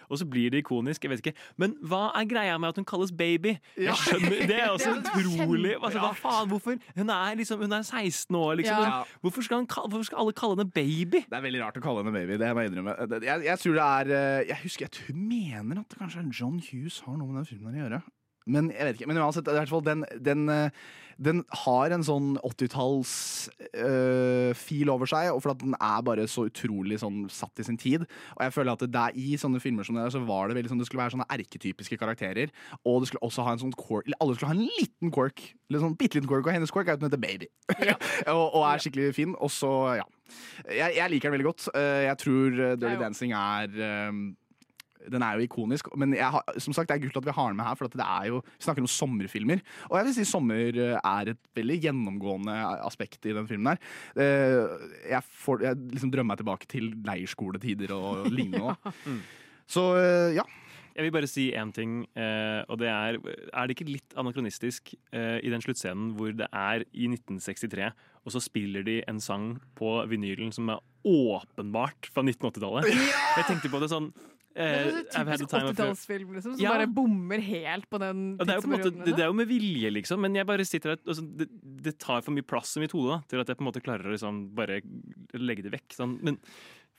Og 0.09 0.19
så 0.21 0.25
blir 0.25 0.51
det 0.53 0.63
ikonisk. 0.63 1.03
Jeg 1.03 1.11
vet 1.11 1.21
ikke. 1.21 1.35
Men 1.61 1.75
hva 1.85 2.07
er 2.17 2.27
greia 2.29 2.55
med 2.57 2.71
at 2.71 2.79
hun 2.79 2.87
kalles 2.87 3.11
baby? 3.13 3.57
Ja. 3.75 3.91
Jeg 3.91 3.99
skjønner, 4.03 4.37
Det 4.49 4.57
er 4.57 4.69
også 4.71 4.93
utrolig 5.03 5.75
altså, 5.75 6.01
Hva 6.01 6.11
faen, 6.17 6.49
hvorfor? 6.51 6.77
Hun 6.97 7.13
er, 7.13 7.35
liksom, 7.39 7.61
hun 7.61 7.77
er 7.77 7.83
16 7.83 8.35
år, 8.39 8.53
liksom. 8.61 8.83
Ja. 8.87 9.01
Hvorfor, 9.21 9.45
skal 9.45 9.61
han, 9.61 9.67
hvorfor 9.67 10.07
skal 10.09 10.23
alle 10.23 10.35
kalle 10.37 10.57
henne 10.57 10.71
baby? 10.71 11.23
Det 11.27 11.39
er 11.39 11.45
veldig 11.45 11.63
rart 11.65 11.79
å 11.79 11.83
kalle 11.83 12.03
henne 12.03 12.15
baby. 12.15 12.39
Det 12.41 12.51
må 12.53 12.65
jeg 12.65 12.73
innrømme. 12.73 12.97
Jeg, 13.27 13.47
jeg 13.49 13.63
tror 13.63 13.77
det 13.77 13.87
er 13.87 14.13
eh, 14.17 14.43
Jeg 14.53 14.61
husker 14.63 14.87
jeg 14.87 15.15
mener 15.15 15.81
at 15.81 15.91
det 15.91 15.99
kanskje 15.99 16.23
er 16.23 16.31
John 16.33 16.61
Hughes 16.63 17.01
har 17.05 17.17
noe 17.19 17.29
med 17.29 17.41
den 17.41 17.49
filmen 17.49 17.75
å 17.75 17.83
gjøre. 17.83 18.01
Men 18.47 18.71
jeg 18.73 18.85
vet 18.87 18.95
ikke. 19.01 19.09
Men 19.11 19.21
uansett, 19.23 19.49
i 19.51 19.57
hvert 19.59 19.71
fall, 19.71 19.83
den, 19.85 20.01
den, 20.23 20.41
eh, 20.53 20.69
den 21.17 21.39
har 21.65 21.87
en 21.95 22.03
sånn 22.05 22.35
80-talls-feel 22.45 24.89
over 24.93 25.07
seg, 25.09 25.31
og 25.33 25.39
for 25.43 25.53
at 25.53 25.61
den 25.63 25.75
er 25.77 26.01
bare 26.05 26.25
så 26.29 26.41
utrolig 26.49 26.97
sånn 27.01 27.17
satt 27.33 27.61
i 27.61 27.65
sin 27.67 27.79
tid. 27.81 28.01
Og 28.37 28.41
jeg 28.45 28.55
føler 28.55 28.71
at 28.73 28.83
det 28.85 28.91
der, 28.93 29.11
i 29.17 29.37
sånne 29.41 29.61
filmer 29.63 29.83
som 29.87 29.95
det 29.97 30.03
der, 30.05 30.15
så 30.15 30.21
var 30.27 30.43
det 30.51 30.57
veldig 30.59 30.71
sånn 30.73 30.81
det 30.81 30.87
skulle 30.89 31.03
være 31.03 31.15
sånne 31.17 31.29
erketypiske 31.37 31.99
karakterer. 32.01 32.47
Og 32.83 32.95
det 33.03 33.07
skulle 33.11 33.25
også 33.27 33.45
ha 33.47 33.51
en 33.55 33.63
sånn 33.65 33.77
quirk 33.77 34.05
Alle 34.19 34.33
skulle 34.37 34.51
ha 34.53 34.57
en 34.57 34.69
liten 34.79 35.09
quirk. 35.15 35.39
Eller 35.69 35.83
sånn 35.83 35.97
bitte 35.99 36.15
liten 36.19 36.31
quirk, 36.31 36.45
og 36.47 36.55
hennes 36.55 36.73
quirk 36.73 36.87
er 36.89 36.95
at 36.97 37.03
hun 37.03 37.09
heter 37.09 37.23
Baby. 37.23 37.47
og, 38.35 38.45
og 38.47 38.61
er 38.69 38.83
skikkelig 38.83 39.15
fin. 39.17 39.31
Og 39.41 39.49
så, 39.53 39.71
ja. 40.01 40.07
Jeg, 40.67 40.89
jeg 40.99 41.07
liker 41.13 41.27
den 41.29 41.35
veldig 41.37 41.49
godt. 41.49 41.63
Eh, 41.73 42.03
Jeg 42.09 42.17
tror 42.23 42.47
eh, 42.59 42.75
Dirty 42.79 42.97
Dancing 43.01 43.31
er 43.37 43.67
eh, 43.89 44.11
den 45.11 45.23
er 45.23 45.37
jo 45.39 45.45
ikonisk, 45.47 45.87
men 45.95 46.13
har, 46.17 46.43
som 46.59 46.73
sagt, 46.75 46.89
det 46.89 46.97
er 46.97 47.03
kult 47.05 47.17
at 47.21 47.25
vi 47.29 47.35
har 47.37 47.47
den 47.53 47.57
med 47.59 47.65
her. 47.69 47.75
For 47.79 47.85
at 47.87 47.95
det 47.99 48.03
er 48.07 48.27
jo, 48.31 48.41
Vi 48.57 48.65
snakker 48.65 48.83
om 48.83 48.89
sommerfilmer, 48.91 49.61
og 49.89 49.97
jeg 49.99 50.05
vil 50.09 50.15
si 50.17 50.25
sommer 50.27 50.77
eh, 50.83 50.97
er 50.99 51.33
et 51.33 51.41
veldig 51.55 51.77
gjennomgående 51.85 52.55
aspekt 52.87 53.25
i 53.29 53.33
den 53.37 53.47
filmen. 53.47 53.77
her. 53.77 53.79
Eh, 54.17 55.11
Jeg, 55.13 55.23
får, 55.45 55.61
jeg 55.67 55.75
liksom 55.93 56.11
drømmer 56.11 56.33
meg 56.33 56.41
tilbake 56.43 56.67
til 56.67 56.91
leirskoletider 57.07 57.93
og 57.95 58.25
lignende. 58.37 58.73
også. 58.73 59.17
Så 59.67 59.85
eh, 60.01 60.35
ja. 60.39 60.47
Jeg 60.97 61.05
vil 61.05 61.11
bare 61.13 61.27
si 61.29 61.43
én 61.53 61.69
ting, 61.71 62.07
og 62.17 62.77
det 62.81 62.87
er 62.89 63.19
Er 63.53 63.67
det 63.69 63.75
ikke 63.75 63.85
litt 63.85 64.15
anakronistisk 64.17 64.95
i 65.13 65.49
den 65.53 65.61
sluttscenen 65.61 66.15
hvor 66.17 66.31
det 66.33 66.47
er 66.49 66.81
i 66.89 67.05
1963, 67.05 67.91
og 68.25 68.33
så 68.33 68.41
spiller 68.41 68.81
de 68.81 68.95
en 69.07 69.19
sang 69.21 69.59
på 69.77 69.91
vinylen 70.09 70.49
som 70.51 70.71
er 70.73 70.81
åpenbart 71.05 72.09
fra 72.09 72.23
1980-tallet? 72.25 72.89
Jeg 72.89 73.45
tenkte 73.45 73.69
på 73.69 73.83
det 73.83 73.91
sånn 73.93 74.09
Det 74.57 74.65
eh, 74.65 74.77
er 74.77 74.87
så 74.89 75.01
the 75.03 75.03
typisk 75.13 75.49
time 75.51 75.67
of 75.67 75.67
your- 75.67 75.73
80-tallsfilm, 75.75 76.29
liksom, 76.33 76.53
som 76.55 76.63
Ja. 76.63 76.71
bare 76.73 76.87
bommer 76.89 77.43
helt 77.45 77.85
på 77.91 77.99
den 78.01 78.23
det 78.39 78.47
er 78.49 78.63
på 78.63 78.71
måte, 78.71 78.89
det, 78.89 79.03
det 79.05 79.11
er 79.13 79.13
liksom. 79.13 79.27
jo 79.29 79.37
med 79.37 79.47
vilje, 79.51 79.91
liksom, 79.93 80.23
men 80.25 80.35
jeg 80.39 80.47
bare 80.49 80.65
sitter 80.65 80.95
der 80.95 81.03
altså, 81.05 81.25
det, 81.37 81.47
det 81.85 81.93
tar 82.01 82.23
for 82.25 82.33
mye 82.33 82.47
plass 82.47 82.73
i 82.77 82.81
mitt 82.81 82.95
hode 82.97 83.19
til 83.29 83.43
at 83.43 83.47
jeg 83.51 83.59
på 83.59 83.65
en 83.65 83.69
måte 83.69 83.83
klarer 83.85 84.09
å 84.09 84.15
liksom 84.15 84.41
bare 84.57 84.81
legge 85.37 85.67
det 85.67 85.75
vekk. 85.77 85.93
Sånn. 85.93 86.17
Men 86.25 86.39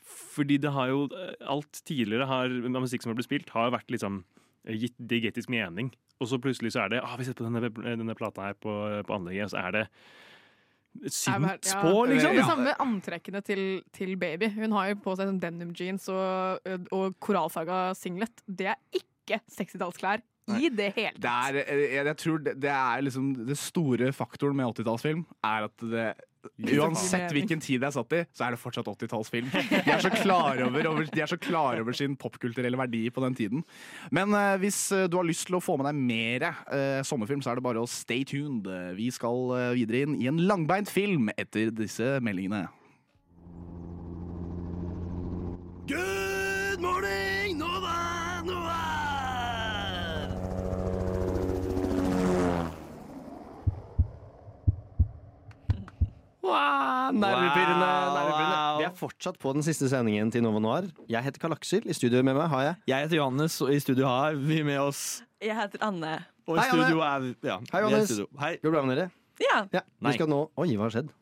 fordi 0.08 0.56
det 0.62 0.70
har 0.72 0.88
jo 0.88 1.08
Alt 1.44 1.82
tidligere 1.84 2.26
har, 2.30 2.48
med 2.48 2.80
musikk 2.80 3.02
som 3.02 3.10
har 3.10 3.18
blitt 3.18 3.28
spilt, 3.28 3.50
har 3.50 3.74
vært 3.74 3.90
liksom 3.92 4.22
gitt 4.68 4.94
diegetisk 5.00 5.50
mening. 5.52 5.90
Og 6.20 6.30
så 6.30 6.38
plutselig 6.42 6.72
så 6.74 6.84
er 6.86 6.94
det 6.94 7.02
ah, 7.02 7.16
Vi 7.18 7.26
setter 7.26 7.44
på 7.44 7.50
denne, 7.50 7.70
denne 7.98 8.16
plata 8.18 8.48
her 8.48 8.56
på, 8.58 8.72
på 9.06 9.14
anlegget, 9.18 9.50
og 9.50 9.52
så 9.54 9.60
er 9.66 9.76
det 9.76 9.84
Er 10.98 11.44
ja. 11.62 11.80
på, 11.82 11.92
liksom. 12.10 12.34
Det 12.34 12.46
samme 12.48 12.72
antrekkene 12.82 13.42
til, 13.46 13.62
til 13.94 14.16
Baby. 14.18 14.48
Hun 14.56 14.74
har 14.74 14.90
jo 14.90 15.02
på 15.04 15.14
seg 15.18 15.30
sånn 15.30 15.42
denim 15.42 15.70
jeans 15.76 16.08
og, 16.10 16.64
og 16.94 17.14
Koralsaga-singlet. 17.22 18.42
Det 18.46 18.72
er 18.72 18.80
ikke 18.98 19.38
60-tallsklær 19.54 20.24
i 20.56 20.70
det 20.72 20.92
hele 20.96 21.20
Det 21.20 21.34
er, 21.34 21.60
eh, 21.64 21.84
jeg, 21.96 22.06
jeg 22.12 22.16
tror 22.24 22.38
det, 22.46 22.56
det 22.62 22.72
er 22.72 23.04
liksom 23.04 23.28
Det 23.48 23.58
store 23.60 24.12
faktoren 24.16 24.56
med 24.58 24.72
80-tallsfilm 24.72 25.24
er 25.44 25.68
at 25.68 25.86
det 25.92 26.08
Uansett 26.78 27.32
hvilken 27.34 27.60
tid 27.60 27.82
det 27.82 27.88
er 27.88 27.94
satt 27.96 28.12
i, 28.14 28.20
så 28.32 28.46
er 28.46 28.54
det 28.54 28.60
fortsatt 28.62 28.86
80-tallsfilm. 28.88 29.48
De, 29.52 29.80
er 29.90 30.00
så 30.00 30.10
klar 30.14 30.60
over- 30.64 30.86
over- 30.88 31.10
de 31.10 31.20
er 31.20 31.28
så 31.28 31.36
klar 31.36 31.80
over 31.82 31.92
sin 31.98 32.14
popkulturelle 32.16 32.78
verdi 32.78 33.02
på 33.10 33.20
den 33.26 33.34
tiden. 33.36 33.64
Men 34.14 34.32
uh, 34.32 34.54
hvis 34.62 34.78
eh, 34.94 35.08
du 35.10 35.18
har 35.18 35.26
lyst 35.28 35.48
til 35.50 35.58
å 35.58 35.62
få 35.62 35.76
med 35.76 35.90
deg 35.90 35.98
mer 35.98 36.46
uh, 36.70 37.02
sommerfilm, 37.04 37.42
så 37.44 37.52
er 37.52 37.58
det 37.58 37.66
bare 37.66 37.82
å 37.82 37.90
stay 37.90 38.24
tuned. 38.24 38.70
Vi 38.96 39.10
skal 39.12 39.50
uh, 39.52 39.74
videre 39.76 40.06
inn 40.06 40.16
i 40.22 40.30
en 40.30 40.40
langbeint 40.48 40.88
film 40.90 41.28
etter 41.36 41.74
disse 41.74 42.16
meldingene. 42.24 42.64
Wow, 56.48 57.12
nervepirrende, 57.12 57.88
Wow, 58.28 58.78
Vi 58.80 58.84
er 58.86 58.94
fortsatt 58.96 59.36
på 59.42 59.52
den 59.56 59.64
siste 59.66 59.88
sendingen 59.90 60.30
til 60.32 60.42
Nova 60.44 60.60
Noir. 60.62 60.86
Jeg 61.10 61.22
heter 61.26 61.42
Karl 61.42 61.52
Aksel. 61.56 61.84
I 61.88 61.96
studio 61.96 62.22
med 62.24 62.36
meg 62.38 62.48
har 62.52 62.62
jeg 62.64 62.76
Jeg 62.92 63.04
heter 63.06 63.18
Johannes, 63.20 63.58
og 63.64 63.72
i 63.74 63.78
studio 63.84 64.06
har 64.08 64.38
vi 64.38 64.62
med 64.64 64.78
oss 64.80 65.22
Jeg 65.44 65.56
heter 65.58 65.82
Anne. 65.84 66.14
Og 66.48 66.56
i 66.56 66.60
Hei, 66.62 66.68
studio 66.72 67.02
Anne. 67.04 67.34
er 67.42 67.50
ja, 67.50 67.58
Hei, 67.72 67.82
Johannes. 67.84 68.14
Hei. 68.40 68.52
Går 68.62 68.70
det 68.70 68.72
bra 68.78 68.82
med 68.88 68.96
dere? 68.96 69.10
Ja. 69.44 69.58
Ja, 69.76 69.80
vi 70.08 70.14
skal 70.16 70.30
nå 70.32 70.40
Oi, 70.56 70.68
hva 70.74 70.88
har 70.88 70.94
skjedd? 70.96 71.12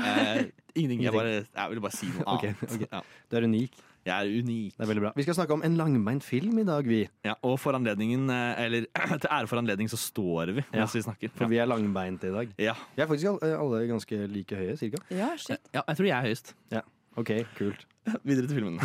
Eh, 0.00 0.44
ingenting. 0.74 1.02
Jeg, 1.04 1.12
bare, 1.12 1.36
jeg 1.44 1.70
ville 1.74 1.82
bare 1.84 1.96
si 1.98 2.08
noe 2.14 2.24
annet. 2.30 2.56
annet. 2.56 2.74
okay. 2.78 2.88
Ja. 2.90 3.02
Du 3.30 3.36
er 3.36 3.46
unik. 3.50 3.76
Jeg 4.06 4.16
er 4.16 4.42
unik. 4.42 4.76
Det 4.76 4.84
er 4.84 4.88
veldig 4.88 5.02
bra. 5.04 5.10
Vi 5.16 5.24
skal 5.26 5.36
snakke 5.36 5.52
om 5.52 5.62
en 5.66 5.74
langbeint 5.76 6.24
film 6.24 6.58
i 6.58 6.64
dag, 6.64 6.86
vi. 6.88 7.00
Ja, 7.26 7.34
og 7.44 7.58
for 7.60 7.76
anledningen, 7.76 8.30
eh, 8.32 8.62
eller 8.64 8.86
til 9.20 9.28
ære 9.30 9.46
for 9.50 9.60
anledning, 9.60 9.90
så 9.92 9.98
står 10.00 10.54
vi 10.56 10.62
Ja, 10.62 10.78
mens 10.80 10.94
vi 10.96 11.02
snakker. 11.04 11.34
For 11.36 11.50
vi 11.52 11.60
er 11.60 11.68
langbeinte 11.68 12.30
i 12.30 12.32
dag. 12.34 12.54
Ja. 12.58 12.74
Vi 12.96 13.02
er 13.04 13.10
faktisk 13.10 13.44
alle 13.44 13.82
ganske 13.90 14.22
like 14.32 14.56
høye, 14.56 14.76
cirka. 14.80 15.02
Ja, 15.10 15.34
shit. 15.36 15.58
ja, 15.74 15.84
jeg 15.86 15.96
tror 15.96 16.08
jeg 16.08 16.16
er 16.16 16.28
høyest. 16.30 16.54
Ja. 16.72 16.80
Ok, 17.18 17.30
kult. 17.58 17.86
Videre 18.24 18.46
til 18.48 18.56
filmen. 18.60 18.78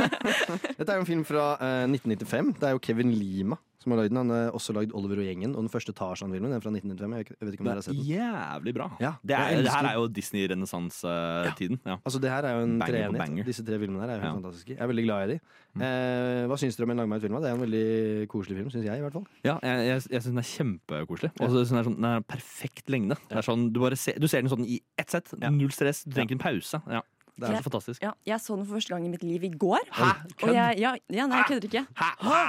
Dette 0.78 0.86
er 0.90 0.96
jo 0.96 1.02
en 1.02 1.08
film 1.08 1.24
fra 1.28 1.54
eh, 1.60 1.88
1995. 1.90 2.54
Det 2.60 2.68
er 2.70 2.76
jo 2.76 2.80
Kevin 2.82 3.10
Lima 3.12 3.58
som 3.80 3.94
har 3.94 4.02
lagd 4.02 4.10
den. 4.12 4.18
Han 4.20 4.28
har 4.32 4.50
også 4.52 4.74
lagd 4.76 4.90
Oliver 4.92 5.22
og 5.22 5.24
gjengen 5.24 5.54
og 5.56 5.62
den 5.64 5.70
første 5.72 5.92
Tarzan-filmen. 5.96 6.50
Den 6.52 6.58
er 6.58 6.60
fra 6.60 6.68
1995. 6.68 7.14
Jeg 7.16 7.24
vet- 7.24 7.30
jeg 7.40 7.46
vet 7.48 7.54
ikke 7.56 7.62
om 7.64 7.68
dere 7.70 7.80
har 7.80 7.86
sett 7.86 7.96
den. 7.96 8.08
jævlig 8.10 8.74
bra. 8.76 8.88
Ja, 9.00 9.12
Det, 9.24 9.32
er, 9.36 9.46
jeg 9.54 9.64
det 9.64 9.72
her 9.72 9.86
er 9.88 9.94
jo 9.96 10.02
Disney-renessansetiden. 10.18 11.78
Ja. 11.88 11.96
Altså, 12.04 12.20
det 12.20 12.30
her 12.30 12.44
er 12.44 12.52
jo 12.58 12.64
en 12.66 12.74
Banger 12.78 12.84
på 12.84 12.92
treenighet. 12.92 13.22
banger. 13.22 13.44
Disse 13.48 13.64
tre 13.64 13.78
filmene 13.80 14.00
her 14.04 14.08
er 14.10 14.14
jo 14.16 14.20
helt 14.20 14.28
Ja. 14.28 14.40
fantastiske. 14.40 14.74
Jeg 14.76 14.82
er 14.84 14.90
veldig 14.92 15.04
glad 15.06 15.24
i 15.24 15.32
de. 15.32 15.38
Eh, 15.80 16.46
hva 16.50 16.56
syns 16.60 16.76
dere 16.76 16.84
om 16.84 16.90
en 16.90 16.96
langbeint 17.00 17.22
film? 17.22 17.34
da? 17.34 17.40
Det 17.40 17.48
er 17.50 17.54
en 17.56 17.64
veldig 17.64 18.28
koselig 18.28 18.56
film, 18.60 18.68
syns 18.70 18.84
jeg 18.84 18.98
i 18.98 19.00
hvert 19.00 19.12
fall. 19.16 19.26
Ja, 19.44 19.56
jeg, 19.62 19.86
jeg, 19.88 20.02
jeg 20.10 20.20
syns 20.22 20.28
den 20.34 20.38
er 20.44 20.50
kjempekoselig. 20.50 21.30
Og 21.40 21.48
så 21.48 21.64
synes 21.64 21.70
jeg 21.70 21.72
den 21.72 21.80
er 21.80 21.88
sånn, 21.88 21.96
den 21.96 22.10
er 22.10 22.20
perfekt 22.20 22.90
lengde. 22.92 23.16
Det 23.30 23.36
er 23.40 23.42
sånn, 23.48 23.72
du, 23.72 23.80
bare 23.80 23.96
ser, 23.96 24.18
du 24.20 24.28
ser 24.28 24.42
den 24.44 24.50
sånn 24.52 24.66
i 24.68 24.80
ett 24.98 25.08
sett. 25.10 25.32
Null 25.40 25.72
stress. 25.72 26.04
Du 26.04 26.12
trenger 26.12 26.34
ikke 26.34 26.38
en 26.40 26.44
pause. 26.60 26.82
Ja. 26.90 27.00
Det 27.40 27.48
er 27.48 27.52
Jeg- 27.54 27.62
så 27.64 27.70
fantastisk. 27.70 28.02
Ja, 28.04 28.12
jeg 28.26 28.38
så 28.44 28.56
den 28.56 28.66
for 28.66 28.76
første 28.76 28.92
gang 28.94 29.06
i 29.06 29.08
mitt 29.08 29.22
liv 29.24 29.44
i 29.44 29.48
går. 29.50 29.80
Hæ? 29.96 30.10
Og 30.44 30.52
jeg, 30.54 30.78
ja, 30.78 30.92
ja, 31.08 31.26
nei, 31.26 31.38
jeg 31.40 31.46
kødder 31.48 31.68
ikke. 31.70 31.86
Hæ? 31.96 32.42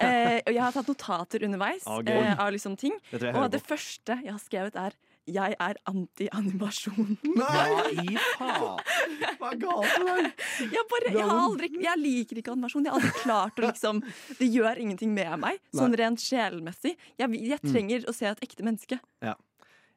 Eh, 0.00 0.40
og 0.46 0.52
jeg 0.54 0.62
har 0.62 0.72
tatt 0.72 0.86
notater 0.88 1.44
underveis 1.44 1.82
Ah, 1.86 1.98
eh, 2.06 2.34
av 2.38 2.52
liksom 2.54 2.76
ting. 2.78 2.94
Det 3.10 3.34
Og 3.34 3.50
det 3.50 3.62
på. 3.64 3.74
første 3.76 4.22
jeg 4.22 4.30
har 4.32 4.38
skrevet, 4.40 4.76
er 4.76 4.92
'Jeg 5.28 5.54
er 5.60 5.74
anti-animasjon'. 5.86 7.18
Nei! 7.36 8.16
Hva 8.38 9.50
er 9.52 9.58
galt 9.60 9.98
med 10.00 10.22
deg? 10.24 10.44
Jeg, 10.72 10.84
bare, 10.88 11.12
jeg, 11.12 11.26
aldri, 11.28 11.68
jeg 11.84 11.98
liker 12.00 12.36
ikke 12.40 12.52
animasjon. 12.54 12.84
Jeg 12.88 12.92
har 12.94 13.00
aldri 13.00 13.12
klart 13.22 13.60
å 13.60 13.66
liksom 13.68 14.00
Det 14.38 14.48
gjør 14.54 14.78
ingenting 14.80 15.12
med 15.12 15.38
meg, 15.38 15.58
sånn 15.74 15.94
rent 15.98 16.18
sjelmessig. 16.22 16.96
Jeg, 17.18 17.28
jeg 17.34 17.60
Mm. 17.62 17.72
trenger 17.72 18.04
å 18.08 18.14
se 18.14 18.26
et 18.26 18.40
ekte 18.40 18.62
menneske. 18.64 19.00
Ja. 19.22 19.34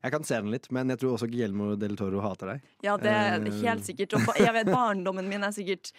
Jeg 0.02 0.12
kan 0.16 0.24
se 0.26 0.36
den 0.42 0.50
litt, 0.54 0.66
men 0.74 0.90
jeg 0.90 0.98
tror 1.02 1.14
også 1.18 1.28
Guillermo 1.30 1.76
del 1.78 1.96
Toro 2.00 2.22
hater 2.26 2.56
deg. 2.56 2.62
Ja, 2.84 2.96
det 2.98 3.12
er 3.12 3.38
Eh, 3.38 3.60
helt 3.62 3.86
sikkert. 3.86 4.16
Og 4.18 4.36
jeg 4.38 4.54
vet, 4.54 4.68
barndommen 4.72 5.28
min 5.30 5.44
er 5.44 5.52
sikkert 5.54 5.92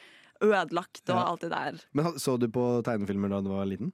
ødelagt 0.43 1.05
og 1.09 1.17
Ja. 1.17 1.25
alt 1.31 1.41
det 1.41 1.51
der. 1.51 1.79
Men 1.95 2.05
Så 2.19 2.39
du 2.39 2.49
på 2.49 2.83
tegnefilmer 2.83 3.29
da 3.31 3.41
du 3.41 3.49
var 3.55 3.65
liten? 3.67 3.93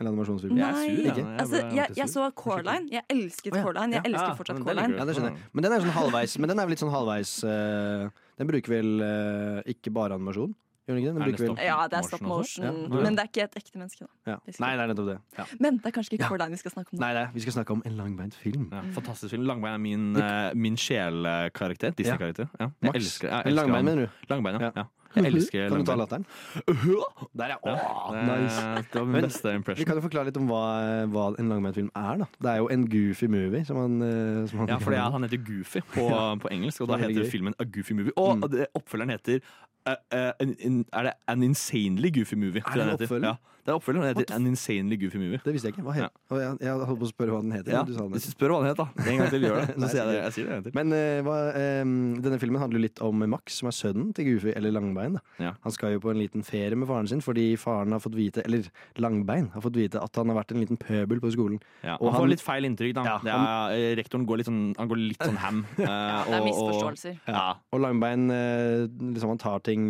Eller 0.00 0.10
animasjonsfilmer? 0.10 0.58
Nei, 0.58 0.88
Ikke? 1.06 1.22
altså, 1.38 1.60
jeg, 1.70 1.92
jeg 1.94 2.08
så 2.10 2.24
Coraline. 2.34 2.88
Jeg 2.90 3.04
elsket 3.14 3.52
oh, 3.52 3.58
ja. 3.58 3.62
Coraline. 3.62 3.92
Jeg 3.94 4.02
elsker 4.08 4.26
Ja, 4.26 4.34
fortsatt 4.34 4.58
men 4.58 4.64
Coraline. 4.66 4.96
Ja, 4.98 5.04
det 5.04 5.14
skjønner 5.14 5.30
jeg. 5.30 5.44
Men 5.52 5.62
den 5.66 5.72
er 5.72 5.84
sånn 5.84 5.94
halvveis 5.94 6.38
Men 6.38 6.48
den 6.50 6.58
er 6.58 6.66
vel 6.66 6.74
litt 6.74 6.82
sånn 6.82 6.90
halvveis 6.94 7.32
uh, 7.46 8.08
Den 8.40 8.50
bruker 8.50 8.74
vel 8.74 8.90
uh, 9.04 9.60
ikke 9.70 9.92
bare 9.94 10.18
animasjon? 10.18 10.54
Gjør 10.84 10.94
den 10.94 10.98
ikke 11.00 11.08
det? 11.08 11.14
Den 11.14 11.22
Er 11.22 11.26
det 11.26 11.36
bruker 11.38 11.54
vel- 11.54 11.64
Ja, 11.64 11.76
det 11.88 11.96
er 11.98 12.02
stop 12.02 12.20
motion 12.20 12.64
motion. 12.64 12.92
Ja. 12.92 13.02
men 13.04 13.16
det 13.16 13.20
er 13.24 13.28
ikke 13.30 13.42
et 13.44 13.54
ekte 13.56 13.78
menneske. 13.80 14.04
Da. 14.04 14.32
Ja. 14.32 14.36
Nei, 14.60 14.72
det 14.76 14.80
er 14.84 14.88
nettopp 14.92 15.06
det. 15.08 15.18
Ja. 15.38 15.44
Men 15.60 15.76
det 15.78 15.86
er 15.86 15.90
kanskje 15.96 16.12
ikke 16.18 16.28
Coraline 16.28 16.50
vi 16.50 16.56
skal 16.60 16.70
snakke 16.72 16.92
om. 16.92 16.98
Nei, 17.00 17.12
det 17.14 17.22
er, 17.22 17.30
vi 17.32 17.40
skal 17.40 17.52
snakke 17.56 17.70
om 17.72 17.82
en 17.86 17.92
langbeint 17.96 18.34
film. 18.34 18.68
Ja, 18.72 18.82
fantastisk 18.92 19.30
film. 19.32 19.44
Langbein 19.48 19.72
er 19.74 19.78
min, 19.78 20.16
uh, 20.16 20.50
min 20.54 20.76
sjelkarakter. 20.76 21.90
Disney-karakter. 21.96 22.48
Ja. 22.60 22.68
Jeg 22.82 22.94
elsker, 23.00 23.28
jeg 23.28 23.42
elsker 23.46 23.62
langbein, 23.66 23.84
mener 23.84 24.06
du? 24.06 24.12
Langbein, 24.34 24.60
ja. 24.60 24.84
Jeg 25.14 25.26
elsker 25.30 25.68
Kan 25.70 25.78
du 25.78 25.84
ta 25.86 25.94
latteren? 25.94 26.24
Der, 27.38 27.46
ja. 27.46 27.56
Åh, 27.62 28.12
Det- 28.12 28.42
nice. 28.42 28.60
det 28.92 29.00
var 29.00 29.04
min 29.04 29.22
beste 29.22 29.54
impression. 29.54 29.78
Vi 29.78 29.84
kan 29.84 29.94
jo 29.94 30.02
forklare 30.02 30.24
litt 30.26 30.36
om 30.36 30.48
hva, 30.48 31.06
hva 31.06 31.26
en 31.38 31.48
langbeint 31.48 31.74
film 31.76 31.90
er. 31.94 32.16
da 32.18 32.26
Det 32.42 32.50
er 32.50 32.56
jo 32.58 32.66
en 32.68 32.84
goofy 32.90 33.26
movie, 33.28 33.64
som 33.64 33.76
han, 33.76 34.02
eh, 34.02 34.46
som 34.50 34.58
han 34.58 34.68
Ja, 34.68 34.78
for 34.78 34.90
han 34.92 35.22
heter 35.22 35.38
Goofy 35.46 35.80
på, 35.94 36.08
Ja. 36.10 36.34
på 36.34 36.48
engelsk, 36.50 36.80
og 36.80 36.88
da 36.88 36.94
er 36.94 37.08
heter 37.08 37.30
filmen 37.30 37.54
A 37.60 37.64
Goofy 37.64 37.92
Movie. 37.94 38.12
Og 38.16 38.38
Mm. 38.38 38.66
oppfølgeren 38.74 39.10
heter 39.10 39.40
eh, 39.86 39.96
uh, 40.14 40.32
an, 40.40 40.54
in, 40.58 40.84
Er 40.92 41.02
det 41.02 41.12
An 41.26 41.42
Insanely 41.42 42.10
Goofy 42.14 42.34
Movie? 42.34 42.62
Er 42.66 42.74
det 42.74 42.82
en 42.82 42.92
oppfølger? 42.92 43.28
Ja, 43.28 43.34
det 43.64 43.72
er 43.72 43.78
oppfølgeren. 43.78 44.04
Den 44.04 44.16
What 44.18 44.28
heter 44.28 44.36
An 44.36 44.46
Insanely 44.50 44.96
Goofy 45.00 45.16
Movie. 45.20 45.40
Det 45.44 45.52
visste 45.54 45.68
jeg 45.70 45.74
ikke. 45.74 45.84
Hva 45.86 45.94
het? 45.96 46.18
Og 46.30 46.40
jeg, 46.42 46.56
jeg 46.60 46.86
holdt 46.90 47.00
på 47.00 47.06
å 47.06 47.10
spørre 47.10 47.32
hva 47.34 47.40
den 47.44 47.52
heter. 47.56 47.72
Ja, 47.72 47.82
du 47.88 47.94
sa 47.96 48.02
den 48.04 48.12
hvis 48.14 48.26
du 48.28 48.32
spør 48.34 48.52
hva 48.54 48.58
den 48.60 48.68
het, 48.68 48.80
da. 48.82 48.86
En 49.08 49.20
gang 49.22 49.30
til 49.32 49.46
gjør 49.48 49.56
det. 49.60 49.66
Så 49.74 49.80
Nei, 49.80 49.88
sier 49.88 50.00
jeg 50.02 50.08
det. 50.10 50.18
Jeg 50.20 50.34
sier 50.36 50.44
det 50.44 50.50
en 50.50 50.58
gang 50.58 50.64
til. 50.66 50.74
Men 50.78 50.92
uh, 50.92 51.20
hva, 51.24 51.36
um, 51.80 51.94
denne 52.26 52.40
filmen 52.42 52.60
handler 52.62 52.78
jo 52.80 52.84
litt 52.84 53.02
om 53.08 53.24
Max, 53.34 53.58
som 53.62 53.70
er 53.70 53.76
sønnen 53.78 54.12
til 54.16 54.28
Goofy, 54.28 54.52
eller 54.54 54.74
Langbein. 54.76 55.16
Da. 55.18 55.24
Ja. 55.46 55.52
Han 55.64 55.74
skal 55.74 55.96
jo 55.96 56.02
på 56.04 56.12
en 56.12 56.20
liten 56.20 56.44
ferie 56.46 56.76
med 56.76 56.90
faren 56.90 57.08
sin, 57.10 57.24
fordi 57.24 57.46
faren 57.60 57.96
har 57.96 58.04
fått 58.04 58.16
vite, 58.18 58.44
eller 58.44 58.68
Langbein 59.00 59.48
har 59.56 59.64
fått 59.64 59.78
vite 59.80 60.02
at 60.04 60.20
han 60.20 60.28
har 60.32 60.38
vært 60.42 60.52
en 60.54 60.60
liten 60.62 60.80
pøbel 60.80 61.24
på 61.24 61.32
skolen. 61.34 61.60
Ja, 61.82 61.96
Og 62.00 62.12
han 62.12 62.20
får 62.26 62.32
litt 62.34 62.44
feil 62.44 62.68
inntrykk, 62.68 62.94
da. 63.00 63.04
Ja, 63.08 63.18
han, 63.24 63.46
eh, 63.78 63.94
rektoren 63.98 64.26
går 64.28 64.42
litt 64.42 64.50
sånn, 64.50 64.62
han 64.78 64.90
går 64.92 65.00
litt 65.00 65.24
sånn 65.24 65.40
ham. 65.40 65.64
eh, 65.78 65.84
det 65.84 65.88
er 65.88 66.28
og- 66.28 66.34
og- 66.38 66.48
misforståelser. 66.50 67.18
Ja, 67.32 67.46
Og 67.72 67.80
Langbein 67.80 68.28
uh, 68.30 68.84
liksom 69.14 69.32
han 69.34 69.40
tar 69.40 69.64
ting 69.64 69.88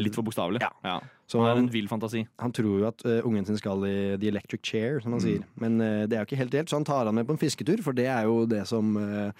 litt 0.00 0.14
for 0.14 0.22
bokstavelig. 0.26 0.62
Ja. 0.62 1.00
Så 1.30 1.38
han 1.38 1.46
har 1.52 1.60
en 1.62 1.70
vill 1.70 1.88
fantasi. 1.88 2.24
Han 2.42 2.52
tror 2.54 2.80
jo 2.80 2.86
at 2.88 3.04
uh, 3.06 3.20
ungen 3.28 3.46
sin 3.46 3.58
skal 3.60 3.84
i 3.86 3.96
the 4.18 4.32
electric 4.32 4.64
chair, 4.66 4.98
som 5.02 5.14
han 5.14 5.22
sier. 5.22 5.44
Men 5.62 5.78
uh, 5.78 6.04
det 6.10 6.16
er 6.16 6.24
jo 6.24 6.30
ikke 6.30 6.40
helt 6.40 6.56
reelt, 6.56 6.72
så 6.72 6.80
han 6.80 6.86
tar 6.88 7.06
han 7.06 7.14
med 7.14 7.28
på 7.28 7.36
en 7.36 7.42
fisketur, 7.42 7.82
for 7.86 7.94
det 7.94 8.08
er 8.10 8.26
jo 8.26 8.42
det 8.50 8.64
som 8.70 8.96
uh, 8.98 9.30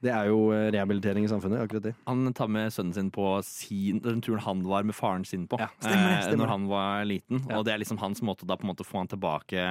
Det 0.00 0.08
er 0.08 0.30
jo 0.30 0.46
eh, 0.56 0.70
rehabilitering 0.72 1.26
i 1.26 1.28
samfunnet, 1.28 1.60
akkurat 1.60 1.84
det. 1.84 1.90
Han 2.06 2.32
tar 2.32 2.48
med 2.48 2.70
sønnen 2.72 2.94
sin 2.96 3.10
på 3.12 3.34
sin, 3.44 3.98
den 4.00 4.22
turen 4.24 4.40
han 4.40 4.62
var 4.64 4.86
med 4.88 4.96
faren 4.96 5.26
sin 5.28 5.42
på 5.44 5.58
Ja, 5.60 5.66
stemmer 5.76 6.22
stemmer 6.24 6.40
når 6.40 6.52
han 6.54 6.64
var 6.70 7.04
liten. 7.04 7.42
Ja. 7.44 7.58
Og 7.58 7.66
det 7.68 7.74
er 7.74 7.82
liksom 7.82 8.00
hans 8.00 8.22
måte 8.24 8.48
da 8.48 8.56
på 8.56 8.64
en 8.64 8.70
måte 8.70 8.86
få 8.88 9.02
han 9.02 9.12
tilbake 9.12 9.66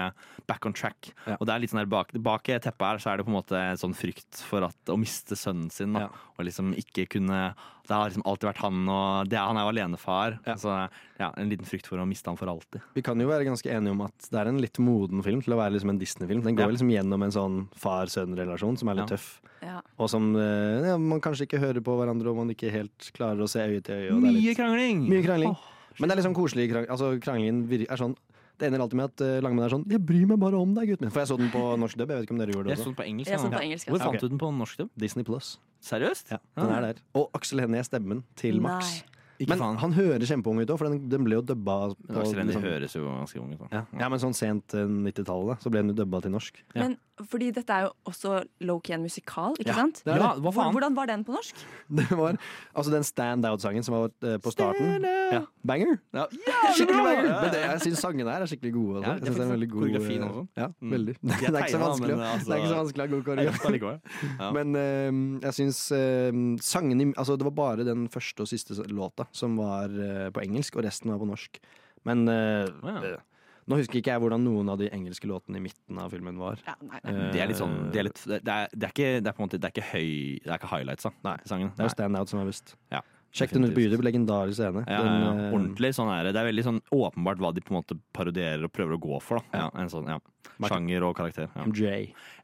back 0.46 0.70
on 0.70 0.78
track. 0.78 1.10
Ja. 1.26 1.40
Og 1.40 1.50
det 1.50 1.56
er 1.56 1.64
litt 1.64 1.74
sånn 1.74 1.82
der 1.82 1.90
bak, 1.90 2.14
bak 2.14 2.46
teppet 2.46 2.86
her 2.86 3.02
så 3.02 3.10
er 3.10 3.18
det 3.18 3.26
på 3.26 3.34
en 3.34 3.40
måte 3.40 3.58
en 3.58 3.82
sånn 3.82 3.98
frykt 3.98 4.44
for 4.52 4.70
at, 4.70 4.78
å 4.86 5.00
miste 5.02 5.34
sønnen 5.34 5.74
sin. 5.74 5.98
Da. 5.98 6.12
Og 6.38 6.46
liksom 6.46 6.78
ikke 6.78 7.10
kunne 7.18 7.42
Det 7.90 7.98
har 7.98 8.12
liksom 8.12 8.22
alltid 8.30 8.46
vært 8.52 8.60
han, 8.62 8.80
og 8.94 9.30
det, 9.32 9.38
han 9.42 9.58
er 9.58 9.64
jo 9.66 9.70
alenefar. 9.74 10.36
Ja. 10.46 10.54
Så 10.62 10.70
ja, 11.18 11.32
en 11.42 11.50
liten 11.50 11.66
frykt 11.66 11.88
for 11.90 11.98
å 11.98 12.06
miste 12.06 12.30
han 12.30 12.38
for 12.38 12.52
alltid. 12.52 12.84
Vi 12.94 13.02
kan 13.02 13.18
jo 13.20 13.26
være 13.28 13.48
ganske 13.48 13.66
enige 13.74 13.96
om 13.96 14.04
at 14.06 14.28
det 14.30 14.38
er 14.38 14.52
en 14.52 14.60
litt 14.62 14.78
moden 14.78 15.24
film 15.26 15.42
til 15.42 15.56
å 15.56 15.58
være 15.58 15.74
liksom 15.74 15.90
en 15.96 15.98
Disney-film. 15.98 16.44
Den 16.46 16.56
går 16.60 16.68
Ja. 16.70 16.74
liksom 16.76 16.92
gjennom 16.94 17.24
en 17.26 17.34
sånn 17.34 17.58
far-sønn-relasjon 17.82 18.78
som 18.78 18.90
er 18.94 19.00
litt 19.02 19.10
Ja. 19.10 19.16
tøff. 19.18 19.42
Ja. 19.62 19.82
Og 20.00 20.08
som 20.10 20.36
eh, 20.38 20.88
ja, 20.88 20.98
man 21.02 21.20
kanskje 21.20 21.48
ikke 21.50 21.60
hører 21.60 21.82
på 21.84 21.98
hverandre, 21.98 22.30
og 22.30 22.38
man 22.38 22.50
ikke 22.54 22.72
helt 22.72 23.12
klarer 23.18 23.42
å 23.42 23.50
se 23.50 23.60
øye 23.60 23.82
til 23.84 23.96
øye. 23.96 24.14
og 24.14 24.22
det 24.22 24.30
er 24.30 24.34
Mye 24.34 24.42
litt- 24.46 24.58
krangling! 24.58 25.02
Mye 25.10 25.24
krangling. 25.26 25.58
Men 26.00 26.08
det 26.10 26.16
er 26.18 26.22
liksom 26.22 26.36
koselig 26.38 26.70
krangling. 26.72 26.90
Altså, 26.94 27.20
kranglingen 27.20 27.90
er 27.92 27.98
sånn 27.98 28.16
Det 28.60 28.68
ender 28.68 28.82
alltid 28.84 29.00
med 29.00 29.06
at 29.10 29.22
uh, 29.24 29.40
Langmann 29.42 29.66
er 29.66 29.72
sånn 29.72 29.86
'Jeg 29.88 30.02
bryr 30.06 30.26
meg 30.28 30.40
bare 30.40 30.60
om 30.60 30.74
deg, 30.76 30.90
gutten 30.92 31.08
min'. 31.08 31.14
For 31.16 31.24
jeg 31.24 31.30
så 31.32 31.38
den 31.40 31.50
på 31.54 31.62
norsk 31.80 31.96
dub. 31.98 32.10
Jeg 32.12 32.18
vet 32.20 32.26
ikke 32.28 32.36
om 32.36 32.42
dere 32.44 32.52
gjorde 32.52 32.68
det 32.68 32.76
Jeg 32.76 32.78
så 32.78 32.82
også. 32.84 32.92
den 32.92 33.00
på 33.00 33.08
engelsk. 33.08 33.32
Jeg 33.32 33.40
så 33.40 33.48
den 33.50 33.56
på 33.58 33.64
engelsk, 33.64 33.88
ja. 33.88 33.92
Hvor 33.94 34.00
fant 34.06 34.20
du 34.20 34.28
den 34.28 34.38
på 34.42 34.50
norsk? 34.52 34.78
dub? 34.84 34.90
Disney 35.00 35.24
Plus. 35.24 35.58
Seriøst? 35.82 36.32
Ja, 36.36 36.38
den 36.60 36.72
er 36.76 36.82
der. 36.82 36.96
Og 37.16 37.30
Aksel 37.34 37.62
Hennie 37.64 37.80
er 37.80 37.88
stemmen 37.88 38.24
til 38.36 38.60
Max. 38.62 39.04
Ikke 39.40 39.56
Men 39.56 39.60
faen. 39.60 39.78
han 39.80 39.94
høres 39.96 40.28
kjempeung 40.28 40.60
ut 40.60 40.68
òg, 40.68 40.78
for 40.78 40.90
den, 40.92 41.08
den 41.08 41.24
ble 41.24 41.38
jo 41.38 41.42
dubba 41.42 41.96
på 41.96 42.20
Aksel 42.20 42.40
Hennie 42.44 42.52
liksom- 42.52 42.68
høres 42.68 42.94
jo 42.94 43.06
ganske 43.08 43.40
ung 43.40 43.54
ut. 43.56 43.62
ja. 43.72 43.86
ja, 43.98 44.10
men 44.10 44.20
sånn 44.20 44.36
sent 44.36 44.74
eh, 44.76 44.84
90-tallet, 44.84 45.62
så 45.64 45.72
ble 45.72 45.80
den 45.80 45.96
jo 45.96 46.04
dubba 46.04 46.20
til 46.22 46.32
norsk. 46.32 46.60
Ja. 46.76 46.84
Men 46.84 46.98
fordi 47.28 47.52
dette 47.52 47.70
er 47.76 47.88
jo 47.88 47.92
også 48.08 48.44
low-key 48.64 48.94
en 48.96 49.02
musikal, 49.04 49.54
ikke 49.60 49.68
Ja, 49.70 49.76
sant? 49.76 50.02
det 50.06 50.14
det. 50.14 50.22
Ja, 50.22 50.30
hva 50.40 50.52
faen? 50.56 50.72
Hvordan 50.76 50.96
var 50.96 51.06
den 51.08 51.24
på 51.28 51.34
norsk? 51.36 51.56
Det 52.00 52.06
var 52.16 52.38
altså 52.76 52.92
den 52.94 53.04
stand-out-sangen 53.04 53.84
som 53.84 53.96
var 53.98 54.12
eh, 54.24 54.38
på 54.40 54.52
starten. 54.54 55.04
Ja. 55.34 55.42
Banger! 55.66 55.98
Ja. 56.16 56.26
Skikkelig 56.78 57.04
banger! 57.04 57.26
Ja, 57.26 57.34
ja, 57.34 57.42
Men 57.42 57.52
det, 57.52 57.62
jeg 57.66 57.82
syns 57.88 58.00
sangene 58.06 58.32
her 58.32 58.46
er 58.46 58.50
skikkelig 58.52 58.74
gode. 58.78 59.00
Også. 59.02 59.10
Ja, 59.10 59.14
jeg 59.18 59.26
synes 59.28 59.38
det 59.40 59.46
er 59.46 59.52
veldig 59.54 59.70
god 59.74 59.82
koreografien 59.82 60.24
eh, 60.24 60.30
også. 60.30 60.46
Ja, 60.62 60.68
Mm. 60.80 60.92
veldig. 60.96 61.16
Er 61.20 61.40
Det 61.40 61.50
er 61.50 61.60
ikke 61.60 61.74
så 61.76 61.82
vanskelig, 61.84 62.16
men, 62.16 62.26
altså- 62.30 62.46
det 62.48 62.54
er 62.54 62.60
ikke 62.64 62.72
så 62.74 62.80
vanskelig 62.80 63.02
å 63.02 63.08
ha 63.08 63.12
god 63.12 63.44
Jeg 63.44 63.60
koreografi. 63.60 64.54
Men 64.56 64.76
eh, 64.76 65.12
jeg 65.44 65.54
syns 65.60 65.80
uh, 65.92 66.58
sangene 66.62 67.14
Altså, 67.18 67.36
det 67.38 67.44
var 67.50 67.52
bare 67.58 67.84
den 67.88 68.08
første 68.10 68.42
og 68.42 68.48
siste 68.48 68.74
låta 68.90 69.28
som 69.32 69.58
var 69.58 69.90
uh, 69.90 70.30
på 70.32 70.42
engelsk, 70.44 70.76
og 70.80 70.86
resten 70.86 71.12
var 71.12 71.20
på 71.20 71.28
norsk. 71.30 71.60
Men 72.08 72.26
Ja. 72.28 72.64
eh, 73.04 73.18
nå 73.70 73.78
husker 73.80 74.00
ikke 74.00 74.16
jeg 74.16 74.24
hvordan 74.24 74.42
noen 74.44 74.72
av 74.74 74.80
de 74.82 74.90
engelske 74.96 75.30
låtene 75.30 75.62
i 75.62 75.64
midten 75.68 76.02
av 76.02 76.10
filmen 76.14 76.40
var. 76.42 76.60
Ja, 76.66 76.76
nei, 76.82 77.00
nei. 77.06 77.30
Det 77.36 77.44
er 77.44 77.52
litt 77.52 77.62
sånn 77.62 77.78
Det 77.94 78.02
er, 78.02 78.10
litt, 78.10 78.24
det 78.26 78.42
er, 78.42 78.74
det 78.74 78.90
er 78.90 78.94
ikke 78.96 79.12
Det 79.22 79.30
er 79.30 79.38
på 79.38 79.42
en 79.44 79.48
måte 79.48 79.60
Det 79.62 79.70
er 79.70 79.74
ikke 79.76 79.88
høy 79.92 80.10
Det 80.44 80.50
er 80.50 80.58
ikke 80.58 80.72
highlights, 80.74 81.06
da. 81.08 81.14
Nei, 81.30 81.38
sangen. 81.50 81.72
Det 81.78 81.86
er 81.86 81.90
jo 81.90 81.94
Stand-out 81.94 82.34
som 82.34 82.42
er 82.42 82.50
best. 82.50 82.76
Ja, 82.94 83.04
Sjekk 83.30 83.52
den 83.54 83.68
ut 83.68 83.76
på. 83.76 83.84
YouTube. 83.84 84.02
Legendarisk 84.06 84.58
scene. 84.58 84.82
Ja, 84.90 85.04
Den, 85.06 85.22
ja. 85.22 85.34
ja, 85.38 85.50
Ordentlig 85.54 85.92
sånn 85.94 86.10
er 86.10 86.26
det. 86.26 86.34
Det 86.34 86.42
er 86.42 86.48
veldig 86.50 86.66
sånn 86.66 86.80
åpenbart 86.96 87.42
hva 87.44 87.52
de 87.54 87.62
på 87.62 87.74
en 87.74 87.78
måte 87.78 87.98
parodierer 88.16 88.66
og 88.66 88.74
prøver 88.74 88.98
å 88.98 89.02
gå 89.04 89.20
for. 89.22 89.44
da 89.54 89.66
ja, 89.66 89.68
En 89.84 89.92
sånn, 89.94 90.10
ja 90.10 90.18
Sjanger 90.66 91.06
og 91.08 91.14
karakter. 91.16 91.48
Ja. 91.54 91.64
MJ. 91.64 91.92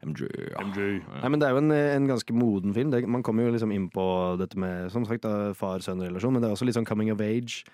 MJ, 0.06 0.28
ja. 0.54 0.62
Nei, 0.62 1.28
men 1.28 1.42
Det 1.42 1.48
er 1.48 1.56
jo 1.56 1.60
en, 1.60 1.72
en 1.74 2.06
ganske 2.08 2.36
moden 2.36 2.72
film. 2.76 2.92
Det, 2.94 3.02
man 3.10 3.24
kommer 3.26 3.44
jo 3.44 3.52
liksom 3.56 3.74
inn 3.74 3.90
på 3.92 4.06
dette 4.40 4.56
med 4.60 4.88
som 4.94 5.04
sagt, 5.08 5.26
far-sønn-relasjon, 5.58 6.32
men 6.32 6.44
det 6.44 6.48
er 6.48 6.54
også 6.56 6.68
litt 6.68 6.78
sånn 6.78 6.88
coming 6.88 7.10
of 7.12 7.20
age. 7.20 7.66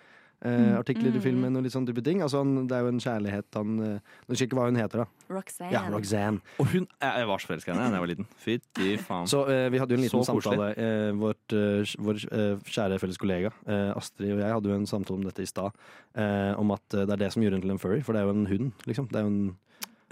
Eh, 0.45 0.73
artikler 0.75 1.13
i 1.15 1.19
Mm. 1.19 1.23
filmen 1.23 1.57
og 1.57 1.63
litt 1.63 1.71
sånn 1.73 1.87
type 1.87 2.03
ting. 2.03 2.19
Altså, 2.21 2.39
han, 2.43 2.67
det 2.67 2.75
er 2.75 2.81
jo 2.83 2.89
en 2.91 2.99
kjærlighet 2.99 3.45
han 3.55 3.77
eh, 3.79 3.99
Nå 4.27 4.33
husker 4.33 4.43
jeg 4.43 4.49
ikke 4.51 4.57
hva 4.59 4.65
hun 4.67 4.75
heter, 4.81 4.99
da. 5.05 5.07
Roxanne. 5.37 5.71
Ja, 5.71 5.83
Roxanne. 5.89 6.41
Og 6.59 6.67
hun 6.73 6.89
Jeg 7.01 7.13
jeg 7.23 7.27
var 7.31 7.39
så 7.39 7.47
forelska 7.53 7.71
i 7.71 7.75
henne 7.77 7.91
da 7.93 7.95
jeg 8.01 8.03
var 8.03 8.11
liten. 8.11 8.27
Fytti 8.43 8.89
faen. 8.99 9.27
Så 9.31 9.45
eh, 9.49 9.69
vi 9.71 9.79
hadde 9.79 9.95
jo 9.95 10.01
en 10.01 10.03
liten 10.03 10.25
Så 10.25 10.35
koselig. 10.35 10.59
samtale. 10.59 10.75
Eh, 10.83 11.13
vårt, 11.15 11.55
eh, 11.55 11.95
vår 12.03 12.17
eh, 12.33 12.57
kjære 12.75 12.99
felles 12.99 13.19
kollega 13.23 13.53
eh, 13.71 13.93
Astrid 13.95 14.33
og 14.35 14.43
jeg 14.43 14.53
hadde 14.57 14.67
jo 14.73 14.75
en 14.81 14.87
samtale 14.91 15.17
om 15.21 15.25
dette 15.31 15.47
i 15.47 15.47
stad. 15.47 15.71
Eh, 16.19 16.53
om 16.59 16.75
at 16.75 16.83
eh, 16.99 17.07
det 17.07 17.13
er 17.15 17.23
det 17.23 17.33
som 17.33 17.43
gjør 17.47 17.53
henne 17.55 17.63
til 17.63 17.71
en 17.77 17.79
furry, 17.79 18.03
for 18.03 18.13
det 18.13 18.23
er 18.23 18.27
jo 18.27 18.35
en 18.35 18.47
hund, 18.51 18.73
liksom. 18.91 19.07
Det 19.15 19.23
er 19.23 19.23
jo 19.23 19.31
en, 19.31 19.57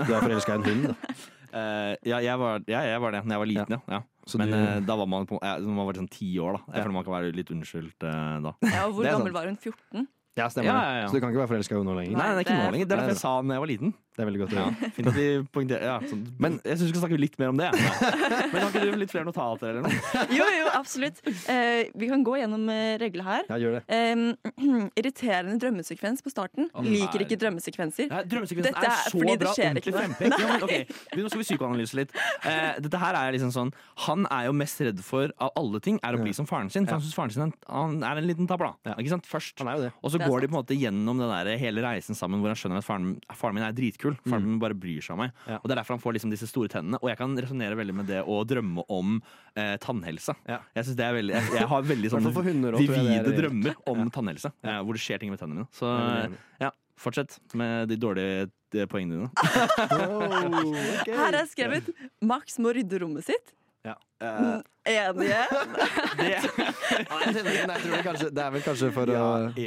du 0.06 0.14
er 0.14 0.20
forelska 0.22 0.54
i 0.54 0.58
en 0.62 0.68
hund, 0.70 0.88
da. 0.94 0.94
Eh, 1.50 1.96
ja, 2.06 2.20
jeg 2.22 2.38
var, 2.38 2.60
ja, 2.70 2.78
jeg 2.86 3.00
var 3.02 3.10
det 3.10 3.24
da 3.26 3.34
jeg 3.34 3.40
var 3.42 3.48
liten, 3.50 3.72
ja. 3.74 3.78
ja. 3.90 3.98
Så 4.24 4.38
Men 4.38 4.52
du- 4.52 4.54
eh, 4.54 4.80
da 4.86 4.94
var 4.94 5.06
man 5.10 5.26
på 5.26 5.40
ja, 5.42 5.56
man 5.58 5.82
var 5.88 5.94
sånn 5.98 6.06
ti 6.08 6.28
år, 6.38 6.52
da. 6.60 6.74
Jeg 6.76 6.84
føler 6.84 6.94
man 6.94 7.02
kan 7.08 7.12
være 7.16 7.32
litt 7.34 7.50
unnskyldt 7.50 8.04
eh, 8.06 8.36
da. 8.44 8.52
Ja, 8.70 8.84
og 8.86 8.94
hvor 8.94 9.02
Det 9.02 9.10
er 9.10 9.16
gammel 9.18 9.32
sant. 9.32 9.34
var 9.34 9.46
hun? 9.50 9.56
14? 9.58 10.06
Ja, 10.38 10.46
stemmer 10.48 10.70
Ja, 10.70 10.78
ja, 10.78 11.00
ja. 11.02 11.08
Så 11.10 11.16
du 11.18 11.20
kan 11.20 11.32
ikke 11.32 11.42
være 11.42 11.50
forelska 11.50 11.74
i 11.74 11.78
henne 11.80 11.90
nå 11.90 11.96
lenger? 11.98 12.18
Nei, 12.20 12.28
det 12.30 12.36
er 12.38 12.46
ikke 12.46 12.58
nå 12.60 12.70
lenger. 12.70 12.86
Det 12.86 12.94
er 12.94 13.00
derfor 13.00 13.14
jeg 13.14 13.18
sa 13.18 13.30
sa 13.30 13.42
da 13.42 13.56
jeg 13.56 13.62
var 13.64 13.70
liten. 13.70 13.94
Det 14.10 14.24
er 14.24 14.26
veldig 14.26 14.40
godt 14.42 14.52
å 14.52 14.56
Ja, 14.58 14.62
høre. 14.68 14.88
fint 14.96 15.08
at 15.08 15.16
vi 15.16 15.26
poengterer 15.54 15.84
ja, 15.86 15.92
sånn. 16.10 16.22
Men 16.42 16.56
jeg 16.66 16.76
syns 16.76 16.88
vi 16.90 16.92
skal 16.92 17.02
snakke 17.04 17.18
litt 17.20 17.36
mer 17.40 17.52
om 17.52 17.60
det. 17.60 17.68
Men 18.52 18.56
har 18.58 18.66
ikke 18.68 18.82
du 18.84 18.96
litt 19.00 19.12
flere 19.12 19.24
notater 19.28 19.70
eller 19.70 19.86
noe? 19.86 20.00
Jo, 20.38 20.44
jo, 20.44 20.66
absolutt. 20.76 21.20
Eh, 21.48 21.88
vi 21.96 22.08
kan 22.10 22.24
gå 22.26 22.34
gjennom 22.40 22.66
eh, 22.74 22.98
reglene 23.00 23.26
her. 23.26 23.46
Ja, 23.48 23.58
gjør 23.62 23.78
det. 23.78 23.82
Eh, 23.88 24.90
irriterende 25.00 25.56
drømmesekvens 25.62 26.24
på 26.26 26.32
starten. 26.34 26.68
Oh, 26.74 26.84
Liker 26.84 27.24
ikke 27.24 27.38
drømmesekvenser. 27.40 28.10
Ja, 28.10 28.20
Drømmesekvensen 28.28 28.74
Dette 28.74 28.90
er 28.90 29.06
så 29.06 29.14
fordi 29.14 29.36
det 29.36 29.46
bra. 29.46 29.54
skjer 29.56 29.70
Ordentlig 29.70 29.94
ikke 29.94 29.94
noe. 29.96 30.34
Ja, 30.34 30.50
men, 30.50 30.66
ok, 30.66 30.92
Nå 31.20 31.32
skal 31.32 31.42
vi 31.42 31.48
psykoanalyse 31.48 32.00
litt. 32.02 32.14
Eh, 32.50 32.68
dette 32.84 33.00
her 33.00 33.20
er 33.22 33.36
liksom 33.38 33.54
sånn 33.54 33.72
Han 34.08 34.26
er 34.28 34.50
jo 34.50 34.56
mest 34.58 34.84
redd 34.84 35.00
for 35.06 35.32
av 35.40 35.54
alle 35.60 35.80
ting 35.86 36.00
er 36.04 36.18
å 36.18 36.20
bli 36.20 36.34
som 36.36 36.48
faren 36.50 36.68
sin. 36.72 36.84
For 36.90 36.98
han 36.98 37.06
syns 37.06 37.16
faren 37.16 37.34
sin 37.34 37.46
er, 37.46 37.56
han 37.70 37.96
er 38.04 38.20
en 38.20 38.28
liten 38.28 38.50
tabla. 38.50 38.74
Ikke 38.98 39.14
sant? 39.14 39.30
Først. 39.30 39.64
Og 39.64 40.10
så 40.12 40.18
Det 40.19 40.19
går 40.28 40.40
de 40.44 40.48
på 40.50 40.54
en 40.54 40.58
måte 40.60 40.76
gjennom 40.78 41.20
den 41.20 41.30
der 41.32 41.50
hele 41.60 41.84
reisen 41.84 42.18
sammen 42.18 42.42
hvor 42.42 42.52
han 42.52 42.58
skjønner 42.60 42.82
at 42.82 42.86
faren, 42.86 43.14
faren 43.36 43.56
min 43.56 43.64
er 43.66 43.76
dritkul. 43.76 44.16
Faren 44.26 44.46
min 44.46 44.58
bare 44.62 44.76
bryr 44.78 45.00
seg 45.04 45.16
om 45.16 45.22
meg. 45.24 45.32
Og 45.60 45.64
Det 45.64 45.74
er 45.76 45.80
derfor 45.82 45.96
han 45.96 46.02
får 46.04 46.16
liksom 46.18 46.34
disse 46.34 46.48
store 46.50 46.72
tennene. 46.72 47.00
Og 47.02 47.08
jeg 47.12 47.20
kan 47.20 47.36
resonnere 47.38 47.78
veldig 47.78 47.96
med 48.02 48.10
det 48.10 48.20
å 48.24 48.40
drømme 48.48 48.84
om 48.92 49.16
eh, 49.54 49.76
tannhelse. 49.82 50.36
Jeg 50.48 50.84
synes 50.84 50.98
det 50.98 51.06
er 51.06 51.16
veldig 51.18 51.36
Jeg, 51.38 51.50
jeg 51.60 51.70
har 51.72 51.88
veldig 51.94 52.10
sånn 52.14 52.30
hunder 52.40 52.76
er 52.76 52.84
vivide 52.84 53.34
drømmer 53.36 53.80
om 53.90 54.10
tannhelse. 54.12 54.52
eh, 54.64 54.80
hvor 54.84 54.96
det 54.96 55.02
skjer 55.04 55.22
ting 55.22 55.32
med 55.32 55.40
tennene 55.42 55.64
mine. 55.64 55.70
Så 55.76 55.90
ja, 56.60 56.70
fortsett 57.00 57.38
med 57.56 57.88
de 57.90 57.96
dårlige 58.00 58.48
eh, 58.74 58.86
poengene 58.90 59.16
dine. 59.16 59.30
Her 61.20 61.40
er 61.40 61.48
skrevet 61.50 61.90
Max 62.24 62.58
må 62.62 62.72
rydde 62.76 63.00
rommet 63.02 63.26
sitt. 63.28 63.54
Ja. 63.86 63.94
Uh, 64.20 64.60
Enige? 64.84 65.36
Nei, 66.20 66.26
jeg 66.36 67.44
det, 67.44 68.00
kanskje, 68.04 68.26
det 68.36 68.42
er 68.44 68.50
vel 68.52 68.60
kanskje 68.64 68.90
for 68.92 69.08
å 69.08 69.20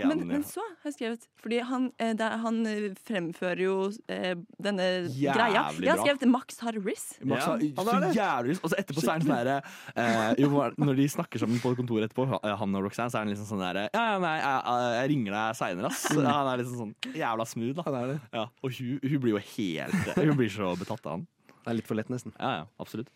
Men, 0.06 0.20
men 0.30 0.44
så 0.46 0.62
har 0.62 0.92
jeg 0.92 0.94
skrevet 1.00 1.24
Fordi 1.42 1.62
han, 1.66 1.88
eh, 1.98 2.12
det, 2.20 2.28
er- 2.28 2.42
han 2.44 2.60
eh, 2.70 2.86
fremfører 3.08 3.64
jo 3.64 3.76
eh, 4.14 4.36
denne 4.62 4.86
Jævlig 5.10 5.34
greia. 5.40 5.64
Jeg 5.74 5.90
har 5.90 6.04
skrevet 6.04 6.30
Max 6.30 6.62
har 6.62 6.78
riss. 6.86 7.08
Max 7.26 7.48
har 7.50 7.64
så 7.64 8.12
jævlig 8.20 8.54
riss. 8.54 8.62
Og 8.62 8.74
så 8.76 8.80
etterpå 8.84 9.02
så 9.02 9.10
er 9.10 9.16
han 9.16 9.26
sånn 9.26 9.34
derre 9.40 9.58
eh, 9.98 10.78
Når 10.86 11.02
de 11.02 11.10
snakker 11.16 11.42
sammen 11.46 11.64
på 11.64 11.74
kontoret 11.82 12.12
etterpå, 12.12 12.28
eh, 12.38 12.54
han 12.62 12.78
og 12.78 12.86
Roxanne, 12.86 13.10
så 13.10 13.18
er 13.24 13.26
han 13.26 13.34
liksom 13.34 13.50
sånn 13.50 13.66
derre 13.66 13.88
Ja, 13.90 14.06
ja, 14.14 14.22
nei, 14.22 14.36
jeg, 14.38 14.88
jeg 15.00 15.12
ringer 15.16 15.38
deg 15.40 15.60
seinere, 15.64 15.90
ass. 15.94 16.06
Ja, 16.14 16.38
han 16.38 16.52
er 16.54 16.62
liksom 16.62 16.78
sånn 16.84 17.18
jævla 17.18 17.50
smooth, 17.50 17.82
da. 17.82 18.06
Ja, 18.38 18.46
og 18.62 18.78
hun, 18.78 19.02
hun 19.02 19.20
blir 19.26 19.40
jo 19.40 19.44
helt 19.58 20.14
Hun 20.22 20.38
blir 20.38 20.54
så 20.54 20.76
betatt 20.78 21.02
av 21.10 21.18
han. 21.18 21.28
Det 21.64 21.72
er 21.72 21.78
litt 21.82 21.88
for 21.90 21.98
lett, 21.98 22.10
nesten. 22.14 22.34
Ja, 22.38 22.60
ja, 22.62 22.64
absolutt. 22.84 23.10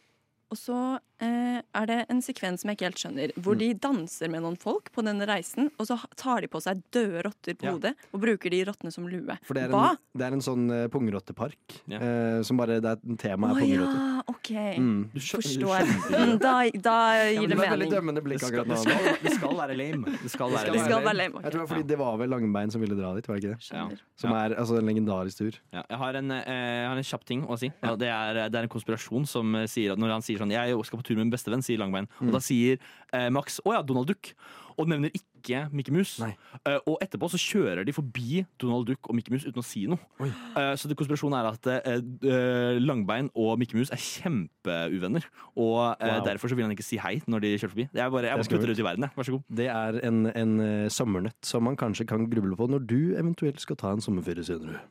Og 0.47 0.55
så 0.55 0.75
eh, 1.19 1.57
er 1.75 1.85
det 1.89 1.95
en 2.13 2.21
sekvens 2.23 2.61
som 2.61 2.69
jeg 2.71 2.77
ikke 2.77 2.85
helt 2.87 3.01
skjønner, 3.01 3.31
hvor 3.41 3.55
Mm. 3.57 3.59
de 3.59 3.67
danser 3.83 4.29
med 4.31 4.41
noen 4.45 4.55
folk 4.61 4.91
på 4.95 5.03
denne 5.03 5.25
reisen, 5.27 5.71
og 5.79 5.87
så 5.89 5.97
tar 6.15 6.41
de 6.41 6.47
på 6.47 6.61
seg 6.61 6.79
døde 6.93 7.23
rotter 7.25 7.53
på 7.57 7.65
Ja. 7.67 7.71
hodet 7.73 7.95
og 8.13 8.21
bruker 8.21 8.49
de 8.53 8.61
rottene 8.69 8.91
som 8.93 9.07
lue. 9.09 9.35
For 9.43 9.53
det 9.57 9.63
er 9.65 9.73
Hva? 9.73 9.89
en, 9.91 9.97
det 10.15 10.25
er 10.27 10.31
en 10.37 10.43
sånn 10.45 10.69
uh, 10.71 10.87
pungrottepark 10.93 11.81
eh, 11.91 12.41
som 12.47 12.55
bare 12.61 12.77
Det 12.79 12.85
er 12.93 13.01
en 13.09 13.17
tema 13.17 13.49
Å 13.51 13.57
er 13.59 13.73
ja. 13.73 14.23
OK. 14.29 14.51
Mm. 14.77 15.09
Du 15.13 15.19
Forstår. 15.19 15.83
Mm, 16.15 16.37
da, 16.39 16.53
da 16.79 16.95
Ja, 17.17 17.41
gir 17.41 17.41
men 17.41 17.49
det 17.49 17.57
du 17.57 17.61
har 17.63 17.71
veldig 17.73 17.87
mening. 17.87 17.91
dømmende 17.97 18.23
blikk 18.23 18.39
Det 18.39 18.47
skal, 18.53 18.65
det, 18.69 18.77
skal, 18.77 19.19
det 19.23 19.33
skal 19.35 19.55
være 19.57 19.75
lame. 19.77 20.15
Det 20.23 20.31
skal 20.31 20.51
være 20.53 20.71
Det 20.77 20.85
skal 20.85 21.03
være 21.03 21.17
lame, 21.17 21.35
Okay. 21.37 21.43
Jeg 21.43 21.51
tror 21.51 21.59
det 21.59 21.65
var 21.67 21.71
fordi 21.75 21.87
det 21.91 21.97
var 21.99 22.17
vel 22.21 22.29
Langbein 22.29 22.71
som 22.71 22.81
ville 22.81 22.95
dra 22.95 23.11
dit, 23.17 23.27
var 23.27 23.35
det 23.35 23.43
ikke 23.43 23.55
det? 23.57 23.63
Skjønner. 23.67 23.99
Som 24.15 24.31
er 24.37 24.55
altså 24.55 24.77
en 24.79 24.85
legendarisk 24.87 25.37
tur. 25.41 25.59
Ja, 25.73 25.83
jeg, 25.89 25.97
har 25.97 26.13
en, 26.21 26.31
eh, 26.31 26.45
jeg 26.47 26.87
har 26.87 26.97
en 27.01 27.03
kjapp 27.11 27.25
ting 27.25 27.43
å 27.47 27.57
si. 27.59 27.69
Det, 27.81 28.07
er, 28.07 28.39
det 28.49 28.55
er 28.61 28.63
en 28.67 28.69
konspirasjon 28.71 29.25
som 29.27 29.55
eh, 29.59 29.65
sier 29.67 29.91
at 29.93 29.99
når 30.01 30.15
han 30.17 30.21
sier 30.25 30.36
sånn 30.39 30.51
'Jeg 30.51 30.85
skal 30.85 30.99
på 30.99 31.03
tur 31.03 31.15
med 31.15 31.25
min 31.25 31.33
bestevenn', 31.33 31.63
sier 31.63 31.77
Langbein. 31.77 32.07
Mm. 32.21 32.27
Og 32.27 32.33
da 32.33 32.39
sier 32.39 32.77
eh, 33.13 33.29
Max 33.29 33.59
'Å 33.65 33.73
ja, 33.73 33.81
Donald 33.81 34.07
Duck'. 34.07 34.33
Og 34.77 34.85
nevner 34.87 35.09
ikke 35.09 35.71
Mickey 35.73 35.91
Mus. 35.91 36.19
Uh, 36.21 36.77
og 36.85 36.99
etterpå 37.01 37.25
så 37.33 37.37
kjører 37.41 37.83
de 37.85 37.93
forbi 37.95 38.43
Donald 38.61 38.85
Duck 38.85 39.09
og 39.09 39.15
Mickey 39.17 39.33
Mus 39.33 39.45
uten 39.47 39.57
å 39.57 39.65
si 39.65 39.87
noe. 39.89 39.97
Uh, 40.21 40.75
så 40.77 40.85
det 40.85 40.97
konspirasjonen 40.99 41.33
er 41.39 41.47
at 41.49 41.69
eh, 41.71 41.97
eh, 42.29 42.77
Langbein 42.77 43.31
og 43.33 43.57
Mickey 43.57 43.73
Mus 43.79 43.89
er 43.89 43.97
kjempeuvenner. 43.97 45.25
Og 45.55 45.95
eh, 45.97 46.17
Wow. 46.17 46.25
derfor 46.27 46.47
så 46.51 46.55
vil 46.55 46.67
han 46.67 46.75
ikke 46.75 46.85
si 46.85 46.99
hei 47.01 47.15
når 47.25 47.41
de 47.41 47.57
kjører 47.57 47.73
forbi. 47.73 47.87
Jeg 47.89 48.11
bare, 48.11 48.29
jeg 48.29 48.37
bare 48.37 48.61
det 48.61 48.69
ut 48.69 48.79
i 48.79 48.85
verden, 48.85 49.07
jeg. 49.07 49.11
Vær 49.17 49.23
så 49.23 49.31
god. 49.31 49.43
Det 49.57 49.67
er 49.67 49.99
en, 50.07 50.19
en 50.35 50.59
eh, 50.59 50.89
sommernøtt 50.93 51.41
som 51.45 51.63
man 51.65 51.75
kanskje 51.79 52.05
kan 52.05 52.29
gruble 52.29 52.55
på 52.55 52.69
når 52.69 52.85
du 52.85 52.99
eventuelt 53.17 53.59
skal 53.59 53.75
ta 53.81 53.95
en 53.95 54.01
sommerferie 54.03 54.45
senere. 54.45 54.83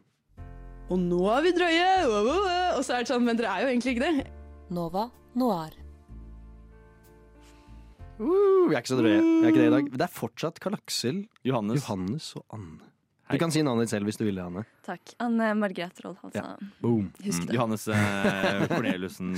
Og 0.91 0.99
nå 0.99 1.23
er 1.31 1.47
vi 1.47 1.55
drøye! 1.55 1.87
Og 2.75 2.83
så 2.83 2.99
er 2.99 3.07
det 3.07 3.11
sånn, 3.11 3.25
men 3.27 3.39
dere 3.39 3.55
er 3.55 3.67
jo 3.67 3.71
egentlig 3.71 3.97
ikke 3.97 4.11
det. 4.11 4.27
Nova 4.71 5.11
Noir. 5.37 5.75
Uh, 8.17 8.67
vi 8.71 8.73
er 8.73 8.81
ikke 8.81 8.95
så 8.95 8.97
drøye. 9.03 9.21
Vi 9.21 9.45
er 9.45 9.51
ikke 9.53 9.61
det 9.61 9.69
i 9.69 9.75
dag. 9.75 9.89
Det 10.01 10.05
er 10.07 10.13
fortsatt 10.17 10.61
Karl 10.65 10.79
Aksel, 10.79 11.25
Johannes. 11.45 11.83
Johannes 11.83 12.31
og 12.39 12.47
Anne. 12.57 12.93
Du 13.27 13.35
kan 13.43 13.51
si 13.51 13.59
navnet 13.67 13.89
ditt 13.89 13.91
selv 13.91 14.07
hvis 14.07 14.17
du 14.21 14.23
vil 14.23 14.37
det, 14.39 14.45
Anne. 14.47 14.63
Takk. 14.87 15.13
Anne 15.21 15.49
Margrethe 15.59 16.05
Rold 16.05 16.17
Halsa. 16.23 16.45
Ja. 16.45 16.69
Boom. 16.81 17.09
Husk 17.25 17.43
Mm, 17.43 17.47
det. 17.49 17.57
Johannes 17.57 17.87
eh, 17.91 18.67
Corneliussen. 18.71 19.33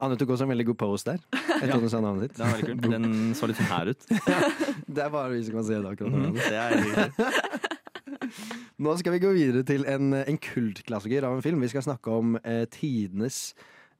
Anne 0.00 0.16
tok 0.16 0.32
også 0.32 0.46
en 0.46 0.52
veldig 0.54 0.66
god 0.72 0.78
pose 0.80 1.04
der. 1.10 1.20
Etter 1.58 1.74
at 1.76 1.82
hun 1.84 1.92
sa 1.92 2.00
navnet 2.00 2.30
ditt. 2.30 2.38
Det 2.38 2.46
var 2.46 2.54
veldig 2.56 2.70
kult. 2.70 2.88
Den 2.96 3.34
så 3.36 3.50
litt 3.50 3.60
sånn 3.60 3.68
her 3.74 3.92
ut. 3.92 4.08
Det 4.96 5.04
er 5.04 5.12
bare 5.12 5.34
vi 5.34 5.42
som 5.44 5.58
kan 5.60 5.68
se 5.68 5.76
det 5.84 5.92
akkurat 5.92 6.16
nå. 6.16 6.22
Mhm, 6.24 6.40
det 6.40 6.56
er 6.56 6.68
riktig. 6.80 7.76
Nå 8.86 8.92
skal 9.00 9.14
vi 9.14 9.20
gå 9.22 9.30
videre 9.36 9.62
til 9.68 9.84
en, 9.88 10.10
en 10.16 10.38
kultklassiker 10.42 11.28
av 11.28 11.36
en 11.36 11.44
film. 11.44 11.60
Vi 11.64 11.70
skal 11.74 11.84
snakke 11.84 12.16
om 12.16 12.34
eh, 12.40 12.64
tidenes 12.72 13.52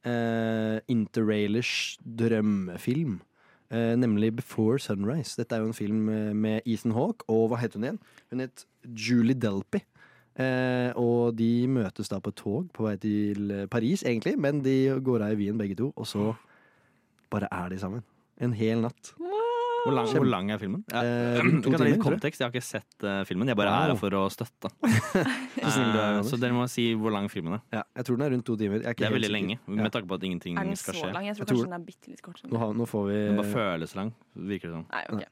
eh, 0.07 0.77
interrailers 0.91 1.97
drømmefilm. 2.01 3.19
Eh, 3.67 3.93
nemlig 3.99 4.35
Before 4.37 4.79
Sunrise. 4.79 5.35
Dette 5.35 5.55
er 5.55 5.63
jo 5.63 5.71
en 5.71 5.77
film 5.77 6.09
eh, 6.09 6.33
med 6.33 6.61
Ethan 6.65 6.95
Hawke, 6.95 7.27
og 7.27 7.49
hva 7.51 7.59
het 7.59 7.75
hun 7.75 7.83
igjen? 7.83 8.01
Hun 8.31 8.43
het 8.45 8.65
Julie 8.87 9.35
Delpy. 9.35 9.83
Eh, 10.37 10.91
og 10.95 11.33
de 11.37 11.65
møtes 11.65 12.11
da 12.11 12.19
på 12.21 12.31
tog 12.37 12.67
på 12.75 12.85
vei 12.85 12.95
til 13.01 13.51
eh, 13.51 13.65
Paris, 13.67 14.05
egentlig, 14.05 14.35
men 14.39 14.61
de 14.61 14.77
går 15.03 15.25
av 15.25 15.33
i 15.33 15.39
Wien 15.41 15.57
begge 15.57 15.77
to, 15.79 15.89
og 15.97 16.05
så 16.07 16.29
bare 17.33 17.49
er 17.51 17.73
de 17.73 17.81
sammen. 17.81 18.05
En 18.39 18.53
hel 18.53 18.85
natt. 18.85 19.15
Hvor 19.87 19.95
lang, 19.97 20.07
hvor 20.11 20.27
lang 20.29 20.51
er 20.51 20.59
filmen? 20.61 20.83
Ja. 20.91 21.01
Eh, 21.01 21.39
to 21.39 21.71
kan 21.71 21.77
timer, 21.79 21.89
litt 21.89 22.03
kontekst. 22.03 22.41
Jeg 22.43 22.47
har 22.49 22.53
ikke 22.55 22.65
sett 22.67 23.07
uh, 23.07 23.21
filmen. 23.29 23.47
Jeg 23.47 23.57
bare 23.59 23.71
Wow. 23.71 23.79
er 23.87 23.93
her 23.93 23.99
for 24.01 24.17
å 24.19 24.25
støtte. 24.33 24.71
Johannes. 25.57 26.29
så 26.31 26.39
dere 26.41 26.55
må 26.55 26.67
si 26.71 26.89
hvor 26.97 27.13
lang 27.15 27.27
filmen 27.31 27.57
er. 27.57 27.63
Ja, 27.79 27.83
jeg 27.99 28.07
tror 28.09 28.19
den 28.19 28.25
er 28.27 28.35
rundt 28.35 28.45
to 28.47 28.57
timer. 28.59 28.81
Jeg 28.83 28.91
er 28.91 28.95
ikke 28.97 29.05
Det 29.05 29.09
er 29.09 29.15
veldig 29.17 29.31
sikker. 29.31 29.37
lenge, 29.39 29.81
med 29.83 29.91
tanke 29.95 30.07
på 30.11 30.19
at 30.19 30.27
ingenting 30.27 30.57
Er 30.59 30.63
den 30.69 30.75
så 30.79 30.93
lang? 31.11 31.25
Jeg 31.27 31.35
tror 31.37 31.45
Jeg 31.45 31.47
tror- 31.47 31.57
kanskje 31.57 31.69
den 31.71 31.79
er 31.79 31.85
bitte 31.87 32.07
litt 32.13 32.21
kort. 32.21 32.43
Nå, 32.51 32.73
nå 32.81 32.87
får 32.87 33.07
vi 33.07 33.17
Den 33.27 33.41
bare 33.41 33.53
føles 33.53 33.95
lang, 33.95 34.13
virker 34.35 34.67
det 34.69 34.75
som. 34.77 34.85
Nei, 34.91 35.03
ok. 35.13 35.25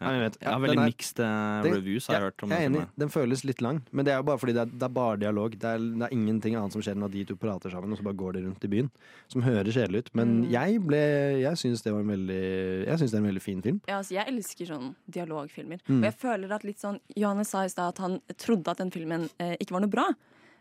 Ja. 0.00 0.10
Jeg 0.12 0.20
vet. 0.26 0.34
Jeg 0.42 0.50
har 0.52 0.60
veldig 0.60 0.76
er- 0.76 0.88
mixed 0.90 1.20
eh, 1.24 1.62
reviews, 1.72 2.06
har 2.06 2.14
jeg 2.16 2.20
ja, 2.20 2.26
hørt 2.28 2.42
om 2.44 2.50
Jeg 2.52 2.58
er 2.60 2.68
enig. 2.68 2.82
Den 3.00 3.08
føles 3.08 3.44
litt 3.48 3.62
lang, 3.64 3.78
men 3.92 4.04
det 4.04 4.12
er 4.12 4.18
jo 4.18 4.26
bare 4.28 4.38
fordi 4.42 4.52
det 4.52 4.60
er, 4.66 4.72
det 4.76 4.82
er 4.82 4.92
bare 4.92 5.16
dialog. 5.22 5.50
Det 5.56 5.64
er, 5.64 5.78
det 5.78 6.02
er 6.04 6.12
ingenting 6.12 6.54
annet 6.58 6.72
som 6.76 6.82
skjer 6.84 6.98
enn 6.98 7.06
at 7.06 7.12
de 7.14 7.24
to 7.24 7.36
prater 7.40 7.70
sammen, 7.72 7.92
og 7.92 7.96
så 7.98 8.04
bare 8.04 8.18
går 8.20 8.32
de 8.36 8.42
rundt 8.44 8.64
i 8.64 8.68
byen. 8.68 8.90
Som 9.32 9.40
høres 9.46 9.72
kjedelig 9.74 10.04
ut. 10.04 10.10
Men 10.14 10.34
Mm. 10.44 10.50
jeg 10.52 10.82
ble 10.84 11.00
Jeg 11.40 11.56
syns 11.56 11.82
det 11.82 11.92
var 11.94 12.00
en 12.00 12.12
veldig 12.12 12.86
Jeg 12.86 12.98
synes 12.98 13.10
det 13.10 13.14
er 13.16 13.24
en 13.24 13.30
veldig 13.32 13.42
fin 13.42 13.62
film. 13.62 13.80
Ja, 13.88 13.98
altså, 14.02 14.12
jeg 14.18 14.26
elsker 14.28 14.66
sånn 14.66 14.94
dialogfilmer. 15.10 15.80
Mm. 15.88 15.98
Og 16.02 16.04
jeg 16.10 16.14
føler 16.20 16.52
at 16.52 16.64
litt 16.64 16.78
sånn 16.78 17.00
Johannes 17.16 17.48
sa 17.48 17.64
i 17.64 17.68
stad 17.68 17.88
at 17.94 17.98
han 17.98 18.20
trodde 18.36 18.68
at 18.68 18.76
den 18.78 18.90
filmen 18.90 19.30
eh, 19.40 19.56
ikke 19.60 19.72
var 19.72 19.80
noe 19.80 19.90
bra. 19.90 20.04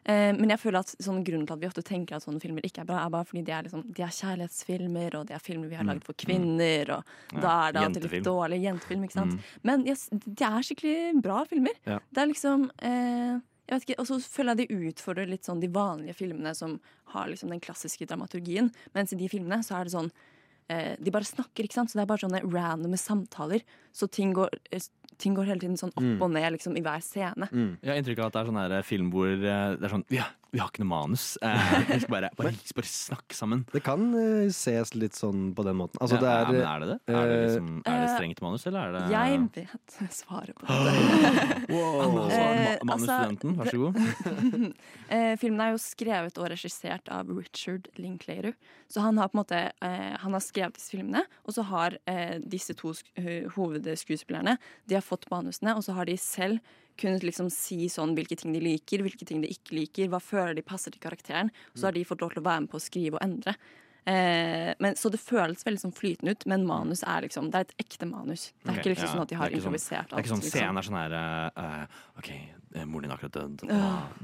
Eh, 0.05 0.31
men 0.37 0.49
jeg 0.53 0.59
føler 0.61 0.79
at 0.83 0.91
sånn 1.01 1.23
grunnen 1.25 1.47
til 1.47 1.55
at 1.55 1.61
vi 1.63 1.67
ofte 1.67 1.81
tenker 1.83 2.15
at 2.15 2.23
sånne 2.23 2.39
filmer 2.43 2.61
ikke 2.67 2.83
er 2.83 2.85
bra, 2.85 2.99
er 3.05 3.09
bare 3.09 3.25
fordi 3.25 3.41
de 3.47 3.51
er, 3.51 3.63
liksom, 3.65 3.81
de 3.91 4.03
er 4.05 4.13
kjærlighetsfilmer, 4.13 5.15
og 5.17 5.25
de 5.27 5.33
er 5.33 5.39
filmer 5.41 5.67
vi 5.71 5.75
har 5.75 5.83
Mm. 5.83 5.89
laget 5.93 6.03
for 6.05 6.13
kvinner, 6.13 6.89
og 6.97 7.03
Ja, 7.33 7.39
da 7.41 7.67
er 7.67 7.71
det 7.73 7.81
alltid 7.81 8.11
litt 8.11 8.23
dårlig 8.23 8.61
jentefilm, 8.61 9.03
ikke 9.03 9.13
sant. 9.17 9.33
Mm. 9.33 9.39
Men 9.63 9.85
yes, 9.87 10.09
de 10.11 10.43
er 10.45 10.61
skikkelig 10.61 11.21
bra 11.23 11.43
filmer. 11.45 11.73
Ja. 11.85 11.99
Det 12.13 12.21
er 12.21 12.27
liksom 12.33 12.69
eh, 12.81 13.39
jeg 13.67 13.79
vet 13.79 13.89
ikke, 13.89 13.99
Og 13.99 14.05
så 14.05 14.19
føler 14.21 14.55
jeg 14.55 14.67
de 14.69 14.91
utfordrer 14.93 15.27
litt 15.27 15.41
sånn 15.43 15.59
de 15.59 15.67
vanlige 15.67 16.13
filmene 16.13 16.55
som 16.55 16.79
har 17.07 17.25
liksom 17.27 17.49
den 17.49 17.59
klassiske 17.59 18.05
dramaturgien. 18.05 18.71
Mens 18.93 19.11
i 19.11 19.15
de 19.17 19.27
filmene 19.27 19.63
så 19.65 19.79
er 19.81 19.85
det 19.85 19.93
sånn 19.93 20.11
eh, 20.69 20.95
De 21.01 21.09
bare 21.09 21.23
snakker, 21.25 21.63
ikke 21.65 21.73
sant. 21.73 21.89
Så 21.89 21.93
det 21.97 22.03
er 22.03 22.11
bare 22.13 22.21
sånne 22.21 22.43
randomme 22.45 22.97
samtaler. 22.97 23.61
Så 23.91 24.07
ting 24.09 24.33
går, 24.35 24.49
eh, 24.71 24.79
ting 25.17 25.35
går 25.35 25.45
hele 25.45 25.59
tiden 25.59 25.77
sånn 25.77 25.91
opp 25.95 26.03
Mm. 26.03 26.21
og 26.21 26.31
ned 26.31 26.53
liksom 26.53 26.77
i 26.77 26.81
hver 26.81 27.01
scene. 27.01 27.47
Jeg 27.81 27.89
har 27.89 27.97
inntrykk 28.01 28.19
av 28.19 28.25
at 28.27 28.33
det 28.33 28.41
er 28.41 28.45
sånn 28.51 28.61
her 28.71 28.81
film 28.83 29.11
hvor 29.11 29.27
eh, 29.31 29.75
det 29.75 29.83
er 29.83 29.89
sånn 29.89 30.05
har, 30.11 30.25
vi 30.55 30.61
har 30.63 30.69
ikke 30.71 30.83
noe 30.85 30.91
manus. 30.93 31.23
Eh, 31.43 31.71
vi 31.89 31.97
skal 31.99 32.13
bare, 32.13 32.29
bare, 32.39 32.51
bare 32.77 32.87
snakke 32.89 33.35
sammen. 33.35 33.65
Det 33.73 33.81
kan 33.83 34.05
eh, 34.15 34.45
ses 34.55 34.93
litt 34.95 35.17
sånn 35.17 35.49
på 35.57 35.65
den 35.67 35.75
måten. 35.81 35.99
Altså, 35.99 36.15
ja, 36.15 36.21
det 36.23 36.29
er, 36.31 36.39
ja, 36.39 36.53
men 36.55 36.61
er 36.69 36.83
det 36.85 36.87
det? 36.93 36.97
Er 37.11 37.27
det, 37.31 37.39
liksom, 37.43 37.71
er 37.83 37.99
det 37.99 38.05
Eh, 38.05 38.13
strengt 38.15 38.41
manus, 38.45 38.63
eller 38.69 38.79
er 38.79 38.95
det 38.95 39.01
Jeg 39.11 39.41
vet 39.57 40.15
svaret 40.15 40.55
på 40.55 40.67
det. 40.69 41.65
Wow. 41.75 42.29
Eh, 42.29 42.77
Ma- 42.79 42.93
Manusstudenten, 42.93 43.55
vær 43.59 43.71
så 43.73 43.81
god. 43.83 43.99
Eh, 45.15 45.35
filmen 45.37 45.61
er 45.61 45.73
jo 45.75 45.79
skrevet 45.81 46.37
og 46.41 46.47
regissert 46.49 47.09
av 47.13 47.29
Richard 47.29 47.89
Linklater. 48.01 48.55
Så 48.89 49.03
han 49.05 49.19
har 49.21 49.29
på 49.29 49.37
en 49.37 49.41
måte 49.43 49.59
eh, 49.69 50.15
Han 50.23 50.33
har 50.33 50.41
skrevet 50.43 50.77
disse 50.79 50.93
filmene, 50.95 51.21
og 51.45 51.53
så 51.57 51.65
har 51.69 51.97
eh, 52.09 52.39
disse 52.41 52.73
to 52.77 52.93
sk 52.97 53.11
eh, 53.21 53.45
hovedskuespillerne 53.55 54.55
De 54.89 54.97
har 54.97 55.05
fått 55.05 55.27
manusene, 55.33 55.75
og 55.77 55.85
så 55.85 55.93
har 55.97 56.09
de 56.09 56.17
selv 56.21 56.59
kunnet 56.99 57.25
liksom 57.27 57.49
si 57.53 57.89
sånn 57.91 58.15
hvilke 58.17 58.37
ting 58.39 58.53
de 58.55 58.61
liker, 58.63 59.03
hvilke 59.05 59.27
ting 59.27 59.41
de 59.43 59.51
ikke 59.53 59.77
liker, 59.79 60.11
hva 60.11 60.21
føler 60.23 60.55
de 60.57 60.65
passer 60.65 60.93
til 60.93 61.03
karakteren. 61.03 61.51
Og 61.73 61.81
så 61.81 61.89
har 61.89 61.97
de 61.97 62.05
fått 62.07 62.23
lov 62.23 62.35
til 62.35 62.43
å 62.43 62.47
være 62.49 62.65
med 62.65 62.73
på 62.73 62.79
å 62.79 62.85
skrive 62.85 63.19
og 63.19 63.25
endre. 63.25 63.55
Eh, 64.07 64.73
men, 64.79 64.93
så 64.95 65.09
det 65.09 65.17
føles 65.17 65.65
veldig 65.65 65.81
sånn 65.81 65.93
flytende 65.95 66.35
ut, 66.35 66.43
men 66.45 66.65
manus 66.69 67.01
er 67.09 67.23
liksom 67.25 67.47
Det 67.49 67.57
er 67.57 67.65
et 67.65 67.87
ekte 67.87 68.05
manus. 68.05 68.51
Det 68.61 68.69
er 68.69 68.75
okay, 68.75 68.83
ikke 68.83 68.91
liksom 68.91 69.07
ja. 69.07 69.13
sånn 69.15 69.23
at 69.23 69.31
de 69.31 69.39
har 69.39 69.55
improvisert 69.57 69.97
alt. 69.97 70.11
sånn- 70.11 70.11
Det 70.11 70.19
er 70.19 70.25
ikke 70.25 70.33
sånn 70.33 70.43
liksom. 70.43 70.59
scenen 70.59 70.77
er 70.77 70.85
sånn 70.85 70.99
her 70.99 71.15
uh, 71.17 72.19
OK, 72.21 72.29
eh, 72.29 72.85
moren 72.85 73.07
din 73.07 73.13
er 73.15 73.15
akkurat 73.15 73.33
død. 73.39 73.63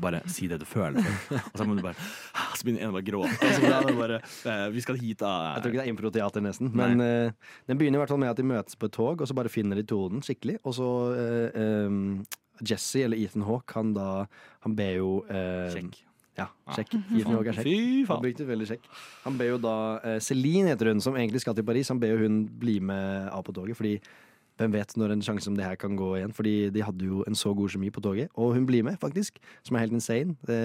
Bare 0.06 0.20
si 0.30 0.50
det 0.52 0.60
du 0.62 0.68
føler. 0.70 1.02
og 1.50 1.58
så 1.58 1.66
må 1.66 1.80
du 1.80 1.82
bare 1.82 1.98
ah, 1.98 2.54
Så 2.54 2.68
begynner 2.68 2.86
en 2.86 2.94
bare 2.94 3.02
å 3.02 3.10
gråte. 3.10 3.34
Og 3.42 3.58
så 3.58 3.74
er 3.80 3.98
bare 4.04 4.22
eh, 4.22 4.68
Vi 4.76 4.86
skal 4.86 5.02
hit, 5.02 5.24
da. 5.24 5.34
Jeg 5.56 5.64
tror 5.64 5.74
ikke 5.74 5.82
det 5.82 5.88
er 5.88 5.94
improteater, 5.96 6.46
nesten. 6.46 6.70
Men 6.78 7.02
uh, 7.02 7.58
den 7.66 7.82
begynner 7.82 7.98
i 7.98 8.04
hvert 8.04 8.14
fall 8.14 8.22
med 8.22 8.36
at 8.36 8.38
de 8.38 8.46
møtes 8.46 8.78
på 8.78 8.86
et 8.86 8.93
tog, 8.93 9.18
og 9.18 9.26
så 9.26 9.34
bare 9.34 9.50
finner 9.50 9.82
de 9.82 9.88
tonen 9.89 10.22
skikkelig. 10.22 10.60
Og 10.62 10.78
så 10.78 10.92
uh, 11.18 11.89
um, 11.89 12.22
Jesse, 12.63 13.04
eller 13.08 13.17
Ethan 13.17 13.46
Hawke, 13.47 13.74
han 13.78 13.93
da 13.97 14.08
Han 14.66 14.75
ber 14.78 14.96
jo 15.00 15.12
Sjekk. 15.28 15.92
Kjekk. 15.92 16.00
Ja, 16.39 16.47
sjekk. 16.75 16.93
Ethan 17.12 17.36
Hawke 17.36 17.51
er 17.51 17.58
sjekk. 17.59 17.67
Fy 17.67 17.78
faen. 18.08 18.12
Han 18.16 18.24
brukte 18.24 18.46
veldig 18.47 18.67
sjekk. 18.70 18.86
Han 19.25 19.38
ber 19.39 19.50
jo 19.51 19.58
da 19.62 19.75
eh, 20.00 20.20
Celine 20.24 20.71
heter 20.71 20.92
hun, 20.93 21.01
som 21.04 21.17
egentlig 21.20 21.42
skal 21.43 21.58
til 21.58 21.66
Paris. 21.67 21.92
Han 21.92 22.00
ber 22.01 22.13
jo 22.13 22.21
hun 22.24 22.38
bli 22.62 22.79
med 22.79 23.28
av 23.33 23.43
på 23.47 23.54
toget, 23.58 23.78
fordi 23.78 23.97
hvem 24.60 24.74
vet 24.76 24.92
når 25.00 25.12
en 25.16 25.22
sjanse 25.26 25.46
som 25.48 25.56
det 25.58 25.64
her 25.66 25.76
kan 25.80 25.96
gå 25.98 26.08
igjen? 26.20 26.34
Fordi 26.36 26.70
de 26.74 26.82
hadde 26.86 27.06
jo 27.08 27.24
en 27.28 27.34
så 27.36 27.54
god 27.58 27.70
kjemi 27.74 27.90
på 27.94 28.02
toget, 28.04 28.30
og 28.38 28.54
hun 28.54 28.66
blir 28.70 28.84
med, 28.84 29.00
faktisk. 29.02 29.40
Som 29.66 29.76
er 29.76 29.86
helt 29.86 29.96
insane, 29.96 30.36
det 30.46 30.60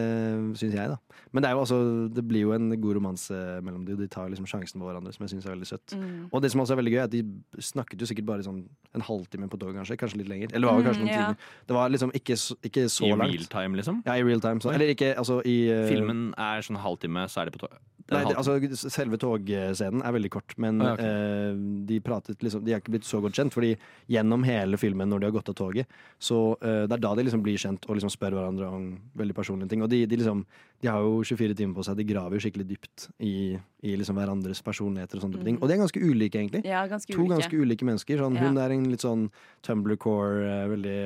syns 0.60 0.74
jeg, 0.76 0.90
da. 0.92 0.98
Men 1.32 1.42
det 1.42 1.48
er 1.48 1.54
jo 1.56 1.60
altså 1.64 1.78
Det 2.12 2.24
blir 2.28 2.42
jo 2.46 2.52
en 2.52 2.68
god 2.80 2.94
romanse 2.98 3.32
mellom 3.64 3.84
de, 3.86 3.92
og 3.96 3.98
de 4.02 4.08
tar 4.08 4.28
liksom 4.28 4.46
sjansen 4.46 4.80
på 4.80 4.86
hverandre, 4.88 5.12
som 5.16 5.24
jeg 5.24 5.30
syns 5.36 5.46
er 5.46 5.54
veldig 5.56 5.66
søtt. 5.70 5.96
Mm. 5.96 6.28
Og 6.32 6.42
det 6.42 6.50
som 6.52 6.60
også 6.60 6.74
er 6.76 6.80
veldig 6.82 6.92
gøy, 6.92 7.00
er 7.00 7.08
at 7.08 7.14
de 7.14 7.22
snakket 7.62 8.00
jo 8.00 8.06
sikkert 8.10 8.26
bare 8.26 8.44
sånn 8.46 8.62
en 8.96 9.06
halvtime 9.08 9.48
på 9.48 9.58
toget, 9.60 9.76
kanskje. 9.80 9.96
Kanskje 10.00 10.20
litt 10.22 10.28
lenger. 10.28 10.52
Eller 10.52 10.66
det 10.68 10.72
var 10.74 10.80
jo 10.82 10.88
kanskje 10.90 11.02
Mm, 11.02 11.08
noen 11.08 11.16
ja. 11.16 11.26
timer. 11.26 11.36
Det 11.68 11.74
var 11.76 11.88
liksom 11.90 12.10
ikke 12.16 12.36
så, 12.36 12.54
ikke 12.64 12.88
så 12.88 13.04
I 13.06 13.10
langt. 13.16 13.32
real 13.32 13.44
time, 13.52 13.76
liksom? 13.76 14.02
Ja, 14.06 14.12
i 14.16 14.22
real 14.24 14.40
time. 14.40 14.60
Så. 14.60 14.70
Eller 14.72 14.92
ikke 14.94 15.14
altså 15.16 15.40
i 15.44 15.56
uh... 15.72 15.88
Filmen 15.88 16.32
er 16.38 16.60
sånn 16.64 16.76
halvtime, 16.80 17.28
så 17.28 17.40
er 17.42 17.44
de 17.50 17.56
på 17.58 17.64
toget. 17.66 17.78
Nei, 18.06 18.20
det, 18.22 18.36
altså 18.38 18.54
Selve 18.88 19.18
togscenen 19.18 20.02
er 20.06 20.12
veldig 20.14 20.30
kort, 20.30 20.54
men 20.62 20.80
Ah, 20.80 20.92
okay. 20.94 21.04
ok. 21.04 21.10
eh, 21.10 21.86
de 21.88 21.96
pratet 22.00 22.38
liksom 22.42 22.62
De 22.64 22.70
er 22.72 22.78
ikke 22.78 22.92
blitt 22.94 23.04
så 23.04 23.18
godt 23.20 23.34
kjent, 23.34 23.52
fordi 23.52 23.75
gjennom 24.10 24.44
hele 24.46 24.78
filmen, 24.80 25.08
når 25.10 25.22
de 25.22 25.28
har 25.28 25.34
gått 25.34 25.50
av 25.50 25.56
toget, 25.58 25.90
så 26.18 26.38
uh, 26.54 26.84
det 26.86 26.96
er 26.96 27.02
da 27.02 27.12
de 27.18 27.26
liksom 27.26 27.42
blir 27.44 27.58
kjent 27.60 27.86
og 27.88 27.98
liksom 27.98 28.12
spør 28.12 28.36
hverandre 28.38 28.68
om 28.70 28.88
veldig 29.18 29.36
personlige 29.36 29.72
ting. 29.72 29.84
Og 29.84 29.90
de, 29.92 30.04
de 30.06 30.20
liksom 30.20 30.44
De 30.82 30.90
har 30.92 31.00
jo 31.00 31.22
24 31.24 31.54
timer 31.56 31.72
på 31.72 31.82
seg, 31.86 31.96
de 31.96 32.04
graver 32.04 32.36
jo 32.36 32.42
skikkelig 32.44 32.66
dypt 32.68 33.06
i, 33.24 33.56
i 33.56 33.94
liksom 33.96 34.18
hverandres 34.20 34.60
personligheter 34.62 35.16
og 35.16 35.24
sånne 35.24 35.40
mm. 35.40 35.46
ting. 35.46 35.56
Mm. 35.56 35.62
Og 35.62 35.70
de 35.70 35.74
er 35.74 35.80
ganske 35.80 36.02
ulike, 36.04 36.42
egentlig. 36.42 36.60
Ja, 36.68 36.82
ganske 36.90 37.14
to 37.14 37.22
ulike. 37.22 37.32
ganske 37.32 37.62
ulike 37.62 37.88
mennesker. 37.88 38.20
Sånn, 38.20 38.36
Ja. 38.36 38.44
Hun 38.44 38.60
er 38.60 38.74
en 38.74 38.84
litt 38.92 39.04
sånn 39.04 39.24
Tumbler-core, 39.64 40.44
eh, 40.44 40.68
veldig 40.74 40.98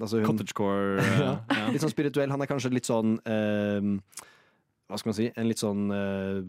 altså 0.00 0.22
hun, 0.22 0.26
Cottagecore. 0.30 1.04
ja. 1.26 1.34
ja. 1.52 1.68
Litt 1.68 1.84
sånn 1.84 1.92
spirituell. 1.92 2.32
Han 2.32 2.40
er 2.40 2.48
kanskje 2.48 2.72
litt 2.72 2.88
sånn 2.88 3.18
eh, 3.28 3.92
Hva 4.90 4.98
skal 4.98 5.10
man 5.12 5.16
si? 5.20 5.28
En 5.38 5.46
litt 5.48 5.60
sånn 5.62 5.84
eh, 5.94 6.40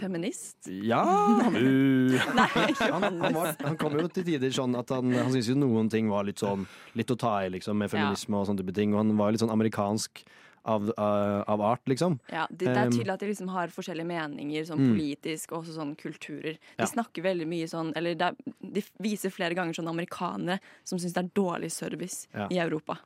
Feminist? 0.00 0.66
ja! 0.68 1.02
Nei, 1.54 2.48
han, 2.92 3.06
han, 3.22 3.34
var, 3.34 3.54
han 3.62 3.78
kom 3.80 3.94
jo 3.98 4.08
til 4.12 4.26
tider 4.26 4.50
sånn 4.54 4.74
at 4.78 4.90
han, 4.94 5.12
han 5.16 5.30
syntes 5.32 5.50
jo 5.52 5.56
noen 5.58 5.88
ting 5.92 6.10
var 6.12 6.26
litt 6.28 6.42
sånn 6.42 6.66
Litt 6.98 7.10
å 7.14 7.16
ta 7.18 7.36
i, 7.46 7.50
liksom, 7.54 7.78
med 7.78 7.90
feminisme 7.92 8.36
og 8.40 8.48
sånne 8.48 8.62
type 8.64 8.74
ting. 8.76 8.92
Og 8.94 9.02
han 9.04 9.14
var 9.18 9.30
litt 9.34 9.42
sånn 9.42 9.52
amerikansk 9.54 10.24
av, 10.68 10.88
uh, 10.98 11.44
av 11.48 11.62
art, 11.64 11.84
liksom. 11.88 12.18
Ja, 12.28 12.42
det, 12.50 12.66
det 12.66 12.72
er 12.74 12.88
Um, 12.90 12.92
tydelig 12.92 13.12
at 13.14 13.22
de 13.22 13.28
liksom 13.30 13.48
har 13.54 13.70
forskjellige 13.72 14.08
meninger, 14.10 14.66
sånn 14.68 14.82
Mm. 14.82 14.90
politisk 14.98 15.52
og 15.54 15.62
også 15.62 15.76
sånn 15.78 15.94
kulturer. 15.96 16.58
De 16.76 16.82
Ja. 16.82 16.88
snakker 16.90 17.22
veldig 17.24 17.46
mye 17.48 17.68
sånn 17.70 17.92
Eller 17.96 18.18
er, 18.18 18.34
de 18.60 18.82
viser 19.00 19.30
flere 19.32 19.54
ganger 19.56 19.72
sånn 19.78 19.88
amerikanere 19.88 20.58
som 20.84 20.98
syns 20.98 21.14
det 21.14 21.24
er 21.24 21.30
dårlig 21.38 21.70
service 21.72 22.26
Ja. 22.34 22.48
i 22.50 22.58
Europa. 22.58 22.98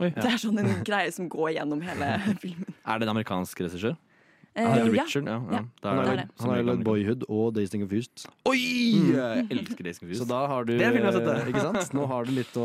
Oi. 0.00 0.10
Det 0.12 0.26
er 0.28 0.40
sånn 0.42 0.58
en 0.60 0.82
greie 0.84 1.12
som 1.14 1.28
går 1.32 1.54
gjennom 1.56 1.80
hele 1.86 2.10
filmen. 2.42 2.74
Er 2.84 2.98
det 3.00 3.08
en 3.08 3.14
amerikansk 3.16 3.64
regissør? 3.68 3.96
Eh, 4.56 4.64
ja. 4.64 4.84
Richard, 4.88 5.26
ja. 5.28 5.34
ja. 5.52 5.58
Ja. 5.58 5.58
Han 5.84 5.98
er 5.98 5.98
har 5.98 6.06
jo 6.06 6.12
lagd- 6.16 6.30
han 6.40 6.48
har 6.48 6.62
lagd 6.64 6.84
Boyhood 6.86 7.24
og 7.28 7.50
Days 7.58 7.68
Thing 7.68 7.82
Confused. 7.84 8.22
Oi! 8.48 8.56
Mm. 8.96 9.10
Jeg 9.20 9.42
elsker 9.52 9.84
Days 9.84 9.98
Confused. 10.00 10.22
Så 10.22 10.28
da 10.30 10.38
har 10.48 10.64
du 10.64 10.70
Det 10.78 10.86
er 10.86 10.94
filmen 10.96 11.12
det. 11.12 11.34
eh, 11.42 11.50
Ikke 11.52 11.60
sant? 11.66 11.92
Nå 11.92 12.06
har 12.08 12.24
du 12.24 12.32
litt 12.32 12.56
å, 12.56 12.64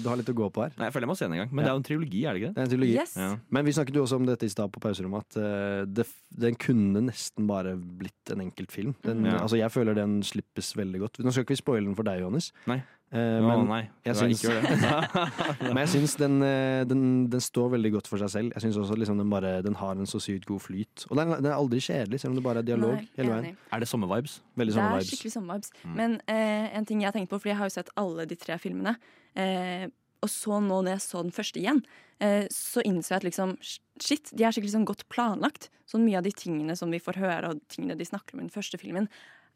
du 0.00 0.08
har 0.08 0.16
litt 0.16 0.30
å 0.32 0.36
gå 0.38 0.48
på 0.48 0.64
her. 0.64 0.72
Nei, 0.80 0.88
jeg 0.88 0.94
føler 0.96 1.04
jeg 1.04 1.10
må 1.12 1.16
se 1.20 1.28
den 1.28 1.34
en 1.36 1.42
gang. 1.42 1.52
Men 1.52 1.60
det 1.60 1.68
er 1.68 1.74
jo 1.76 1.82
en 1.82 1.86
trilogi, 1.90 2.22
er 2.24 2.32
det 2.32 2.40
ikke 2.40 2.52
Det 2.54 2.56
det 2.56 2.62
er 2.64 2.68
en 2.70 2.72
trilogi. 2.72 2.96
Yes. 2.96 3.12
Ja. 3.20 3.28
Men 3.52 3.68
vi 3.68 3.74
snakket 3.76 3.98
jo 4.00 4.06
også 4.06 4.16
om 4.22 4.30
dette 4.30 4.48
i 4.48 4.52
stad 4.56 4.72
på 4.72 4.80
pauserommet, 4.86 5.28
at 5.28 5.36
eh, 5.44 5.84
det, 6.00 6.06
den 6.46 6.56
kunne 6.64 7.04
nesten 7.10 7.50
bare 7.52 7.76
blitt 7.76 8.32
en 8.32 8.40
enkeltfilm. 8.46 8.96
Den, 9.04 9.20
mm. 9.26 9.28
Ja. 9.34 9.42
altså, 9.44 9.60
jeg 9.60 9.74
føler 9.76 10.00
den 10.00 10.22
slippes 10.24 10.72
veldig 10.80 11.04
godt. 11.04 11.20
Nå 11.20 11.36
skal 11.36 11.44
ikke 11.44 11.58
vi 11.58 11.60
spoile 11.60 11.84
den 11.90 12.00
for 12.00 12.08
deg, 12.08 12.24
Johannes. 12.24 12.48
Nei. 12.64 12.80
Eh, 13.14 13.38
no, 13.38 13.52
men, 13.52 13.68
nei. 13.70 13.82
jeg 14.02 14.16
syns, 14.18 14.40
ikke 14.40 14.50
gjør 14.50 14.64
det. 14.66 15.24
men 15.70 15.78
jeg 15.84 15.90
syns 15.92 16.14
den, 16.18 16.40
eh, 16.42 16.80
den, 16.90 17.02
den 17.30 17.42
står 17.44 17.68
veldig 17.76 17.92
godt 17.94 18.08
for 18.10 18.18
seg 18.18 18.32
selv. 18.32 18.56
Jeg 18.56 18.64
syns 18.64 18.78
også 18.82 18.96
liksom 18.98 19.20
den, 19.22 19.28
bare, 19.30 19.60
den 19.62 19.78
har 19.78 19.94
en 19.94 20.10
så 20.10 20.18
sykt 20.22 20.48
god 20.50 20.64
flyt. 20.64 21.04
Og 21.10 21.20
den, 21.20 21.36
den 21.38 21.50
er 21.52 21.54
aldri 21.54 21.82
kjedelig, 21.84 22.20
selv 22.22 22.34
om 22.34 22.40
det 22.40 22.46
bare 22.48 22.64
er 22.64 22.66
dialog 22.72 22.96
Nei, 22.96 23.04
hele 23.20 23.36
veien. 23.36 23.60
Er 23.70 23.84
det 23.84 23.90
sommervibes? 23.92 24.40
Veldig 24.58 24.74
Det 24.74 24.80
sånne 24.80 24.96
er 24.98 25.06
skikkelig 25.10 25.36
sommervibes. 25.36 25.70
Mm. 25.84 25.94
Men 26.00 26.18
uh, 26.26 26.66
en 26.80 26.88
ting 26.88 27.04
jeg 27.04 27.10
har 27.12 27.14
tenkt 27.14 27.30
på, 27.30 27.38
fordi 27.38 27.54
jeg 27.54 27.60
har 27.60 27.70
jo 27.70 27.76
sett 27.76 27.94
alle 28.02 28.26
de 28.28 28.40
tre 28.46 28.58
filmene, 28.62 28.98
Uh, 29.36 29.84
og 30.24 30.30
så 30.32 30.56
nå 30.64 30.78
når 30.80 30.94
jeg 30.94 31.02
så 31.04 31.20
den 31.22 31.34
første 31.36 31.60
igjen, 31.60 31.82
eh, 32.24 32.46
så 32.50 32.80
innså 32.88 33.12
jeg 33.12 33.20
at 33.20 33.26
liksom 33.26 33.50
shit, 33.60 34.30
de 34.32 34.46
er 34.46 34.54
skikkelig 34.54 34.72
sånn 34.72 34.86
godt 34.88 35.04
planlagt. 35.12 35.68
Sånn 35.86 36.06
mye 36.06 36.16
av 36.18 36.24
de 36.24 36.32
tingene 36.34 36.74
som 36.80 36.90
vi 36.90 36.98
får 37.04 37.20
høre, 37.20 37.50
og 37.52 37.60
tingene 37.70 37.98
de 38.00 38.06
snakker 38.08 38.34
om 38.34 38.40
i 38.40 38.46
den 38.46 38.54
første 38.54 38.80
filmen, 38.80 39.10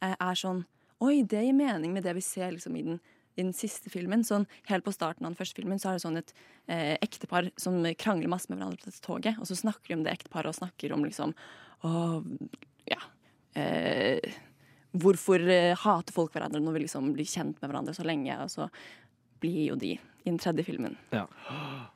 er 0.05 0.37
sånn 0.39 0.67
Oi, 1.01 1.23
det 1.25 1.41
gir 1.47 1.57
mening 1.57 1.95
med 1.97 2.05
det 2.05 2.13
vi 2.19 2.23
ser 2.23 2.53
liksom 2.53 2.77
i 2.77 2.85
den 2.85 3.01
i 3.41 3.47
den 3.47 3.55
siste 3.57 3.93
filmen, 3.93 4.25
sånn 4.27 4.47
Helt 4.69 4.85
på 4.87 4.95
starten 4.95 5.25
av 5.27 5.33
den 5.33 5.39
første 5.39 5.61
filmen 5.61 5.81
så 5.81 5.91
er 5.91 5.99
det 5.99 6.05
sånn 6.05 6.21
et 6.21 6.35
eh, 6.69 6.97
ektepar 7.01 7.51
som 7.61 7.81
krangler 7.99 8.31
masse 8.33 8.51
med 8.51 8.61
hverandre 8.61 8.81
på 8.81 8.91
dette 8.91 9.05
toget. 9.05 9.41
Og 9.41 9.49
så 9.49 9.59
snakker 9.59 9.91
de 9.91 9.99
om 9.99 10.05
det 10.07 10.15
ekteparet 10.15 10.53
og 10.53 10.59
snakker 10.61 10.95
om 10.97 11.07
liksom 11.07 11.35
Å, 11.87 11.91
ja 12.91 13.01
eh, 13.59 14.31
Hvorfor 14.91 15.43
eh, 15.47 15.73
hater 15.79 16.15
folk 16.15 16.35
hverandre 16.35 16.61
når 16.62 16.77
vi 16.77 16.85
liksom 16.85 17.12
blir 17.15 17.29
kjent 17.29 17.61
med 17.61 17.69
hverandre 17.71 17.95
så 17.97 18.07
lenge? 18.07 18.37
Og 18.43 18.51
så 18.53 18.69
blir 19.41 19.71
jo 19.71 19.81
de 19.81 19.95
i 19.97 20.29
den 20.29 20.41
tredje 20.43 20.67
filmen 20.67 20.97
Ja. 21.15 21.25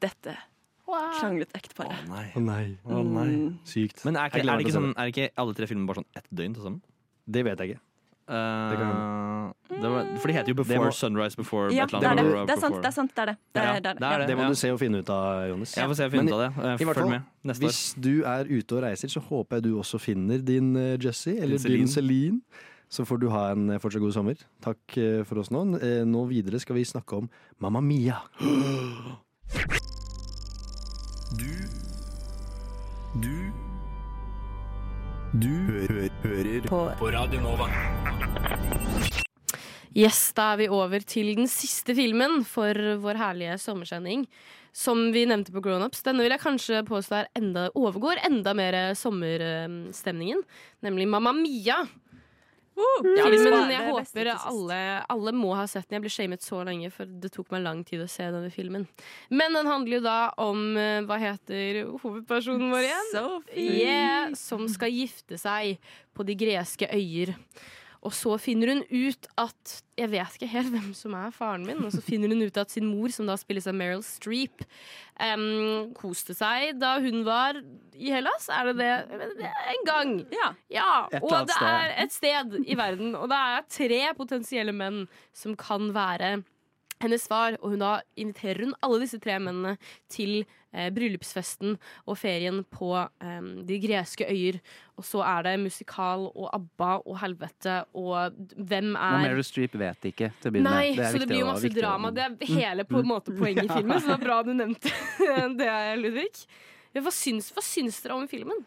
dette 0.00 0.36
kranglet 0.84 1.52
ekteparet. 1.56 2.04
Nei. 2.08 2.26
Å 2.36 2.42
nei. 2.44 2.64
Å 2.84 3.00
nei. 3.02 3.28
Mm. 3.32 3.52
Sykt. 3.68 4.04
Men 4.06 4.18
er, 4.20 4.30
ikke, 4.30 4.44
er, 4.44 4.50
det 4.52 4.66
ikke 4.66 4.74
å 4.74 4.78
sånn, 4.78 4.92
er 5.00 5.10
ikke 5.12 5.28
alle 5.40 5.56
tre 5.56 5.68
filmene 5.70 5.88
bare 5.90 6.02
sånn 6.02 6.20
ett 6.20 6.28
døgn 6.30 6.56
til 6.56 6.66
sammen? 6.66 6.80
Det 7.24 7.44
vet 7.46 7.62
jeg 7.62 7.74
ikke. 7.74 7.84
Eh, 8.28 8.76
kan 8.80 9.52
det 9.68 9.90
var, 9.90 10.06
for 10.16 10.28
de 10.28 10.34
heter 10.34 10.48
jo 10.48 10.54
Before 10.54 10.86
må- 10.86 10.92
Sunrise, 10.96 11.36
Before 11.36 11.70
Ja, 11.74 11.84
et 11.84 11.90
det 11.90 12.04
er 12.04 12.14
det. 12.14 12.24
Before- 12.24 12.46
Det 12.46 12.54
er 12.56 12.60
sant, 12.60 12.76
det 12.76 12.86
er 12.86 12.90
sant. 12.90 13.10
Det 13.14 13.22
er 13.22 13.26
det. 13.26 13.36
det, 13.54 13.62
er, 13.62 13.72
det, 13.80 13.86
er, 13.90 13.94
det 13.94 14.08
er. 14.22 14.26
Det 14.26 14.36
må 14.38 14.48
du 14.48 14.54
se 14.54 14.70
og 14.72 14.78
finne 14.80 14.98
ut 14.98 15.10
av, 15.10 15.48
Jonis. 15.50 15.74
Jeg 15.76 15.88
får 15.88 15.94
se 15.96 16.04
og 16.04 16.12
finne 16.12 16.28
ut 16.30 16.32
av 16.32 16.40
det. 16.40 16.64
Eh, 16.64 16.76
Følg 16.78 16.94
fall, 16.94 17.08
med 17.10 17.22
neste 17.44 17.64
år. 17.64 17.68
Hvis 17.68 17.94
du 18.00 18.22
er 18.24 18.44
ute 18.48 18.72
og 18.78 18.82
reiser, 18.82 19.08
så 19.08 19.20
håper 19.20 19.56
jeg 19.56 19.62
du 19.64 19.78
også 19.78 20.00
finner 20.00 20.38
din 20.38 20.76
uh, 20.76 20.96
Jessie, 20.96 21.36
eller 21.40 21.58
Celine. 21.58 21.78
din 21.78 21.88
Celine. 21.88 22.40
Så 22.88 23.04
får 23.04 23.18
du 23.20 23.28
ha 23.30 23.50
en 23.52 23.70
eh, 23.70 23.78
fortsatt 23.78 24.00
god 24.00 24.12
sommer. 24.12 24.36
Takk 24.62 24.96
eh, 24.96 25.22
for 25.24 25.38
oss 25.40 25.50
nå. 25.50 25.64
Eh, 25.82 26.04
Nå 26.04 26.24
videre 26.28 26.60
skal 26.60 26.76
vi 26.76 26.84
snakke 26.84 27.16
om 27.16 27.28
Mamma 27.60 27.80
Mia. 27.80 28.20
Du 31.36 31.50
Du 33.20 33.63
Du 35.34 35.50
hø 35.50 35.80
hø 35.90 36.02
hører 36.22 36.66
på. 36.70 36.80
på 36.94 37.08
Radio 37.10 37.40
Nova. 37.42 37.64
Yes, 39.90 40.28
da 40.36 40.52
er 40.52 40.60
vi 40.60 40.68
over 40.70 41.02
til 41.02 41.32
den 41.34 41.48
siste 41.50 41.96
filmen 41.98 42.44
for 42.46 42.78
vår 43.02 43.18
herlige 43.18 43.56
sommersending. 43.58 44.28
Som 44.70 45.08
vi 45.10 45.24
nevnte 45.26 45.50
på 45.50 45.58
Grownups. 45.64 46.04
Denne 46.06 46.22
vil 46.22 46.30
jeg 46.36 46.42
kanskje 46.42 46.84
påstå 46.86 47.24
enda, 47.34 47.66
overgår 47.74 48.22
enda 48.28 48.54
mer 48.54 48.78
sommerstemningen. 48.94 50.46
Nemlig 50.86 51.08
Mamma 51.10 51.34
Mia. 51.34 51.80
Ja, 52.74 53.26
men 53.30 53.70
jeg 53.70 53.86
håper 53.86 54.30
alle, 54.34 54.78
alle 55.12 55.32
må 55.36 55.52
ha 55.54 55.66
sett 55.70 55.86
den. 55.88 55.98
Jeg 55.98 56.04
ble 56.06 56.12
shamet 56.12 56.42
så 56.44 56.62
lenge, 56.66 56.90
for 56.94 57.06
det 57.06 57.30
tok 57.34 57.52
meg 57.54 57.62
lang 57.62 57.84
tid 57.86 58.02
å 58.02 58.08
se 58.10 58.26
denne 58.26 58.50
filmen. 58.54 58.88
Men 59.30 59.54
den 59.54 59.70
handler 59.70 60.00
jo 60.00 60.04
da 60.04 60.18
om 60.42 60.64
eh, 60.80 60.98
Hva 61.06 61.18
heter 61.22 61.84
hovedpersonen 62.02 62.74
vår 62.74 62.88
igjen? 62.88 63.12
Sophie. 63.14 63.68
Yeah, 63.84 64.34
som 64.38 64.66
skal 64.72 64.94
gifte 64.94 65.38
seg 65.40 65.78
på 66.14 66.26
de 66.26 66.38
greske 66.38 66.90
øyer. 66.90 67.34
Og 68.04 68.12
så 68.12 68.34
finner 68.42 68.74
hun 68.74 68.82
ut 68.90 69.28
at 69.40 69.78
Jeg 69.96 70.10
vet 70.12 70.36
ikke 70.36 70.50
helt 70.50 70.72
hvem 70.74 70.90
som 70.96 71.14
er 71.16 71.32
faren 71.34 71.64
min. 71.66 71.80
Og 71.86 71.92
så 71.94 72.02
finner 72.04 72.32
hun 72.32 72.42
ut 72.44 72.60
at 72.60 72.72
sin 72.72 72.86
mor, 72.90 73.12
som 73.14 73.28
da 73.30 73.36
spilles 73.40 73.68
av 73.70 73.76
Meryl 73.78 74.02
Streep, 74.04 74.64
um, 75.22 75.92
koste 75.96 76.34
seg 76.36 76.74
da 76.80 76.96
hun 77.02 77.22
var 77.26 77.60
i 77.94 78.10
Hellas. 78.12 78.48
Er 78.52 78.72
det 78.72 78.76
det? 78.82 79.52
En 79.74 79.86
gang. 79.86 80.16
Ja. 80.34 80.50
ja. 80.74 80.88
og 81.22 81.46
det 81.48 81.60
er 81.62 81.94
et 82.02 82.14
sted 82.14 82.58
i 82.64 82.76
verden. 82.78 83.14
Og 83.14 83.30
det 83.30 83.38
er 83.38 83.70
tre 83.78 84.02
potensielle 84.18 84.74
menn 84.74 85.04
som 85.36 85.54
kan 85.58 85.92
være 85.94 86.42
hennes 87.04 87.26
far, 87.30 87.58
og 87.60 87.74
hun 87.74 87.82
da 87.84 87.94
inviterer 88.20 88.64
hun 88.66 88.74
alle 88.84 89.00
disse 89.04 89.20
tre 89.22 89.36
mennene 89.42 89.76
til 90.12 90.42
eh, 90.72 90.88
bryllupsfesten 90.94 91.76
og 92.08 92.18
ferien 92.18 92.62
på 92.74 92.90
eh, 92.98 93.48
de 93.68 93.78
greske 93.84 94.26
øyer. 94.28 94.58
Og 94.98 95.06
så 95.06 95.22
er 95.26 95.46
det 95.46 95.54
musikal 95.64 96.26
og 96.32 96.50
ABBA 96.56 96.90
og 97.04 97.18
helvete 97.22 97.78
og 97.94 98.36
hvem 98.56 98.92
Og 98.94 99.16
Men 99.18 99.26
Meryl 99.28 99.46
Streep 99.46 99.74
vet 99.80 100.10
ikke 100.12 100.30
til 100.40 100.50
å 100.50 100.54
begynne 100.54 100.74
Nei, 100.74 100.84
med. 100.90 101.00
Det 101.00 101.06
er 101.08 101.16
så 101.16 101.22
det 101.24 101.30
blir 101.32 101.42
jo 101.44 101.48
masse 101.52 101.68
viktig 101.68 101.82
drama. 101.82 102.12
Det 102.14 102.28
er 102.28 102.54
hele 102.54 102.86
på 102.88 103.00
en 103.02 103.10
måte 103.10 103.34
poenget 103.34 103.66
i 103.68 103.74
filmen, 103.74 104.00
så 104.00 104.12
det 104.12 104.18
er 104.20 104.24
bra 104.26 104.42
du 104.46 104.54
nevnte 104.54 104.94
det, 105.60 105.72
Ludvig. 106.02 106.30
Hva 106.94 107.10
syns, 107.10 107.50
hva 107.54 107.62
syns 107.64 107.98
dere 108.04 108.14
om 108.20 108.28
filmen? 108.30 108.60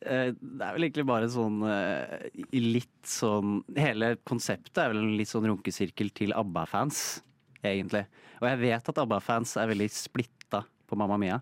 Eh, 0.00 0.30
Det 0.32 0.62
er 0.64 0.76
vel 0.76 0.86
egentlig 0.86 1.06
bare 1.08 1.28
sånn 1.32 1.58
eh, 1.66 2.28
litt 2.54 3.08
sånn 3.08 3.58
Hele 3.76 4.12
konseptet 4.28 4.78
er 4.78 4.92
vel 4.92 5.02
en 5.02 5.16
litt 5.18 5.30
sånn 5.30 5.48
runkesirkel 5.50 6.12
til 6.16 6.34
ABBA-fans, 6.38 7.00
egentlig. 7.64 8.04
Og 8.40 8.48
jeg 8.50 8.60
vet 8.62 8.90
at 8.92 9.00
ABBA-fans 9.04 9.56
er 9.58 9.70
veldig 9.72 9.88
splitta 9.92 10.62
på 10.88 10.98
Mamma 10.98 11.18
Mia. 11.20 11.38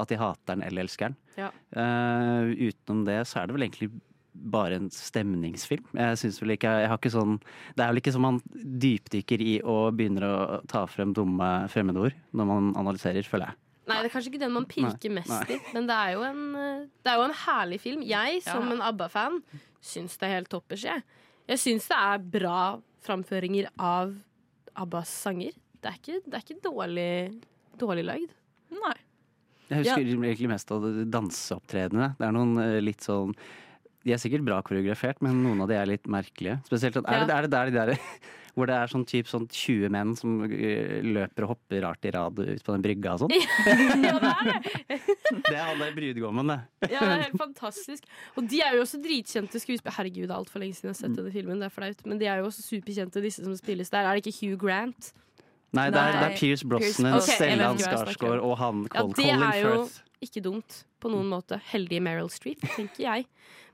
At 0.00 0.08
de 0.08 0.16
hater 0.20 0.54
den 0.54 0.62
eller 0.64 0.86
elsker 0.86 1.10
den. 1.10 1.16
Ja. 1.36 1.50
Uh, 1.76 2.50
utenom 2.56 3.04
det 3.06 3.20
så 3.28 3.42
er 3.42 3.48
det 3.48 3.56
vel 3.56 3.66
egentlig 3.68 3.90
bare 4.32 4.78
en 4.78 4.90
stemningsfilm. 4.94 5.88
Jeg 5.98 6.18
synes 6.20 6.38
vel 6.40 6.54
ikke 6.54 6.70
Jeg 6.80 6.88
har 6.88 6.98
ikke 7.00 7.10
sånn 7.12 7.34
Det 7.74 7.82
er 7.82 7.90
vel 7.90 7.98
ikke 7.98 8.12
som 8.14 8.22
man 8.24 8.38
dypdykker 8.54 9.42
i 9.42 9.56
og 9.66 9.96
begynner 9.98 10.26
å 10.28 10.36
ta 10.70 10.84
frem 10.88 11.10
dumme 11.16 11.48
fremmedord 11.72 12.14
når 12.32 12.48
man 12.48 12.70
analyserer, 12.78 13.26
føler 13.26 13.50
jeg. 13.50 13.58
Nei, 13.90 13.98
det 13.98 14.10
er 14.10 14.14
kanskje 14.14 14.30
ikke 14.30 14.42
den 14.44 14.54
man 14.54 14.68
pirker 14.70 15.10
Nei, 15.10 15.16
mest 15.18 15.32
nei. 15.34 15.56
i, 15.56 15.58
men 15.74 15.88
det 15.90 15.96
er 15.98 16.12
jo 16.14 16.22
en, 16.28 16.42
eh, 16.62 16.82
det 17.02 17.10
er 17.10 17.18
jo 17.18 17.24
en 17.26 17.38
herlig 17.42 17.80
film. 17.82 18.04
Jeg, 18.06 18.42
som 18.46 18.68
Ja. 18.68 18.76
en 18.76 18.84
ABBA-fan, 18.86 19.40
syns 19.82 20.14
det 20.20 20.28
er 20.28 20.34
helt 20.36 20.50
toppers, 20.52 20.84
jeg. 20.86 21.02
Jeg 21.50 21.58
syns 21.58 21.88
det 21.90 21.98
er 21.98 22.22
bra 22.38 22.60
framføringer 23.02 23.66
av 23.76 24.14
ABBAs 24.78 25.12
sanger. 25.26 25.56
Det 25.80 25.90
er 25.90 25.96
ikke, 25.98 26.18
det 26.26 26.36
er 26.36 26.44
ikke 26.44 26.60
dårlig, 26.64 27.12
dårlig 27.80 28.04
lagd. 28.06 28.34
Nei. 28.74 28.96
Jeg 29.70 29.84
husker 29.84 30.02
egentlig 30.02 30.50
mest 30.50 30.70
av 30.74 30.84
de 30.84 31.06
danseopptredenene. 31.06 32.12
Det 32.18 32.26
er 32.26 32.34
noen 32.34 32.56
eh, 32.58 32.78
litt 32.82 33.04
sånn 33.06 33.36
De 34.02 34.14
er 34.14 34.18
sikkert 34.18 34.42
bra 34.46 34.58
koreografert, 34.66 35.20
men 35.22 35.42
noen 35.44 35.62
av 35.62 35.70
de 35.70 35.76
er 35.78 35.88
litt 35.90 36.08
merkelige. 36.10 36.58
Spesielt 36.66 36.98
sånn, 36.98 37.06
er, 37.06 37.26
det, 37.28 37.36
er 37.36 37.46
det 37.46 37.52
der 37.54 37.70
de 37.70 37.78
der 37.78 37.92
hvor 38.56 38.66
det 38.70 38.74
er 38.76 38.90
sånn 38.92 39.04
typ 39.08 39.28
sånn 39.30 39.46
20 39.48 39.88
menn 39.94 40.14
som 40.18 40.40
eh, 40.46 40.98
løper 41.06 41.46
og 41.46 41.52
hopper 41.54 41.82
rart 41.86 42.04
i 42.08 42.12
rad 42.14 42.38
ut 42.40 42.64
på 42.66 42.74
den 42.76 42.82
brygga 42.84 43.14
og 43.14 43.22
sånn? 43.24 43.34
ja, 44.06 44.16
det 44.18 44.32
er 44.34 44.50
det! 44.50 45.00
Det 45.50 45.54
er 45.54 45.62
han 45.68 45.78
der 45.78 45.92
brudgommen, 45.94 46.48
det. 46.50 46.90
Ja, 46.90 47.00
det 47.00 47.10
er 47.14 47.20
helt 47.28 47.38
fantastisk. 47.38 48.04
Og 48.36 48.48
de 48.50 48.58
er 48.66 48.74
jo 48.74 48.82
også 48.82 48.98
dritkjente 49.02 49.60
skuespillere. 49.62 49.94
Herregud, 49.96 50.24
det 50.26 50.32
er 50.34 50.38
altfor 50.40 50.62
lenge 50.62 50.74
siden 50.74 50.90
jeg 50.90 50.96
har 50.96 51.00
Mm. 51.00 51.14
sett 51.14 51.18
denne 51.20 51.32
filmen. 51.34 51.60
Det 51.62 51.68
er 51.68 51.74
flaut. 51.74 52.02
Men 52.10 52.18
de 52.18 52.26
er 52.26 52.40
jo 52.42 52.48
også 52.50 52.64
superkjente, 52.66 53.22
disse 53.22 53.44
som 53.46 53.54
spilles 53.58 53.90
der. 53.94 54.04
Er 54.10 54.18
det 54.18 54.26
ikke 54.26 54.36
Hugh 54.40 54.58
Grant? 54.60 55.12
Nei, 55.72 55.86
det 55.94 56.00
er, 56.02 56.16
det 56.18 56.26
er 56.32 56.36
Pierce 56.40 56.66
Brosnan, 56.66 57.14
okay, 57.20 57.36
Stellan 57.38 57.78
Skarsgård 57.78 58.42
og 58.42 58.56
han 58.58 58.80
Ja, 58.88 58.94
Col 59.04 59.12
det 59.14 59.20
Colin 59.22 59.44
er 59.46 59.58
jo 59.62 59.74
Firth. 59.84 60.00
ikke 60.26 60.42
dumt 60.42 60.80
på 61.00 61.12
noen 61.14 61.30
måte. 61.30 61.60
Heldige 61.70 62.02
Meryl 62.02 62.28
Streep, 62.34 62.58
tenker 62.74 63.04
jeg. 63.06 63.26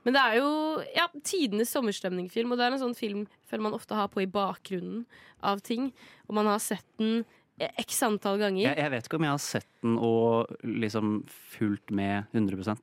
Men 0.05 0.15
det 0.15 0.21
er 0.23 0.37
jo 0.39 0.51
ja, 0.95 1.07
tidenes 1.25 1.71
sommerstemningfilm, 1.73 2.53
og 2.53 2.59
det 2.59 2.67
er 2.67 2.75
en 2.75 2.83
sånn 2.85 2.97
film 2.97 3.25
føler 3.49 3.65
man 3.65 3.75
ofte 3.77 3.97
har 3.97 4.11
på 4.13 4.23
i 4.23 4.29
bakgrunnen 4.29 5.03
av 5.45 5.63
ting. 5.65 5.89
Og 6.27 6.37
man 6.37 6.49
har 6.49 6.61
sett 6.63 6.85
den 7.01 7.23
eh, 7.59 7.71
x 7.83 7.99
antall 8.07 8.39
ganger. 8.41 8.63
Jeg, 8.69 8.79
jeg 8.79 8.93
vet 8.93 9.09
ikke 9.09 9.19
om 9.19 9.27
jeg 9.27 9.35
har 9.35 9.43
sett 9.43 9.69
den 9.83 9.97
og 9.97 10.55
liksom 10.63 11.19
fulgt 11.57 11.93
med 11.95 12.29
100 12.35 12.77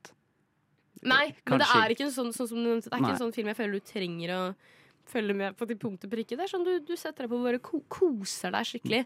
Nei, 1.05 1.35
men 1.45 1.61
det 1.61 1.67
er 1.69 1.91
ikke 1.93 2.07
en 2.07 2.13
sånn, 2.13 2.31
sånn 2.33 2.63
det 2.65 2.89
er 2.89 2.97
ikke 2.97 3.13
en 3.13 3.25
sånn 3.27 3.35
film 3.35 3.49
jeg 3.51 3.57
føler 3.59 3.77
du 3.77 3.85
trenger 3.85 4.31
å 4.33 4.41
følge 5.09 5.35
med 5.37 5.55
på 5.57 5.67
til 5.69 5.77
punkt 5.81 6.03
og 6.07 6.11
prikke. 6.11 6.35
Det 6.37 6.45
er 6.45 6.51
sånn 6.51 6.65
du, 6.65 6.71
du 6.85 6.93
setter 6.97 7.25
deg 7.25 7.31
på 7.31 7.37
og 7.39 7.45
bare 7.47 7.59
ko 7.63 7.79
koser 7.91 8.53
deg 8.55 8.67
skikkelig. 8.69 9.01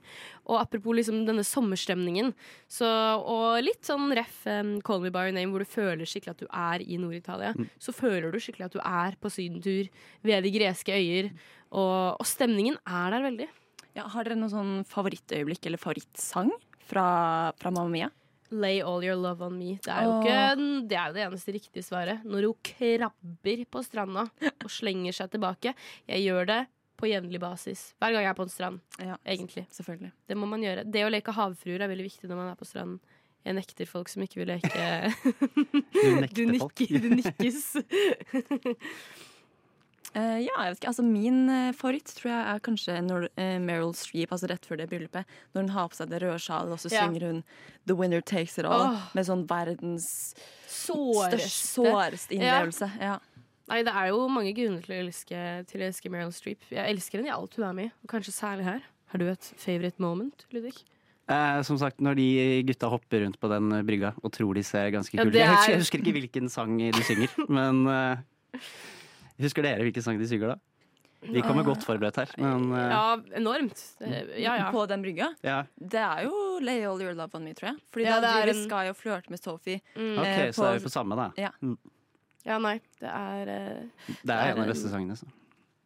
Og 0.48 0.58
apropos 0.62 0.96
liksom 0.98 1.22
denne 1.28 1.44
sommerstemningen, 1.48 2.34
så, 2.72 2.88
og 3.20 3.60
litt 3.66 3.84
sånn 3.88 4.10
ref 4.18 4.42
um, 4.50 4.76
Call 4.86 5.02
Me 5.04 5.12
By 5.14 5.28
Your 5.28 5.36
Name, 5.36 5.52
hvor 5.54 5.64
du 5.66 5.70
føler 5.70 6.08
skikkelig 6.10 6.36
at 6.38 6.44
du 6.44 6.48
er 6.50 6.86
i 6.86 7.00
Nord-Italia, 7.02 7.54
Mm. 7.60 7.66
så 7.82 7.92
føler 7.96 8.32
du 8.32 8.38
skikkelig 8.40 8.68
at 8.70 8.76
du 8.78 8.82
er 8.86 9.16
på 9.20 9.32
sydentur 9.34 9.88
ved 10.24 10.44
de 10.46 10.52
greske 10.54 10.94
øyer. 10.94 11.32
Og, 11.72 12.16
og 12.22 12.26
stemningen 12.26 12.78
er 12.88 13.12
der 13.16 13.26
veldig. 13.26 13.48
Ja, 13.98 14.06
har 14.14 14.24
dere 14.28 14.38
noe 14.40 14.52
sånn 14.54 14.84
favorittøyeblikk 14.88 15.66
eller 15.68 15.82
favorittsang 15.82 16.52
fra, 16.90 17.52
fra 17.60 17.72
Mamma 17.74 17.90
Mia? 17.92 18.10
Lay 18.52 18.82
all 18.82 19.04
your 19.06 19.16
love 19.20 19.46
on 19.46 19.58
me. 19.60 19.76
Det 19.84 19.94
er 19.94 20.08
jo 20.08 20.16
ikke 20.20 20.40
det, 20.90 20.98
er 20.98 21.12
jo 21.12 21.14
det 21.18 21.24
eneste 21.28 21.54
riktige 21.54 21.86
svaret. 21.86 22.24
Når 22.26 22.48
hun 22.50 22.58
krabber 22.66 23.64
på 23.70 23.84
stranda 23.86 24.26
og 24.66 24.74
slenger 24.74 25.14
seg 25.16 25.32
tilbake. 25.36 25.76
Jeg 26.10 26.26
gjør 26.26 26.50
det 26.50 26.60
på 27.00 27.08
jevnlig 27.08 27.40
basis. 27.40 27.94
Hver 28.02 28.12
gang 28.16 28.26
jeg 28.26 28.34
er 28.34 28.40
på 28.40 28.48
en 28.48 28.52
strand. 28.52 28.82
Egentlig. 29.00 29.68
Selvfølgelig. 29.72 30.12
Det 30.28 30.38
må 30.38 30.50
man 30.52 30.66
gjøre. 30.66 30.84
Det 30.84 31.06
å 31.06 31.14
leke 31.14 31.36
havfruer 31.38 31.86
er 31.86 31.92
veldig 31.92 32.10
viktig 32.10 32.28
når 32.28 32.42
man 32.42 32.52
er 32.52 32.60
på 32.60 32.68
stranden. 32.68 33.00
Jeg 33.48 33.56
nekter 33.56 33.88
folk 33.88 34.10
som 34.12 34.24
ikke 34.26 34.42
vil 34.42 34.50
leke 34.52 35.14
Du 35.96 36.10
nekter 36.20 36.50
folk. 36.60 36.82
nikker, 36.82 37.00
du 37.00 37.10
nikkes. 37.22 37.62
Eh, 40.18 40.40
ja, 40.42 40.54
jeg 40.66 40.74
vet 40.74 40.80
ikke. 40.80 40.90
Altså, 40.90 41.06
min 41.06 41.40
uh, 41.52 41.72
favoritt 41.78 42.12
tror 42.18 42.32
jeg 42.32 42.42
er 42.54 42.62
kanskje 42.66 42.96
når 43.06 43.28
uh, 43.30 43.58
Meryl 43.62 43.94
Streep, 43.98 44.32
altså 44.34 44.50
rett 44.50 44.66
før 44.66 44.82
det 44.82 44.90
bryllupet, 44.90 45.36
når 45.54 45.66
hun 45.66 45.74
har 45.76 45.90
på 45.92 46.00
seg 46.00 46.10
det 46.10 46.22
røde 46.24 46.40
sjalet, 46.42 46.74
og 46.74 46.82
så 46.82 46.90
yeah. 46.92 47.06
synger 47.06 47.28
hun 47.28 47.42
'The 47.86 47.98
Winner 48.00 48.24
Takes 48.26 48.58
It 48.58 48.66
All' 48.66 48.88
oh. 48.90 49.08
med 49.14 49.28
sånn 49.30 49.46
verdens 49.50 50.10
Såreste. 50.66 51.50
såreste 51.50 52.38
innlevelse. 52.38 52.90
Ja. 52.98 53.20
Nei, 53.70 53.84
det 53.86 53.94
er 53.94 54.10
jo 54.10 54.24
mange 54.34 54.54
grunner 54.58 54.82
til 54.82 54.96
å 54.96 55.02
elske, 55.04 55.42
til 55.70 55.84
å 55.84 55.90
elske 55.92 56.10
Meryl 56.10 56.34
Streep. 56.34 56.66
Jeg 56.74 56.90
elsker 56.90 57.22
henne 57.22 57.30
i 57.30 57.36
alt 57.36 57.60
hun 57.60 57.68
er 57.68 57.76
med 57.78 57.92
i, 57.92 57.94
og 58.02 58.16
kanskje 58.16 58.34
særlig 58.34 58.66
her. 58.66 58.88
Har 59.14 59.22
du 59.22 59.30
et 59.30 59.54
favorite 59.58 60.02
moment, 60.02 60.48
Ludvig? 60.54 60.74
Eh, 61.30 61.62
som 61.62 61.78
sagt, 61.78 62.02
når 62.02 62.18
de 62.18 62.30
gutta 62.66 62.90
hopper 62.90 63.22
rundt 63.22 63.38
på 63.38 63.50
den 63.52 63.70
brygga 63.86 64.16
og 64.18 64.34
tror 64.34 64.58
de 64.58 64.64
ser 64.66 64.90
ganske 64.94 65.14
Ja, 65.14 65.22
kule 65.22 65.38
ja, 65.38 65.46
er... 65.46 65.46
Jeg, 65.46 65.58
husker- 65.58 65.74
jeg 65.74 65.84
husker 65.84 66.02
ikke 66.02 66.16
hvilken 66.18 66.50
sang 66.50 66.80
de 66.82 67.06
synger, 67.06 67.36
men 67.46 67.84
eh, 67.94 68.64
Husker 69.40 69.64
dere 69.66 69.86
hvilken 69.88 70.04
sang 70.06 70.20
de 70.20 70.28
synger 70.28 70.54
da? 70.56 70.60
Vi 71.22 71.42
kommer 71.44 71.66
godt 71.68 71.84
forberedt 71.84 72.16
her, 72.22 72.30
men 72.40 72.70
uh... 72.72 72.78
Ja, 72.80 73.00
enormt. 73.36 73.80
Ja, 74.00 74.54
ja. 74.56 74.70
På 74.72 74.86
den 74.88 75.02
brygga? 75.04 75.34
ja. 75.44 75.66
Det 75.76 76.00
er 76.00 76.22
jo 76.30 76.60
'Lay 76.64 76.86
All 76.88 77.02
Your 77.04 77.14
Love 77.18 77.36
On 77.36 77.44
Me', 77.44 77.54
tror 77.54 77.74
jeg. 77.74 77.82
Fordi 77.92 78.06
Ja, 78.06 78.14
da 78.16 78.22
det 78.22 78.30
er 78.30 78.46
driver 78.46 78.54
en- 78.56 78.70
Sky 78.70 78.84
og 78.94 78.96
flørter 78.96 79.30
med 79.36 79.40
Sophie. 79.44 79.82
Mm. 79.98 80.14
Ok, 80.20 80.28
eh, 80.28 80.52
så 80.56 80.64
er 80.70 80.78
vi 80.80 80.86
på 80.86 80.90
samme, 80.94 81.16
da. 81.20 81.28
Ja. 81.38 81.50
Mm. 81.62 81.76
Ja, 82.46 82.58
nei, 82.64 82.80
det 83.02 83.10
er 83.12 83.52
uh... 83.52 84.14
Det 84.24 84.32
er 84.32 84.46
en 84.54 84.58
av 84.60 84.64
de 84.64 84.72
beste 84.72 84.90
sangene. 84.90 85.18
Så. 85.20 85.28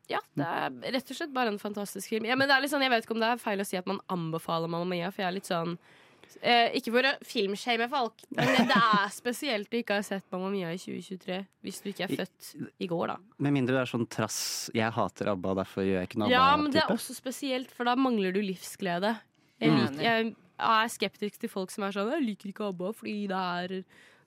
Ja, 0.09 0.19
det 0.37 0.45
er 0.45 0.69
rett 0.93 1.09
og 1.09 1.17
slett 1.17 1.33
bare 1.33 1.47
en 1.49 1.57
fantastisk 1.59 2.09
film. 2.13 2.25
Ja, 2.29 2.35
men 2.35 2.47
det 2.47 2.53
er 2.55 2.61
litt 2.61 2.69
sånn, 2.71 2.81
Jeg 2.85 2.91
vet 2.93 3.05
ikke 3.07 3.15
om 3.17 3.23
det 3.23 3.31
er 3.33 3.41
feil 3.41 3.59
å 3.59 3.65
si 3.65 3.77
at 3.79 3.87
man 3.89 3.99
anbefaler 4.13 4.69
Mamma 4.69 4.85
Mia, 4.85 5.09
for 5.09 5.23
jeg 5.23 5.31
er 5.31 5.37
litt 5.39 5.49
sånn 5.49 5.77
eh, 6.41 6.71
Ikke 6.79 6.91
for 6.91 7.05
å 7.05 7.11
filmshame 7.27 7.87
folk, 7.91 8.23
men 8.35 8.67
det 8.69 8.77
er 8.77 9.09
spesielt 9.13 9.69
du 9.69 9.77
ikke 9.79 9.97
har 9.99 10.05
sett 10.07 10.23
Mamma 10.31 10.49
Mia 10.49 10.71
i 10.73 10.77
2023. 10.77 11.37
Hvis 11.63 11.81
du 11.83 11.89
ikke 11.91 12.07
er 12.07 12.15
født 12.23 12.51
i 12.79 12.87
går, 12.87 13.07
da. 13.13 13.17
Med 13.39 13.53
mindre 13.53 13.75
det 13.77 13.81
er 13.83 13.91
sånn 13.91 14.07
trass 14.09 14.69
'jeg 14.73 14.91
hater 14.91 15.27
ABBA, 15.33 15.55
derfor 15.63 15.83
gjør 15.83 15.99
jeg 16.01 16.09
ikke 16.09 16.19
noe 16.19 16.27
ABBA'. 16.27 16.31
Ja, 16.31 16.57
men 16.57 16.71
det 16.71 16.81
er 16.83 16.93
også 16.95 17.13
spesielt, 17.15 17.71
for 17.71 17.83
da 17.85 17.95
mangler 17.95 18.33
du 18.33 18.41
livsglede. 18.41 19.19
Jeg, 19.61 19.69
liker, 19.71 20.01
jeg 20.03 20.35
er 20.59 20.87
skeptisk 20.89 21.39
til 21.39 21.49
folk 21.49 21.69
som 21.71 21.83
er 21.83 21.91
sånn 21.91 22.09
'Jeg 22.11 22.23
liker 22.25 22.49
ikke 22.49 22.67
ABBA 22.69 22.93
fordi 22.93 23.27
det 23.27 23.37
er, 23.37 23.67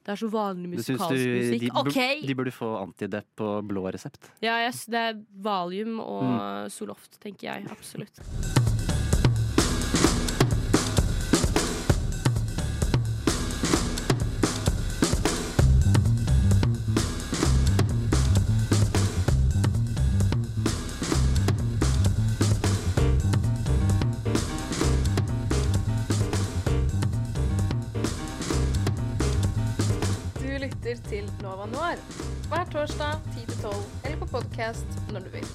det 0.06 0.12
er 0.12 0.16
så 0.16 0.30
vanlig 0.30 0.70
musikalsk 0.70 1.10
du, 1.10 1.40
musikk'. 1.42 1.60
de, 1.60 1.70
okay. 1.74 2.20
De 2.26 2.34
burde 2.34 2.52
få 2.52 2.86
antidepp 2.86 3.26
på 3.36 3.66
blå 3.66 3.90
resept. 3.92 4.30
Ja, 4.40 4.66
yes, 4.66 4.86
det 4.86 4.94
er 4.94 5.22
Valium 5.42 5.98
og 6.00 6.22
Mm. 6.22 6.70
Soloft, 6.70 7.18
tenker 7.20 7.52
jeg. 7.52 7.68
Absolutt. 7.70 8.75
Podkast 34.56 34.88
når 35.12 35.26
du 35.26 35.34
vil. 35.34 35.48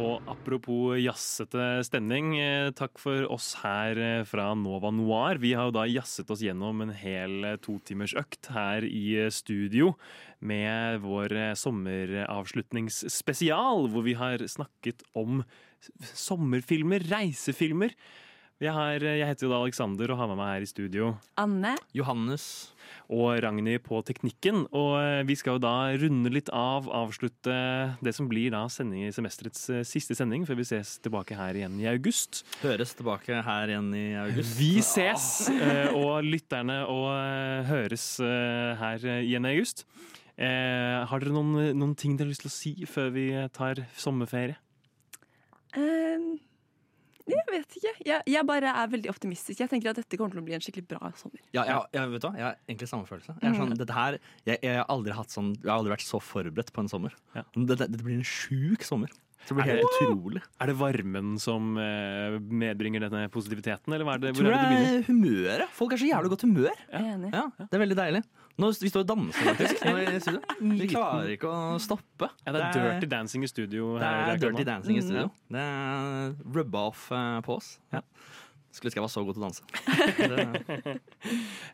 Og 0.00 0.24
apropos 0.28 0.96
jazzete 0.96 1.84
stemning, 1.84 2.38
eh, 2.40 2.70
takk 2.72 2.98
for 3.00 3.26
oss 3.32 3.54
her 3.60 3.98
eh, 4.00 4.24
fra 4.24 4.54
Nova 4.56 4.90
Noir. 4.90 5.38
Vi 5.40 5.52
har 5.52 5.64
jo 5.68 5.72
da 5.76 5.84
jazzet 5.84 6.30
oss 6.32 6.40
gjennom 6.40 6.80
en 6.80 6.90
hel 6.96 7.44
eh, 7.44 7.56
totimersøkt 7.60 8.46
her 8.54 8.84
i 8.88 9.28
studio 9.28 9.94
med 10.40 11.00
vår 11.04 11.56
sommeravslutningsspesial, 11.60 13.88
hvor 13.92 14.02
vi 14.08 14.14
har 14.16 14.40
snakket 14.40 15.04
om 15.12 15.44
sommerfilmer, 16.16 17.04
reisefilmer. 17.12 17.92
Jeg, 18.56 18.72
har, 18.72 19.02
eh, 19.04 19.18
jeg 19.20 19.28
heter 19.28 19.46
jo 19.46 19.50
da 19.52 19.58
Alexander 19.60 20.12
og 20.14 20.16
har 20.16 20.30
med 20.30 20.38
meg 20.40 20.54
her 20.54 20.64
i 20.64 20.70
studio 20.70 21.10
Anne. 21.36 21.74
Johannes. 21.92 22.72
og 23.12 23.36
Ragnhild 23.44 23.84
på 23.84 24.00
teknikken. 24.02 24.64
Og 24.74 24.96
eh, 24.98 25.22
vi 25.28 25.36
skal 25.38 25.58
jo 25.58 25.62
da 25.62 25.92
runde 26.00 26.32
litt 26.32 26.48
av, 26.54 26.88
avslutte 26.88 27.54
det 28.02 28.14
som 28.16 28.26
blir 28.30 28.50
da 28.54 28.64
sending, 28.72 29.04
semesterets 29.14 29.68
eh, 29.70 29.84
siste 29.86 30.16
sending, 30.18 30.46
før 30.48 30.58
vi 30.58 30.66
ses 30.66 30.96
tilbake 31.04 31.36
her 31.38 31.58
igjen 31.58 31.76
i 31.82 31.86
august. 31.90 32.42
Høres 32.64 32.96
tilbake 32.98 33.44
her 33.46 33.74
igjen 33.74 33.92
i 33.94 34.06
august. 34.24 34.56
Vi 34.58 34.72
ses, 34.82 35.28
og 35.92 36.26
lytterne 36.26 36.80
og 36.90 37.12
høres 37.68 38.08
her 38.22 39.06
igjen 39.20 39.46
i 39.46 39.54
august. 39.54 39.84
Eh, 40.36 41.04
har 41.08 41.22
dere 41.22 41.32
noen, 41.32 41.72
noen 41.78 41.94
ting 41.96 42.16
dere 42.16 42.28
har 42.28 42.34
lyst 42.34 42.42
til 42.44 42.50
å 42.50 42.56
si 42.56 42.72
før 42.90 43.12
vi 43.14 43.30
tar 43.56 43.80
sommerferie? 43.96 44.58
Ehm, 45.76 46.36
Jeg 47.26 47.44
vet 47.50 47.76
ikke. 47.80 47.92
Jeg, 48.06 48.22
jeg 48.30 48.46
bare 48.46 48.70
er 48.82 48.88
veldig 48.92 49.10
optimistisk. 49.10 49.58
Jeg 49.60 49.68
tenker 49.72 49.90
at 49.90 49.98
dette 49.98 50.16
kommer 50.20 50.30
til 50.36 50.40
å 50.42 50.46
bli 50.46 50.54
en 50.54 50.62
skikkelig 50.62 50.86
bra 50.92 51.10
sommer. 51.18 51.40
Ja, 51.56 51.64
jeg, 51.66 51.76
jeg, 51.98 52.10
vet 52.14 52.22
du 52.22 52.28
hva? 52.28 52.34
jeg 52.38 52.46
har 52.46 52.56
egentlig 52.68 52.88
samme 52.92 53.06
følelse. 53.08 53.34
Jeg, 53.42 53.50
er 53.50 53.56
sånn, 53.58 53.72
Mm. 53.74 53.78
dette 53.82 53.96
her, 53.96 54.18
jeg, 54.46 54.58
jeg, 54.62 54.76
har 54.78 54.86
aldri 54.94 55.12
hatt 55.18 55.30
sånn, 55.34 55.52
jeg 55.58 55.66
har 55.70 55.78
aldri 55.80 55.94
vært 55.96 56.06
så 56.06 56.20
forberedt 56.22 56.70
på 56.72 56.84
en 56.84 56.88
sommer. 56.92 57.16
Dette, 57.34 57.86
dette 57.88 58.02
blir 58.06 58.20
en 58.20 58.26
sjuk 58.26 58.86
sommer. 58.86 59.10
Det 59.46 59.54
blir 59.54 59.62
Er 59.62 59.76
helt 59.76 59.86
det- 59.86 60.06
utrolig. 60.08 60.40
Er 60.60 60.66
det 60.66 60.74
varmen 60.78 61.36
som 61.38 61.76
eh, 61.78 62.38
medbringer 62.40 63.04
denne 63.04 63.28
positiviteten, 63.30 63.92
eller 63.94 64.04
hva 64.04 64.14
er 64.16 64.18
det, 64.24 64.32
hvor 64.34 64.42
tror 64.42 64.50
er 64.50 64.56
det 64.56 64.62
det 64.62 64.70
det 64.70 64.80
begynner? 64.80 64.98
er 64.98 65.06
humøret. 65.06 65.68
Folk 65.76 65.92
er 65.94 65.96
så 66.02 66.08
jævlig 66.10 66.30
godt 66.32 66.42
humør. 66.48 66.80
Enig. 66.98 67.30
Ja, 67.32 67.44
det 67.60 67.72
er 67.78 67.82
veldig 67.84 67.98
deilig. 68.00 68.22
Nå, 68.56 68.70
vi 68.80 68.88
står 68.88 69.02
og 69.04 69.08
danser 69.10 69.50
faktisk. 69.50 69.82
Nå 69.84 69.96
i 70.00 70.20
studio. 70.24 70.40
Vi 70.80 70.86
klarer 70.88 71.32
ikke 71.34 71.50
å 71.52 71.76
stoppe. 71.82 72.30
Ja, 72.46 72.54
det 72.56 72.62
er 72.64 72.78
dirty 72.78 73.08
dancing 73.12 73.44
i 73.44 73.50
studio. 73.50 73.90
Det 74.00 74.06
her 74.08 74.32
er 74.32 74.40
dirty 74.40 74.64
dancing 74.64 74.96
i 74.96 75.02
Mm, 75.02 75.06
studio. 75.10 75.28
Det 75.52 75.60
er 75.66 76.34
rubba 76.56 76.86
off 76.88 77.10
eh, 77.12 77.40
på 77.44 77.58
oss. 77.58 77.74
Skulle 78.76 78.90
ønske 78.90 78.98
jeg 79.00 79.04
var 79.06 79.12
så 79.12 79.22
god 79.24 79.36
til 79.36 79.42
å 79.42 79.46
danse. 79.46 80.96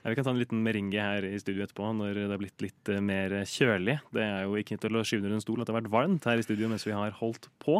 Ja, 0.02 0.10
vi 0.10 0.14
kan 0.18 0.26
ta 0.26 0.30
en 0.34 0.38
liten 0.42 0.60
meringe 0.66 0.98
her 1.02 1.24
i 1.26 1.38
studio 1.42 1.62
etterpå 1.64 1.88
når 1.94 2.18
det 2.18 2.26
har 2.32 2.40
blitt 2.42 2.62
litt 2.64 2.90
eh, 2.90 2.98
mer 3.02 3.34
kjølig. 3.46 3.96
Det 4.14 4.22
er 4.26 4.44
jo 4.48 4.58
ikke 4.58 4.78
til 4.82 4.98
å 4.98 5.02
skyve 5.06 5.22
under 5.26 5.38
en 5.38 5.42
stol 5.44 5.62
at 5.62 5.68
det 5.70 5.74
har 5.74 5.80
vært 5.84 5.92
varmt 5.94 6.26
her 6.30 6.38
i 6.42 6.46
studio 6.46 6.70
mens 6.70 6.86
vi 6.86 6.94
har 6.98 7.14
holdt 7.18 7.46
på. 7.62 7.78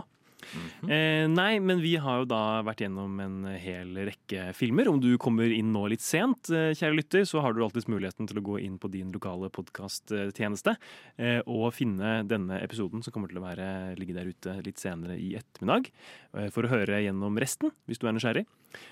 Eh, 0.88 1.26
nei, 1.30 1.58
men 1.62 1.82
vi 1.82 1.94
har 2.02 2.22
jo 2.22 2.28
da 2.30 2.62
vært 2.66 2.84
gjennom 2.84 3.20
en 3.22 3.36
hel 3.60 3.94
rekke 4.08 4.50
filmer. 4.56 4.90
Om 4.90 5.00
du 5.02 5.10
kommer 5.22 5.52
inn 5.52 5.72
nå 5.74 5.84
litt 5.92 6.04
sent, 6.04 6.50
eh, 6.50 6.72
kjære 6.78 6.98
lytter, 6.98 7.26
så 7.28 7.42
har 7.44 7.54
du 7.54 7.62
alltids 7.64 7.88
muligheten 7.90 8.28
til 8.30 8.40
å 8.40 8.46
gå 8.52 8.58
inn 8.62 8.78
på 8.82 8.90
din 8.92 9.12
lokale 9.14 9.50
podkasttjeneste 9.54 10.76
eh, 11.18 11.40
og 11.46 11.72
finne 11.76 12.20
denne 12.28 12.60
episoden 12.62 13.04
som 13.04 13.14
kommer 13.14 13.32
til 13.32 13.42
å 13.42 13.46
være, 13.46 13.68
ligge 14.00 14.16
der 14.16 14.30
ute 14.30 14.58
litt 14.66 14.82
senere 14.82 15.18
i 15.18 15.34
ettermiddag, 15.38 15.92
eh, 16.36 16.50
for 16.54 16.66
å 16.66 16.72
høre 16.72 17.02
gjennom 17.04 17.38
resten, 17.40 17.74
hvis 17.86 18.02
du 18.02 18.08
er 18.08 18.18
nysgjerrig. 18.18 18.46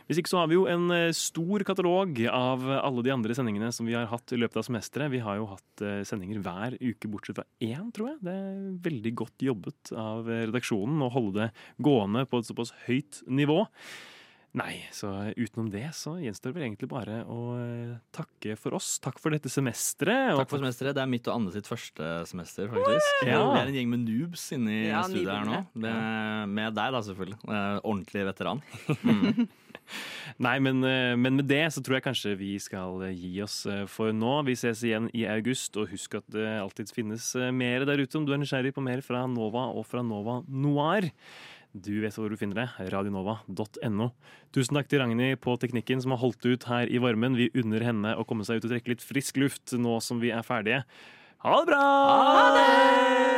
Hvis 0.09 0.21
ikke 0.21 0.31
så 0.33 0.41
har 0.43 0.51
vi 0.51 0.59
jo 0.59 0.67
en 0.71 0.91
eh, 0.95 1.09
stor 1.17 1.65
katalog 1.67 2.21
av 2.31 2.67
alle 2.81 3.05
de 3.07 3.15
andre 3.15 3.37
sendingene 3.37 3.73
som 3.75 3.89
vi 3.89 3.97
har 3.97 4.09
hatt 4.11 4.35
i 4.35 4.41
løpet 4.41 4.61
av 4.61 4.67
semesteret. 4.69 5.13
Vi 5.15 5.23
har 5.25 5.41
jo 5.41 5.49
hatt 5.53 5.85
eh, 5.87 6.01
sendinger 6.09 6.43
hver 6.45 6.79
uke 6.81 7.11
bortsett 7.13 7.41
fra 7.41 7.47
én, 7.65 7.91
tror 7.97 8.13
jeg. 8.15 8.21
Det 8.27 8.37
er 8.37 8.63
veldig 8.91 9.15
godt 9.25 9.47
jobbet 9.51 9.95
av 9.97 10.31
eh, 10.31 10.47
redaksjonen 10.51 11.05
å 11.07 11.13
holde 11.15 11.45
det 11.47 11.51
gående 11.85 12.27
på 12.31 12.41
et 12.43 12.49
såpass 12.51 12.73
høyt 12.87 13.23
nivå. 13.31 13.65
Nei, 14.59 14.81
så 14.91 15.07
utenom 15.39 15.69
det 15.71 15.85
så 15.95 16.17
gjenstår 16.19 16.51
det 16.51 16.57
vel 16.57 16.65
egentlig 16.65 16.89
bare 16.91 17.21
å 17.31 17.37
eh, 17.55 17.93
takke 18.11 18.57
for 18.59 18.75
oss. 18.81 18.97
Takk 18.99 19.21
for 19.23 19.31
dette 19.31 19.47
semesteret. 19.53 20.33
takk 20.41 20.51
for 20.51 20.59
semesteret. 20.59 20.97
Det 20.99 21.05
er 21.05 21.13
mitt 21.13 21.29
og 21.31 21.37
Anne 21.37 21.53
sitt 21.55 21.71
første 21.71 22.09
semester, 22.27 22.67
faktisk. 22.73 23.23
Ja. 23.31 23.45
Vi 23.47 23.61
er 23.61 23.71
en 23.71 23.79
gjeng 23.79 23.93
med 23.93 24.03
noobs 24.09 24.49
inne 24.59 24.75
i 24.75 24.81
Ja, 24.89 25.05
studiet 25.07 25.31
her 25.31 25.47
nå. 25.47 25.61
Med, 25.87 26.51
med 26.59 26.75
deg, 26.81 26.97
da, 26.97 27.05
selvfølgelig. 27.07 27.39
Eh, 27.47 27.79
Ordentlig 27.85 28.27
veteran. 28.33 28.65
Nei, 30.41 30.57
men, 30.63 30.83
eh, 30.87 31.15
men 31.21 31.37
med 31.41 31.49
det 31.51 31.67
så 31.75 31.83
tror 31.85 31.99
jeg 31.99 32.07
kanskje 32.07 32.35
vi 32.41 32.55
skal 32.63 33.03
eh, 33.09 33.15
gi 33.17 33.35
oss 33.45 33.63
eh, 33.69 33.85
for 33.91 34.15
nå. 34.17 34.39
Vi 34.49 34.57
ses 34.59 34.83
igjen 34.87 35.11
i 35.17 35.27
august, 35.29 35.77
og 35.81 35.91
husk 35.93 36.19
at 36.21 36.27
det 36.33 36.47
alltid 36.61 36.93
finnes 36.95 37.33
mer 37.57 37.87
der 37.89 38.01
ute 38.01 38.19
om 38.19 38.27
du 38.27 38.35
er 38.35 38.41
nysgjerrig 38.41 38.75
på 38.77 38.85
mer 38.85 39.05
fra 39.05 39.27
Nova 39.31 39.69
og 39.75 39.85
fra 39.89 40.05
Nova 40.07 40.41
Noir. 40.49 41.11
Du 41.71 41.93
vet 42.03 42.17
hvor 42.19 42.33
du 42.33 42.39
finner 42.39 42.65
det. 42.65 42.89
Radionova.no. 42.91 44.11
Tusen 44.51 44.79
takk 44.79 44.91
til 44.91 45.05
Ragnhild 45.05 45.39
på 45.45 45.55
teknikken 45.63 46.03
som 46.03 46.17
har 46.17 46.23
holdt 46.25 46.49
ut 46.49 46.67
her 46.71 46.91
i 46.91 46.99
varmen. 47.03 47.39
Vi 47.39 47.53
unner 47.63 47.87
henne 47.87 48.17
å 48.19 48.27
komme 48.27 48.47
seg 48.47 48.59
ut 48.59 48.67
og 48.67 48.75
trekke 48.75 48.97
litt 48.97 49.07
frisk 49.07 49.39
luft 49.39 49.77
nå 49.79 50.01
som 50.03 50.23
vi 50.23 50.35
er 50.35 50.47
ferdige. 50.47 50.83
Ha 51.47 51.61
det 51.61 51.71
bra! 51.71 51.85
Ha 52.11 52.49
det! 52.59 53.30